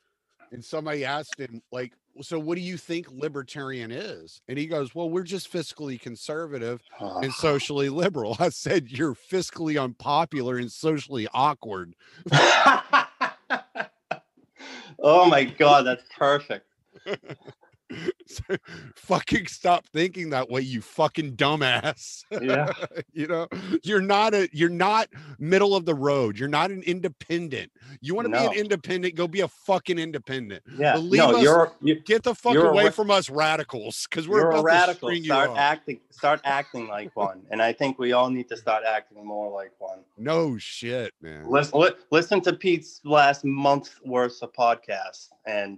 and 0.51 0.63
somebody 0.63 1.05
asked 1.05 1.39
him, 1.39 1.61
like, 1.71 1.93
so 2.21 2.39
what 2.39 2.55
do 2.55 2.61
you 2.61 2.77
think 2.77 3.07
libertarian 3.11 3.91
is? 3.91 4.41
And 4.47 4.57
he 4.57 4.67
goes, 4.67 4.93
Well, 4.93 5.09
we're 5.09 5.23
just 5.23 5.51
fiscally 5.51 5.99
conservative 5.99 6.81
uh-huh. 6.99 7.19
and 7.19 7.33
socially 7.33 7.89
liberal. 7.89 8.37
I 8.39 8.49
said, 8.49 8.89
You're 8.89 9.15
fiscally 9.15 9.81
unpopular 9.81 10.57
and 10.57 10.71
socially 10.71 11.27
awkward. 11.33 11.95
oh 14.99 15.25
my 15.27 15.45
god, 15.45 15.85
that's 15.85 16.03
perfect. 16.17 16.65
So, 18.31 18.57
fucking 18.95 19.47
stop 19.47 19.85
thinking 19.87 20.29
that 20.31 20.49
way, 20.49 20.61
you 20.61 20.81
fucking 20.81 21.35
dumbass. 21.35 22.23
Yeah. 22.41 22.71
you 23.13 23.27
know, 23.27 23.47
you're 23.83 24.01
not 24.01 24.33
a 24.33 24.49
you're 24.53 24.69
not 24.69 25.09
middle 25.39 25.75
of 25.75 25.85
the 25.85 25.95
road. 25.95 26.37
You're 26.37 26.49
not 26.49 26.71
an 26.71 26.83
independent. 26.83 27.71
You 27.99 28.15
want 28.15 28.31
to 28.31 28.39
be 28.39 28.45
an 28.45 28.53
independent, 28.53 29.15
go 29.15 29.27
be 29.27 29.41
a 29.41 29.47
fucking 29.47 29.99
independent. 29.99 30.63
Yeah. 30.77 30.93
Believe 30.93 31.19
no, 31.19 31.35
us, 31.35 31.43
you're 31.43 31.71
you, 31.81 31.99
Get 32.01 32.23
the 32.23 32.35
fuck 32.35 32.55
away 32.55 32.85
ra- 32.85 32.91
from 32.91 33.11
us 33.11 33.29
radicals 33.29 34.07
because 34.09 34.27
we're 34.27 34.49
about 34.49 34.59
a 34.59 34.63
radical. 34.63 35.09
to 35.09 35.23
Start 35.23 35.51
acting 35.57 35.99
start 36.09 36.41
acting 36.43 36.87
like 36.87 37.15
one. 37.15 37.41
And 37.51 37.61
I 37.61 37.73
think 37.73 37.99
we 37.99 38.13
all 38.13 38.29
need 38.29 38.47
to 38.49 38.57
start 38.57 38.83
acting 38.87 39.25
more 39.25 39.51
like 39.51 39.71
one. 39.79 39.99
No 40.17 40.57
shit, 40.57 41.13
man. 41.21 41.49
Listen, 41.49 41.79
li- 41.79 41.91
listen 42.11 42.41
to 42.41 42.53
Pete's 42.53 43.01
last 43.03 43.43
month 43.43 43.95
worth 44.05 44.41
of 44.41 44.53
podcasts 44.53 45.29
and 45.45 45.77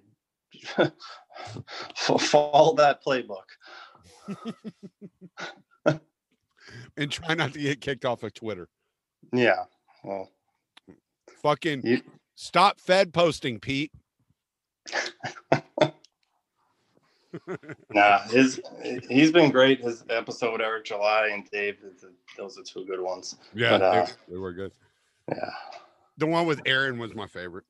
follow 1.96 2.76
that 2.76 3.04
playbook. 3.04 3.46
And 6.96 7.12
try 7.12 7.34
not 7.34 7.54
to 7.54 7.60
get 7.60 7.82
kicked 7.82 8.06
off 8.06 8.24
of 8.24 8.34
Twitter. 8.34 8.70
Yeah. 9.34 9.64
Well, 10.04 10.30
Fucking 11.42 11.82
you, 11.86 12.02
stop 12.36 12.80
Fed 12.80 13.14
posting, 13.14 13.60
Pete. 13.60 13.92
Nah, 17.90 18.20
his 18.28 18.62
he's 19.10 19.32
been 19.32 19.50
great. 19.52 19.82
His 19.82 20.04
episode 20.10 20.62
Eric 20.62 20.86
July 20.86 21.30
and 21.34 21.50
Dave, 21.50 21.78
those 22.38 22.58
are 22.60 22.64
two 22.64 22.86
good 22.86 23.02
ones. 23.02 23.38
Yeah, 23.56 23.72
But, 23.72 23.82
uh, 23.82 24.06
they, 24.06 24.12
they 24.34 24.38
were 24.38 24.54
good. 24.54 24.72
Yeah, 25.30 25.50
The 26.20 26.28
one 26.28 26.46
with 26.46 26.62
Aaron 26.68 27.00
was 27.00 27.16
my 27.16 27.26
favorite. 27.28 27.66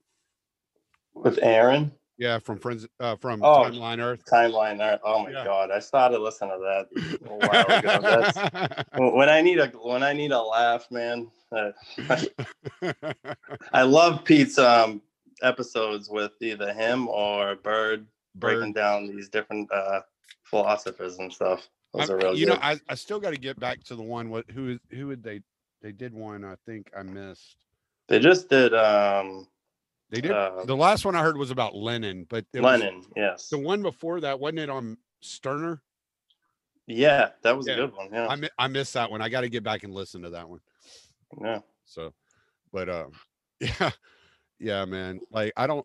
with 1.14 1.40
Aaron 1.42 1.92
Yeah, 2.18 2.38
from 2.39 2.59
Friends 2.59 2.88
uh 2.99 3.16
from 3.16 3.43
Oh. 3.43 3.64
Timeline 3.64 3.99
Earth. 3.99 4.24
timeline. 4.32 4.80
Earth. 4.82 4.99
Oh 5.03 5.24
my 5.24 5.32
Yeah. 5.32 5.43
god, 5.45 5.72
I 5.72 5.80
started 5.80 6.20
listening 6.20 6.51
to 6.51 6.59
that 6.59 7.28
a 7.30 7.36
while 7.36 7.80
ago. 7.80 7.99
That's 8.01 8.88
when 8.97 9.30
I 9.30 9.41
need 9.41 9.59
a 9.59 9.68
when 9.70 10.03
I 10.03 10.14
need 10.14 10.32
a 10.32 10.41
laugh, 10.41 10.89
man. 10.91 11.32
uh, 11.51 11.72
I 13.74 13.84
love 13.84 14.24
Pete's 14.24 14.57
um 14.57 15.01
episodes 15.41 16.09
with 16.09 16.32
either 16.41 16.74
him 16.74 17.07
or 17.09 17.55
Bird 17.55 18.05
breaking 18.36 18.74
down 18.74 19.07
these 19.07 19.30
different 19.30 19.72
uh 19.72 20.01
philosophers 20.43 21.18
and 21.20 21.32
stuff. 21.34 21.68
Those 21.93 22.09
I- 22.09 22.14
are 22.14 22.18
real 22.18 22.36
you 22.38 22.45
good. 22.45 22.53
know, 22.53 22.59
I, 22.61 22.80
I 22.89 22.95
still 22.95 23.20
got 23.20 23.32
to 23.32 23.39
get 23.39 23.59
back 23.59 23.84
to 23.86 23.95
the 23.95 24.03
one. 24.03 24.30
What 24.30 24.49
who 24.51 24.78
who 24.91 25.07
would 25.07 25.24
they 25.24 25.41
they 25.82 25.91
did 25.91 26.14
one? 26.14 26.43
I 26.45 26.55
think 26.66 26.91
I 26.97 27.03
missed. 27.03 27.57
they 28.07 28.20
just 28.20 28.49
did 28.49 28.74
um 28.74 29.47
They 30.14 30.22
did 30.22 30.30
uh, 30.32 30.64
the 30.66 30.76
last 30.78 31.05
one 31.05 31.16
I 31.16 31.24
heard 31.24 31.38
was 31.38 31.49
about 31.49 31.76
Lenin, 31.76 32.28
but 32.30 32.45
it 32.53 32.61
was- 32.61 32.82
Yes. 33.16 33.49
the 33.49 33.57
one 33.57 33.82
before 33.82 34.22
that 34.22 34.39
wasn't 34.39 34.59
it 34.59 34.70
on 34.70 34.95
Stirner? 35.22 35.82
Yeah, 36.86 37.30
that 37.41 37.57
was 37.57 37.66
Yeah. 37.68 37.74
a 37.74 37.76
good 37.78 37.93
one. 37.95 38.09
Yeah. 38.14 38.28
I 38.28 38.36
mi- 38.36 38.49
I 38.59 38.68
missed 38.68 38.93
that 38.93 39.09
one. 39.09 39.22
I 39.24 39.30
got 39.30 39.41
to 39.41 39.49
get 39.49 39.64
back 39.64 39.84
and 39.84 39.91
listen 39.91 40.22
to 40.22 40.30
that 40.30 40.47
one. 40.47 40.59
yeah. 41.41 41.59
So, 41.86 42.14
but 42.72 42.89
um, 42.89 43.11
yeah, 43.59 43.89
yeah, 44.59 44.86
man. 44.86 45.20
Like 45.32 45.51
I 45.57 45.66
don't. 45.66 45.84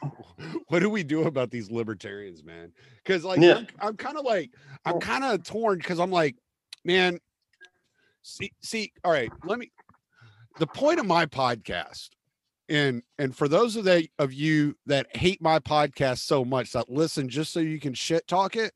what 0.68 0.78
do 0.80 0.88
we 0.88 1.02
do 1.02 1.24
about 1.24 1.50
these 1.50 1.70
libertarians, 1.70 2.42
man? 2.42 2.72
Because 3.04 3.24
like 3.24 3.40
Yeah. 3.40 3.56
I'm, 3.58 3.66
I'm 3.80 3.96
kind 3.98 4.16
of 4.16 4.24
like 4.24 4.52
I'm 4.86 5.00
kind 5.00 5.22
of 5.22 5.42
torn 5.42 5.76
because 5.76 6.00
I'm 6.00 6.10
like, 6.10 6.36
man. 6.82 7.18
See, 8.22 8.52
see, 8.62 8.92
all 9.04 9.12
right. 9.12 9.30
Let 9.44 9.58
me. 9.58 9.70
The 10.58 10.66
point 10.66 10.98
of 10.98 11.06
my 11.06 11.26
podcast, 11.26 12.08
and 12.70 13.02
and 13.18 13.36
for 13.36 13.48
those 13.48 13.76
of 13.76 13.84
the 13.84 14.08
of 14.18 14.32
you 14.32 14.76
that 14.86 15.14
hate 15.16 15.42
my 15.42 15.58
podcast 15.58 16.20
so 16.20 16.44
much 16.44 16.72
that 16.72 16.88
listen 16.88 17.28
just 17.28 17.52
so 17.52 17.60
you 17.60 17.80
can 17.80 17.92
shit 17.92 18.26
talk 18.26 18.56
it, 18.56 18.72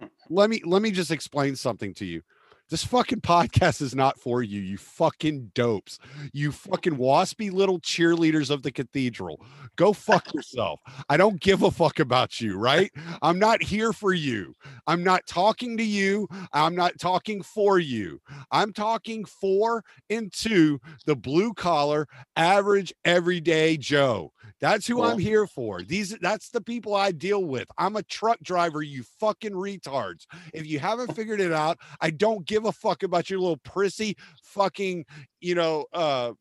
let 0.30 0.50
me 0.50 0.60
let 0.66 0.82
me 0.82 0.90
just 0.90 1.10
explain 1.10 1.56
something 1.56 1.94
to 1.94 2.04
you. 2.04 2.22
This 2.70 2.84
fucking 2.84 3.22
podcast 3.22 3.82
is 3.82 3.96
not 3.96 4.16
for 4.20 4.44
you, 4.44 4.60
you 4.60 4.78
fucking 4.78 5.50
dopes. 5.54 5.98
You 6.32 6.52
fucking 6.52 6.96
waspy 6.96 7.50
little 7.50 7.80
cheerleaders 7.80 8.48
of 8.48 8.62
the 8.62 8.70
cathedral. 8.70 9.44
Go 9.74 9.92
fuck 9.92 10.32
yourself. 10.32 10.78
I 11.08 11.16
don't 11.16 11.40
give 11.40 11.62
a 11.62 11.72
fuck 11.72 11.98
about 11.98 12.40
you, 12.40 12.56
right? 12.56 12.92
I'm 13.22 13.40
not 13.40 13.60
here 13.60 13.92
for 13.92 14.12
you. 14.12 14.54
I'm 14.86 15.02
not 15.02 15.26
talking 15.26 15.76
to 15.78 15.82
you. 15.82 16.28
I'm 16.52 16.76
not 16.76 16.96
talking 17.00 17.42
for 17.42 17.80
you. 17.80 18.20
I'm 18.52 18.72
talking 18.72 19.24
for 19.24 19.82
and 20.08 20.32
to 20.34 20.80
the 21.06 21.16
blue 21.16 21.52
collar, 21.54 22.06
average, 22.36 22.92
everyday 23.04 23.78
Joe. 23.78 24.32
That's 24.60 24.86
who 24.86 25.02
I'm 25.02 25.18
here 25.18 25.46
for. 25.46 25.82
These 25.82 26.18
that's 26.20 26.50
the 26.50 26.60
people 26.60 26.94
I 26.94 27.12
deal 27.12 27.44
with. 27.44 27.68
I'm 27.78 27.96
a 27.96 28.02
truck 28.02 28.38
driver, 28.42 28.82
you 28.82 29.02
fucking 29.18 29.52
retards. 29.52 30.26
If 30.52 30.66
you 30.66 30.78
haven't 30.78 31.14
figured 31.16 31.40
it 31.40 31.52
out, 31.52 31.78
I 32.00 32.10
don't 32.10 32.44
give 32.46 32.66
a 32.66 32.72
fuck 32.72 33.02
about 33.02 33.30
your 33.30 33.40
little 33.40 33.56
prissy 33.58 34.16
fucking, 34.42 35.06
you 35.40 35.54
know, 35.54 35.86
uh 35.94 36.32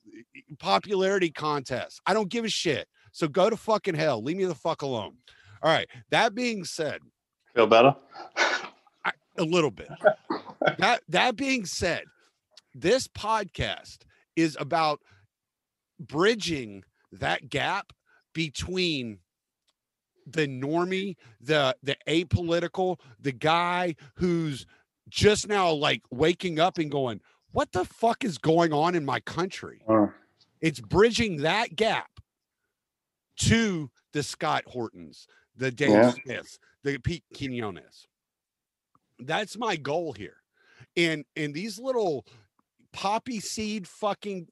popularity 0.59 1.32
contest. 1.32 2.01
I 2.05 2.13
don't 2.13 2.30
give 2.30 2.43
a 2.43 2.49
shit. 2.49 2.88
So 3.11 3.28
go 3.28 3.49
to 3.49 3.57
fucking 3.57 3.95
hell. 3.95 4.22
Leave 4.22 4.38
me 4.38 4.45
the 4.45 4.55
fuck 4.55 4.82
alone. 4.82 5.15
All 5.61 5.72
right. 5.72 5.88
That 6.11 6.36
being 6.36 6.65
said, 6.65 6.99
Feel 7.55 7.67
better? 7.67 7.95
a 9.38 9.43
little 9.43 9.72
bit. 9.72 9.88
that 10.78 11.01
that 11.07 11.38
being 11.38 11.65
said, 11.65 12.03
this 12.76 13.07
podcast 13.07 13.99
is 14.36 14.57
about 14.59 14.99
bridging 15.99 16.84
that 17.13 17.49
gap 17.49 17.93
between 18.34 19.19
the 20.25 20.47
normie, 20.47 21.15
the 21.41 21.75
the 21.82 21.97
apolitical, 22.07 22.99
the 23.19 23.32
guy 23.32 23.95
who's 24.15 24.65
just 25.09 25.47
now 25.47 25.71
like 25.71 26.03
waking 26.11 26.59
up 26.59 26.77
and 26.77 26.91
going, 26.91 27.21
"What 27.51 27.71
the 27.71 27.86
fuck 27.86 28.23
is 28.23 28.38
going 28.38 28.73
on 28.73 28.95
in 28.95 29.05
my 29.05 29.19
country?" 29.21 29.82
Mm. 29.88 30.13
It's 30.61 30.80
bridging 30.80 31.38
that 31.38 31.75
gap 31.75 32.19
to 33.41 33.89
the 34.11 34.23
Scott 34.23 34.63
Hortons, 34.67 35.27
the 35.55 35.71
Dave 35.71 35.89
Yeah. 35.91 36.11
Smiths, 36.11 36.59
the 36.84 36.97
Pete 36.99 37.23
Quinones. 37.36 38.07
That's 39.19 39.57
my 39.57 39.75
goal 39.75 40.13
here. 40.13 40.38
And 40.95 41.25
and 41.36 41.53
these 41.53 41.80
little 41.80 42.25
poppy 42.91 43.39
seed 43.39 43.88
fucking 43.88 44.49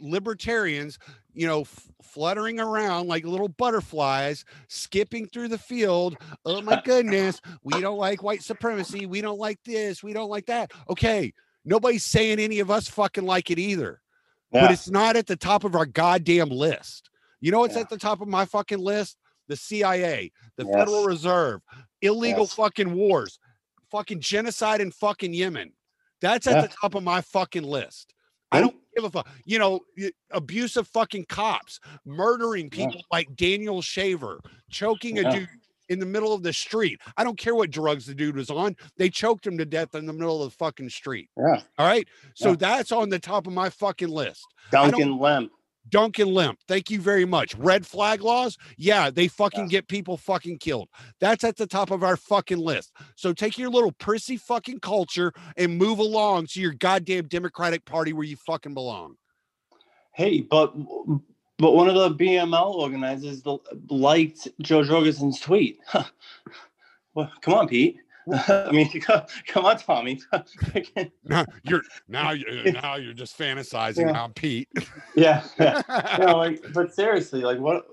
libertarians, 0.00 0.98
you 1.34 1.46
know, 1.46 1.62
f- 1.62 1.88
fluttering 2.02 2.60
around 2.60 3.08
like 3.08 3.24
little 3.24 3.48
butterflies, 3.48 4.44
skipping 4.68 5.26
through 5.26 5.48
the 5.48 5.58
field. 5.58 6.16
Oh 6.44 6.60
my 6.62 6.80
goodness, 6.84 7.40
we 7.62 7.80
don't 7.80 7.98
like 7.98 8.22
white 8.22 8.42
supremacy. 8.42 9.06
We 9.06 9.20
don't 9.20 9.38
like 9.38 9.58
this. 9.64 10.02
We 10.02 10.12
don't 10.12 10.30
like 10.30 10.46
that. 10.46 10.72
Okay, 10.90 11.32
nobody's 11.64 12.04
saying 12.04 12.38
any 12.38 12.60
of 12.60 12.70
us 12.70 12.88
fucking 12.88 13.24
like 13.24 13.50
it 13.50 13.58
either 13.58 14.00
but 14.50 14.70
it's 14.70 14.90
not 14.90 15.16
at 15.16 15.26
the 15.26 15.34
top 15.34 15.64
of 15.64 15.74
our 15.74 15.86
goddamn 15.86 16.50
list. 16.50 17.08
You 17.40 17.50
know 17.50 17.60
what's 17.60 17.74
Yeah. 17.74 17.80
at 17.80 17.88
the 17.88 17.96
top 17.96 18.20
of 18.20 18.28
my 18.28 18.44
fucking 18.44 18.80
list? 18.80 19.16
The 19.48 19.56
CIA, 19.56 20.30
the 20.58 20.66
Yes. 20.66 20.74
Federal 20.74 21.06
Reserve, 21.06 21.62
illegal 22.02 22.42
Yes. 22.42 22.52
fucking 22.52 22.92
wars, 22.94 23.38
fucking 23.90 24.20
genocide 24.20 24.82
in 24.82 24.90
fucking 24.92 25.32
Yemen. 25.32 25.72
That's 26.20 26.46
at 26.46 26.56
Yeah. 26.56 26.62
the 26.66 26.68
top 26.68 26.94
of 26.94 27.02
my 27.02 27.22
fucking 27.22 27.62
list. 27.62 28.12
I 28.50 28.60
don't 28.60 28.76
give 28.94 29.04
a 29.04 29.10
fuck. 29.10 29.28
You 29.44 29.58
know, 29.58 29.80
abusive 30.30 30.88
fucking 30.88 31.26
cops, 31.28 31.80
murdering 32.04 32.68
Yeah. 32.72 32.86
people 32.86 33.02
like 33.10 33.34
Daniel 33.36 33.82
Shaver, 33.82 34.40
choking 34.70 35.18
a 35.18 35.30
dude 35.32 35.48
in 35.88 35.98
the 35.98 36.06
middle 36.06 36.32
of 36.32 36.42
the 36.42 36.52
street. 36.52 37.00
I 37.16 37.24
don't 37.24 37.38
care 37.38 37.54
what 37.54 37.70
drugs 37.70 38.06
the 38.06 38.14
dude 38.14 38.36
was 38.36 38.50
on. 38.50 38.76
They 38.96 39.10
choked 39.10 39.46
him 39.46 39.58
to 39.58 39.64
death 39.66 39.94
in 39.94 40.06
the 40.06 40.12
middle 40.12 40.42
of 40.42 40.50
the 40.52 40.56
fucking 40.56 40.88
street. 40.90 41.28
Yeah. 41.36 41.60
All 41.78 41.86
right. 41.86 42.06
So 42.34 42.50
Yeah. 42.50 42.56
that's 42.56 42.92
on 42.92 43.08
the 43.08 43.18
top 43.18 43.46
of 43.46 43.52
my 43.52 43.68
fucking 43.68 44.08
list. 44.08 44.46
Duncan 44.70 45.18
Lemp. 45.18 45.52
Duncan 45.88 46.32
Lemp. 46.32 46.58
Thank 46.68 46.90
you 46.90 47.00
very 47.00 47.24
much. 47.24 47.54
Red 47.56 47.86
flag 47.86 48.22
laws. 48.22 48.56
Yeah, 48.76 49.10
they 49.10 49.28
fucking 49.28 49.64
Yeah. 49.64 49.68
get 49.80 49.88
people 49.88 50.16
fucking 50.16 50.58
killed. 50.58 50.88
That's 51.20 51.44
at 51.44 51.56
the 51.56 51.66
top 51.66 51.90
of 51.90 52.02
our 52.02 52.16
fucking 52.16 52.58
list. 52.58 52.92
So 53.16 53.32
take 53.32 53.58
your 53.58 53.70
little 53.70 53.92
prissy 53.92 54.36
fucking 54.36 54.80
culture 54.80 55.32
and 55.56 55.76
move 55.76 55.98
along 55.98 56.46
to 56.52 56.60
your 56.60 56.72
goddamn 56.72 57.28
Democratic 57.28 57.84
Party 57.84 58.12
where 58.12 58.24
you 58.24 58.36
fucking 58.36 58.74
belong. 58.74 59.16
Hey, 60.14 60.40
but 60.40 60.74
but 61.58 61.72
one 61.72 61.88
of 61.88 61.94
the 61.94 62.10
BML 62.10 62.74
organizers 62.74 63.42
liked 63.88 64.48
Jo 64.60 64.82
Jorgensen's 64.82 65.40
tweet. 65.40 65.78
well, 67.14 67.30
come 67.40 67.54
on, 67.54 67.68
Pete. 67.68 67.96
I 68.48 68.70
mean, 68.72 68.88
come 69.46 69.64
on, 69.64 69.78
Tommy. 69.78 70.20
Now 71.24 71.44
you're 71.64 71.82
now 72.08 72.30
you're 72.32 72.68
uh, 72.68 72.80
now 72.80 72.96
you're 72.96 73.12
just 73.14 73.38
fantasizing 73.38 74.02
Yeah. 74.02 74.10
about 74.10 74.34
Pete. 74.34 74.68
yeah, 75.16 75.42
yeah. 75.58 75.82
Know, 76.20 76.36
like, 76.36 76.64
but 76.72 76.94
seriously, 76.94 77.42
like, 77.42 77.58
what? 77.58 77.84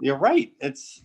You're 0.00 0.18
right. 0.18 0.52
It's 0.60 1.02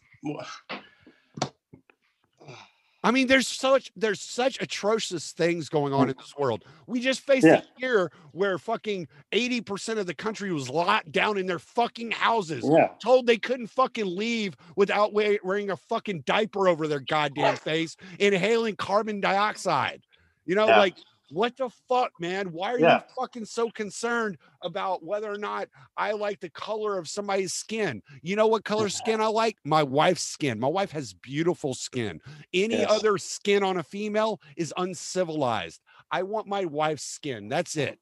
I 3.05 3.11
mean, 3.11 3.27
there's 3.27 3.47
such 3.47 3.91
there's 3.97 4.21
such 4.21 4.61
atrocious 4.61 5.33
things 5.33 5.67
going 5.67 5.93
on 5.93 6.07
mm. 6.07 6.11
in 6.11 6.17
this 6.17 6.33
world. 6.37 6.63
We 6.87 7.01
just 7.01 7.19
faced 7.21 7.45
Yeah. 7.45 7.61
a 7.61 7.79
year 7.79 8.11
where 8.31 8.57
fucking 8.57 9.07
80% 9.33 9.97
of 9.97 10.05
the 10.05 10.13
country 10.13 10.53
was 10.53 10.69
locked 10.69 11.11
down 11.11 11.37
in 11.37 11.45
their 11.45 11.59
fucking 11.59 12.11
houses. 12.11 12.63
yeah, 12.65 12.89
told 13.01 13.27
they 13.27 13.37
couldn't 13.37 13.67
fucking 13.67 14.05
leave 14.05 14.55
without 14.77 15.11
wearing 15.13 15.69
a 15.71 15.77
fucking 15.77 16.21
diaper 16.21 16.67
over 16.67 16.87
their 16.87 17.01
goddamn 17.01 17.57
face, 17.57 17.97
inhaling 18.19 18.75
carbon 18.77 19.19
dioxide. 19.19 20.01
You 20.45 20.55
know, 20.55 20.67
Yeah. 20.67 20.79
like 20.79 20.95
what 21.33 21.57
the 21.57 21.69
fuck, 21.89 22.11
man? 22.19 22.47
Why 22.51 22.73
are 22.73 22.79
Yeah. 22.79 22.97
you 22.97 23.03
fucking 23.17 23.45
so 23.45 23.69
concerned 23.71 24.37
about 24.61 25.03
whether 25.03 25.31
or 25.31 25.37
not 25.37 25.67
I 25.97 26.11
like 26.11 26.39
the 26.39 26.49
color 26.51 26.97
of 26.97 27.09
somebody's 27.09 27.53
skin? 27.53 28.01
You 28.21 28.35
know 28.35 28.47
what 28.47 28.63
color 28.63 28.89
skin 28.89 29.19
I 29.21 29.27
like? 29.27 29.57
My 29.65 29.83
wife's 29.83 30.23
skin. 30.23 30.59
My 30.59 30.67
wife 30.67 30.91
has 30.91 31.13
beautiful 31.13 31.73
skin. 31.73 32.21
Any 32.53 32.81
Yes. 32.81 32.91
other 32.91 33.17
skin 33.17 33.63
on 33.63 33.77
a 33.77 33.83
female 33.83 34.39
is 34.55 34.73
uncivilized. 34.77 35.81
I 36.11 36.23
want 36.23 36.47
my 36.47 36.65
wife's 36.65 37.03
skin. 37.05 37.49
That's 37.49 37.75
it. 37.75 37.99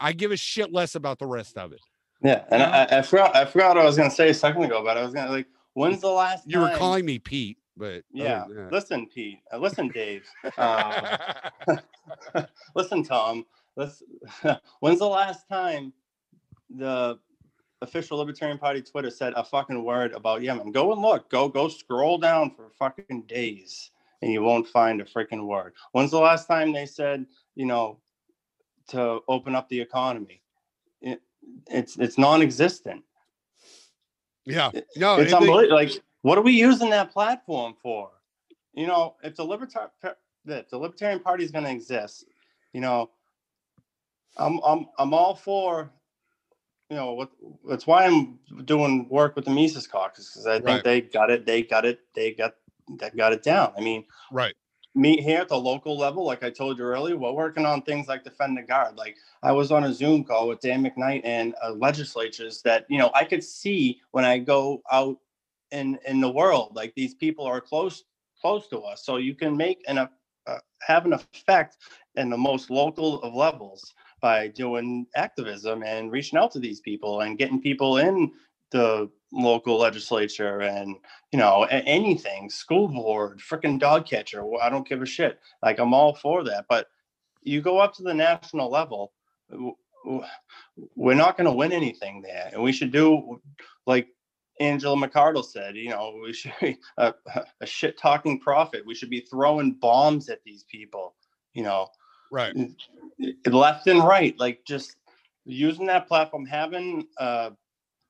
I 0.00 0.12
give 0.12 0.32
a 0.32 0.36
shit 0.36 0.72
less 0.72 0.96
about 0.96 1.18
the 1.18 1.26
rest 1.26 1.56
of 1.56 1.72
it. 1.72 1.80
yeah. 2.22 2.44
And 2.50 2.62
I, 2.62 2.98
I 2.98 3.02
forgot. 3.02 3.36
I 3.36 3.44
forgot 3.44 3.76
what 3.76 3.84
I 3.84 3.86
was 3.86 3.96
gonna 3.96 4.10
say 4.10 4.30
a 4.30 4.34
second 4.34 4.64
ago, 4.64 4.82
but 4.82 4.96
I 4.98 5.02
was 5.04 5.14
gonna 5.14 5.30
like, 5.30 5.46
when's 5.74 6.00
the 6.00 6.08
last 6.08 6.44
You 6.46 6.60
were 6.60 6.70
calling 6.76 7.04
me 7.04 7.18
Pete, 7.18 7.58
but 7.76 8.04
Yeah. 8.12 8.44
that- 8.48 8.72
Listen, 8.72 9.06
Pete. 9.06 9.40
Uh, 9.52 9.58
listen, 9.58 9.88
Dave. 9.88 10.26
Um, 10.58 10.94
listen, 12.74 13.02
Tom. 13.04 13.46
Let's. 13.76 14.02
when's 14.80 14.98
the 15.00 15.06
last 15.08 15.48
time 15.48 15.92
the 16.70 17.18
official 17.82 18.18
Libertarian 18.18 18.58
Party 18.58 18.80
Twitter 18.80 19.10
said 19.10 19.32
a 19.36 19.44
fucking 19.44 19.82
word 19.84 20.12
about 20.12 20.42
Yemen? 20.42 20.72
Go 20.72 20.92
and 20.92 21.02
look. 21.02 21.28
Go 21.30 21.48
go 21.48 21.68
scroll 21.68 22.18
down 22.18 22.50
for 22.54 22.70
fucking 22.78 23.22
days. 23.26 23.90
and 24.22 24.32
you 24.32 24.42
won't 24.42 24.66
find 24.68 25.00
a 25.02 25.04
freaking 25.04 25.44
word. 25.46 25.74
When's 25.92 26.10
the 26.12 26.18
last 26.18 26.46
time 26.48 26.72
they 26.72 26.86
said, 26.86 27.26
you 27.56 27.66
know, 27.66 27.98
to 28.88 29.20
open 29.28 29.54
up 29.54 29.68
the 29.68 29.78
economy? 29.80 30.40
It, 31.02 31.20
it's 31.68 31.98
it's 31.98 32.16
non-existent. 32.16 33.02
Yeah. 34.46 34.70
No, 34.96 35.16
it's 35.16 35.30
they- 35.30 35.36
unbelievable. 35.36 35.74
Like, 35.74 35.92
what 36.24 36.38
are 36.38 36.42
we 36.42 36.52
using 36.52 36.88
that 36.88 37.12
platform 37.12 37.74
for? 37.82 38.10
You 38.72 38.86
know, 38.86 39.16
if 39.22 39.36
the 39.36 39.44
libertarian 39.44 39.90
if 40.46 40.70
the 40.70 40.78
Libertarian 40.78 41.20
Party 41.20 41.44
is 41.44 41.50
going 41.50 41.64
to 41.64 41.70
exist, 41.70 42.24
you 42.72 42.80
know, 42.80 43.10
I'm 44.38 44.58
I'm 44.64 44.86
I'm 44.98 45.12
all 45.12 45.34
for. 45.34 45.90
You 46.88 46.96
know 46.96 47.12
what? 47.12 47.30
That's 47.68 47.86
why 47.86 48.06
I'm 48.06 48.38
doing 48.64 49.06
work 49.10 49.36
with 49.36 49.44
the 49.44 49.50
Mises 49.50 49.86
Caucus 49.86 50.30
because 50.30 50.46
I 50.46 50.54
think 50.54 50.66
Right. 50.66 50.84
they 50.84 51.00
got 51.02 51.30
it. 51.30 51.44
They 51.44 51.62
got 51.62 51.84
it. 51.84 52.00
They 52.14 52.32
got 52.32 52.54
that 53.00 53.14
got 53.14 53.34
it 53.34 53.42
down. 53.42 53.74
I 53.76 53.82
mean, 53.82 54.06
right. 54.32 54.54
me 54.94 55.20
here 55.20 55.42
at 55.42 55.48
the 55.48 55.60
local 55.60 55.98
level, 55.98 56.24
like 56.24 56.42
I 56.42 56.48
told 56.48 56.78
you 56.78 56.84
earlier, 56.84 57.18
we're 57.18 57.32
working 57.32 57.66
on 57.66 57.82
things 57.82 58.08
like 58.08 58.24
defend 58.24 58.56
the 58.56 58.62
guard. 58.62 58.96
Like 58.96 59.18
I 59.42 59.52
was 59.52 59.70
on 59.70 59.84
a 59.84 59.92
Zoom 59.92 60.24
call 60.24 60.48
with 60.48 60.60
Dan 60.60 60.82
McKnight 60.82 61.20
and 61.24 61.54
uh, 61.62 61.72
legislatures 61.72 62.62
that 62.62 62.86
you 62.88 62.96
know 62.96 63.10
I 63.14 63.24
could 63.24 63.44
see 63.44 64.00
when 64.12 64.24
I 64.24 64.38
go 64.38 64.82
out 64.90 65.18
in 65.74 65.98
in 66.06 66.20
the 66.20 66.30
world. 66.30 66.72
Like 66.74 66.94
these 66.94 67.14
people 67.14 67.44
are 67.44 67.60
close 67.60 68.04
close 68.40 68.68
to 68.68 68.78
us, 68.80 69.04
so 69.04 69.16
you 69.16 69.34
can 69.34 69.56
make 69.56 69.82
an 69.88 69.98
uh, 69.98 70.06
uh, 70.46 70.58
have 70.80 71.06
an 71.06 71.14
effect 71.14 71.78
in 72.16 72.30
the 72.30 72.36
most 72.36 72.70
local 72.70 73.22
of 73.22 73.34
levels 73.34 73.94
by 74.20 74.48
doing 74.48 75.06
activism 75.16 75.82
and 75.82 76.12
reaching 76.12 76.38
out 76.38 76.52
to 76.52 76.58
these 76.58 76.80
people 76.80 77.22
and 77.22 77.38
getting 77.38 77.60
people 77.60 77.98
in 77.98 78.30
the 78.70 79.10
local 79.32 79.78
legislature 79.78 80.60
and 80.60 80.96
you 81.32 81.38
know 81.38 81.64
anything 81.64 82.48
school 82.48 82.88
board 82.88 83.40
freaking 83.40 83.78
dog 83.78 84.06
catcher 84.06 84.44
i 84.62 84.68
don't 84.68 84.88
give 84.88 85.02
a 85.02 85.06
shit 85.06 85.40
like 85.62 85.78
i'm 85.78 85.92
all 85.92 86.14
for 86.14 86.44
that 86.44 86.64
but 86.68 86.88
you 87.42 87.60
go 87.60 87.78
up 87.78 87.92
to 87.94 88.02
the 88.02 88.14
national 88.14 88.70
level 88.70 89.12
we're 90.96 91.14
not 91.14 91.36
going 91.36 91.46
to 91.46 91.52
win 91.52 91.72
anything 91.72 92.22
there 92.22 92.50
and 92.52 92.62
we 92.62 92.72
should 92.72 92.92
do 92.92 93.40
like 93.86 94.08
angela 94.60 94.96
mcardle 94.96 95.44
said 95.44 95.76
you 95.76 95.88
know 95.88 96.18
we 96.22 96.32
should 96.32 96.52
be 96.60 96.78
a, 96.98 97.14
a 97.60 97.66
shit 97.66 97.98
talking 97.98 98.38
prophet. 98.38 98.84
We 98.86 98.94
should 98.94 99.10
be 99.10 99.20
throwing 99.20 99.72
bombs 99.74 100.28
at 100.28 100.42
these 100.44 100.64
people 100.64 101.14
you 101.52 101.62
know. 101.62 101.88
Right. 102.32 102.56
left 103.46 103.86
and 103.86 104.02
right 104.02 104.36
like 104.40 104.64
just 104.66 104.96
using 105.44 105.86
that 105.86 106.08
platform 106.08 106.46
having 106.46 107.06
uh, 107.18 107.50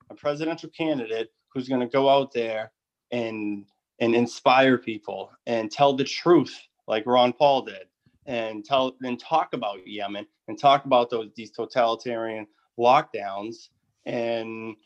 a 0.08 0.14
presidential 0.14 0.70
candidate 0.70 1.30
who's 1.52 1.68
going 1.68 1.82
to 1.82 1.86
go 1.86 2.08
out 2.08 2.32
there 2.32 2.72
and 3.10 3.66
and 4.00 4.14
inspire 4.14 4.78
people 4.78 5.30
and 5.46 5.70
tell 5.70 5.94
the 5.94 6.04
truth 6.04 6.58
like 6.86 7.04
ron 7.06 7.34
paul 7.34 7.62
did 7.62 7.86
and 8.26 8.64
tell 8.64 8.96
and 9.02 9.20
talk 9.20 9.52
about 9.52 9.86
yemen 9.86 10.26
and 10.48 10.58
talk 10.58 10.84
about 10.84 11.10
those 11.10 11.28
these 11.36 11.50
totalitarian 11.50 12.46
lockdowns. 12.78 13.68
And 14.06 14.76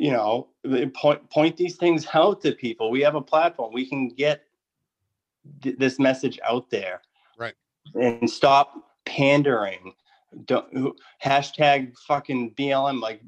you 0.00 0.10
know 0.10 0.48
point 0.94 1.28
point 1.28 1.56
these 1.58 1.76
things 1.76 2.06
out 2.14 2.40
to 2.40 2.52
people. 2.52 2.90
We 2.90 3.02
have 3.02 3.14
a 3.14 3.20
platform. 3.20 3.72
We 3.72 3.86
can 3.86 4.08
get 4.08 4.44
th- 5.62 5.76
this 5.76 5.98
message 5.98 6.40
out 6.48 6.70
there. 6.70 7.02
Right. 7.38 7.54
and 7.94 8.28
stop 8.28 8.74
pandering. 9.04 9.92
Don't 10.46 10.96
hashtag 11.22 11.96
fucking 11.98 12.54
blm 12.54 13.00
like 13.00 13.20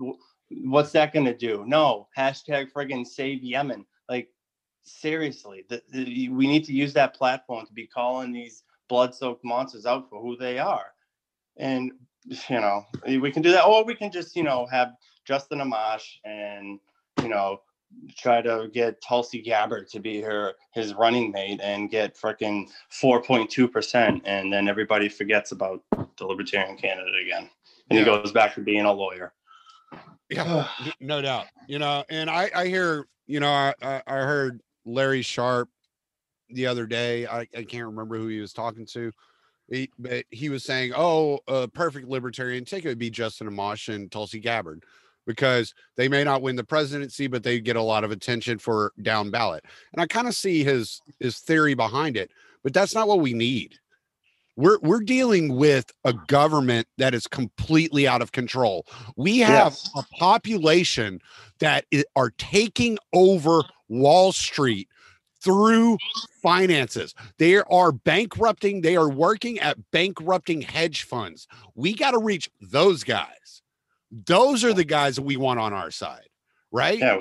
what's 0.64 0.92
that 0.92 1.12
going 1.12 1.26
to 1.26 1.36
do? 1.36 1.64
No. 1.66 2.08
Hashtag 2.16 2.72
friggin 2.72 3.06
save 3.06 3.42
yemen. 3.42 3.84
Like 4.08 4.28
seriously 4.82 5.64
the, 5.68 5.82
the, 5.92 6.28
we 6.30 6.46
need 6.46 6.64
to 6.64 6.72
use 6.72 6.92
that 6.94 7.14
platform 7.14 7.66
to 7.66 7.72
be 7.72 7.86
calling 7.86 8.32
these 8.32 8.64
blood-soaked 8.88 9.44
monsters 9.44 9.86
out 9.86 10.08
for 10.08 10.20
who 10.20 10.36
they 10.36 10.58
are. 10.58 10.86
And 11.58 11.92
you 12.48 12.60
know 12.60 12.86
we 13.06 13.30
can 13.30 13.42
do 13.42 13.50
that. 13.50 13.64
Or 13.64 13.84
we 13.84 13.94
can 13.94 14.10
just 14.10 14.36
you 14.36 14.42
know 14.42 14.66
have 14.70 14.92
justin 15.26 15.58
amash 15.58 16.04
and 16.24 16.78
you 17.22 17.28
know 17.28 17.60
try 18.16 18.40
to 18.40 18.70
get 18.72 19.02
Tulsi 19.02 19.42
Gabbard 19.42 19.86
to 19.90 20.00
be 20.00 20.22
her 20.22 20.54
his 20.72 20.94
running 20.94 21.30
mate 21.30 21.60
and 21.62 21.90
get 21.90 22.16
freaking 22.16 22.66
4.2% 22.90 24.22
and 24.24 24.50
then 24.50 24.66
everybody 24.66 25.10
forgets 25.10 25.52
about 25.52 25.82
the 26.16 26.24
libertarian 26.24 26.78
candidate 26.78 27.20
again. 27.22 27.50
And 27.90 27.98
he 27.98 28.02
goes 28.02 28.32
back 28.32 28.54
to 28.54 28.62
being 28.62 28.86
a 28.86 28.92
lawyer. 28.92 29.34
Yeah. 30.30 30.68
No 31.00 31.20
doubt 31.20 31.48
you 31.68 31.78
know 31.78 32.04
and 32.10 32.28
i 32.28 32.50
i 32.54 32.66
hear 32.66 33.06
you 33.26 33.40
know 33.40 33.50
i 33.50 33.74
i, 33.82 34.02
I 34.06 34.16
heard 34.18 34.60
larry 34.84 35.22
sharpe 35.22 35.68
the 36.50 36.66
other 36.66 36.86
day 36.86 37.26
I, 37.26 37.40
I 37.56 37.64
can't 37.64 37.86
remember 37.86 38.18
who 38.18 38.28
he 38.28 38.40
was 38.40 38.52
talking 38.52 38.86
to 38.92 39.12
he, 39.70 39.90
but 39.98 40.24
he 40.30 40.48
was 40.48 40.64
saying 40.64 40.92
oh 40.94 41.38
a 41.48 41.68
perfect 41.68 42.08
libertarian 42.08 42.64
ticket 42.64 42.90
would 42.90 42.98
be 42.98 43.10
justin 43.10 43.48
amash 43.48 43.92
and 43.92 44.10
tulsi 44.10 44.40
gabbard 44.40 44.84
because 45.26 45.74
they 45.96 46.08
may 46.08 46.24
not 46.24 46.42
win 46.42 46.56
the 46.56 46.64
presidency 46.64 47.26
but 47.26 47.42
they 47.42 47.60
get 47.60 47.76
a 47.76 47.82
lot 47.82 48.04
of 48.04 48.10
attention 48.10 48.58
for 48.58 48.92
down 49.02 49.30
ballot 49.30 49.64
and 49.92 50.02
i 50.02 50.06
kind 50.06 50.26
of 50.28 50.34
see 50.34 50.62
his 50.64 51.00
his 51.20 51.38
theory 51.38 51.74
behind 51.74 52.16
it 52.16 52.30
but 52.62 52.72
that's 52.74 52.94
not 52.94 53.08
what 53.08 53.20
we 53.20 53.32
need 53.32 53.74
we're 54.56 54.78
we're 54.82 55.00
dealing 55.00 55.56
with 55.56 55.90
a 56.04 56.12
government 56.26 56.86
that 56.98 57.14
is 57.14 57.26
completely 57.26 58.06
out 58.06 58.20
of 58.22 58.32
control 58.32 58.84
we 59.16 59.38
have 59.38 59.72
Yes. 59.72 59.90
a 59.96 60.02
population 60.16 61.20
that 61.60 61.84
are 62.16 62.30
taking 62.38 62.98
over 63.12 63.62
Wall 63.88 64.32
Street 64.32 64.88
through 65.40 65.98
finances. 66.42 67.14
They 67.38 67.56
are 67.56 67.92
bankrupting, 67.92 68.80
they 68.80 68.96
are 68.96 69.08
working 69.08 69.58
at 69.58 69.76
bankrupting 69.90 70.62
hedge 70.62 71.02
funds. 71.04 71.46
We 71.74 71.94
got 71.94 72.12
to 72.12 72.18
reach 72.18 72.50
those 72.60 73.04
guys. 73.04 73.61
Those 74.26 74.62
are 74.64 74.74
the 74.74 74.84
guys 74.84 75.16
that 75.16 75.22
we 75.22 75.36
want 75.36 75.58
on 75.58 75.72
our 75.72 75.90
side, 75.90 76.28
right? 76.70 76.98
yeah 76.98 77.20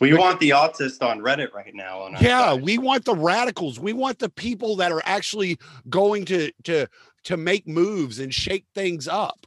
we, 0.00 0.12
want 0.12 0.38
the 0.38 0.50
autist 0.50 1.02
on 1.02 1.20
reddit 1.20 1.50
right 1.54 1.74
now 1.74 2.08
yeah 2.20 2.52
side. 2.52 2.62
we 2.62 2.76
want 2.76 3.06
the 3.06 3.14
radicals 3.14 3.80
we 3.80 3.94
want 3.94 4.18
the 4.18 4.28
people 4.28 4.76
that 4.76 4.92
are 4.92 5.00
actually 5.06 5.56
going 5.88 6.26
to 6.26 6.52
to 6.64 6.86
to 7.24 7.38
make 7.38 7.66
moves 7.66 8.18
and 8.18 8.34
shake 8.34 8.66
things 8.74 9.08
up 9.08 9.46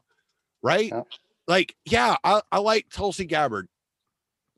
right 0.64 0.90
Yeah. 0.90 1.04
like 1.48 1.76
yeah 1.86 2.16
I, 2.24 2.42
I 2.52 2.58
like 2.58 2.88
tulsi 2.92 3.26
gabbard 3.26 3.68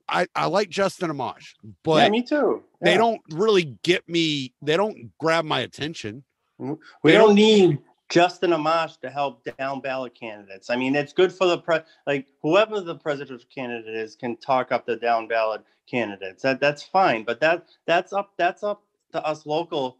i 0.07 0.25
i 0.37 0.45
like 0.45 0.69
justin 0.69 1.11
amash 1.11 1.51
but 1.83 2.03
yeah 2.03 2.09
me 2.09 2.21
too 2.23 2.63
they 2.81 2.95
don't 2.95 3.19
really 3.31 3.77
get 3.83 4.07
me 4.07 4.53
they 4.61 4.77
don't 4.77 5.11
grab 5.19 5.43
my 5.43 5.59
attention 5.59 6.23
we 6.59 7.11
don't 7.11 7.27
don't- 7.27 7.35
need 7.35 7.79
Justin 8.11 8.51
Amash 8.51 8.99
to 8.99 9.09
help 9.09 9.47
down 9.57 9.79
ballot 9.79 10.13
candidates. 10.13 10.69
I 10.69 10.75
mean, 10.75 10.95
it's 10.95 11.13
good 11.13 11.31
for 11.31 11.47
the 11.47 11.57
pre 11.57 11.79
like 12.05 12.27
whoever 12.41 12.81
the 12.81 12.95
presidential 12.95 13.47
candidate 13.53 13.95
is 13.95 14.15
can 14.17 14.35
talk 14.37 14.71
up 14.73 14.85
the 14.85 14.97
down 14.97 15.29
ballot 15.29 15.61
candidates. 15.89 16.43
That 16.43 16.59
that's 16.59 16.83
fine, 16.83 17.23
but 17.23 17.39
that 17.39 17.69
that's 17.87 18.11
up 18.11 18.33
that's 18.37 18.63
up 18.63 18.83
to 19.13 19.25
us 19.25 19.45
local 19.45 19.97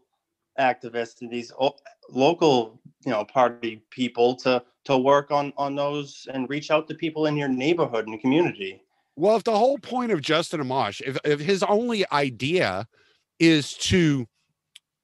activists 0.60 1.22
and 1.22 1.30
these 1.30 1.52
o- 1.58 1.76
local 2.10 2.78
you 3.06 3.12
know 3.12 3.24
party 3.24 3.82
people 3.88 4.36
to 4.36 4.62
to 4.84 4.98
work 4.98 5.30
on 5.30 5.54
on 5.56 5.74
those 5.74 6.28
and 6.32 6.50
reach 6.50 6.70
out 6.70 6.86
to 6.88 6.94
people 6.94 7.24
in 7.26 7.36
your 7.36 7.48
neighborhood 7.48 8.06
and 8.06 8.20
community. 8.20 8.82
Well, 9.16 9.36
if 9.36 9.44
the 9.44 9.56
whole 9.56 9.78
point 9.78 10.12
of 10.12 10.20
Justin 10.20 10.60
Amash, 10.60 11.00
if 11.00 11.16
if 11.24 11.40
his 11.40 11.62
only 11.62 12.04
idea 12.12 12.86
is 13.38 13.72
to 13.74 14.26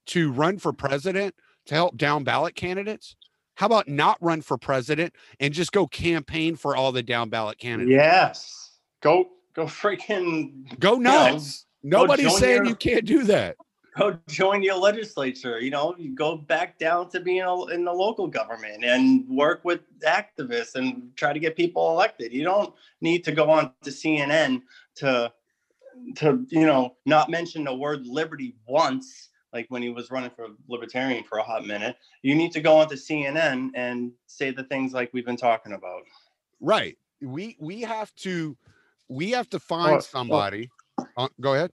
to 0.09 0.31
run 0.31 0.59
for 0.59 0.75
president 0.75 1.35
to 1.69 1.75
help 1.75 1.97
down 1.97 2.25
ballot 2.25 2.55
candidates, 2.55 3.15
how 3.55 3.67
about 3.67 3.89
not 3.89 4.19
run 4.21 4.43
for 4.43 4.59
president 4.59 5.15
and 5.41 5.55
just 5.55 5.73
go 5.73 5.87
campaign 5.87 6.57
for 6.57 6.77
all 6.77 6.93
the 6.93 7.03
down 7.03 7.29
ballot 7.29 7.59
candidates? 7.59 7.93
Yes, 7.95 8.73
go 9.03 9.29
go 9.55 9.65
freaking 9.65 10.79
Go 10.79 10.97
nuts. 10.97 11.67
Nobody's 11.83 12.37
saying 12.37 12.57
your- 12.57 12.67
you 12.67 12.75
can't 12.75 13.05
do 13.05 13.25
that. 13.25 13.57
go 13.97 14.17
join 14.29 14.63
your 14.63 14.77
legislature 14.77 15.59
you 15.59 15.71
know 15.71 15.93
you 15.99 16.15
go 16.15 16.37
back 16.37 16.79
down 16.79 17.09
to 17.11 17.19
being 17.19 17.43
a, 17.43 17.65
in 17.67 17.85
the 17.85 17.93
local 17.93 18.29
government 18.29 18.85
and 18.85 19.29
work 19.29 19.65
with 19.65 19.81
activists 20.03 20.77
and 20.77 21.11
try 21.17 21.33
to 21.33 21.41
get 21.41 21.57
people 21.57 21.91
elected 21.91 22.33
you 22.33 22.45
don't 22.45 22.73
need 23.01 23.25
to 23.25 23.33
go 23.33 23.51
on 23.51 23.73
to 23.83 23.91
cnn 23.91 24.63
to 24.95 25.33
to 26.15 26.47
you 26.51 26.65
know 26.67 26.95
not 27.07 27.29
mention 27.29 27.65
the 27.65 27.75
word 27.75 28.07
liberty 28.07 28.55
once 28.69 29.28
like 29.53 29.67
when 29.69 29.83
he 29.83 29.89
was 29.91 30.11
running 30.11 30.31
for 30.31 30.49
libertarian 30.69 31.25
for 31.25 31.39
a 31.39 31.43
hot 31.43 31.67
minute 31.67 31.97
you 32.23 32.35
need 32.35 32.53
to 32.53 32.61
go 32.61 32.77
on 32.77 32.89
to 32.89 32.95
cnn 32.95 33.71
and 33.75 34.13
say 34.27 34.51
the 34.51 34.65
things 34.65 34.93
like 34.93 35.11
we've 35.13 35.27
been 35.27 35.37
talking 35.37 35.73
about 35.73 36.03
Right. 36.61 36.97
We 37.23 37.57
we 37.61 37.83
have 37.83 38.15
to 38.17 38.57
we 39.09 39.31
have 39.31 39.49
to 39.51 39.59
find 39.61 39.93
well- 39.93 40.01
somebody. 40.01 40.69
Uh, 41.17 41.29
go 41.41 41.55
ahead. 41.55 41.71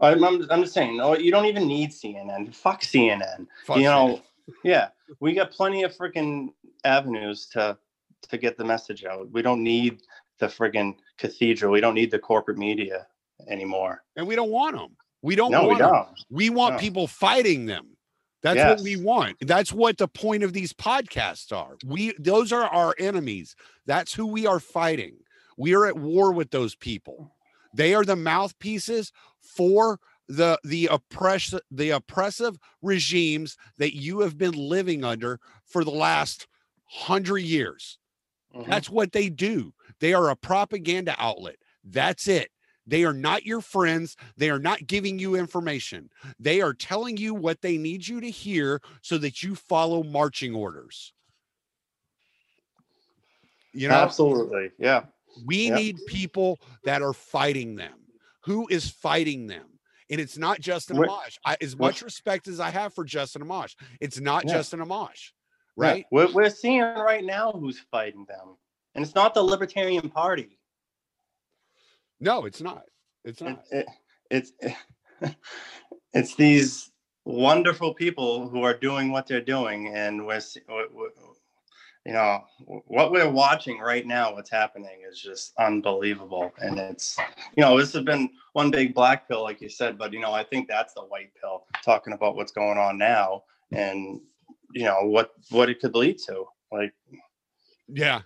I'm, 0.00 0.22
I'm, 0.24 0.46
I'm 0.50 0.62
just 0.62 0.72
saying 0.72 0.96
no 0.96 1.14
you 1.16 1.30
don't 1.30 1.44
even 1.44 1.66
need 1.66 1.90
cnn 1.90 2.54
fuck 2.54 2.80
cnn 2.80 3.46
Fuck 3.66 3.76
you 3.76 3.82
it. 3.82 3.90
know 3.90 4.22
yeah 4.64 4.88
we 5.20 5.34
got 5.34 5.50
plenty 5.50 5.82
of 5.82 5.94
freaking 5.94 6.48
avenues 6.84 7.46
to 7.52 7.76
to 8.30 8.38
get 8.38 8.56
the 8.56 8.64
message 8.64 9.04
out 9.04 9.30
we 9.30 9.42
don't 9.42 9.62
need 9.62 10.00
the 10.38 10.46
friggin 10.46 10.94
cathedral 11.18 11.70
we 11.70 11.80
don't 11.82 11.94
need 11.94 12.10
the 12.10 12.18
corporate 12.18 12.56
media 12.56 13.06
anymore 13.48 14.02
and 14.16 14.26
we 14.26 14.34
don't 14.34 14.50
want 14.50 14.74
them. 14.76 14.96
We 15.22 15.36
don't 15.36 15.50
no 15.50 15.68
we 15.68 15.76
don't 15.76 16.08
We 16.30 16.50
want 16.50 16.74
No. 16.74 16.80
people 16.80 17.06
fighting 17.06 17.66
them. 17.66 17.96
That's 18.42 18.58
what 18.58 18.80
we 18.80 18.96
want. 18.96 19.36
That's 19.42 19.70
what 19.72 19.98
the 19.98 20.08
point 20.08 20.42
of 20.42 20.54
these 20.54 20.72
podcasts 20.72 21.52
are. 21.52 21.76
We 21.84 22.14
those 22.18 22.52
are 22.52 22.64
our 22.64 22.94
enemies. 22.98 23.54
That's 23.86 24.14
who 24.14 24.26
we 24.26 24.46
are 24.46 24.60
fighting. 24.60 25.16
We 25.58 25.74
are 25.74 25.86
at 25.86 25.96
war 25.98 26.32
with 26.32 26.50
those 26.50 26.74
people. 26.74 27.34
They 27.74 27.94
are 27.94 28.04
the 28.04 28.16
mouthpieces 28.16 29.12
for 29.42 30.00
the 30.28 30.58
the 30.64 30.86
oppress 30.86 31.52
the 31.70 31.90
oppressive 31.90 32.56
regimes 32.80 33.56
that 33.76 33.94
you 33.94 34.20
have 34.20 34.38
been 34.38 34.52
living 34.54 35.04
under 35.04 35.38
for 35.66 35.84
the 35.84 35.90
last 35.90 36.46
hundred 36.86 37.38
years. 37.40 37.98
Mhm. 38.54 38.66
That's 38.66 38.88
what 38.88 39.12
they 39.12 39.28
do. 39.28 39.74
They 40.00 40.14
are 40.14 40.30
a 40.30 40.36
propaganda 40.36 41.14
outlet. 41.18 41.56
That's 41.84 42.26
it. 42.26 42.50
They 42.90 43.04
are 43.04 43.12
not 43.12 43.46
your 43.46 43.60
friends. 43.60 44.16
They 44.36 44.50
are 44.50 44.58
not 44.58 44.84
giving 44.88 45.16
you 45.20 45.36
information. 45.36 46.10
They 46.40 46.60
are 46.60 46.74
telling 46.74 47.16
you 47.16 47.34
what 47.34 47.62
they 47.62 47.78
need 47.78 48.06
you 48.08 48.20
to 48.20 48.28
hear 48.28 48.82
so 49.00 49.16
that 49.18 49.44
you 49.44 49.54
follow 49.54 50.02
marching 50.02 50.56
orders. 50.56 51.12
You 53.72 53.86
know, 53.88 53.94
Absolutely. 53.94 54.72
Yeah. 54.78 55.04
we 55.46 55.68
Yep. 55.68 55.74
need 55.76 55.96
people 56.08 56.58
that 56.84 57.00
are 57.00 57.12
fighting 57.12 57.76
them. 57.76 57.94
Who 58.40 58.66
is 58.68 58.90
fighting 58.90 59.46
them? 59.46 59.78
And 60.10 60.20
it's 60.20 60.36
not 60.36 60.58
Justin 60.60 60.96
Amash. 60.96 61.38
I, 61.44 61.56
as 61.60 61.76
much 61.78 62.02
respect 62.02 62.48
as 62.48 62.58
I 62.58 62.70
have 62.70 62.92
for 62.92 63.04
Justin 63.04 63.42
Amash, 63.42 63.76
it's 64.00 64.18
not 64.18 64.44
Yeah. 64.44 64.54
Justin 64.54 64.80
Amash, 64.80 65.30
Yeah. 65.76 65.86
right? 65.86 66.06
We're, 66.10 66.32
we're 66.32 66.50
seeing 66.50 66.80
right 66.80 67.24
now 67.24 67.52
who's 67.52 67.78
fighting 67.92 68.24
them. 68.24 68.56
And 68.96 69.04
it's 69.04 69.14
not 69.14 69.34
the 69.34 69.42
Libertarian 69.44 70.10
Party. 70.10 70.58
No, 72.20 72.44
it's 72.44 72.60
not. 72.60 72.84
It's 73.24 73.40
not. 73.40 73.62
it, 73.70 73.86
it's 74.30 74.52
it's 76.12 76.34
these 76.36 76.90
wonderful 77.24 77.94
people 77.94 78.48
who 78.48 78.62
are 78.62 78.74
doing 78.74 79.10
what 79.10 79.26
they're 79.26 79.40
doing, 79.40 79.88
and 79.94 80.26
we're, 80.26 80.40
se- 80.40 80.62
we- 80.68 80.86
we- 80.94 81.08
you 82.06 82.14
know 82.14 82.44
what 82.86 83.12
we're 83.12 83.28
watching 83.30 83.78
right 83.78 84.06
now. 84.06 84.32
What's 84.34 84.50
happening 84.50 85.00
is 85.08 85.20
just 85.20 85.52
unbelievable, 85.58 86.50
and 86.58 86.78
it's 86.78 87.18
you 87.56 87.62
know 87.62 87.76
this 87.78 87.92
has 87.92 88.02
been 88.04 88.30
one 88.54 88.70
big 88.70 88.94
black 88.94 89.28
pill, 89.28 89.42
like 89.42 89.60
you 89.60 89.68
said, 89.68 89.98
but 89.98 90.12
you 90.14 90.18
know 90.20 90.32
I 90.32 90.42
think 90.42 90.66
that's 90.66 90.94
the 90.94 91.02
white 91.02 91.30
pill, 91.38 91.66
talking 91.84 92.14
about 92.14 92.36
what's 92.36 92.52
going 92.52 92.78
on 92.78 92.96
now, 92.96 93.42
and 93.72 94.18
you 94.72 94.84
know 94.84 95.00
what 95.02 95.32
what 95.50 95.68
it 95.68 95.78
could 95.80 95.94
lead 95.94 96.18
to. 96.26 96.46
Like 96.72 96.94
Yeah. 97.86 98.22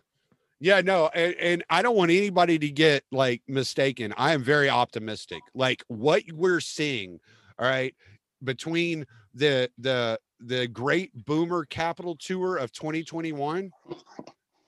Yeah, 0.61 0.81
no, 0.81 1.09
and, 1.15 1.35
and 1.35 1.65
I 1.69 1.83
don't 1.83 1.97
want 1.97 2.11
anybody 2.11 2.59
to 2.59 2.71
get 2.71 3.05
like 3.13 3.43
mistaken. 3.49 4.15
I 4.17 4.33
am 4.33 4.43
very 4.43 4.69
optimistic. 4.69 5.41
Like 5.55 5.83
what 5.89 6.23
we're 6.33 6.61
seeing, 6.61 7.21
all 7.59 7.69
right, 7.69 7.95
between 8.43 9.05
the 9.35 9.71
the 9.79 10.19
the 10.41 10.67
great 10.69 11.13
boomer 11.27 11.65
capital 11.65 12.17
tour 12.17 12.57
of 12.57 12.73
2021 12.73 13.71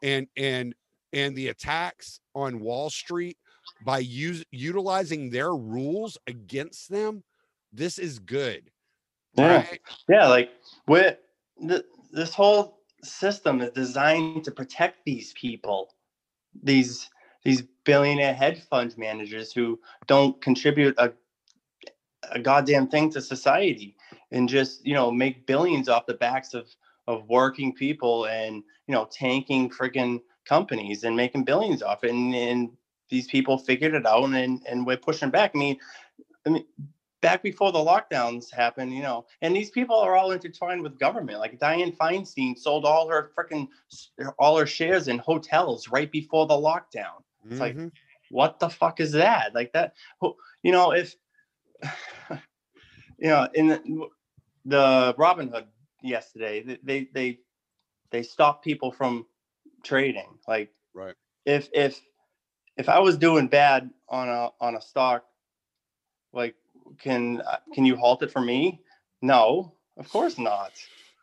and 0.02 0.26
and 0.36 0.74
and 1.12 1.36
the 1.36 1.48
attacks 1.48 2.20
on 2.34 2.60
Wall 2.60 2.90
Street 2.90 3.38
by 3.84 3.98
use, 3.98 4.44
utilizing 4.50 5.30
their 5.30 5.54
rules 5.54 6.18
against 6.26 6.90
them, 6.90 7.22
this 7.72 7.98
is 7.98 8.18
good. 8.18 8.70
Yeah. 9.34 9.56
Right? 9.56 9.80
Yeah, 10.08 10.28
like 10.28 10.50
we're 10.86 11.16
th- 11.66 11.84
this 12.12 12.34
whole 12.34 12.75
system 13.02 13.60
is 13.60 13.70
designed 13.70 14.44
to 14.44 14.50
protect 14.50 15.04
these 15.04 15.32
people, 15.34 15.94
these 16.62 17.10
these 17.44 17.62
billionaire 17.84 18.34
hedge 18.34 18.60
fund 18.62 18.96
managers 18.98 19.52
who 19.52 19.78
don't 20.06 20.40
contribute 20.42 20.94
a 20.98 21.12
a 22.32 22.40
goddamn 22.40 22.88
thing 22.88 23.10
to 23.10 23.20
society 23.20 23.96
and 24.32 24.48
just 24.48 24.84
you 24.84 24.94
know 24.94 25.10
make 25.10 25.46
billions 25.46 25.88
off 25.88 26.06
the 26.06 26.14
backs 26.14 26.54
of 26.54 26.66
of 27.06 27.28
working 27.28 27.72
people 27.72 28.26
and 28.26 28.64
you 28.86 28.94
know 28.94 29.08
tanking 29.12 29.70
freaking 29.70 30.20
companies 30.44 31.04
and 31.04 31.16
making 31.16 31.44
billions 31.44 31.82
off 31.82 32.04
it. 32.04 32.10
And, 32.10 32.34
and 32.34 32.70
these 33.08 33.26
people 33.28 33.58
figured 33.58 33.94
it 33.94 34.06
out 34.06 34.24
and 34.24 34.62
and 34.68 34.86
we're 34.86 34.96
pushing 34.96 35.30
back. 35.30 35.52
I 35.54 35.58
mean 35.58 35.78
i 36.46 36.50
mean 36.50 36.64
back 37.20 37.42
before 37.42 37.72
the 37.72 37.78
lockdowns 37.78 38.52
happened, 38.52 38.92
you 38.92 39.02
know, 39.02 39.26
and 39.42 39.54
these 39.54 39.70
people 39.70 39.96
are 39.96 40.16
all 40.16 40.32
intertwined 40.32 40.82
with 40.82 40.98
government. 40.98 41.38
Like 41.38 41.58
Dianne 41.58 41.96
Feinstein 41.96 42.56
sold 42.58 42.84
all 42.84 43.08
her 43.08 43.30
freaking 43.36 43.68
all 44.38 44.56
her 44.58 44.66
shares 44.66 45.08
in 45.08 45.18
hotels 45.18 45.88
right 45.88 46.10
before 46.10 46.46
the 46.46 46.54
lockdown. 46.54 47.22
It's 47.50 47.60
like, 47.60 47.76
Mhm. 47.76 47.92
What 48.30 48.58
the 48.58 48.68
fuck 48.68 48.98
is 48.98 49.12
that? 49.12 49.54
Like 49.54 49.72
that, 49.72 49.94
you 50.62 50.72
know, 50.72 50.92
if 50.92 51.14
you 53.18 53.28
know, 53.28 53.48
in 53.54 53.68
the, 53.68 54.08
the 54.64 55.14
Robinhood 55.16 55.66
yesterday, 56.02 56.78
they 56.82 57.08
they 57.14 57.38
they 58.10 58.22
stopped 58.22 58.64
people 58.64 58.90
from 58.92 59.26
trading. 59.84 60.38
Like, 60.48 60.72
Right. 60.92 61.14
If 61.44 61.68
if 61.72 62.00
if 62.76 62.88
I 62.88 62.98
was 62.98 63.16
doing 63.16 63.46
bad 63.48 63.90
on 64.08 64.28
a 64.28 64.50
on 64.60 64.74
a 64.74 64.80
stock, 64.80 65.24
like 66.32 66.56
can 66.98 67.40
uh, 67.42 67.56
can 67.74 67.84
you 67.84 67.96
halt 67.96 68.22
it 68.22 68.30
for 68.30 68.40
me? 68.40 68.80
No, 69.22 69.74
of 69.96 70.08
course 70.08 70.38
not. 70.38 70.72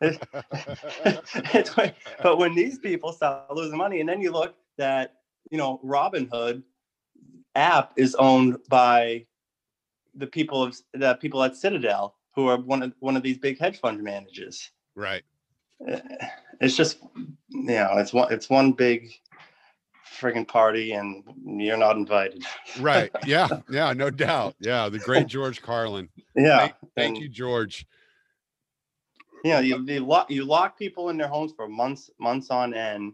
Like- 1.76 1.96
but 2.22 2.38
when 2.38 2.54
these 2.54 2.78
people 2.78 3.12
start 3.12 3.54
losing 3.54 3.78
money, 3.78 4.00
and 4.00 4.08
then 4.08 4.20
you 4.20 4.32
look 4.32 4.54
that 4.78 5.14
you 5.50 5.58
know 5.58 5.80
Robinhood 5.84 6.62
app 7.54 7.92
is 7.96 8.14
owned 8.16 8.58
by 8.68 9.26
the 10.14 10.26
people 10.26 10.62
of 10.62 10.76
the 10.92 11.14
people 11.14 11.42
at 11.42 11.56
Citadel, 11.56 12.16
who 12.34 12.48
are 12.48 12.58
one 12.58 12.82
of 12.82 12.92
one 13.00 13.16
of 13.16 13.22
these 13.22 13.38
big 13.38 13.58
hedge 13.58 13.78
fund 13.80 14.02
managers. 14.02 14.70
right. 14.94 15.22
Eh, 15.88 16.00
It's 16.60 16.76
just 16.76 16.98
you 17.50 17.62
know 17.62 17.94
it's 17.96 18.12
one 18.12 18.32
it's 18.32 18.48
one 18.48 18.72
big 18.72 19.12
friggin' 20.14 20.46
party, 20.48 20.92
and 20.92 21.22
you're 21.44 21.76
not 21.76 21.96
invited. 21.96 22.44
Right. 22.80 23.10
Yeah. 23.26 23.48
Yeah. 23.70 23.92
No 23.92 24.10
doubt. 24.10 24.54
Yeah. 24.58 24.88
The 24.88 24.98
great 24.98 25.26
George 25.28 25.60
Carlin. 25.62 26.08
Yeah, 26.34 26.58
Thank, 26.58 26.74
thank 26.96 27.14
and- 27.16 27.22
you, 27.22 27.28
George. 27.28 27.86
you 29.44 29.50
know 29.52 29.60
you, 29.60 29.84
you 29.86 30.00
lock 30.00 30.30
you 30.30 30.44
lock 30.44 30.78
people 30.78 31.10
in 31.10 31.16
their 31.18 31.28
homes 31.28 31.52
for 31.54 31.68
months 31.68 32.10
months 32.18 32.50
on 32.50 32.72
end 32.74 33.12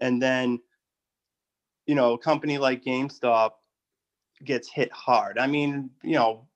and 0.00 0.22
then 0.22 0.60
you 1.86 1.94
know 1.96 2.12
a 2.14 2.18
company 2.18 2.56
like 2.56 2.84
gamestop 2.84 3.50
gets 4.44 4.68
hit 4.70 4.92
hard 4.92 5.38
i 5.38 5.46
mean 5.46 5.90
you 6.04 6.14
know 6.14 6.46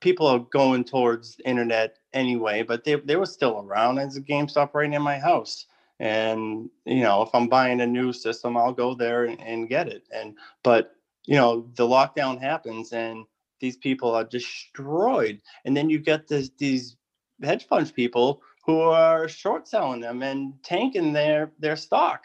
people 0.00 0.26
are 0.26 0.40
going 0.50 0.82
towards 0.82 1.36
internet 1.44 1.96
anyway 2.12 2.62
but 2.62 2.82
they, 2.82 2.96
they 2.96 3.14
were 3.16 3.26
still 3.26 3.60
around 3.60 3.98
as 3.98 4.16
a 4.16 4.20
gamestop 4.20 4.74
right 4.74 4.90
near 4.90 4.98
my 5.00 5.18
house 5.18 5.66
and 5.98 6.68
you 6.84 7.00
know 7.00 7.22
if 7.22 7.30
i'm 7.34 7.48
buying 7.48 7.80
a 7.80 7.86
new 7.86 8.12
system 8.12 8.56
i'll 8.56 8.72
go 8.72 8.94
there 8.94 9.24
and, 9.24 9.40
and 9.40 9.68
get 9.68 9.88
it. 9.88 10.06
And 10.14 10.36
but 10.62 10.94
you 11.24 11.36
know 11.36 11.70
the 11.74 11.86
lockdown 11.86 12.40
happens 12.40 12.92
and 12.92 13.24
these 13.60 13.76
people 13.76 14.14
are 14.14 14.24
destroyed. 14.24 15.40
And 15.64 15.76
then 15.76 15.88
you 15.88 15.98
get 15.98 16.28
this 16.28 16.50
these 16.58 16.96
hedge 17.42 17.66
fund 17.66 17.92
people 17.94 18.42
who 18.64 18.80
are 18.80 19.28
short 19.28 19.68
selling 19.68 20.00
them 20.00 20.22
and 20.22 20.54
tanking 20.62 21.12
their 21.12 21.52
their 21.58 21.76
stock. 21.76 22.22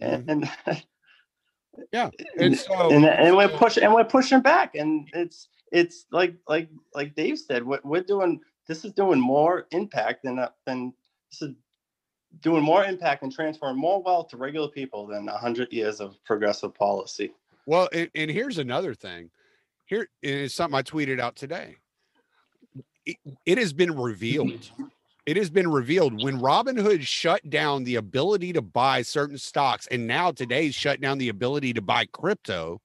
And 0.00 0.48
Yeah, 1.92 2.10
and 2.38 2.56
so- 2.56 2.90
and, 2.90 3.04
and 3.04 3.36
we're 3.36 3.48
pushing 3.48 3.84
and 3.84 3.94
we're 3.94 4.04
pushing 4.04 4.40
back. 4.40 4.74
And 4.74 5.08
it's 5.12 5.48
it's 5.72 6.06
like 6.10 6.34
like 6.48 6.68
like 6.94 7.14
dave 7.14 7.38
said 7.38 7.62
what 7.62 7.84
we're 7.84 8.02
doing 8.02 8.40
this 8.66 8.84
is 8.84 8.92
doing 8.92 9.20
more 9.20 9.66
impact 9.70 10.24
than 10.24 10.38
uh, 10.38 10.48
than 10.66 10.92
this 11.30 11.42
is 11.42 11.54
doing 12.40 12.62
more 12.62 12.84
impact 12.84 13.22
and 13.22 13.32
transferring 13.32 13.76
more 13.76 14.02
wealth 14.02 14.28
to 14.28 14.36
regular 14.36 14.68
people 14.68 15.06
than 15.06 15.26
100 15.26 15.72
years 15.72 16.00
of 16.00 16.22
progressive 16.24 16.74
policy 16.74 17.32
Well, 17.66 17.88
and, 17.92 18.10
and 18.14 18.30
here's 18.30 18.58
another 18.58 18.94
thing. 18.94 19.30
Here 19.86 20.08
is 20.22 20.54
something 20.54 20.78
I 20.78 20.82
tweeted 20.82 21.20
out 21.20 21.36
today. 21.36 21.76
It, 23.04 23.16
it 23.44 23.58
has 23.58 23.72
been 23.72 23.96
revealed. 23.96 24.52
Mm-hmm. 24.52 24.84
It 25.26 25.36
has 25.36 25.50
been 25.50 25.70
revealed 25.70 26.22
when 26.22 26.40
Robinhood 26.40 27.02
shut 27.02 27.48
down 27.50 27.84
the 27.84 27.96
ability 27.96 28.52
to 28.54 28.62
buy 28.62 29.02
certain 29.02 29.38
stocks, 29.38 29.86
and 29.88 30.06
now 30.06 30.30
today's 30.30 30.74
shut 30.74 31.00
down 31.00 31.18
the 31.18 31.28
ability 31.28 31.72
to 31.74 31.82
buy 31.82 32.06
crypto. 32.06 32.80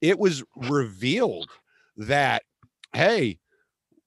It 0.00 0.18
was 0.18 0.42
revealed 0.56 1.50
that 1.96 2.44
hey, 2.92 3.38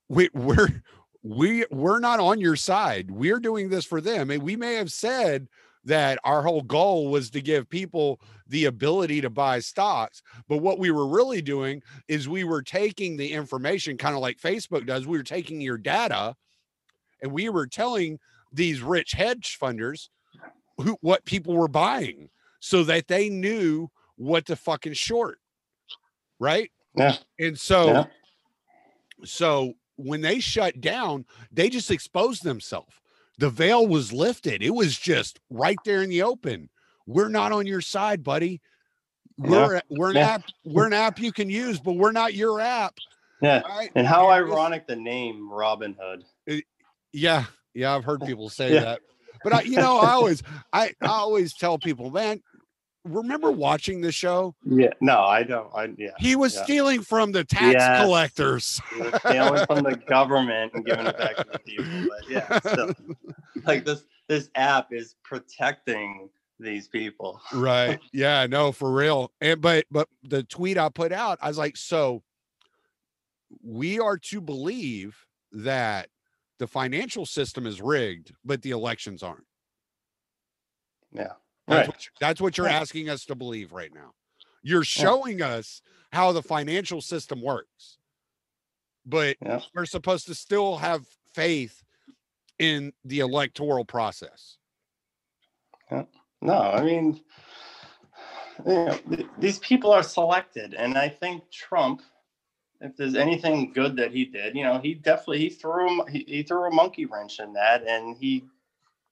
we, 0.10 0.30
we're 0.34 0.82
we 1.24 1.66
we're 1.72 2.00
not 2.00 2.20
on 2.20 2.40
your 2.40 2.56
side. 2.56 3.10
We're 3.10 3.40
doing 3.40 3.70
this 3.70 3.86
for 3.86 4.02
them, 4.02 4.30
and 4.30 4.44
we 4.44 4.56
may 4.56 4.76
have 4.76 4.92
said 4.92 5.48
that 5.86 6.20
our 6.24 6.42
whole 6.42 6.62
goal 6.62 7.10
was 7.10 7.30
to 7.32 7.42
give 7.42 7.70
people 7.70 8.22
the 8.48 8.66
ability 8.66 9.22
to 9.22 9.30
buy 9.30 9.60
stocks. 9.60 10.22
But 10.48 10.58
what 10.58 10.80
we 10.80 10.92
were 10.92 11.08
really 11.08 11.42
doing 11.42 11.82
is 12.08 12.30
we 12.30 12.44
were 12.46 12.62
taking 12.62 13.18
the 13.18 13.32
information, 13.32 13.98
kind 13.98 14.16
of 14.16 14.22
like 14.22 14.38
Facebook 14.38 14.86
does. 14.86 15.06
We 15.06 15.18
were 15.18 15.24
taking 15.24 15.60
your 15.60 15.78
data 15.78 16.36
and 17.22 17.32
we 17.32 17.50
were 17.50 17.68
telling 17.68 18.20
these 18.52 18.82
rich 18.82 19.12
hedge 19.12 19.58
funders 19.62 20.10
who 20.78 20.98
what 21.02 21.26
people 21.26 21.54
were 21.56 21.68
buying 21.68 22.30
so 22.60 22.84
that 22.84 23.08
they 23.08 23.30
knew 23.30 23.90
what 24.16 24.46
to 24.46 24.56
fucking 24.56 24.94
short. 24.94 25.40
Right. 26.40 26.72
Yeah. 26.96 27.18
And 27.40 27.60
so 27.60 27.88
Yeah. 27.88 28.06
so 29.26 29.74
when 30.04 30.22
they 30.22 30.40
shut 30.40 30.82
down, 30.82 31.26
they 31.52 31.70
just 31.70 31.92
exposed 31.92 32.44
themselves. 32.44 32.94
The 33.40 33.50
veil 33.50 33.88
was 33.88 34.14
lifted. 34.14 34.62
It 34.62 34.70
was 34.72 34.98
just 34.98 35.40
right 35.50 35.80
there 35.86 36.04
in 36.04 36.10
the 36.10 36.22
open. 36.22 36.70
We're 37.08 37.30
not 37.30 37.52
on 37.52 37.66
your 37.66 37.82
side, 37.82 38.24
buddy. 38.24 38.62
We're 39.38 39.82
we're 39.90 40.12
an 40.12 40.18
Yeah. 40.18 40.28
app. 40.28 40.44
We're 40.64 40.86
an 40.86 40.94
app 40.94 41.20
you 41.20 41.32
can 41.32 41.50
use, 41.50 41.80
but 41.80 41.94
we're 41.94 42.12
not 42.12 42.34
your 42.36 42.62
app. 42.62 43.00
Yeah. 43.42 43.62
Right? 43.62 43.92
And 43.96 44.08
how 44.08 44.30
And 44.30 44.46
ironic 44.52 44.88
the 44.88 44.96
name 44.96 45.52
Robin 45.52 45.96
Hood. 46.00 46.24
Yeah, 47.12 47.46
yeah, 47.74 47.96
I've 47.96 48.06
heard 48.06 48.22
people 48.26 48.50
say 48.50 48.74
Yeah. 48.74 48.82
that. 48.82 49.02
But 49.44 49.54
I, 49.54 49.62
you 49.64 49.78
know, 49.78 49.98
I 49.98 50.12
always, 50.12 50.44
I, 50.72 50.94
I 51.02 51.08
always 51.08 51.54
tell 51.54 51.78
people, 51.78 52.10
man, 52.12 52.42
remember 53.04 53.52
watching 53.52 54.02
the 54.02 54.12
show? 54.12 54.56
Yeah. 54.66 54.94
No, 55.02 55.20
I 55.22 55.44
don't. 55.44 55.70
I 55.76 55.90
yeah. 55.98 56.12
He 56.20 56.36
was 56.36 56.56
Yeah. 56.56 56.64
stealing 56.64 57.02
from 57.02 57.32
the 57.32 57.44
tax 57.44 57.74
Yes. 57.74 58.02
collectors. 58.04 58.82
We're 59.00 59.20
stealing 59.20 59.66
from 59.66 59.84
the 59.84 59.96
government 60.08 60.74
and 60.74 60.86
giving 60.86 61.06
it 61.08 61.18
back 61.18 61.36
to 61.38 61.46
the 61.52 61.60
people. 61.60 61.86
But 62.10 62.30
yeah, 62.30 62.60
still, 62.60 62.94
like 63.66 63.86
this 63.86 64.06
this 64.30 64.50
app 64.56 64.94
is 64.94 65.16
protecting 65.24 66.30
these 66.60 66.88
people. 66.88 67.42
right. 67.54 68.00
Yeah, 68.14 68.46
no, 68.48 68.72
for 68.72 68.92
real. 68.92 69.32
And 69.42 69.60
but 69.60 69.86
but 69.92 70.08
the 70.24 70.44
tweet 70.44 70.78
I 70.78 70.90
put 70.90 71.12
out, 71.12 71.38
I 71.42 71.48
was 71.50 71.58
like, 71.58 71.76
so 71.76 72.24
we 73.62 74.00
are 74.00 74.18
to 74.18 74.40
believe 74.42 75.18
that 75.52 76.10
the 76.60 76.68
financial 76.68 77.26
system 77.26 77.68
is 77.68 77.82
rigged, 77.82 78.34
but 78.46 78.62
the 78.62 78.72
elections 78.72 79.22
aren't. 79.24 79.46
Yeah. 81.12 81.34
That's 81.68 81.80
Right. 81.80 81.88
what, 81.88 82.06
you- 82.06 82.12
that's 82.20 82.42
what 82.42 82.58
you're 82.58 82.66
Right. 82.68 82.76
asking 82.76 83.10
us 83.10 83.26
to 83.26 83.36
believe 83.36 83.72
right 83.72 83.94
now. 83.94 84.14
You're 84.62 84.84
showing 84.84 85.42
us 85.42 85.82
how 86.12 86.32
the 86.32 86.42
financial 86.44 87.02
system 87.02 87.42
works, 87.42 87.98
but 89.06 89.38
Yeah. 89.42 89.62
we're 89.74 89.86
supposed 89.86 90.26
to 90.28 90.36
still 90.36 90.78
have 90.78 91.06
faith 91.34 91.84
in 92.60 92.94
the 93.04 93.20
electoral 93.20 93.86
process. 93.86 94.58
No, 96.42 96.60
I 96.60 96.82
mean, 96.84 97.24
you 98.66 98.74
know, 98.74 98.98
th- 99.10 99.28
these 99.38 99.60
people 99.60 99.92
are 99.92 100.04
selected, 100.04 100.74
and 100.74 100.98
I 100.98 101.08
think 101.08 101.50
Trump, 101.52 102.02
if 102.82 102.98
there's 102.98 103.16
anything 103.16 103.72
good 103.72 103.96
that 103.96 104.12
he 104.12 104.26
did, 104.26 104.56
you 104.56 104.64
know, 104.64 104.78
he 104.80 104.94
definitely 104.94 105.40
he 105.40 105.50
threw 105.50 105.88
him, 106.02 106.08
he, 106.12 106.26
he 106.28 106.44
threw 106.44 106.66
a 106.66 106.72
monkey 106.72 107.06
wrench 107.06 107.40
in 107.40 107.54
that, 107.54 107.84
and 107.88 108.18
he 108.18 108.44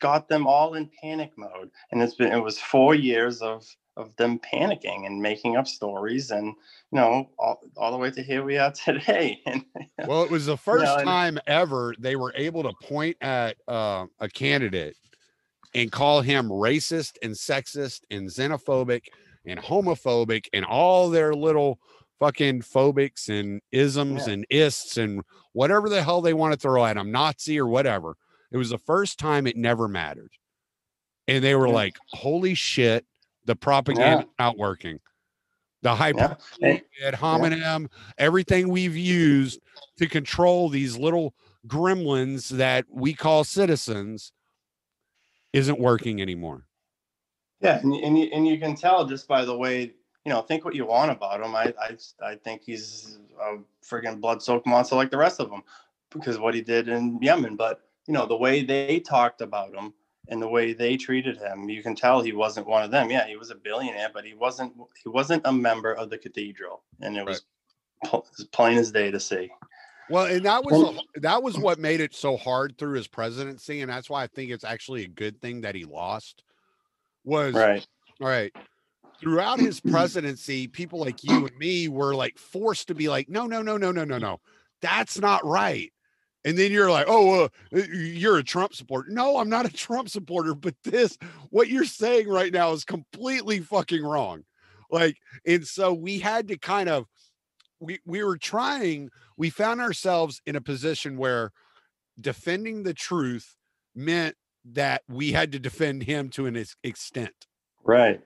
got 0.02 0.28
them 0.28 0.46
all 0.46 0.74
in 0.74 0.90
panic 1.02 1.32
mode. 1.38 1.72
And 1.92 2.02
it's 2.02 2.16
been 2.16 2.34
it 2.34 2.44
was 2.44 2.60
four 2.60 2.94
years 2.96 3.42
of 3.42 3.66
of 3.98 4.16
them 4.16 4.40
panicking 4.40 5.06
and 5.06 5.22
making 5.22 5.58
up 5.58 5.68
stories, 5.68 6.32
and 6.32 6.46
you 6.48 6.54
know, 6.94 7.30
all, 7.38 7.62
all 7.78 7.92
the 7.92 7.98
way 7.98 8.10
to 8.12 8.22
here 8.24 8.44
we 8.44 8.58
are 8.58 8.72
today. 8.86 9.40
And 9.46 9.64
Well, 10.08 10.24
it 10.24 10.32
was 10.32 10.46
the 10.46 10.58
first 10.58 10.86
and- 10.86 11.06
time 11.06 11.40
ever 11.48 11.94
they 12.00 12.16
were 12.18 12.34
able 12.36 12.64
to 12.64 12.74
point 12.84 13.16
at 13.22 13.58
uh, 13.68 14.06
a 14.20 14.28
candidate 14.30 14.96
and 15.74 15.90
call 15.92 16.22
him 16.22 16.50
racist 16.50 17.14
and 17.24 17.34
sexist 17.34 18.02
and 18.12 18.28
xenophobic 18.30 19.04
and 19.46 19.60
homophobic 19.60 20.48
and 20.54 20.66
all 20.66 21.10
their 21.10 21.34
little 21.34 21.80
fucking 22.20 22.62
phobics 22.62 23.30
and 23.30 23.62
isms 23.72 24.28
Yeah. 24.28 24.34
and 24.34 24.46
ists 24.50 24.98
and 24.98 25.22
whatever 25.54 25.90
the 25.90 26.04
hell 26.04 26.22
they 26.22 26.34
want 26.34 26.54
to 26.54 26.60
throw 26.60 26.86
at 26.86 26.98
him, 26.98 27.12
Nazi 27.12 27.60
or 27.60 27.68
whatever. 27.68 28.16
It 28.52 28.58
was 28.58 28.70
the 28.70 28.78
first 28.78 29.18
time 29.18 29.48
it 29.48 29.56
never 29.56 29.88
mattered. 29.88 30.32
And 31.28 31.44
they 31.44 31.56
were 31.56 31.68
Yeah. 31.68 31.74
like, 31.74 31.98
holy 32.08 32.54
shit, 32.54 33.06
the 33.46 33.56
propaganda 33.56 34.26
not 34.38 34.58
working. 34.58 35.00
The 35.82 35.96
hyper 35.96 36.38
yeah, 36.60 36.80
ad 37.04 37.16
hominem, 37.16 37.90
everything 38.18 38.70
we've 38.70 38.96
used 38.96 39.60
to 39.98 40.08
control 40.08 40.70
these 40.70 40.98
little 40.98 41.34
gremlins 41.68 42.50
that 42.50 42.86
we 42.90 43.14
call 43.14 43.44
citizens 43.44 44.32
isn't 45.54 45.80
working 45.80 46.22
anymore. 46.22 46.66
Yeah, 47.62 47.80
and, 47.80 47.94
and, 47.94 48.18
you, 48.18 48.30
and 48.34 48.48
you 48.48 48.60
can 48.60 48.76
tell 48.76 49.06
just 49.06 49.28
by 49.28 49.46
the 49.46 49.56
way, 49.56 49.94
you 50.26 50.32
know, 50.32 50.42
think 50.42 50.66
what 50.66 50.76
you 50.76 50.86
want 50.86 51.12
about 51.12 51.42
him. 51.42 51.56
I 51.56 51.74
I, 51.80 51.98
I 52.24 52.36
think 52.36 52.64
he's 52.64 53.18
a 53.42 53.58
friggin' 53.84 54.22
blood-soaked 54.22 54.68
monster 54.68 54.96
like 54.96 55.10
the 55.12 55.18
rest 55.18 55.40
of 55.40 55.50
them 55.50 55.64
because 56.12 56.38
what 56.38 56.54
he 56.54 56.62
did 56.62 56.90
in 56.90 57.20
Yemen. 57.22 57.56
But 57.56 57.82
you 58.08 58.14
know, 58.14 58.26
the 58.26 58.36
way 58.36 58.64
they 58.64 59.00
talked 59.00 59.42
about 59.42 59.74
him 59.74 59.94
and 60.28 60.42
the 60.42 60.48
way 60.48 60.74
they 60.74 60.98
treated 60.98 61.38
him, 61.38 61.70
you 61.70 61.84
can 61.84 61.96
tell 61.96 62.22
he 62.22 62.34
wasn't 62.34 62.68
one 62.68 62.84
of 62.84 62.92
them. 62.92 63.10
Yeah, 63.10 63.28
he 63.28 63.36
was 63.36 63.52
a 63.52 63.56
billionaire, 63.56 64.10
but 64.14 64.26
he 64.26 64.34
wasn't 64.34 64.74
he 65.04 65.10
wasn't 65.10 65.46
a 65.46 65.52
member 65.52 65.94
of 65.94 66.10
the 66.10 66.18
cathedral, 66.18 66.84
and 67.02 67.18
it 67.18 67.26
was 67.26 67.44
pl- 68.06 68.26
as 68.40 68.46
plain 68.46 68.78
as 68.78 68.92
day 68.92 69.12
to 69.12 69.20
see. 69.20 69.52
Well, 70.10 70.26
and 70.26 70.46
that 70.46 70.64
was 70.64 71.00
that 71.16 71.42
was 71.42 71.58
what 71.58 71.80
made 71.80 72.02
it 72.02 72.14
so 72.14 72.38
hard 72.38 72.78
through 72.78 72.96
his 72.96 73.08
presidency, 73.08 73.82
and 73.82 73.90
that's 73.90 74.10
why 74.10 74.24
I 74.24 74.28
think 74.28 74.52
it's 74.52 74.64
actually 74.64 75.06
a 75.06 75.10
good 75.10 75.42
thing 75.42 75.62
that 75.62 75.76
he 75.76 75.86
lost. 75.86 76.44
Was 77.24 77.54
Right. 77.56 77.86
all 78.20 78.28
right. 78.28 78.54
Throughout 79.20 79.60
his 79.60 79.80
presidency, 79.80 80.68
people 80.68 81.00
like 81.00 81.24
you 81.24 81.46
and 81.46 81.56
me 81.58 81.88
were 81.88 82.16
like 82.16 82.40
forced 82.40 82.88
to 82.88 82.96
be 82.96 83.08
like, 83.08 83.30
no, 83.30 83.46
no, 83.46 83.62
no, 83.62 83.78
no, 83.78 83.92
no, 83.92 84.04
no, 84.04 84.18
no, 84.18 84.42
that's 84.82 85.20
not 85.20 85.46
right. 85.46 85.94
And 86.44 86.58
then 86.58 86.72
you're 86.72 86.90
like, 86.90 87.06
oh, 87.08 87.50
uh, 87.72 87.80
you're 87.94 88.38
a 88.38 88.44
Trump 88.44 88.74
supporter. 88.74 89.12
No, 89.12 89.38
I'm 89.38 89.50
not 89.50 89.66
a 89.66 89.74
Trump 89.74 90.10
supporter, 90.10 90.56
but 90.56 90.76
this, 90.84 91.18
what 91.50 91.70
you're 91.70 91.86
saying 91.86 92.28
right 92.28 92.52
now 92.52 92.72
is 92.72 92.84
completely 92.84 93.60
fucking 93.60 94.04
wrong. 94.04 94.44
Like, 94.90 95.18
and 95.46 95.66
so 95.66 95.94
we 95.94 96.20
had 96.20 96.48
to 96.50 96.58
kind 96.58 96.90
of, 96.90 97.06
we, 97.80 98.00
we 98.06 98.24
were 98.24 98.38
trying, 98.38 99.10
we 99.38 99.50
found 99.50 99.82
ourselves 99.82 100.42
in 100.46 100.56
a 100.56 100.62
position 100.62 101.18
where 101.18 101.52
defending 102.20 102.84
the 102.84 102.94
truth 102.94 103.56
meant 103.96 104.36
that 104.74 105.02
we 105.08 105.32
had 105.32 105.52
to 105.54 105.60
defend 105.60 106.04
him 106.04 106.30
to 106.30 106.46
an 106.46 106.58
ex- 106.58 106.76
extent. 106.84 107.34
Right. 107.84 108.22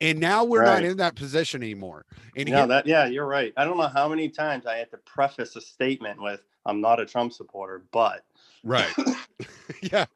And 0.00 0.20
now 0.20 0.44
we're 0.44 0.64
not 0.64 0.84
in 0.84 0.98
that 0.98 1.16
position 1.16 1.62
anymore. 1.62 2.04
And 2.36 2.48
here- 2.48 2.66
that 2.66 2.86
yeah, 2.86 3.06
you're 3.06 3.26
right. 3.26 3.52
I 3.56 3.64
don't 3.64 3.78
know 3.78 3.88
how 3.88 4.08
many 4.08 4.28
times 4.28 4.66
I 4.66 4.76
had 4.76 4.90
to 4.90 4.98
preface 4.98 5.56
a 5.56 5.60
statement 5.60 6.20
with 6.20 6.42
"I'm 6.66 6.80
not 6.80 7.00
a 7.00 7.06
Trump 7.06 7.32
supporter," 7.32 7.84
but 7.92 8.24
right. 8.62 8.92
yeah. 9.80 10.06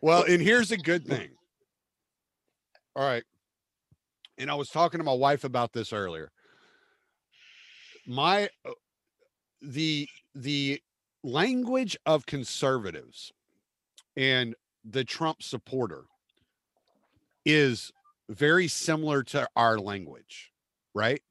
Well, 0.00 0.24
and 0.24 0.40
here's 0.40 0.70
a 0.70 0.76
good 0.76 1.06
thing. 1.06 1.30
All 2.94 3.06
right. 3.06 3.24
And 4.38 4.50
I 4.50 4.54
was 4.54 4.68
talking 4.70 4.98
to 4.98 5.04
my 5.04 5.12
wife 5.12 5.44
about 5.44 5.72
this 5.72 5.92
earlier. 5.92 6.30
My 8.06 8.48
uh, 8.64 8.70
the 9.60 10.08
the 10.34 10.80
language 11.22 11.96
of 12.06 12.24
conservatives 12.24 13.32
and 14.16 14.54
the 14.84 15.04
Trump 15.04 15.42
supporter 15.42 16.04
is 17.44 17.92
very 18.28 18.68
similar 18.68 19.22
to 19.24 19.48
our 19.56 19.78
language, 19.78 20.52
right? 20.94 21.22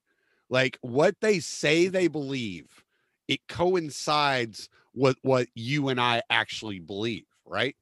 Like 0.50 0.78
what 0.82 1.16
they 1.22 1.40
say 1.40 1.88
they 1.88 2.08
believe, 2.08 2.84
it 3.28 3.40
coincides 3.48 4.70
with 4.94 5.18
what 5.22 5.48
you 5.56 5.90
and 5.90 6.00
I 6.00 6.22
actually 6.30 6.80
believe, 6.80 7.26
right? 7.46 7.76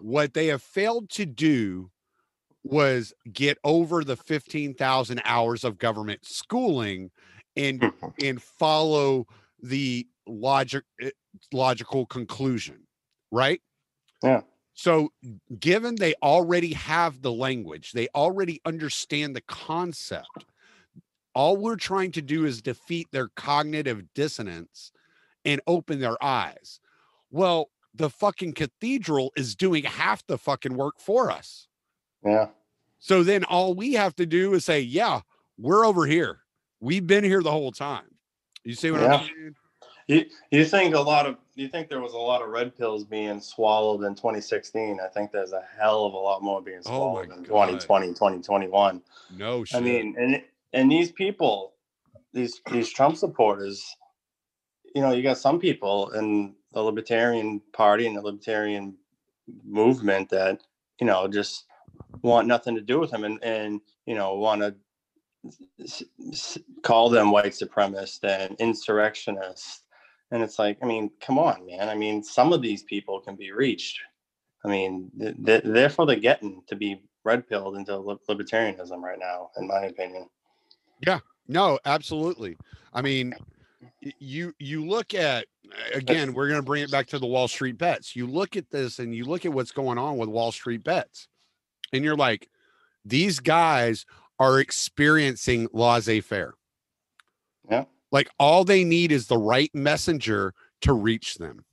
What 0.00 0.34
they 0.34 0.46
have 0.48 0.62
failed 0.62 1.10
to 1.10 1.26
do 1.26 1.90
was 2.64 3.12
get 3.32 3.58
over 3.64 4.04
the 4.04 4.16
15,000 4.16 5.22
hours 5.24 5.64
of 5.64 5.78
government 5.78 6.20
schooling 6.24 7.10
and 7.56 7.90
and 8.22 8.42
follow 8.42 9.26
the 9.62 10.06
logic 10.26 10.84
eh, 11.00 11.10
logical 11.52 12.06
conclusion, 12.06 12.86
right? 13.30 13.60
Yeah. 14.22 14.42
So, 14.80 15.12
given 15.58 15.96
they 15.96 16.14
already 16.22 16.72
have 16.72 17.20
the 17.20 17.30
language, 17.30 17.92
they 17.92 18.08
already 18.14 18.62
understand 18.64 19.36
the 19.36 19.42
concept. 19.42 20.46
All 21.34 21.58
we're 21.58 21.76
trying 21.76 22.12
to 22.12 22.22
do 22.22 22.46
is 22.46 22.62
defeat 22.62 23.08
their 23.12 23.28
cognitive 23.36 24.14
dissonance 24.14 24.90
and 25.44 25.60
open 25.66 26.00
their 26.00 26.16
eyes. 26.24 26.80
Well, 27.30 27.68
the 27.94 28.08
fucking 28.08 28.54
cathedral 28.54 29.32
is 29.36 29.54
doing 29.54 29.84
half 29.84 30.26
the 30.26 30.38
fucking 30.38 30.74
work 30.74 30.94
for 30.98 31.30
us. 31.30 31.68
yeah, 32.24 32.46
So 33.00 33.22
then 33.22 33.44
all 33.44 33.74
we 33.74 33.92
have 33.92 34.16
to 34.16 34.24
do 34.24 34.54
is 34.54 34.64
say, 34.64 34.80
yeah, 34.80 35.20
we're 35.58 35.84
over 35.84 36.06
here. 36.06 36.38
We've 36.80 37.06
been 37.06 37.24
here 37.24 37.42
the 37.42 37.50
whole 37.50 37.72
time. 37.72 38.14
You 38.64 38.72
see 38.72 38.90
what 38.90 39.02
Yeah. 39.02 39.14
I'm 39.16 39.26
saying? 39.26 39.56
You 40.10 40.26
you 40.50 40.64
think 40.64 40.94
a 40.94 41.00
lot 41.00 41.26
of 41.26 41.36
you 41.54 41.68
think 41.68 41.88
there 41.88 42.00
was 42.00 42.14
a 42.14 42.18
lot 42.18 42.42
of 42.42 42.48
red 42.48 42.76
pills 42.76 43.04
being 43.04 43.40
swallowed 43.40 44.04
in 44.04 44.14
2016? 44.14 44.98
I 45.00 45.08
think 45.08 45.30
there's 45.30 45.52
a 45.52 45.62
hell 45.78 46.04
of 46.04 46.14
a 46.14 46.18
lot 46.18 46.42
more 46.42 46.60
being 46.60 46.80
Oh 46.86 46.90
swallowed 46.90 47.30
in 47.30 47.42
God. 47.42 47.46
2020, 47.46 48.08
2021. 48.08 49.02
No 49.36 49.64
shit. 49.64 49.80
I 49.80 49.82
mean, 49.82 50.16
and 50.18 50.42
and 50.72 50.90
these 50.90 51.12
people, 51.12 51.74
these 52.32 52.60
these 52.72 52.92
Trump 52.92 53.16
supporters, 53.16 53.96
you 54.94 55.02
know, 55.02 55.12
you 55.12 55.22
got 55.22 55.38
some 55.38 55.60
people 55.60 56.10
in 56.10 56.54
the 56.72 56.82
Libertarian 56.82 57.60
Party 57.72 58.06
and 58.06 58.16
the 58.16 58.22
Libertarian 58.22 58.96
movement 59.64 60.28
that 60.30 60.60
you 61.00 61.06
know 61.06 61.28
just 61.28 61.66
want 62.22 62.48
nothing 62.48 62.74
to 62.74 62.80
do 62.80 62.98
with 62.98 63.12
him 63.12 63.24
and 63.24 63.38
and 63.42 63.80
you 64.06 64.14
know 64.14 64.34
want 64.34 64.60
to 64.60 64.74
call 66.82 67.08
them 67.08 67.30
white 67.30 67.52
supremacist 67.52 68.24
and 68.24 68.56
insurrectionist 68.58 69.84
And 70.30 70.42
it's 70.42 70.58
like, 70.58 70.78
I 70.82 70.86
mean, 70.86 71.10
come 71.20 71.38
on, 71.38 71.66
man. 71.66 71.88
I 71.88 71.94
mean, 71.94 72.22
some 72.22 72.52
of 72.52 72.62
these 72.62 72.82
people 72.84 73.20
can 73.20 73.36
be 73.36 73.50
reached. 73.52 74.00
I 74.64 74.68
mean, 74.68 75.10
th- 75.18 75.36
th- 75.44 75.62
therefore 75.64 76.06
they're 76.06 76.16
getting 76.16 76.62
to 76.68 76.76
be 76.76 77.02
red 77.24 77.48
pilled 77.48 77.76
into 77.76 77.96
li- 77.98 78.16
libertarianism 78.28 79.00
right 79.02 79.18
now, 79.18 79.50
in 79.56 79.66
my 79.66 79.80
opinion. 79.86 80.28
Yeah. 81.04 81.20
No, 81.48 81.78
absolutely. 81.84 82.56
I 82.92 83.02
mean, 83.02 83.34
you 84.00 84.54
you 84.58 84.86
look 84.86 85.14
at 85.14 85.46
again, 85.94 86.32
we're 86.32 86.48
going 86.48 86.60
to 86.60 86.66
bring 86.66 86.82
it 86.82 86.90
back 86.90 87.06
to 87.08 87.18
the 87.18 87.26
Wall 87.26 87.48
Street 87.48 87.78
bets. 87.78 88.14
You 88.14 88.26
look 88.26 88.56
at 88.56 88.70
this 88.70 88.98
and 88.98 89.14
you 89.14 89.24
look 89.24 89.44
at 89.44 89.52
what's 89.52 89.72
going 89.72 89.98
on 89.98 90.16
with 90.16 90.28
Wall 90.28 90.52
Street 90.52 90.84
bets. 90.84 91.28
And 91.92 92.04
you're 92.04 92.16
like, 92.16 92.48
these 93.04 93.40
guys 93.40 94.06
are 94.38 94.60
experiencing 94.60 95.68
laissez-faire. 95.72 96.54
Yeah. 97.68 97.84
Like 98.12 98.28
all 98.38 98.64
they 98.64 98.84
need 98.84 99.12
is 99.12 99.26
the 99.26 99.38
right 99.38 99.70
messenger 99.74 100.54
to 100.82 100.92
reach 100.92 101.36
them. 101.36 101.64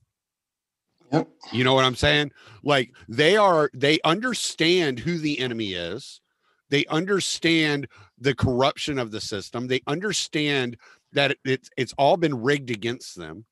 Yep. 1.11 1.29
You 1.53 1.63
know 1.63 1.73
what 1.73 1.85
I'm 1.85 1.95
saying? 1.95 2.31
Like 2.63 2.93
they 3.07 3.37
are, 3.37 3.69
they 3.73 3.99
understand 4.03 4.99
who 4.99 5.17
the 5.17 5.39
enemy 5.39 5.73
is. 5.73 6.21
They 6.69 6.85
understand 6.87 7.87
the 8.19 8.35
corruption 8.35 8.99
of 8.99 9.11
the 9.11 9.21
system. 9.21 9.67
They 9.67 9.81
understand 9.87 10.77
that 11.13 11.37
it's 11.45 11.69
it's 11.77 11.93
all 11.97 12.17
been 12.17 12.41
rigged 12.41 12.69
against 12.69 13.17
them. 13.17 13.45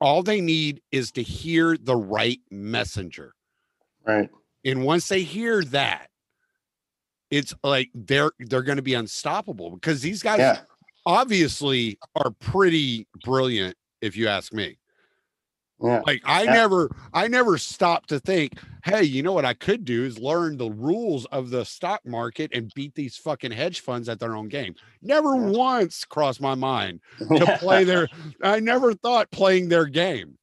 All 0.00 0.22
they 0.22 0.40
need 0.40 0.80
is 0.92 1.10
to 1.12 1.22
hear 1.22 1.76
the 1.76 1.96
right 1.96 2.40
messenger. 2.50 3.34
Right. 4.06 4.30
And 4.64 4.84
once 4.84 5.08
they 5.08 5.22
hear 5.22 5.64
that, 5.64 6.08
it's 7.30 7.52
like 7.64 7.90
they're 7.94 8.30
they're 8.38 8.62
going 8.62 8.76
to 8.76 8.82
be 8.82 8.94
unstoppable 8.94 9.70
because 9.70 10.00
these 10.00 10.22
guys 10.22 10.38
Yeah. 10.38 10.60
Obviously 11.06 11.98
are 12.16 12.30
pretty 12.40 13.06
brilliant 13.24 13.76
if 14.00 14.16
you 14.16 14.28
ask 14.28 14.52
me. 14.52 14.76
Yeah. 15.82 16.02
Like 16.06 16.22
I 16.24 16.44
Yeah. 16.44 16.52
never 16.52 16.90
I 17.12 17.26
never 17.28 17.58
stopped 17.58 18.08
to 18.10 18.20
think, 18.20 18.58
hey, 18.84 19.02
you 19.02 19.22
know 19.22 19.32
what 19.32 19.44
I 19.44 19.54
could 19.54 19.84
do 19.84 20.04
is 20.04 20.18
learn 20.18 20.56
the 20.56 20.70
rules 20.70 21.26
of 21.26 21.50
the 21.50 21.64
stock 21.64 22.00
market 22.06 22.50
and 22.54 22.70
beat 22.74 22.94
these 22.94 23.16
fucking 23.16 23.50
hedge 23.50 23.80
funds 23.80 24.08
at 24.08 24.20
their 24.20 24.36
own 24.36 24.48
game. 24.48 24.74
Never 25.02 25.34
Yeah. 25.34 25.50
once 25.50 26.04
crossed 26.04 26.40
my 26.40 26.54
mind 26.54 27.00
to 27.18 27.56
play 27.58 27.84
their 27.84 28.08
I 28.42 28.60
never 28.60 28.94
thought 28.94 29.30
playing 29.30 29.68
their 29.68 29.86
game. 29.86 30.38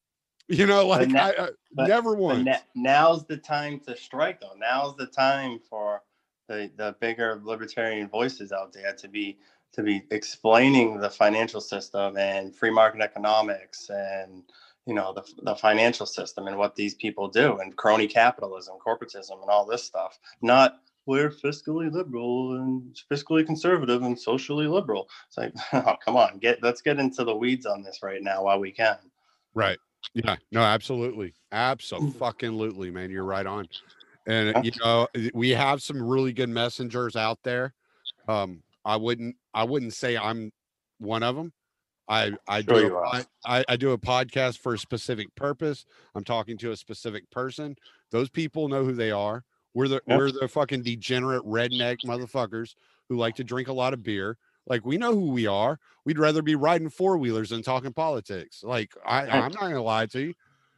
You 0.48 0.66
know, 0.66 0.86
like 0.86 1.08
na- 1.08 1.20
I, 1.28 1.44
I 1.44 1.48
but- 1.72 1.88
never 1.88 2.14
once. 2.14 2.44
na- 2.44 2.58
now's 2.74 3.24
the 3.24 3.38
time 3.38 3.80
to 3.86 3.96
strike, 3.96 4.40
though. 4.40 4.54
Now's 4.58 4.94
the 4.96 5.06
time 5.06 5.58
for 5.70 6.02
the 6.48 6.70
the 6.76 6.94
bigger 7.00 7.40
libertarian 7.42 8.06
voices 8.08 8.52
out 8.52 8.72
there 8.74 8.92
to 8.92 9.08
be 9.08 9.38
to 9.72 9.82
be 9.82 10.02
explaining 10.10 10.98
the 10.98 11.10
financial 11.10 11.60
system 11.60 12.16
and 12.16 12.54
free 12.54 12.70
market 12.70 13.00
economics 13.00 13.90
and 13.90 14.42
you 14.86 14.94
know 14.94 15.12
the 15.12 15.22
the 15.42 15.54
financial 15.56 16.06
system 16.06 16.46
and 16.46 16.56
what 16.56 16.74
these 16.74 16.94
people 16.94 17.28
do 17.28 17.58
and 17.58 17.76
crony 17.76 18.06
capitalism, 18.06 18.76
corporatism, 18.84 19.40
and 19.40 19.50
all 19.50 19.64
this 19.64 19.84
stuff. 19.84 20.18
Not 20.42 20.80
we're 21.06 21.30
fiscally 21.30 21.90
liberal 21.90 22.56
and 22.56 22.96
fiscally 23.10 23.44
conservative 23.44 24.02
and 24.02 24.18
socially 24.18 24.66
liberal. 24.66 25.08
It's 25.26 25.38
like, 25.38 25.52
oh, 25.72 25.96
come 26.04 26.16
on, 26.16 26.38
get 26.38 26.62
let's 26.62 26.82
get 26.82 26.98
into 26.98 27.24
the 27.24 27.34
weeds 27.34 27.66
on 27.66 27.82
this 27.82 28.00
right 28.02 28.22
now 28.22 28.44
while 28.44 28.60
we 28.60 28.72
can. 28.72 28.98
Right. 29.54 29.78
Yeah. 30.14 30.36
No, 30.50 30.60
absolutely. 30.60 31.34
Absolutely, 31.52 32.18
Fucking 32.18 32.52
lootly, 32.52 32.92
man. 32.92 33.10
You're 33.10 33.24
right 33.24 33.46
on. 33.46 33.68
And 34.26 34.64
you 34.64 34.72
know, 34.82 35.08
we 35.34 35.50
have 35.50 35.82
some 35.82 36.02
really 36.02 36.32
good 36.32 36.48
messengers 36.48 37.16
out 37.16 37.38
there. 37.42 37.74
Um, 38.28 38.62
I 38.84 38.96
wouldn't 38.96 39.36
I 39.54 39.64
wouldn't 39.64 39.94
say 39.94 40.16
I'm 40.16 40.52
one 40.98 41.22
of 41.22 41.36
them. 41.36 41.52
I 42.08 42.32
I 42.48 42.62
Sure 42.62 42.88
do 42.88 42.96
a, 42.96 43.24
I, 43.44 43.64
I 43.68 43.76
do 43.76 43.92
a 43.92 43.98
podcast 43.98 44.58
for 44.58 44.74
a 44.74 44.78
specific 44.78 45.34
purpose. 45.34 45.84
I'm 46.14 46.24
talking 46.24 46.58
to 46.58 46.72
a 46.72 46.76
specific 46.76 47.30
person. 47.30 47.76
Those 48.10 48.28
people 48.28 48.68
know 48.68 48.84
who 48.84 48.92
they 48.92 49.10
are. 49.10 49.44
We're 49.74 49.88
the 49.88 50.02
Yep. 50.06 50.18
we're 50.18 50.32
the 50.32 50.48
fucking 50.48 50.82
degenerate 50.82 51.44
redneck 51.44 51.98
motherfuckers 52.04 52.74
who 53.08 53.16
like 53.16 53.36
to 53.36 53.44
drink 53.44 53.68
a 53.68 53.72
lot 53.72 53.94
of 53.94 54.02
beer. 54.02 54.36
Like 54.66 54.84
we 54.84 54.96
know 54.96 55.12
who 55.12 55.30
we 55.30 55.46
are. 55.46 55.78
We'd 56.04 56.18
rather 56.18 56.42
be 56.42 56.54
riding 56.54 56.90
four 56.90 57.18
wheelers 57.18 57.50
than 57.50 57.62
talking 57.62 57.92
politics. 57.92 58.62
Like 58.62 58.92
I, 59.04 59.26
I'm 59.26 59.52
not 59.52 59.60
gonna 59.60 59.82
lie 59.82 60.06
to 60.06 60.20
you. 60.20 60.34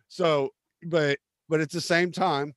So, 0.09 0.51
but 0.85 1.19
but 1.49 1.61
at 1.61 1.71
the 1.71 1.81
same 1.81 2.13
time, 2.13 2.55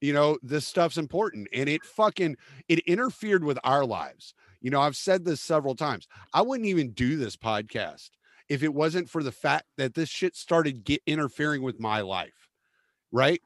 you 0.00 0.12
know, 0.12 0.38
this 0.42 0.66
stuff's 0.66 0.98
important 0.98 1.48
and 1.52 1.68
it 1.68 1.84
fucking 1.84 2.36
it 2.68 2.80
interfered 2.80 3.44
with 3.44 3.58
our 3.64 3.84
lives. 3.84 4.34
You 4.66 4.72
know, 4.72 4.80
I've 4.80 4.96
said 4.96 5.24
this 5.24 5.40
several 5.40 5.76
times. 5.76 6.08
I 6.34 6.42
wouldn't 6.42 6.68
even 6.68 6.90
do 6.90 7.16
this 7.16 7.36
podcast 7.36 8.10
if 8.48 8.64
it 8.64 8.74
wasn't 8.74 9.08
for 9.08 9.22
the 9.22 9.30
fact 9.30 9.66
that 9.76 9.94
this 9.94 10.08
shit 10.08 10.34
started 10.34 10.82
get 10.82 11.02
interfering 11.06 11.62
with 11.62 11.78
my 11.78 12.00
life. 12.00 12.48
Right? 13.12 13.40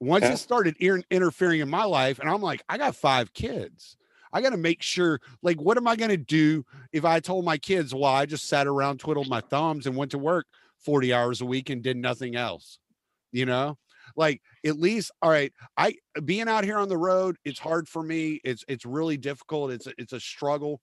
Once 0.00 0.22
Yeah. 0.24 0.32
it 0.32 0.38
started 0.38 0.74
interfering 0.78 1.60
in 1.60 1.68
my 1.68 1.84
life, 1.84 2.18
and 2.18 2.30
I'm 2.30 2.40
like, 2.40 2.62
I 2.70 2.78
got 2.78 2.96
five 2.96 3.34
kids. 3.34 3.98
I 4.32 4.40
got 4.40 4.52
to 4.52 4.56
make 4.56 4.80
sure, 4.80 5.20
like, 5.42 5.60
what 5.60 5.76
am 5.76 5.86
I 5.86 5.94
going 5.94 6.08
to 6.08 6.16
do 6.16 6.64
if 6.90 7.04
I 7.04 7.20
told 7.20 7.44
my 7.44 7.58
kids, 7.58 7.94
well, 7.94 8.04
I 8.04 8.24
just 8.24 8.48
sat 8.48 8.66
around, 8.66 8.98
twiddled 8.98 9.28
my 9.28 9.42
thumbs, 9.42 9.86
and 9.86 9.94
went 9.94 10.12
to 10.12 10.18
work 10.18 10.46
40 10.78 11.12
hours 11.12 11.42
a 11.42 11.46
week 11.46 11.68
and 11.68 11.82
did 11.82 11.98
nothing 11.98 12.34
else? 12.34 12.78
You 13.30 13.44
know, 13.44 13.76
like 14.14 14.42
at 14.64 14.78
least, 14.78 15.10
all 15.22 15.30
right, 15.30 15.52
I 15.76 15.94
being 16.24 16.48
out 16.48 16.64
here 16.64 16.78
on 16.78 16.88
the 16.88 16.96
road, 16.96 17.36
it's 17.44 17.58
hard 17.58 17.88
for 17.88 18.02
me. 18.02 18.40
It's 18.44 18.64
it's 18.68 18.86
really 18.86 19.16
difficult. 19.16 19.72
It's 19.72 19.86
a, 19.86 19.92
it's 19.98 20.12
a 20.12 20.20
struggle 20.20 20.80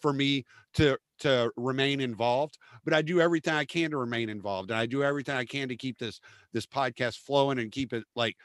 for 0.00 0.12
me 0.12 0.44
to 0.74 0.98
to 1.20 1.50
remain 1.56 2.00
involved, 2.00 2.58
but 2.84 2.92
I 2.92 3.02
do 3.02 3.20
everything 3.20 3.54
I 3.54 3.64
can 3.64 3.90
to 3.90 3.96
remain 3.96 4.28
involved, 4.28 4.70
and 4.70 4.78
I 4.78 4.86
do 4.86 5.02
everything 5.02 5.36
I 5.36 5.44
can 5.44 5.68
to 5.68 5.76
keep 5.76 5.98
this 5.98 6.20
this 6.52 6.66
podcast 6.66 7.18
flowing 7.18 7.58
and 7.58 7.70
keep 7.70 7.92
it 7.92 8.04
like 8.14 8.36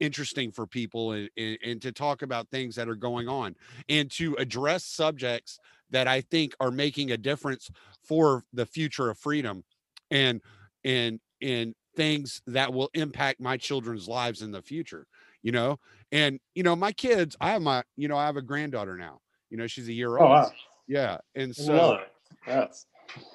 interesting 0.00 0.52
for 0.52 0.66
people 0.66 1.12
and, 1.12 1.28
and, 1.36 1.58
and 1.64 1.82
to 1.82 1.92
talk 1.92 2.22
about 2.22 2.48
things 2.48 2.76
that 2.76 2.88
are 2.88 2.94
going 2.94 3.28
on 3.28 3.54
and 3.88 4.10
to 4.12 4.34
address 4.36 4.84
subjects 4.84 5.58
that 5.90 6.06
I 6.06 6.20
think 6.20 6.54
are 6.60 6.70
making 6.70 7.10
a 7.10 7.16
difference 7.16 7.68
for 8.02 8.44
the 8.52 8.66
future 8.66 9.10
of 9.10 9.18
freedom 9.18 9.64
and 10.10 10.40
and 10.84 11.20
and 11.40 11.74
things 11.94 12.42
that 12.46 12.72
will 12.72 12.90
impact 12.94 13.40
my 13.40 13.56
children's 13.56 14.08
lives 14.08 14.42
in 14.42 14.50
the 14.50 14.62
future 14.62 15.06
you 15.42 15.52
know 15.52 15.78
and 16.12 16.38
you 16.54 16.62
know 16.62 16.74
my 16.74 16.92
kids 16.92 17.36
i 17.40 17.50
have 17.50 17.62
my 17.62 17.82
you 17.96 18.08
know 18.08 18.16
i 18.16 18.24
have 18.26 18.36
a 18.36 18.42
granddaughter 18.42 18.96
now 18.96 19.18
you 19.50 19.56
know 19.56 19.66
she's 19.66 19.88
a 19.88 19.92
year 19.92 20.16
Oh 20.18 20.22
old 20.22 20.30
wow. 20.30 20.50
yeah 20.88 21.18
and 21.34 21.54
so. 21.54 22.00
Yes. 22.46 22.86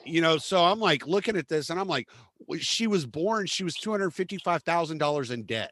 you 0.05 0.21
know 0.21 0.37
so 0.37 0.63
i'm 0.63 0.79
like 0.79 1.05
looking 1.05 1.37
at 1.37 1.47
this 1.47 1.69
and 1.69 1.79
i'm 1.79 1.87
like 1.87 2.09
she 2.59 2.87
was 2.87 3.05
born 3.05 3.45
she 3.45 3.63
was 3.63 3.75
$255000 3.77 5.31
in 5.31 5.43
debt 5.43 5.71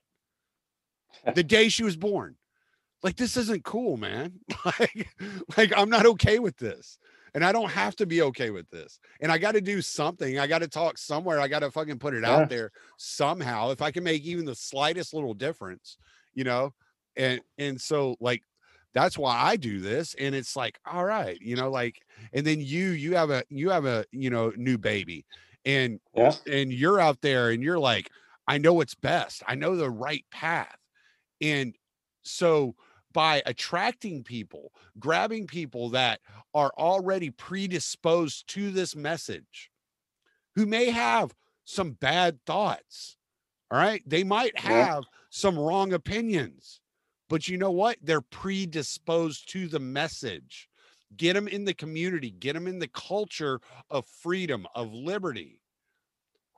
the 1.33 1.43
day 1.55 1.69
she 1.69 1.83
was 1.83 1.97
born 1.97 2.35
like 3.03 3.15
this 3.15 3.35
isn't 3.35 3.63
cool 3.63 3.97
man 3.97 4.33
like 4.65 5.07
like 5.57 5.73
i'm 5.75 5.89
not 5.89 6.05
okay 6.05 6.39
with 6.39 6.55
this 6.57 6.99
and 7.35 7.45
i 7.45 7.51
don't 7.51 7.71
have 7.71 7.95
to 7.95 8.07
be 8.07 8.23
okay 8.23 8.51
with 8.51 8.69
this 8.71 8.99
and 9.21 9.31
i 9.31 9.37
got 9.37 9.53
to 9.53 9.61
do 9.61 9.81
something 9.83 10.39
i 10.39 10.47
got 10.47 10.59
to 10.59 10.69
talk 10.69 10.97
somewhere 10.97 11.39
i 11.39 11.47
got 11.47 11.59
to 11.59 11.71
fucking 11.71 11.99
put 11.99 12.15
it 12.15 12.25
Yeah. 12.25 12.25
out 12.25 12.49
there 12.49 12.71
somehow 12.97 13.71
if 13.71 13.83
i 13.83 13.91
can 13.91 14.03
make 14.03 14.23
even 14.23 14.45
the 14.45 14.55
slightest 14.55 15.13
little 15.13 15.35
difference 15.35 15.97
you 16.33 16.43
know 16.45 16.73
and 17.17 17.41
and 17.59 17.79
so 17.81 18.15
like 18.19 18.41
that's 18.93 19.17
why 19.17 19.35
i 19.37 19.55
do 19.55 19.79
this 19.81 20.15
and 20.15 20.35
it's 20.35 20.55
like 20.55 20.79
all 20.85 21.05
right 21.05 21.39
you 21.41 21.55
know 21.55 21.69
like 21.69 22.01
and 22.33 22.47
then 22.47 22.61
you 22.61 22.89
you 22.91 23.15
have 23.15 23.29
a 23.29 23.43
you 23.49 23.69
have 23.69 23.85
a 23.85 24.05
you 24.11 24.29
know 24.29 24.51
new 24.55 24.77
baby 24.77 25.25
and 25.65 25.99
Yeah. 26.13 26.37
and 26.47 26.73
you're 26.73 26.99
out 26.99 27.21
there 27.21 27.51
and 27.51 27.63
you're 27.63 27.79
like 27.79 28.09
i 28.47 28.57
know 28.57 28.73
what's 28.73 28.95
best 28.95 29.43
i 29.47 29.55
know 29.55 29.75
the 29.75 29.89
right 29.91 30.25
path 30.31 30.77
and 31.41 31.75
so 32.23 32.75
by 33.15 33.41
attracting 33.47 34.23
people 34.23 34.73
grabbing 34.99 35.47
people 35.47 35.89
that 35.89 36.21
are 36.53 36.71
already 36.77 37.31
predisposed 37.31 38.47
to 38.49 38.71
this 38.71 38.95
message 38.95 39.71
who 40.55 40.67
may 40.67 40.91
have 40.91 41.33
some 41.65 41.93
bad 41.93 42.39
thoughts 42.45 43.17
all 43.71 43.79
right? 43.79 44.03
They 44.07 44.23
might 44.23 44.57
Yeah. 44.63 44.87
have 44.93 45.05
some 45.31 45.57
wrong 45.59 45.93
opinions 45.93 46.81
but 47.29 47.47
you 47.47 47.57
know 47.57 47.71
what? 47.71 47.97
They're 48.03 48.21
predisposed 48.21 49.49
to 49.53 49.67
the 49.67 49.79
message. 49.79 50.69
Get 51.17 51.33
them 51.33 51.47
in 51.47 51.65
the 51.65 51.73
community 51.73 52.31
get 52.31 52.53
them 52.53 52.67
in 52.67 52.79
the 52.79 52.89
culture 52.89 53.61
of 53.89 54.05
freedom 54.05 54.67
of 54.75 54.93
liberty. 54.93 55.61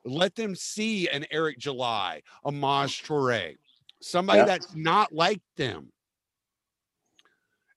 Let 0.05 0.35
them 0.35 0.55
see 0.55 1.09
an 1.09 1.25
eric 1.31 1.59
july 1.59 2.23
a 2.45 2.51
maj 2.51 3.03
Toure, 3.03 3.55
somebody 4.01 4.39
Yeah. 4.39 4.45
that's 4.45 4.75
not 4.75 5.13
like 5.13 5.41
them 5.57 5.91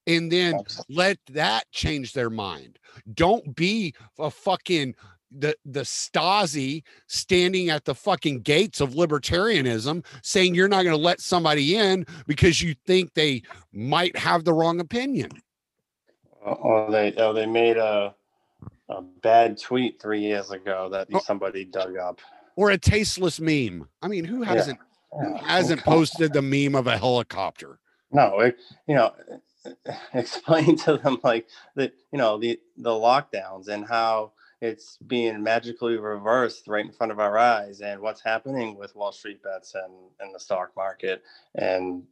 and 0.07 0.31
then 0.31 0.55
let 0.89 1.19
that 1.31 1.71
change 1.73 2.13
their 2.13 2.31
mind 2.31 2.79
don't 3.15 3.55
be 3.55 3.95
a 4.19 4.31
fucking 4.31 4.95
the 5.31 5.55
the 5.65 5.83
Stasi 5.83 6.83
standing 7.07 7.71
at 7.71 7.85
the 7.85 7.95
fucking 7.95 8.41
gates 8.41 8.81
of 8.81 8.95
libertarianism 8.95 10.05
saying 10.23 10.55
you're 10.57 10.69
not 10.69 10.83
going 10.83 10.97
to 10.97 11.01
let 11.03 11.21
somebody 11.21 11.77
in 11.77 12.05
because 12.27 12.61
you 12.61 12.75
think 12.87 13.15
they 13.15 13.43
might 13.73 14.17
have 14.17 14.45
the 14.45 14.53
wrong 14.53 14.81
opinion. 14.81 15.31
Or 16.43 16.91
they 16.91 17.15
oh, 17.17 17.33
they 17.33 17.47
made 17.47 17.77
a 17.77 18.15
a 18.89 19.03
bad 19.03 19.57
tweet 19.57 20.01
three 20.03 20.21
years 20.21 20.51
ago 20.51 20.89
that 20.91 21.07
Oh. 21.13 21.21
somebody 21.21 21.65
dug 21.65 21.97
up. 21.97 22.21
or 22.57 22.73
a 22.73 22.79
tasteless 22.79 23.39
meme. 23.39 23.89
I 24.03 24.09
mean, 24.09 24.25
who 24.25 24.43
hasn't 24.43 24.81
who 25.13 25.31
Yeah. 25.35 25.45
hasn't 25.47 25.83
posted 25.85 26.33
the 26.33 26.43
meme 26.43 26.75
of 26.75 26.87
a 26.89 26.99
helicopter? 26.99 27.79
No, 28.11 28.41
it, 28.41 28.57
you 28.89 28.97
know, 28.97 29.13
explain 30.15 30.77
to 30.77 30.97
them 30.97 31.19
like 31.23 31.47
the 31.75 31.93
you 32.13 32.19
know 32.19 32.39
the 32.39 32.59
the 32.79 32.91
lockdowns 32.91 33.69
and 33.69 33.87
how 33.87 34.33
it's 34.61 34.99
being 35.07 35.43
magically 35.43 35.97
reversed 35.97 36.69
right 36.69 36.85
in 36.85 36.93
front 36.93 37.13
of 37.13 37.19
our 37.19 37.39
eyes 37.39 37.81
and 37.81 38.01
what's 38.01 38.23
happening 38.23 38.77
with 38.77 38.95
Wall 38.95 39.13
Street 39.13 39.43
bets 39.43 39.75
and 39.75 39.93
and 40.21 40.35
the 40.35 40.41
stock 40.41 40.71
market 40.77 41.23
and 41.55 42.03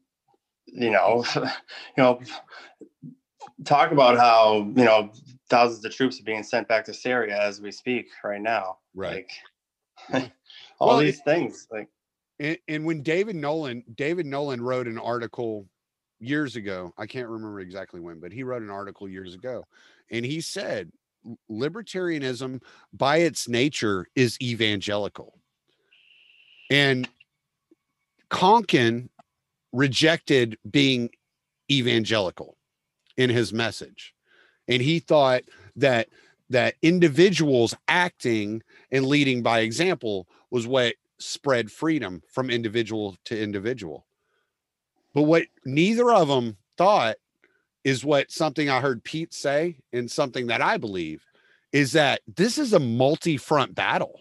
you 0.66 0.90
know 0.90 1.24
you 1.36 1.42
know 1.96 2.20
talk 3.64 3.92
about 3.92 4.18
how 4.18 4.58
you 4.76 4.84
know 4.84 5.10
thousands 5.48 5.84
of 5.84 5.94
troops 5.94 6.20
are 6.20 6.24
being 6.24 6.42
sent 6.42 6.68
back 6.68 6.84
to 6.84 6.94
Syria 6.94 7.40
as 7.40 7.60
we 7.60 7.70
speak 7.70 8.08
right 8.22 8.40
now 8.40 8.78
like 8.94 9.30
all 10.78 10.88
Well, 10.88 10.98
these 10.98 11.20
things 11.22 11.66
like 11.70 11.88
and, 12.40 12.58
and 12.68 12.84
when 12.84 13.02
David 13.02 13.36
Nolan, 13.36 13.82
David 13.96 14.26
Nolan 14.26 14.60
wrote 14.60 14.86
an 14.86 14.98
article 14.98 15.66
years 16.20 16.56
ago. 16.56 16.92
I 16.98 17.06
can't 17.06 17.28
remember 17.28 17.60
exactly 17.60 18.00
when, 18.00 18.20
but 18.20 18.32
he 18.32 18.42
wrote 18.42 18.62
an 18.62 18.70
article 18.70 19.08
years 19.08 19.34
ago, 19.34 19.64
and 20.10 20.24
he 20.24 20.40
said 20.40 20.90
libertarianism, 21.50 22.62
by 22.92 23.18
its 23.18 23.48
nature, 23.48 24.06
is 24.14 24.38
evangelical. 24.40 25.38
And 26.70 27.08
Konkin 28.30 29.08
rejected 29.72 30.58
being 30.70 31.10
evangelical 31.70 32.56
in 33.16 33.30
his 33.30 33.52
message, 33.52 34.14
and 34.68 34.82
he 34.82 34.98
thought 34.98 35.42
that 35.76 36.08
that 36.50 36.74
individuals 36.82 37.74
acting 37.88 38.62
and 38.90 39.06
leading 39.06 39.42
by 39.42 39.60
example 39.60 40.26
was 40.50 40.66
what 40.66 40.94
spread 41.18 41.70
freedom 41.70 42.22
from 42.28 42.48
individual 42.48 43.16
to 43.24 43.38
individual. 43.38 44.06
But 45.14 45.22
what 45.22 45.44
neither 45.64 46.12
of 46.12 46.28
them 46.28 46.56
thought 46.76 47.16
is 47.84 48.04
what 48.04 48.30
something 48.30 48.68
I 48.68 48.80
heard 48.80 49.04
Pete 49.04 49.32
say, 49.32 49.78
and 49.92 50.10
something 50.10 50.48
that 50.48 50.60
I 50.60 50.76
believe 50.76 51.24
is 51.72 51.92
that 51.92 52.20
this 52.26 52.58
is 52.58 52.72
a 52.72 52.80
multi 52.80 53.36
front 53.36 53.74
battle. 53.74 54.20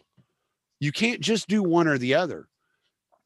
You 0.80 0.92
can't 0.92 1.22
just 1.22 1.48
do 1.48 1.64
one 1.64 1.88
or 1.88 1.98
the 1.98 2.14
other. 2.14 2.48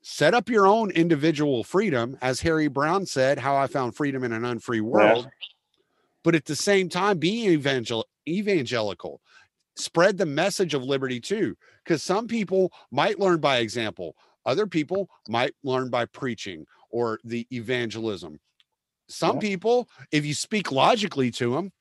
Set 0.04 0.34
up 0.34 0.50
your 0.50 0.66
own 0.66 0.90
individual 0.92 1.64
freedom, 1.64 2.18
as 2.22 2.42
Harry 2.42 2.68
Browne 2.68 3.06
said, 3.06 3.38
how 3.38 3.56
I 3.56 3.68
found 3.68 3.96
freedom 3.96 4.24
in 4.24 4.32
an 4.32 4.46
unfree 4.46 4.82
world. 4.82 5.30
But 6.24 6.34
at 6.34 6.46
the 6.46 6.56
same 6.56 6.90
time, 6.90 7.20
be 7.20 7.48
evangel- 7.48 8.08
evangelical. 8.28 9.22
Spread 9.76 10.18
the 10.18 10.26
message 10.26 10.74
of 10.74 10.84
liberty 10.84 11.20
too 11.20 11.56
because 11.84 12.04
some 12.04 12.28
people 12.28 12.72
might 12.92 13.20
learn 13.20 13.40
by 13.40 13.58
example 13.58 14.16
other 14.46 14.68
people 14.68 15.10
might 15.28 15.54
learn 15.64 15.90
by 15.90 16.06
preaching 16.06 16.66
or 16.92 17.20
the 17.24 17.48
evangelism. 17.52 18.40
Some 19.08 19.38
Yeah. 19.38 19.42
people 19.42 19.90
if 20.12 20.26
you 20.26 20.34
speak 20.34 20.72
logically 20.72 21.32
to 21.32 21.54
them 21.56 21.72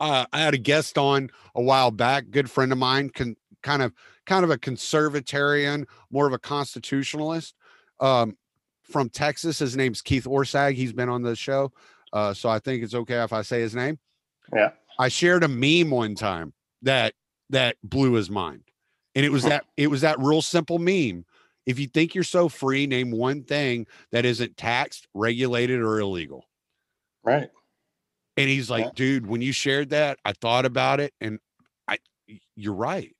uh, 0.00 0.24
i 0.32 0.40
had 0.40 0.54
a 0.54 0.58
guest 0.58 0.96
on 0.98 1.30
a 1.54 1.62
while 1.62 1.90
back 1.90 2.30
good 2.30 2.50
friend 2.50 2.72
of 2.72 2.78
mine 2.78 3.10
can 3.10 3.36
kind 3.62 3.82
of 3.82 3.92
kind 4.26 4.44
of 4.44 4.50
a 4.50 4.56
conservatarian 4.58 5.84
more 6.10 6.26
of 6.26 6.32
a 6.32 6.38
constitutionalist 6.38 7.54
um, 8.00 8.36
from 8.82 9.08
texas. 9.08 9.58
His 9.58 9.76
name's 9.76 10.00
keith 10.02 10.24
orsag. 10.24 10.74
He's 10.74 10.92
been 10.92 11.08
on 11.08 11.22
the 11.22 11.36
show 11.36 11.72
uh, 12.12 12.32
so 12.32 12.48
i 12.48 12.58
think 12.58 12.82
it's 12.82 12.94
okay 12.94 13.22
if 13.22 13.32
i 13.32 13.42
say 13.42 13.60
his 13.60 13.74
name. 13.74 13.98
Yeah. 14.54 14.70
i 14.98 15.08
shared 15.08 15.44
a 15.44 15.48
meme 15.48 15.90
one 15.90 16.14
time 16.14 16.52
that 16.82 17.14
that 17.50 17.76
blew 17.82 18.14
his 18.14 18.30
mind. 18.30 18.62
And 19.14 19.24
it 19.24 19.30
was 19.30 19.44
that 19.44 19.64
it 19.76 19.86
was 19.88 20.00
that 20.02 20.18
real 20.18 20.42
simple 20.42 20.78
meme 20.78 21.24
if 21.66 21.78
you 21.78 21.86
think 21.86 22.14
you're 22.14 22.24
so 22.24 22.48
free 22.48 22.86
name 22.86 23.10
one 23.10 23.42
thing 23.42 23.86
that 24.12 24.24
isn't 24.24 24.56
taxed 24.56 25.06
regulated 25.14 25.80
or 25.80 25.98
illegal 26.00 26.46
right 27.24 27.50
and 28.36 28.48
he's 28.48 28.70
like 28.70 28.84
Yeah. 28.84 28.90
dude 28.94 29.26
when 29.26 29.42
you 29.42 29.52
shared 29.52 29.90
that 29.90 30.18
i 30.24 30.32
thought 30.32 30.64
about 30.64 31.00
it 31.00 31.12
and 31.20 31.38
i 31.88 31.98
you're 32.54 32.74
right 32.74 33.14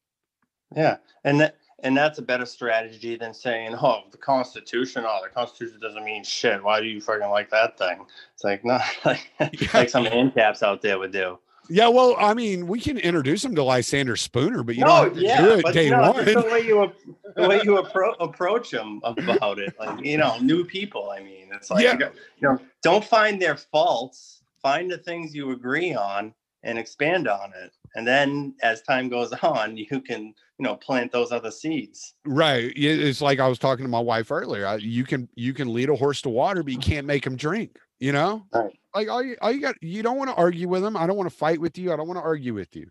Yeah, 0.74 0.97
and 1.24 1.40
that 1.40 1.56
and 1.82 1.97
that's 1.97 2.18
a 2.18 2.23
better 2.23 2.47
strategy 2.47 3.16
than 3.16 3.35
saying, 3.35 3.74
"Oh, 3.74 4.05
the 4.10 4.16
Constitution. 4.16 5.05
Oh, 5.06 5.20
the 5.23 5.28
Constitution 5.28 5.78
doesn't 5.78 6.05
mean 6.05 6.24
shit. 6.24 6.62
Why 6.62 6.81
do 6.81 6.86
you 6.86 7.01
fucking 7.01 7.28
like 7.28 7.51
that 7.51 7.78
thing?" 7.78 8.05
It's 8.35 8.44
like 8.44 8.64
no, 8.70 8.78
like, 9.05 9.31
like 9.74 9.90
some 9.90 10.06
caps 10.32 10.62
out 10.62 10.82
there 10.82 10.98
would 10.98 11.12
do. 11.12 11.39
Yeah 11.68 11.88
well 11.88 12.14
i 12.18 12.32
mean 12.34 12.66
we 12.66 12.80
can 12.80 12.98
introduce 12.98 13.44
him 13.44 13.55
to 13.55 13.62
lysander 13.62 14.16
spooner 14.16 14.62
but 14.62 14.74
you 14.76 14.82
no, 14.82 14.86
don't 14.86 15.05
have 15.05 15.14
to 15.14 15.20
yeah, 15.20 15.40
do 15.43 15.51
it 15.52 15.72
day 15.72 15.90
no, 15.90 16.12
one 16.12 16.24
the 16.24 16.48
way 16.51 16.60
you 16.60 16.93
the 17.36 17.48
way 17.48 17.60
you 17.64 17.76
appro- 17.82 18.16
approach 18.18 18.70
them 18.70 19.01
about 19.05 19.59
it, 19.59 19.74
like 19.78 20.05
you 20.05 20.16
know, 20.16 20.38
new 20.38 20.64
people. 20.64 21.10
I 21.10 21.20
mean, 21.20 21.48
it's 21.52 21.70
like 21.70 21.84
Yeah. 21.84 21.98
you, 21.98 22.09
know, 22.48 22.59
don't 22.82 23.05
find 23.05 23.40
their 23.40 23.56
faults. 23.56 24.43
Find 24.62 24.90
the 24.90 24.98
things 24.98 25.34
you 25.34 25.52
agree 25.52 25.94
on 25.94 26.34
and 26.62 26.78
expand 26.78 27.28
on 27.28 27.52
it. 27.62 27.72
And 27.94 28.06
then 28.06 28.55
as 28.62 28.82
time 28.82 29.09
goes 29.09 29.32
on, 29.43 29.76
you 29.76 29.86
can 30.01 30.34
you 30.59 30.62
know 30.64 30.76
plant 30.76 31.12
those 31.12 31.32
other 31.32 31.51
seeds. 31.51 32.14
right 32.24 32.72
it's 32.74 33.20
like 33.20 33.38
i 33.40 33.47
was 33.47 33.59
talking 33.59 33.84
to 33.84 33.90
my 33.90 34.01
wife 34.01 34.30
earlier 34.30 34.78
you 34.78 35.05
can 35.05 35.28
you 35.34 35.52
can 35.52 35.70
lead 35.70 35.90
a 35.90 35.94
horse 35.94 36.22
to 36.22 36.30
water 36.30 36.62
but 36.62 36.72
you 36.72 36.78
can't 36.78 37.06
make 37.06 37.26
him 37.26 37.36
drink 37.36 37.78
you 37.98 38.12
know 38.12 38.44
Right. 38.52 38.78
like 38.94 39.09
all 39.09 39.23
you, 39.23 39.36
all 39.40 39.51
you 39.52 39.60
got 39.60 39.74
you 39.82 40.02
don't 40.02 40.16
want 40.18 40.31
to 40.31 40.36
argue 40.36 40.68
with 40.68 40.82
them. 40.82 40.97
i 40.97 41.06
don't 41.06 41.16
want 41.16 41.31
to 41.31 41.36
fight 41.36 41.60
with 41.60 41.78
you 41.78 41.93
i 41.93 41.97
don't 41.97 42.06
want 42.09 42.18
to 42.18 42.23
argue 42.24 42.55
with 42.55 42.74
you 42.77 42.89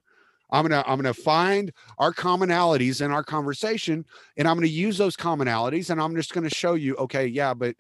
i'm 0.52 0.64
gonna 0.68 0.84
i'm 0.88 0.98
gonna 0.98 1.14
find 1.14 1.72
our 2.00 2.14
commonalities 2.14 3.04
in 3.04 3.12
our 3.12 3.24
conversation 3.24 4.06
and 4.38 4.48
i'm 4.48 4.56
gonna 4.58 4.68
use 4.68 4.98
those 4.98 5.16
commonalities 5.16 5.90
and 5.90 6.02
i'm 6.02 6.16
just 6.16 6.34
gonna 6.34 6.50
show 6.50 6.74
you 6.74 6.96
okay 6.96 7.28
yeah 7.28 7.54
but 7.54 7.76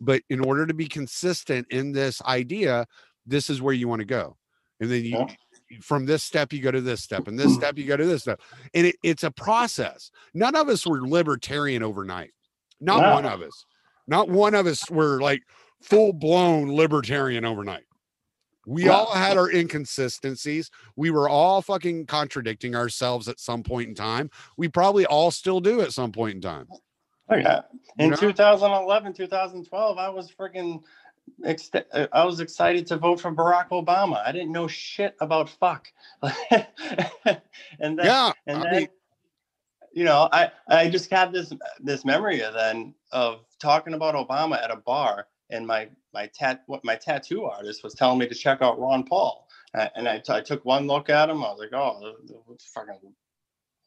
but 0.00 0.22
in 0.28 0.40
order 0.40 0.66
to 0.66 0.74
be 0.74 0.86
consistent 0.86 1.66
in 1.70 1.92
this 1.92 2.20
idea 2.22 2.86
this 3.26 3.48
is 3.50 3.62
where 3.62 3.74
you 3.74 3.88
want 3.88 4.00
to 4.00 4.06
go 4.06 4.36
and 4.80 4.90
then 4.90 5.02
you 5.04 5.10
Yeah. 5.18 5.26
from 5.80 6.04
this 6.06 6.22
step 6.22 6.52
you 6.52 6.60
go 6.60 6.70
to 6.70 6.80
this 6.82 7.02
step 7.02 7.26
and 7.26 7.38
this 7.38 7.54
step 7.54 7.76
you 7.78 7.84
go 7.86 7.96
to 7.96 8.04
this 8.06 8.22
step 8.22 8.40
and 8.74 8.86
it, 8.88 8.96
it's 9.02 9.24
a 9.24 9.30
process 9.30 10.10
none 10.34 10.54
of 10.54 10.68
us 10.68 10.86
were 10.86 11.00
libertarian 11.06 11.82
overnight 11.82 12.32
not 12.80 13.00
No. 13.02 13.12
one 13.14 13.24
of 13.24 13.40
us 13.42 13.64
not 14.06 14.28
one 14.28 14.54
of 14.54 14.66
us 14.66 14.88
were 14.90 15.20
like 15.20 15.42
full 15.86 16.12
blown 16.12 16.74
libertarian 16.74 17.44
overnight. 17.44 17.84
We 18.66 18.88
all 18.88 19.14
had 19.14 19.36
our 19.36 19.48
inconsistencies. 19.48 20.72
We 20.96 21.12
were 21.12 21.28
all 21.28 21.62
fucking 21.62 22.06
contradicting 22.06 22.74
ourselves 22.74 23.28
at 23.28 23.38
some 23.38 23.62
point 23.62 23.88
in 23.90 23.94
time. 23.94 24.28
We 24.56 24.68
probably 24.68 25.06
all 25.06 25.30
still 25.30 25.60
do 25.60 25.80
at 25.82 25.92
some 25.92 26.10
point 26.10 26.34
in 26.34 26.40
time. 26.40 26.66
Oh 27.28 27.36
yeah. 27.36 27.62
You 27.98 28.06
In 28.06 28.10
know? 28.10 28.16
2011, 28.16 29.12
2012, 29.12 29.98
I 29.98 30.08
was 30.08 30.30
freaking. 30.30 30.82
I 31.44 32.24
was 32.24 32.38
excited 32.40 32.86
to 32.88 32.96
vote 32.96 33.20
for 33.20 33.32
Barack 33.32 33.70
Obama. 33.70 34.24
I 34.24 34.30
didn't 34.30 34.52
know 34.52 34.68
shit 34.68 35.16
about 35.20 35.48
fuck. 35.48 35.88
and 36.22 37.98
then, 37.98 37.98
yeah. 37.98 38.32
and 38.46 38.58
I 38.58 38.62
then, 38.62 38.72
mean, 38.72 38.88
you 39.92 40.04
know, 40.04 40.28
I 40.32 40.50
I 40.68 40.88
just 40.88 41.10
had 41.10 41.32
this 41.32 41.52
this 41.80 42.04
memory 42.04 42.42
of 42.42 42.54
then 42.54 42.94
of 43.10 43.44
talking 43.58 43.94
about 43.94 44.14
Obama 44.14 44.62
at 44.62 44.70
a 44.70 44.76
bar, 44.76 45.26
and 45.50 45.66
my 45.66 45.88
my 46.12 46.26
tat 46.34 46.62
what 46.66 46.84
my 46.84 46.96
tattoo 46.96 47.44
artist 47.44 47.84
was 47.84 47.94
telling 47.94 48.18
me 48.18 48.26
to 48.28 48.34
check 48.34 48.62
out 48.62 48.78
Ron 48.78 49.04
Paul, 49.04 49.48
Uh, 49.74 49.88
and 49.94 50.08
I, 50.08 50.18
t- 50.18 50.32
I 50.32 50.40
took 50.40 50.64
one 50.64 50.86
look 50.86 51.10
at 51.10 51.30
him. 51.30 51.44
I 51.44 51.50
was 51.52 51.58
like, 51.60 51.72
oh, 51.72 52.14
fucking 52.74 53.14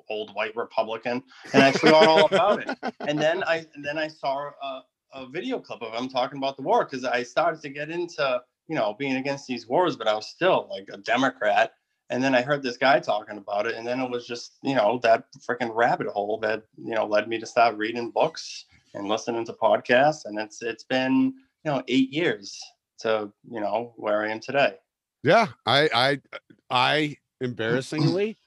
old 0.09 0.33
white 0.33 0.55
Republican, 0.55 1.23
and 1.53 1.63
I 1.63 1.71
forgot 1.71 2.07
all 2.07 2.25
about 2.25 2.61
it 2.61 2.77
and 3.07 3.19
then 3.19 3.43
I 3.43 3.65
and 3.75 3.83
then 3.83 3.97
I 3.97 4.07
saw 4.07 4.51
a, 4.61 4.83
a 5.13 5.27
video 5.29 5.59
clip 5.59 5.81
of 5.81 5.93
him 5.93 6.09
talking 6.09 6.37
about 6.37 6.57
the 6.57 6.63
war 6.63 6.85
because 6.85 7.05
I 7.05 7.23
started 7.23 7.61
to 7.61 7.69
get 7.69 7.89
into 7.89 8.41
you 8.67 8.75
know 8.75 8.95
being 8.97 9.15
against 9.17 9.47
these 9.47 9.67
wars, 9.67 9.95
but 9.95 10.07
I 10.07 10.13
was 10.13 10.27
still 10.27 10.67
like 10.69 10.87
a 10.91 10.97
Democrat. 10.97 11.73
And 12.11 12.23
then 12.23 12.33
I 12.33 12.41
heard 12.41 12.63
this 12.63 12.77
guy 12.77 12.99
talking 12.99 13.37
about 13.37 13.67
it, 13.67 13.75
and 13.75 13.85
then 13.85 13.99
it 13.99 14.09
was 14.09 14.25
just 14.25 14.57
you 14.63 14.75
know 14.75 14.99
that 15.03 15.25
freaking 15.47 15.75
rabbit 15.75 16.07
hole 16.07 16.39
that 16.39 16.63
you 16.77 16.95
know 16.95 17.05
led 17.05 17.27
me 17.27 17.39
to 17.39 17.45
start 17.45 17.77
reading 17.77 18.09
books 18.11 18.65
and 18.95 19.07
listening 19.07 19.45
to 19.45 19.53
podcasts, 19.53 20.25
and 20.25 20.39
it's 20.39 20.61
it's 20.61 20.83
been 20.83 21.33
you 21.63 21.71
know 21.71 21.83
eight 21.87 22.11
years 22.11 22.59
to 22.99 23.31
you 23.49 23.59
know 23.59 23.93
where 23.97 24.23
I 24.23 24.31
am 24.31 24.39
today. 24.39 24.75
yeah. 25.23 25.47
I 25.65 25.89
I 25.93 26.21
I 26.69 27.17
embarrassingly, 27.41 28.37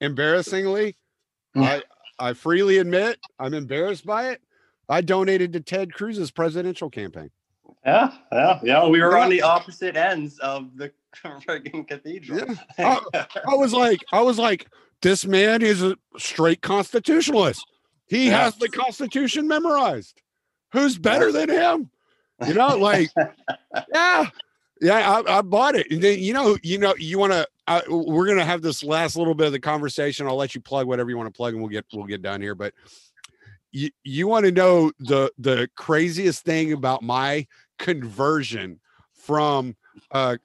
embarrassingly, 0.00 0.96
I 1.56 1.82
I 2.18 2.32
freely 2.32 2.78
admit 2.78 3.18
I'm 3.38 3.54
embarrassed 3.54 4.04
by 4.06 4.28
it. 4.30 4.40
I 4.88 5.00
donated 5.00 5.52
to 5.54 5.60
Ted 5.60 5.92
Cruz's 5.94 6.30
presidential 6.30 6.90
campaign. 6.90 7.30
Yeah, 7.86 8.12
yeah, 8.32 8.60
yeah. 8.62 8.86
We 8.86 9.00
were 9.00 9.16
Yeah. 9.16 9.24
on 9.24 9.30
the 9.30 9.42
opposite 9.42 9.96
ends 9.96 10.38
of 10.40 10.76
the 10.76 10.92
freaking 11.24 11.86
cathedral. 11.88 12.54
I 12.78 13.00
was 13.54 13.72
like, 13.72 14.00
I 14.12 14.20
was 14.20 14.38
like, 14.38 14.66
this 15.00 15.24
man 15.26 15.62
is 15.62 15.82
a 15.82 15.96
straight 16.18 16.60
constitutionalist. 16.60 17.64
He 18.06 18.26
Yeah. 18.28 18.44
has 18.44 18.56
the 18.56 18.68
Constitution 18.68 19.48
memorized. 19.48 20.20
Who's 20.72 20.98
better 20.98 21.30
than 21.32 21.48
him? 21.48 21.90
You 22.46 22.54
know, 22.54 22.76
like, 22.76 23.10
yeah, 23.92 24.26
Yeah, 24.80 25.22
I, 25.26 25.38
I 25.38 25.42
bought 25.42 25.76
it. 25.76 25.90
And 25.90 26.02
then 26.02 26.18
you 26.18 26.32
know, 26.32 26.58
you 26.62 26.78
know, 26.78 26.94
you 26.98 27.18
want 27.18 27.32
to. 27.32 27.48
We're 27.88 28.26
gonna 28.26 28.44
have 28.44 28.60
this 28.60 28.82
last 28.84 29.16
little 29.16 29.34
bit 29.34 29.46
of 29.46 29.52
the 29.52 29.60
conversation. 29.60 30.26
I'll 30.26 30.36
let 30.36 30.54
you 30.54 30.60
plug 30.60 30.86
whatever 30.86 31.08
you 31.10 31.16
want 31.16 31.32
to 31.32 31.36
plug, 31.36 31.54
and 31.54 31.62
we'll 31.62 31.70
get 31.70 31.86
we'll 31.92 32.04
get 32.04 32.22
done 32.22 32.42
here. 32.42 32.54
But 32.54 32.74
you 33.72 33.90
you 34.02 34.26
want 34.26 34.44
to 34.46 34.52
know 34.52 34.92
the 34.98 35.32
the 35.38 35.70
craziest 35.76 36.44
thing 36.44 36.72
about 36.72 37.02
my 37.02 37.46
conversion 37.78 38.80
from 39.14 39.76
uh, 40.10 40.36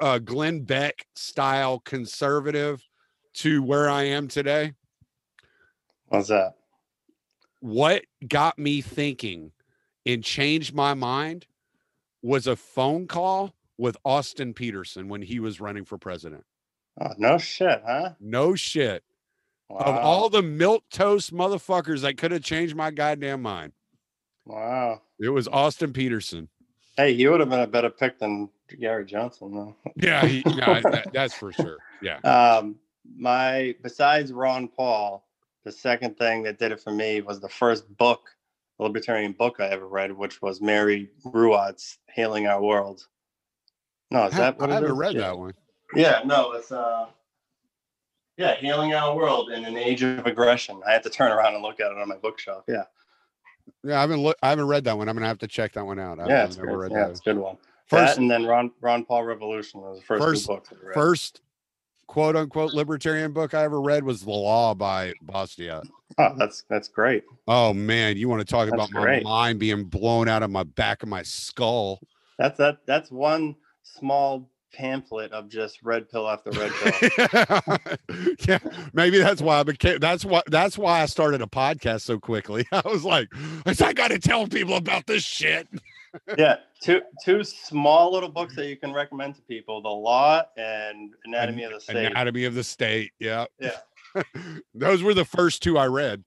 uh 0.00 0.18
Glenn 0.18 0.60
Beck 0.60 1.06
style 1.16 1.80
conservative 1.80 2.86
to 3.34 3.62
where 3.62 3.88
I 3.90 4.04
am 4.04 4.28
today? 4.28 4.74
What's 6.06 6.28
that? 6.28 6.54
What 7.60 8.04
got 8.28 8.58
me 8.58 8.80
thinking 8.80 9.50
and 10.06 10.22
changed 10.24 10.74
my 10.74 10.94
mind 10.94 11.46
was 12.22 12.46
a 12.46 12.56
phone 12.56 13.06
call 13.06 13.54
with 13.78 13.96
Austin 14.04 14.54
Petersen 14.54 15.08
when 15.08 15.22
he 15.22 15.40
was 15.40 15.60
running 15.60 15.84
for 15.84 15.98
president. 15.98 16.44
Oh, 17.00 17.10
no 17.18 17.38
shit, 17.38 17.82
huh? 17.86 18.10
No 18.20 18.54
shit. 18.54 19.02
Wow. 19.68 19.78
Of 19.80 19.96
all 19.96 20.28
the 20.28 20.42
milk 20.42 20.84
toast 20.90 21.32
motherfuckers 21.32 22.02
that 22.02 22.18
could 22.18 22.30
have 22.30 22.42
changed 22.42 22.76
my 22.76 22.90
goddamn 22.90 23.40
mind, 23.40 23.72
wow. 24.44 25.00
it 25.18 25.30
was 25.30 25.48
Austin 25.48 25.92
Petersen. 25.92 26.48
Hey, 26.96 27.14
he 27.14 27.26
would 27.26 27.40
have 27.40 27.48
been 27.48 27.60
a 27.60 27.66
better 27.66 27.88
pick 27.88 28.18
than 28.18 28.50
Gary 28.78 29.06
Johnson, 29.06 29.54
though. 29.54 29.76
Yeah, 29.96 30.26
he, 30.26 30.42
no, 30.46 30.80
that- 30.82 31.08
that's 31.12 31.34
for 31.34 31.52
sure. 31.52 31.78
Yeah. 32.02 32.18
Um, 32.18 32.76
my 33.16 33.74
besides 33.82 34.32
Ron 34.32 34.68
Paul, 34.68 35.26
the 35.64 35.72
second 35.72 36.18
thing 36.18 36.42
that 36.42 36.58
did 36.58 36.72
it 36.72 36.80
for 36.80 36.92
me 36.92 37.20
was 37.20 37.40
the 37.40 37.48
first 37.48 37.96
book, 37.96 38.28
libertarian 38.82 39.32
book 39.32 39.56
I 39.60 39.66
ever 39.66 39.86
read, 39.86 40.12
which 40.12 40.42
was 40.42 40.60
Mary 40.60 41.10
Ruwart's 41.24 41.98
"Healing 42.14 42.46
Our 42.46 42.62
World." 42.62 43.06
No, 44.10 44.26
is 44.26 44.34
I, 44.34 44.38
that 44.38 44.58
what 44.58 44.70
I 44.70 44.74
haven't 44.74 44.96
read 44.96 45.14
Yeah. 45.14 45.20
that 45.22 45.38
one. 45.38 45.54
Yeah, 45.94 46.20
no, 46.24 46.52
it's 46.52 46.70
uh, 46.72 47.06
yeah, 48.36 48.54
"Healing 48.56 48.94
Our 48.94 49.14
World" 49.16 49.50
in 49.50 49.64
an 49.64 49.76
age 49.76 50.02
of 50.02 50.26
aggression. 50.26 50.80
I 50.86 50.92
had 50.92 51.02
to 51.04 51.10
turn 51.10 51.32
around 51.32 51.54
and 51.54 51.62
look 51.62 51.80
at 51.80 51.90
it 51.92 51.98
on 51.98 52.08
my 52.08 52.16
bookshelf. 52.16 52.64
Yeah, 52.68 52.84
Yeah, 53.84 53.98
I 53.98 54.00
haven't 54.02 54.22
look, 54.22 54.36
I 54.42 54.50
haven't 54.50 54.68
read 54.68 54.84
that 54.84 54.96
one. 54.98 55.08
I'm 55.08 55.14
gonna 55.16 55.26
have 55.26 55.38
to 55.38 55.46
check 55.48 55.72
that 55.74 55.84
one 55.84 55.98
out. 55.98 56.18
I- 56.20 56.28
yeah, 56.28 56.44
it's 56.44 56.56
never 56.56 56.68
good. 56.72 56.76
read 56.78 56.92
Yeah, 56.92 56.98
that. 57.04 57.10
it's 57.10 57.20
a 57.20 57.24
good 57.24 57.38
one. 57.38 57.56
First, 57.86 58.14
that 58.16 58.20
and 58.22 58.30
then 58.30 58.46
Ron 58.46 58.70
Ron 58.80 59.04
Paul 59.04 59.24
Revolution 59.24 59.80
was 59.80 59.98
the 59.98 60.04
first, 60.04 60.22
First- 60.22 60.50
I 60.50 60.54
read. 60.86 60.94
first 60.94 61.40
quote 62.12 62.36
unquote 62.36 62.74
libertarian 62.74 63.32
book 63.32 63.54
I 63.54 63.64
ever 63.64 63.80
read 63.80 64.04
was 64.04 64.20
The 64.20 64.30
Law 64.30 64.74
by 64.74 65.14
Bastiat. 65.24 65.88
Oh, 66.18 66.34
that's 66.36 66.62
that's 66.68 66.88
great. 66.88 67.24
Oh 67.48 67.72
man, 67.72 68.18
you 68.18 68.28
want 68.28 68.40
to 68.40 68.44
talk 68.44 68.68
That's 68.68 68.90
about 68.90 68.92
my 68.92 69.20
mind 69.20 69.58
being 69.58 69.84
blown 69.84 70.28
out 70.28 70.42
of 70.42 70.50
my 70.50 70.62
back 70.62 71.02
of 71.02 71.08
my 71.08 71.22
skull? 71.22 72.00
That's 72.38 72.58
that. 72.58 72.80
That's 72.84 73.10
one 73.10 73.56
small 73.82 74.50
pamphlet 74.74 75.32
of 75.32 75.48
just 75.48 75.82
red 75.82 76.10
pill 76.10 76.28
after 76.28 76.50
red 76.50 76.70
pill. 76.72 77.78
yeah, 78.46 78.58
maybe 78.92 79.16
that's 79.16 79.40
why 79.40 79.60
I 79.60 79.62
became. 79.62 79.98
That's 79.98 80.22
why. 80.22 80.42
That's 80.48 80.76
why 80.76 81.00
I 81.00 81.06
started 81.06 81.40
a 81.40 81.46
podcast 81.46 82.02
so 82.02 82.18
quickly. 82.18 82.66
I 82.72 82.82
was 82.84 83.06
like, 83.06 83.28
I 83.64 83.94
got 83.94 84.08
to 84.08 84.18
tell 84.18 84.46
people 84.46 84.76
about 84.76 85.06
this 85.06 85.24
shit. 85.24 85.66
Yeah, 86.36 86.56
two 86.82 87.02
two 87.24 87.44
small 87.44 88.12
little 88.12 88.28
books 88.38 88.54
that 88.56 88.66
you 88.66 88.76
can 88.76 88.92
recommend 88.92 89.36
to 89.36 89.42
people: 89.42 89.82
The 89.82 89.88
Law 89.88 90.42
and 90.56 91.12
Anatomy 91.24 91.64
of 91.64 91.72
the 91.72 91.80
State. 91.80 92.06
Anatomy 92.06 92.44
of 92.44 92.54
the 92.54 92.64
State. 92.64 93.12
Yeah. 93.18 93.46
Yeah. 93.58 93.78
Those 94.74 95.02
were 95.02 95.14
the 95.14 95.24
first 95.24 95.62
two 95.62 95.78
I 95.78 95.86
read. 95.86 96.24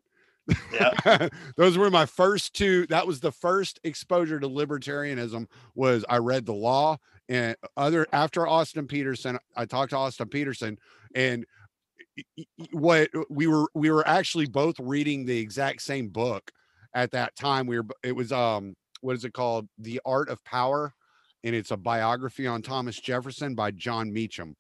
Yeah, 0.71 1.29
Those 1.57 1.77
were 1.77 1.89
my 1.89 2.05
first 2.05 2.53
two. 2.53 2.85
That 2.87 3.07
was 3.07 3.19
the 3.19 3.31
first 3.31 3.79
exposure 3.83 4.39
to 4.39 4.47
libertarianism. 4.47 5.47
Was 5.73 6.05
I 6.07 6.17
read 6.17 6.45
the 6.45 6.53
law 6.53 6.97
and 7.29 7.55
other 7.77 8.07
after 8.13 8.47
Austin 8.47 8.87
Petersen. 8.87 9.39
I 9.55 9.65
talked 9.65 9.91
to 9.91 9.97
Austin 9.97 10.27
Petersen, 10.27 10.77
and 11.15 11.45
what 12.71 13.09
we 13.29 13.47
were 13.47 13.67
we 13.73 13.89
were 13.89 14.07
actually 14.07 14.47
both 14.47 14.79
reading 14.79 15.25
the 15.25 15.37
exact 15.37 15.81
same 15.81 16.09
book 16.09 16.51
at 16.93 17.11
that 17.11 17.35
time. 17.35 17.67
We 17.67 17.79
were 17.79 17.87
it 18.03 18.15
was 18.15 18.31
um 18.31 18.75
what 19.01 19.15
is 19.15 19.25
it 19.25 19.33
called? 19.33 19.67
The 19.77 20.01
Art 20.05 20.29
of 20.29 20.43
Power, 20.43 20.93
and 21.43 21.55
it's 21.55 21.71
a 21.71 21.77
biography 21.77 22.47
on 22.47 22.61
Thomas 22.61 22.99
Jefferson 22.99 23.55
by 23.55 23.71
Jon 23.71 24.11
Meacham. 24.11 24.55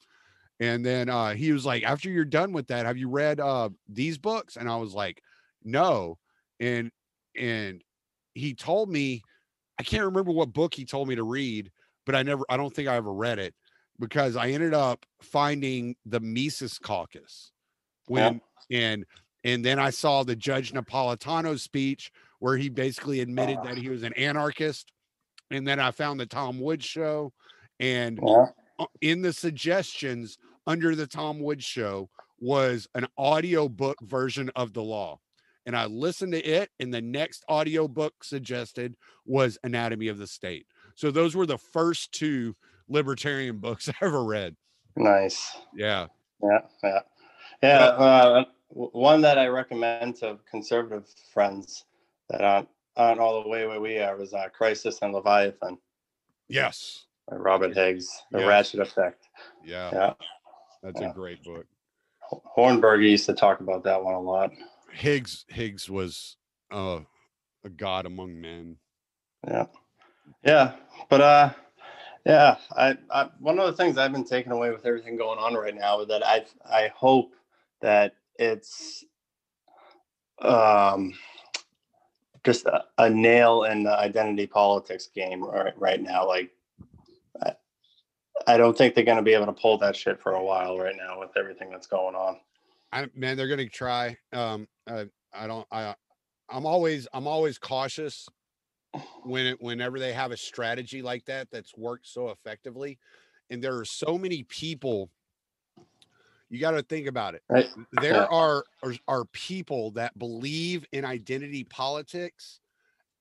And 0.59 0.85
then 0.85 1.09
uh, 1.09 1.33
he 1.33 1.51
was 1.51 1.65
like, 1.65 1.83
after 1.83 2.09
you're 2.09 2.23
done 2.23 2.53
with 2.53 2.67
that, 2.67 2.85
have 2.85 2.97
you 2.97 3.09
read 3.09 3.39
uh, 3.39 3.69
these 3.89 4.17
books? 4.17 4.55
And 4.55 4.69
I 4.69 4.77
was 4.77 4.93
like, 4.93 5.21
no. 5.63 6.17
And 6.59 6.91
and 7.37 7.81
he 8.33 8.53
told 8.53 8.89
me, 8.89 9.21
I 9.79 9.83
can't 9.83 10.05
remember 10.05 10.31
what 10.31 10.53
book 10.53 10.73
he 10.73 10.85
told 10.85 11.07
me 11.07 11.15
to 11.15 11.23
read, 11.23 11.71
but 12.05 12.15
I 12.15 12.23
never, 12.23 12.45
I 12.49 12.55
don't 12.55 12.73
think 12.73 12.87
I 12.87 12.95
ever 12.95 13.11
read 13.11 13.39
it 13.39 13.53
because 13.99 14.35
I 14.35 14.49
ended 14.49 14.73
up 14.73 15.05
finding 15.21 15.95
the 16.05 16.19
Mises 16.19 16.79
Caucus 16.79 17.51
when 18.07 18.41
and 18.71 19.05
and 19.43 19.63
then 19.63 19.79
I 19.79 19.89
saw 19.89 20.23
the 20.23 20.35
Judge 20.35 20.73
Napolitano 20.73 21.59
speech 21.59 22.11
where 22.39 22.57
he 22.57 22.69
basically 22.69 23.21
admitted 23.21 23.57
that 23.63 23.77
he 23.77 23.89
was 23.89 24.03
an 24.03 24.13
anarchist. 24.13 24.91
And 25.51 25.67
then 25.67 25.79
I 25.79 25.91
found 25.91 26.19
the 26.19 26.25
Tom 26.25 26.59
Woods 26.59 26.85
show 26.85 27.33
and 27.79 28.19
yeah. 28.25 28.45
in 29.01 29.21
the 29.21 29.33
suggestions 29.33 30.37
under 30.67 30.95
the 30.95 31.07
Tom 31.07 31.39
Woods 31.39 31.63
show 31.63 32.09
was 32.39 32.87
an 32.95 33.07
audio 33.17 33.69
book 33.69 33.97
version 34.01 34.49
of 34.55 34.73
the 34.73 34.83
law. 34.83 35.19
And 35.65 35.75
I 35.75 35.85
listened 35.85 36.33
to 36.33 36.43
it, 36.43 36.69
and 36.79 36.93
the 36.93 37.01
next 37.01 37.43
audio 37.49 37.87
book 37.87 38.23
suggested 38.23 38.95
was 39.25 39.57
Anatomy 39.63 40.09
of 40.09 40.17
the 40.17 40.27
State. 40.27 40.67
So 40.95 41.09
those 41.09 41.35
were 41.35 41.47
the 41.47 41.57
first 41.57 42.11
two 42.11 42.55
libertarian 42.87 43.57
books 43.59 43.89
I 43.89 43.93
ever 44.01 44.23
read. 44.23 44.55
Nice. 44.95 45.57
Yeah. 45.75 46.07
Yeah, 46.43 46.59
yeah, 46.83 46.99
yeah. 47.63 47.85
Uh, 47.85 48.43
one 48.69 49.21
that 49.21 49.37
I 49.37 49.47
recommend 49.47 50.17
to 50.17 50.37
conservative 50.49 51.07
friends 51.33 51.85
that 52.29 52.41
aren't 52.41 52.69
aren't 52.97 53.19
all 53.19 53.43
the 53.43 53.49
way 53.49 53.67
where 53.67 53.81
we 53.81 53.97
are 53.99 54.21
is 54.21 54.33
uh, 54.33 54.47
"Crisis 54.49 54.99
and 55.01 55.13
Leviathan" 55.13 55.77
Yes. 56.47 57.05
by 57.29 57.35
Robert 57.37 57.75
Higgs. 57.75 58.09
The 58.31 58.39
Yes. 58.39 58.47
Ratchet 58.47 58.79
Effect. 58.81 59.27
Yeah. 59.65 59.91
Yeah, 59.91 60.13
That's 60.83 61.01
Yeah. 61.01 61.11
a 61.11 61.13
great 61.13 61.43
book. 61.43 61.65
Hornberger 62.57 63.09
used 63.09 63.25
to 63.27 63.33
talk 63.33 63.59
about 63.59 63.83
that 63.83 64.03
one 64.03 64.15
a 64.15 64.19
lot. 64.21 64.51
Higgs 64.91 65.45
Higgs 65.49 65.89
was 65.89 66.37
uh, 66.71 67.01
a 67.63 67.69
god 67.69 68.05
among 68.05 68.39
men. 68.39 68.77
Yeah, 69.47 69.65
yeah, 70.43 70.75
but 71.09 71.21
uh, 71.21 71.53
yeah. 72.25 72.57
I, 72.75 72.97
I 73.11 73.29
one 73.39 73.59
of 73.59 73.67
the 73.67 73.73
things 73.73 73.97
I've 73.97 74.11
been 74.13 74.25
taking 74.25 74.51
away 74.51 74.71
with 74.71 74.85
everything 74.85 75.17
going 75.17 75.39
on 75.39 75.53
right 75.53 75.75
now 75.75 76.01
is 76.01 76.07
that 76.07 76.25
I 76.25 76.45
I 76.65 76.91
hope 76.95 77.33
that 77.81 78.15
it's 78.39 79.03
um 80.41 81.13
just 82.45 82.65
a, 82.67 82.83
a 82.99 83.09
nail 83.09 83.63
in 83.63 83.83
the 83.83 83.97
identity 83.97 84.47
politics 84.47 85.09
game 85.13 85.43
right 85.43 85.73
right 85.77 86.01
now. 86.01 86.27
Like, 86.27 86.51
I, 87.43 87.53
I 88.47 88.57
don't 88.57 88.77
think 88.77 88.95
they're 88.95 89.03
going 89.03 89.17
to 89.17 89.23
be 89.23 89.33
able 89.33 89.47
to 89.47 89.53
pull 89.53 89.77
that 89.79 89.95
shit 89.95 90.21
for 90.21 90.33
a 90.33 90.43
while 90.43 90.77
right 90.77 90.95
now 90.95 91.19
with 91.19 91.31
everything 91.35 91.71
that's 91.71 91.87
going 91.87 92.15
on. 92.15 92.37
I 92.91 93.07
man, 93.15 93.35
they're 93.35 93.47
gonna 93.47 93.67
try. 93.67 94.17
Um, 94.31 94.67
I, 94.87 95.07
I 95.33 95.47
don't. 95.47 95.67
I, 95.71 95.95
I'm 96.49 96.65
always, 96.65 97.07
I'm 97.13 97.27
always 97.27 97.57
cautious 97.57 98.29
when 99.23 99.47
it, 99.47 99.61
whenever 99.61 99.99
they 99.99 100.13
have 100.13 100.31
a 100.31 100.37
strategy 100.37 101.01
like 101.01 101.25
that 101.25 101.49
that's 101.51 101.75
worked 101.75 102.07
so 102.07 102.29
effectively, 102.29 102.99
and 103.49 103.61
there 103.61 103.75
are 103.77 103.85
so 103.85 104.17
many 104.17 104.43
people. 104.43 105.09
You 106.49 106.59
got 106.59 106.71
to 106.71 106.83
think 106.83 107.07
about 107.07 107.35
it. 107.35 107.43
Right. 107.49 107.69
There 107.91 108.31
are, 108.31 108.65
are 108.83 108.93
are 109.07 109.25
people 109.25 109.91
that 109.91 110.17
believe 110.17 110.85
in 110.91 111.05
identity 111.05 111.63
politics 111.63 112.59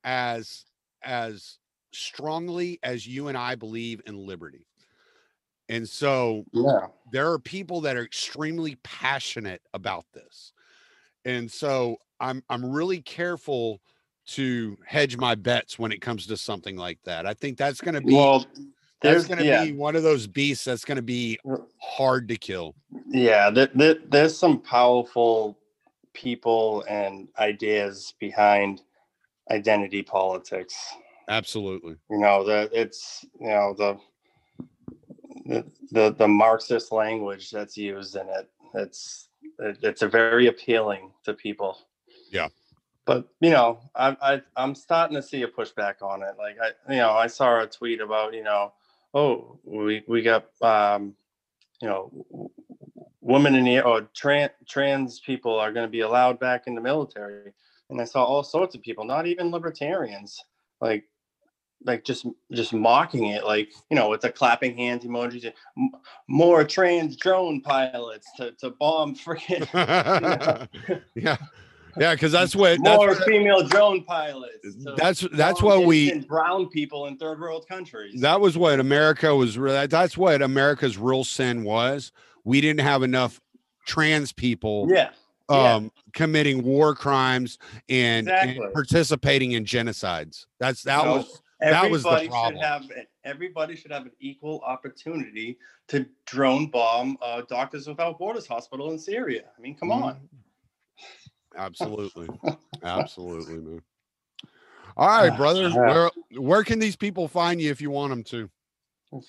as 0.05 0.65
as 1.03 1.59
strongly 1.93 2.79
as 2.83 3.07
you 3.07 3.29
and 3.29 3.39
I 3.39 3.55
believe 3.55 4.03
in 4.07 4.27
liberty. 4.27 4.67
And 5.69 5.89
so 5.89 6.45
Yeah. 6.53 6.89
there 7.13 7.31
are 7.33 7.39
people 7.39 7.83
that 7.83 7.97
are 7.97 8.05
extremely 8.05 8.77
passionate 8.83 9.63
about 9.73 10.05
this 10.13 10.53
and 11.25 11.51
so 11.51 11.97
i'm 12.21 12.43
i'm 12.49 12.65
really 12.65 13.01
careful 13.01 13.81
to 14.27 14.77
hedge 14.87 15.17
my 15.17 15.35
bets 15.35 15.79
when 15.79 15.93
it 15.93 16.01
comes 16.01 16.27
to 16.27 16.37
something 16.37 16.77
like 16.77 16.99
that 17.05 17.27
i 17.27 17.35
think 17.35 17.59
that's 17.59 17.81
going 17.81 17.95
to 17.95 18.01
be 18.01 18.15
Well, 18.15 18.47
there's 19.05 19.27
going 19.27 19.39
to 19.39 19.45
yeah. 19.45 19.65
be 19.65 19.73
one 19.73 19.97
of 19.97 20.03
those 20.03 20.27
beasts 20.27 20.65
that's 20.65 20.85
going 20.85 20.97
to 20.97 21.03
be 21.03 21.39
hard 21.79 22.29
to 22.29 22.37
kill 22.37 22.75
Yeah, 23.07 23.51
th- 23.51 23.73
th- 23.77 24.01
there's 24.09 24.37
some 24.37 24.61
powerful 24.61 25.59
people 26.13 26.85
and 26.89 27.29
ideas 27.39 28.15
behind 28.19 28.83
identity 29.51 30.03
politics. 30.03 30.75
absolutely 31.29 31.97
You 32.11 32.19
know, 32.19 32.45
the 32.45 32.71
it's 32.73 33.25
you 33.41 33.49
know 33.49 33.75
the 33.77 33.99
the 35.47 35.65
the, 35.93 36.15
the 36.15 36.29
Marxist 36.29 36.93
language 36.93 37.51
that's 37.51 37.77
used 37.77 38.17
in 38.17 38.29
it. 38.29 38.49
It's 38.75 39.29
it, 39.59 39.79
it's 39.83 40.03
a 40.03 40.09
very 40.09 40.47
appealing 40.47 41.13
to 41.25 41.35
people. 41.35 41.79
Yeah. 42.31 42.49
But 43.07 43.29
you 43.41 43.51
know, 43.51 43.81
I, 43.95 44.17
I 44.23 44.43
I'm 44.57 44.75
starting 44.75 45.17
to 45.17 45.23
see 45.23 45.43
a 45.43 45.49
pushback 45.49 46.03
on 46.03 46.23
it. 46.23 46.37
Like 46.39 46.57
I, 46.61 46.93
you 46.93 46.99
know, 46.99 47.13
I 47.13 47.27
saw 47.27 47.63
a 47.63 47.67
tweet 47.67 48.01
about 48.01 48.35
you 48.35 48.43
know, 48.43 48.73
oh, 49.15 49.59
we 49.65 50.03
we 50.07 50.23
got 50.23 50.47
um, 50.61 51.15
you 51.81 51.89
know, 51.89 52.51
women 53.21 53.55
in 53.55 53.65
the 53.65 53.81
or 53.81 54.03
trans 54.15 54.51
trans 54.69 55.21
people 55.21 55.59
are 55.59 55.73
going 55.73 55.87
to 55.87 55.91
be 55.91 56.01
allowed 56.01 56.39
back 56.39 56.67
in 56.67 56.75
the 56.75 56.81
military, 56.81 57.53
and 57.91 58.01
I 58.01 58.05
saw 58.05 58.25
all 58.25 58.43
sorts 58.43 58.75
of 58.75 58.83
people, 58.83 59.05
not 59.05 59.27
even 59.27 59.51
libertarians, 59.51 60.39
like 60.81 61.05
like 61.85 62.05
just 62.05 62.27
just 62.53 62.73
mocking 62.73 63.27
it, 63.27 63.45
like 63.45 63.71
you 63.91 63.97
know, 63.97 64.09
with 64.09 64.23
the 64.23 64.31
clapping 64.31 64.77
hands 64.77 65.05
emojis, 65.05 65.53
more 66.29 66.65
trans 66.65 67.17
drone 67.17 67.61
pilots 67.61 68.27
to 68.37 68.53
to 68.53 68.71
bomb 68.71 69.15
freaking 69.25 70.69
yeah, 71.15 71.37
yeah, 71.99 72.15
because 72.15 72.33
that's 72.33 72.55
what 72.57 72.79
that's 72.83 72.97
more 72.99 73.09
what, 73.09 73.25
female 73.25 73.67
drone 73.67 74.05
pilots. 74.05 74.75
to 74.85 74.95
that's 74.97 75.21
that's 75.33 75.63
what 75.63 75.85
we 75.85 76.21
brown 76.21 76.69
people 76.69 77.07
in 77.07 77.17
third 77.17 77.41
world 77.41 77.67
countries. 77.69 78.21
that 78.21 78.41
was 78.41 78.57
what 78.57 78.81
America 78.81 79.35
was. 79.35 79.57
That's 79.57 80.17
what 80.17 80.43
America's 80.43 80.99
real 80.99 81.25
sin 81.25 81.65
was. 81.65 82.13
We 82.45 82.61
didn't 82.61 82.81
have 82.81 83.03
enough 83.03 83.41
trans 83.87 84.33
people 84.33 84.89
yeah, 84.91 85.11
yeah. 85.51 85.75
um 85.75 85.93
committing 86.15 86.63
war 86.63 86.95
crimes 86.95 87.59
and, 87.89 88.31
and 88.31 88.59
participating 88.73 89.53
in 89.53 89.65
genocides. 89.65 90.47
That's 90.59 90.83
that 90.85 91.05
No, 91.05 91.17
was 91.17 91.43
that 91.61 91.91
was 91.91 92.03
the 92.03 92.11
everybody 92.11 92.29
problem. 92.29 92.55
should 92.55 92.65
have 92.65 92.85
everybody 93.25 93.77
should 93.77 93.93
have 93.93 94.05
an 94.07 94.13
equal 94.21 94.61
opportunity 94.67 95.59
to 95.89 96.07
drone 96.27 96.67
bomb 96.67 97.17
uh, 97.23 97.43
Doctors 97.49 97.87
Without 97.87 98.19
Borders 98.19 98.47
hospital 98.47 98.91
in 98.91 98.99
Syria. 98.99 99.45
I 99.57 99.61
mean, 99.61 99.75
come 99.75 99.91
on. 99.91 100.17
Absolutely. 101.57 102.29
Absolutely, 102.83 103.57
man. 103.57 103.83
All 104.97 105.09
right, 105.09 105.33
Ah, 105.33 105.37
brother. 105.37 105.71
Where 105.71 106.11
where 106.41 106.65
can 106.65 106.79
these 106.79 106.97
people 106.97 107.27
find 107.27 107.61
you 107.61 107.71
if 107.71 107.81
you 107.81 107.91
want 107.91 108.11
them 108.11 108.23
to? 108.25 108.49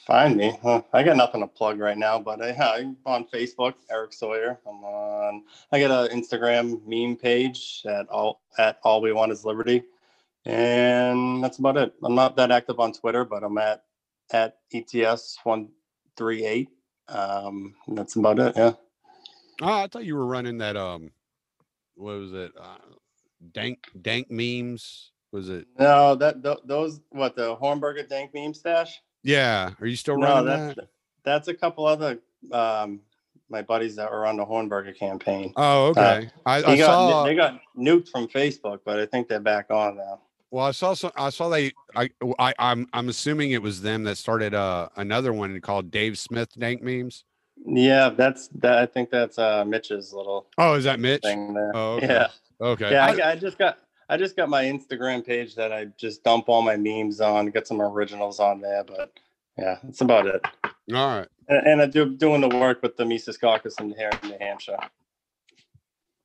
Find 0.08 0.36
me. 0.36 0.58
I 0.94 1.04
got 1.04 1.16
nothing 1.16 1.42
to 1.42 1.48
plug 1.48 1.80
right 1.80 1.98
now, 1.98 2.18
but 2.18 2.42
I, 2.42 2.78
I'm 2.78 2.98
on 3.06 3.26
Facebook, 3.26 3.76
Erik 3.92 4.14
Sawyer. 4.14 4.60
I'm 4.68 4.84
on. 4.84 5.44
I 5.72 5.80
got 5.80 6.12
an 6.12 6.20
Instagram 6.20 6.82
meme 6.88 7.18
page 7.18 7.84
at 7.86 8.08
all 8.10 8.42
at 8.58 8.80
all 8.84 9.02
we 9.02 9.14
want 9.14 9.32
is 9.32 9.46
liberty, 9.46 9.84
and 10.46 11.44
that's 11.44 11.60
about 11.60 11.78
it. 11.78 11.94
I'm 12.04 12.16
not 12.16 12.36
that 12.38 12.52
active 12.52 12.80
on 12.80 12.94
Twitter, 12.94 13.26
but 13.26 13.44
I'm 13.44 13.58
at 13.58 13.84
at 14.32 14.58
ets 14.74 15.38
one 15.44 15.70
three 16.18 16.46
eight. 16.46 16.70
Um, 17.08 17.76
that's 17.88 18.16
about 18.16 18.40
it. 18.40 18.54
Yeah. 18.56 18.74
Oh, 19.62 19.84
I 19.84 19.88
thought 19.88 20.06
you 20.06 20.16
were 20.16 20.26
running 20.26 20.58
that 20.60 20.76
um 20.76 21.12
what 21.96 22.14
was 22.14 22.34
it? 22.34 22.52
Uh, 22.60 22.78
dank 23.54 23.80
dank 24.02 24.30
memes. 24.32 25.12
Was 25.32 25.50
it? 25.50 25.68
No, 25.78 26.16
that 26.16 26.44
th- 26.44 26.60
those 26.66 27.02
what 27.10 27.36
the 27.36 27.56
Hornberger 27.58 28.08
Dank 28.08 28.34
meme 28.34 28.54
stash. 28.54 29.02
Yeah. 29.24 29.72
Are 29.82 29.88
you 29.88 29.96
still 29.98 30.18
No, 30.18 30.28
running 30.28 30.46
that's 30.46 30.76
that? 30.76 30.88
that's 31.24 31.48
a 31.50 31.54
couple 31.54 31.86
other 31.86 32.20
um 32.52 33.02
my 33.50 33.62
buddies 33.62 33.96
that 33.98 34.10
were 34.12 34.26
on 34.26 34.38
the 34.38 34.46
Hornberger 34.46 34.98
campaign. 34.98 35.52
Oh, 35.56 35.88
okay. 35.88 36.30
I, 36.46 36.62
They 36.62 36.68
I 36.74 36.78
got 36.78 36.86
saw 36.86 37.24
they 37.26 37.36
got 37.36 37.60
nuked 37.78 38.10
from 38.10 38.28
Facebook, 38.28 38.80
but 38.86 39.00
I 39.00 39.06
think 39.06 39.28
they're 39.28 39.40
back 39.40 39.70
on 39.72 39.98
now. 39.98 40.22
well, 40.52 40.66
I 40.66 40.72
saw 40.72 40.94
some 40.94 41.12
I 41.18 41.30
saw 41.32 41.50
they 41.50 41.74
I 41.96 42.10
I 42.40 42.54
I'm 42.58 42.88
I'm 42.94 43.10
assuming 43.10 43.52
it 43.52 43.62
was 43.62 43.82
them 43.82 44.04
that 44.06 44.18
started 44.18 44.54
uh 44.54 44.88
another 44.96 45.34
one 45.34 45.60
called 45.60 45.92
Dave 45.92 46.18
Smith 46.18 46.50
dank 46.58 46.82
memes. 46.82 47.26
Yeah, 47.64 48.10
that's 48.10 48.48
that. 48.60 48.78
I 48.80 48.86
think 48.86 49.10
that's 49.12 49.38
uh 49.40 49.64
Mitch's 49.66 50.14
little 50.14 50.48
Oh, 50.58 50.74
is 50.74 50.84
that 50.86 51.00
Mitch? 51.00 51.22
thing 51.22 51.54
there. 51.54 51.72
Oh, 51.76 51.94
okay. 51.96 52.08
Yeah, 52.08 52.28
Okay. 52.62 52.92
yeah. 52.92 53.06
I- 53.06 53.30
I, 53.30 53.32
I 53.32 53.36
just 53.36 53.58
got 53.58 53.78
I 54.10 54.18
just 54.18 54.36
got 54.36 54.50
my 54.50 54.64
Instagram 54.66 55.26
page 55.26 55.56
that 55.56 55.72
I 55.72 55.86
just 55.98 56.24
dump 56.24 56.46
all 56.48 56.62
my 56.62 56.76
memes 56.78 57.22
on. 57.22 57.48
Get 57.48 57.68
some 57.68 57.82
originals 57.82 58.40
on 58.40 58.62
there, 58.62 58.84
but 58.84 59.12
yeah, 59.58 59.78
that's 59.84 60.02
about 60.02 60.28
it. 60.28 60.42
all 60.94 61.18
right. 61.20 61.28
And, 61.48 61.68
and 61.68 61.82
I 61.82 61.86
do 61.88 62.16
doing 62.16 62.42
the 62.42 62.50
work 62.50 62.82
with 62.84 62.98
the 62.98 63.06
Mises 63.06 63.38
Caucus 63.38 63.76
in 63.80 63.92
here 63.92 64.12
in 64.24 64.30
New 64.30 64.38
Hampshire. 64.40 64.78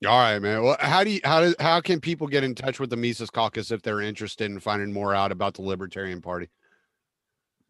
All 0.06 0.18
right, 0.18 0.38
man. 0.40 0.62
Well, 0.62 0.76
how 0.80 1.04
do 1.04 1.10
you 1.10 1.20
how 1.24 1.40
do 1.42 1.54
how 1.60 1.80
can 1.80 2.00
people 2.00 2.26
get 2.26 2.42
in 2.44 2.54
touch 2.54 2.80
with 2.80 2.90
the 2.90 2.96
Mises 2.96 3.30
Caucus 3.30 3.70
if 3.70 3.82
they're 3.82 4.00
interested 4.00 4.50
in 4.50 4.58
finding 4.60 4.92
more 4.92 5.14
out 5.14 5.30
about 5.32 5.54
the 5.54 5.62
Libertarian 5.62 6.20
Party? 6.20 6.48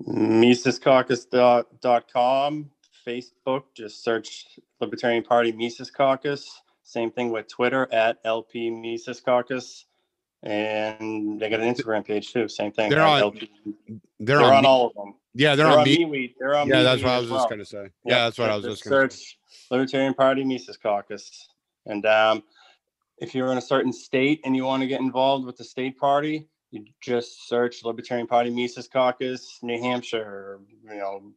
MisesCaucus.com, 0.08 2.70
Facebook, 3.06 3.64
just 3.74 4.02
search 4.04 4.46
Libertarian 4.80 5.22
Party 5.22 5.52
Mises 5.52 5.90
Caucus. 5.90 6.62
Same 6.82 7.10
thing 7.10 7.30
with 7.30 7.48
Twitter 7.48 7.88
at 7.92 8.18
LP 8.24 8.70
Mises 8.70 9.20
Caucus. 9.20 9.86
And 10.42 11.38
they 11.40 11.50
got 11.50 11.60
an 11.60 11.72
Instagram 11.74 12.04
page 12.04 12.32
too. 12.32 12.48
Same 12.48 12.72
thing. 12.72 12.90
They're 12.90 13.02
on- 13.02 13.20
LP. 13.20 13.50
They're, 14.18 14.38
They're, 14.38 14.42
on, 14.46 14.52
on, 14.54 14.62
Me- 14.62 14.68
all 14.68 14.86
of 14.88 14.94
them. 14.94 15.14
yeah, 15.34 15.54
they're, 15.54 15.66
They're, 15.66 15.72
on 15.72 15.78
on 15.80 15.84
me. 15.84 15.98
MeWe. 16.04 16.34
They're 16.38 16.56
on 16.56 16.68
Yeah, 16.68 16.82
that's 16.82 17.02
what 17.02 17.12
I 17.12 17.16
as 17.16 17.22
was 17.22 17.30
well. 17.30 17.38
just 17.40 17.50
gonna 17.50 17.64
say. 17.64 17.82
Yep, 17.82 17.90
Yeah, 18.06 18.24
that's 18.24 18.38
what 18.38 18.50
I 18.50 18.56
was 18.56 18.64
just 18.64 18.84
gonna 18.84 19.10
say. 19.10 19.16
search 19.16 19.38
Libertarian 19.70 20.14
Party 20.14 20.44
Mises 20.44 20.76
Caucus. 20.78 21.48
And 21.86 22.04
um, 22.06 22.42
if 23.18 23.34
you're 23.34 23.52
in 23.52 23.58
a 23.58 23.62
certain 23.62 23.92
state 23.92 24.40
and 24.44 24.56
you 24.56 24.64
want 24.64 24.82
to 24.82 24.86
get 24.86 25.00
involved 25.00 25.44
with 25.44 25.56
the 25.58 25.64
state 25.64 25.98
party, 25.98 26.48
you 26.70 26.84
just 27.02 27.46
search 27.48 27.84
Libertarian 27.84 28.26
Party 28.26 28.48
Mises 28.50 28.88
Caucus, 28.88 29.58
New 29.62 29.78
Hampshire, 29.80 30.60
you 30.84 30.94
know, 30.96 31.32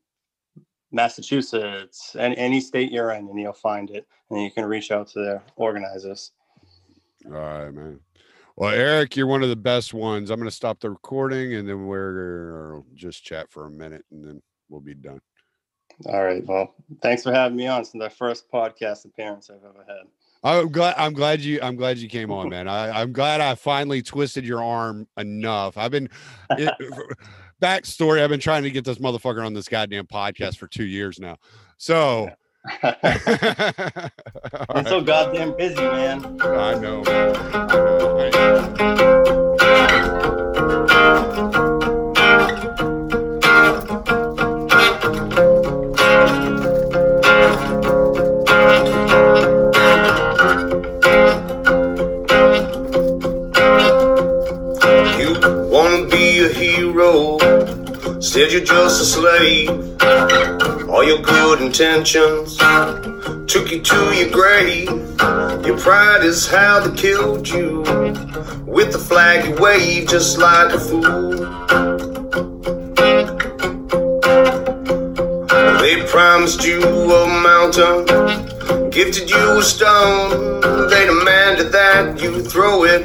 Massachusetts, 0.94 2.16
and 2.18 2.34
any 2.36 2.62
state 2.62 2.92
you're 2.92 3.12
in, 3.12 3.28
and 3.28 3.40
you'll 3.40 3.54
find 3.54 3.90
it. 3.90 4.08
And 4.30 4.42
you 4.42 4.52
can 4.52 4.66
reach 4.66 4.92
out 4.92 5.08
to 5.10 5.20
their 5.20 5.44
organizers. 5.56 6.32
All 7.26 7.32
right, 7.34 7.72
man. 7.72 8.00
Well, 8.56 8.74
Erik, 8.74 9.16
you're 9.16 9.28
one 9.28 9.42
of 9.42 9.50
the 9.50 9.56
best 9.56 9.94
ones. 9.94 10.30
I'm 10.30 10.40
gonna 10.40 10.52
stop 10.52 10.80
the 10.80 10.92
recording 10.92 11.56
and 11.56 11.68
then 11.68 11.88
we're 11.88 12.84
just 12.94 13.24
chat 13.24 13.50
for 13.50 13.66
a 13.66 13.70
minute 13.70 14.06
and 14.12 14.24
then 14.24 14.42
we'll 14.70 14.82
be 14.82 14.94
done. 14.94 15.20
All 16.06 16.24
right. 16.24 16.46
Well, 16.46 16.76
thanks 17.02 17.24
for 17.24 17.32
having 17.32 17.58
me 17.58 17.68
on. 17.68 17.82
It's 17.82 17.92
the 17.92 18.10
first 18.10 18.52
podcast 18.52 19.06
appearance 19.06 19.50
I've 19.50 19.64
ever 19.64 19.84
had. 19.88 20.08
I'm 20.44 20.70
glad. 20.70 20.96
I'm 20.98 21.14
glad 21.14 21.42
you. 21.42 21.60
I'm 21.62 21.76
glad 21.76 21.98
you 21.98 22.10
came 22.10 22.32
on, 22.32 22.50
man. 22.50 22.68
I, 22.68 23.02
I'm 23.02 23.14
glad 23.14 23.42
I 23.42 23.56
finally 23.56 24.02
twisted 24.02 24.46
your 24.46 24.62
arm 24.64 25.08
enough. 25.18 25.78
I've 25.78 25.92
been 25.92 26.10
it, 26.52 26.74
backstory. 27.62 28.22
I've 28.22 28.30
been 28.30 28.40
trying 28.42 28.64
to 28.64 28.72
get 28.72 28.84
this 28.84 28.98
motherfucker 28.98 29.46
on 29.46 29.54
this 29.54 29.70
goddamn 29.70 30.08
podcast 30.08 30.58
for 30.58 30.68
two 30.68 30.86
years 30.86 31.20
now. 31.20 31.38
So. 31.78 32.30
I'm 32.82 32.84
so 34.86 35.02
goddamn 35.02 35.54
busy, 35.58 35.76
man. 35.76 36.24
I 36.42 36.76
know. 36.76 37.04
man. 37.04 37.36
I 37.36 38.30
know. 38.30 39.58
I- 39.60 39.64
You 41.64 41.73
said 58.34 58.52
you're 58.52 58.62
just 58.62 59.00
a 59.00 59.06
slave. 59.06 59.70
All 60.90 61.04
your 61.04 61.22
good 61.22 61.62
intentions 61.62 62.58
took 63.46 63.70
you 63.70 63.80
to 63.80 64.12
your 64.16 64.32
grave. 64.32 64.90
Your 65.64 65.78
pride 65.78 66.24
is 66.24 66.48
how 66.48 66.80
they 66.80 67.00
killed 67.00 67.48
you. 67.48 67.84
With 68.66 68.92
the 68.92 68.98
flag 68.98 69.46
you 69.46 69.56
wave 69.62 70.08
just 70.08 70.40
like 70.40 70.74
a 70.74 70.80
fool. 70.80 71.30
They 75.78 76.02
promised 76.08 76.66
you 76.66 76.82
a 76.82 77.28
mountain, 77.28 78.43
gifted 78.94 79.28
you 79.28 79.58
a 79.58 79.64
stone. 79.64 80.62
They 80.90 81.08
demanded 81.08 81.72
that 81.72 82.22
you 82.22 82.44
throw 82.44 82.84
it 82.84 83.02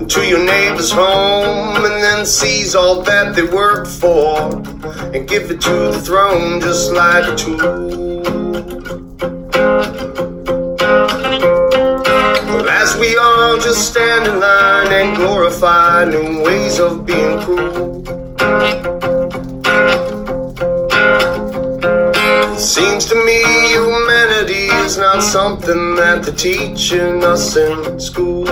into 0.00 0.26
your 0.26 0.44
neighbor's 0.44 0.90
home 0.90 1.76
and 1.76 2.02
then 2.02 2.26
seize 2.26 2.74
all 2.74 3.00
that 3.02 3.36
they 3.36 3.44
worked 3.44 3.86
for 3.86 4.50
and 5.14 5.28
give 5.28 5.48
it 5.50 5.60
to 5.60 5.70
the 5.92 6.02
throne 6.04 6.60
just 6.60 6.90
like 6.92 7.24
a 7.24 7.36
tool. 7.36 8.20
As 12.68 12.96
we 12.98 13.16
all 13.16 13.58
just 13.58 13.88
stand 13.90 14.26
in 14.26 14.40
line 14.40 14.92
and 14.92 15.16
glorify 15.16 16.04
new 16.04 16.42
ways 16.42 16.80
of 16.80 17.06
being 17.06 17.38
cruel. 17.42 18.04
Seems 22.58 23.06
to 23.06 23.14
me 23.24 23.69
is 24.90 24.98
not 24.98 25.22
something 25.22 25.94
that 25.94 26.24
they're 26.24 26.34
teaching 26.34 27.22
us 27.22 27.56
in 27.56 28.00
school. 28.00 28.44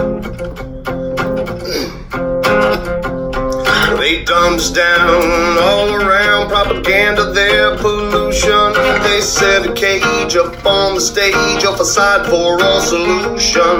They 3.98 4.22
dumbs 4.22 4.70
down 4.70 5.58
all 5.58 5.96
around 5.96 6.48
propaganda, 6.48 7.32
their 7.32 7.76
pollution. 7.78 8.72
They 9.02 9.20
set 9.20 9.66
a 9.66 9.72
cage 9.74 10.36
up 10.36 10.64
on 10.64 10.94
the 10.94 11.00
stage, 11.00 11.64
a 11.64 11.76
facade 11.76 12.26
for 12.26 12.62
all 12.62 12.80
solution. 12.82 13.74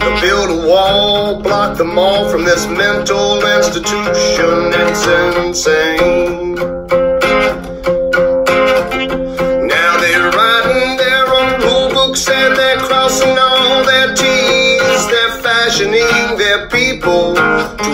They 0.00 0.20
build 0.20 0.50
a 0.50 0.66
wall, 0.66 1.40
block 1.40 1.78
them 1.78 1.96
all 1.96 2.28
from 2.28 2.42
this 2.44 2.66
mental 2.66 3.36
institution. 3.56 4.72
It's 4.82 5.06
insane. 5.46 6.39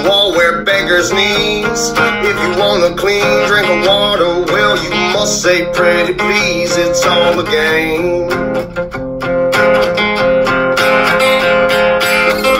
To 0.06 0.12
all 0.12 0.30
wear 0.32 0.62
beggars' 0.62 1.12
knees. 1.12 1.92
If 1.96 2.36
you 2.42 2.60
want 2.60 2.92
a 2.92 2.96
clean 2.96 3.46
drink 3.46 3.68
of 3.68 3.86
water, 3.86 4.44
well, 4.52 4.76
you 4.82 4.90
must 5.12 5.42
say 5.42 5.70
pretty 5.72 6.14
please. 6.14 6.76
It's 6.76 7.04
all 7.04 7.38
a 7.38 7.44
game. 7.44 8.30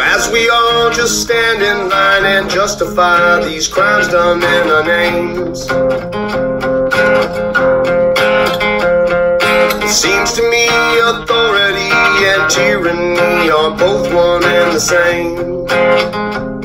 As 0.02 0.30
we 0.32 0.48
all 0.48 0.90
just 0.90 1.22
stand 1.22 1.62
in 1.62 1.88
line 1.88 2.24
and 2.24 2.50
justify 2.50 3.44
these 3.44 3.68
crimes 3.68 4.08
done 4.08 4.42
in 4.42 4.70
our 4.70 4.84
names. 4.84 5.68
It 9.84 9.88
seems 9.88 10.32
to 10.32 10.42
me 10.50 10.66
authority 11.00 11.90
and 12.30 12.50
tyranny 12.50 13.50
are 13.50 13.76
both 13.76 14.12
one 14.12 14.42
and 14.44 14.72
the 14.74 14.80
same. 14.80 16.55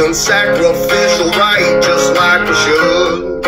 And 0.00 0.16
sacrificial 0.16 1.30
right, 1.38 1.78
just 1.80 2.14
like 2.14 2.40
we 2.48 2.54
should. 2.54 3.42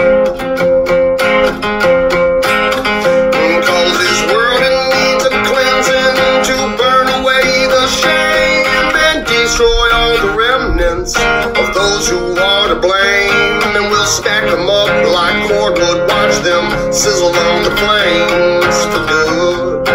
This 3.98 4.18
world 4.30 4.62
it 4.62 4.76
needs 4.94 5.24
a 5.24 5.30
cleansing 5.42 6.14
to 6.46 6.56
burn 6.78 7.08
away 7.18 7.66
the 7.66 7.86
shame 7.88 8.94
and 8.94 9.26
destroy 9.26 9.90
all 9.92 10.16
the 10.22 10.34
remnants 10.38 11.16
of 11.16 11.74
those 11.74 12.08
who 12.08 12.38
are 12.38 12.68
to 12.68 12.76
blame. 12.76 13.74
And 13.74 13.90
we'll 13.90 14.06
stack 14.06 14.48
them 14.48 14.70
up 14.70 14.88
like 15.12 15.48
cordwood, 15.50 16.08
watch 16.08 16.36
them 16.44 16.92
sizzle 16.92 17.34
on 17.34 17.64
the 17.64 17.74
flames 17.74 18.76
for 18.86 19.02
good. 19.10 19.88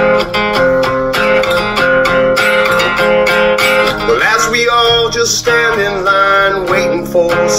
Well, 4.08 4.22
as 4.22 4.50
we 4.50 4.68
all 4.68 5.10
just 5.10 5.38
stand 5.40 5.61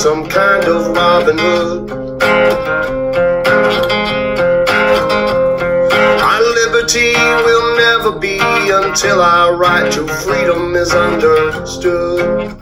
some 0.02 0.26
kind 0.26 0.64
of 0.64 0.88
Robin 0.96 1.38
Hood. 1.38 1.92
Our 6.20 6.42
liberty 6.42 7.12
will 7.46 7.76
never 7.76 8.18
be 8.18 8.40
until 8.40 9.22
our 9.22 9.54
right 9.54 9.92
to 9.92 10.08
freedom 10.08 10.74
is 10.74 10.92
understood. 10.92 12.61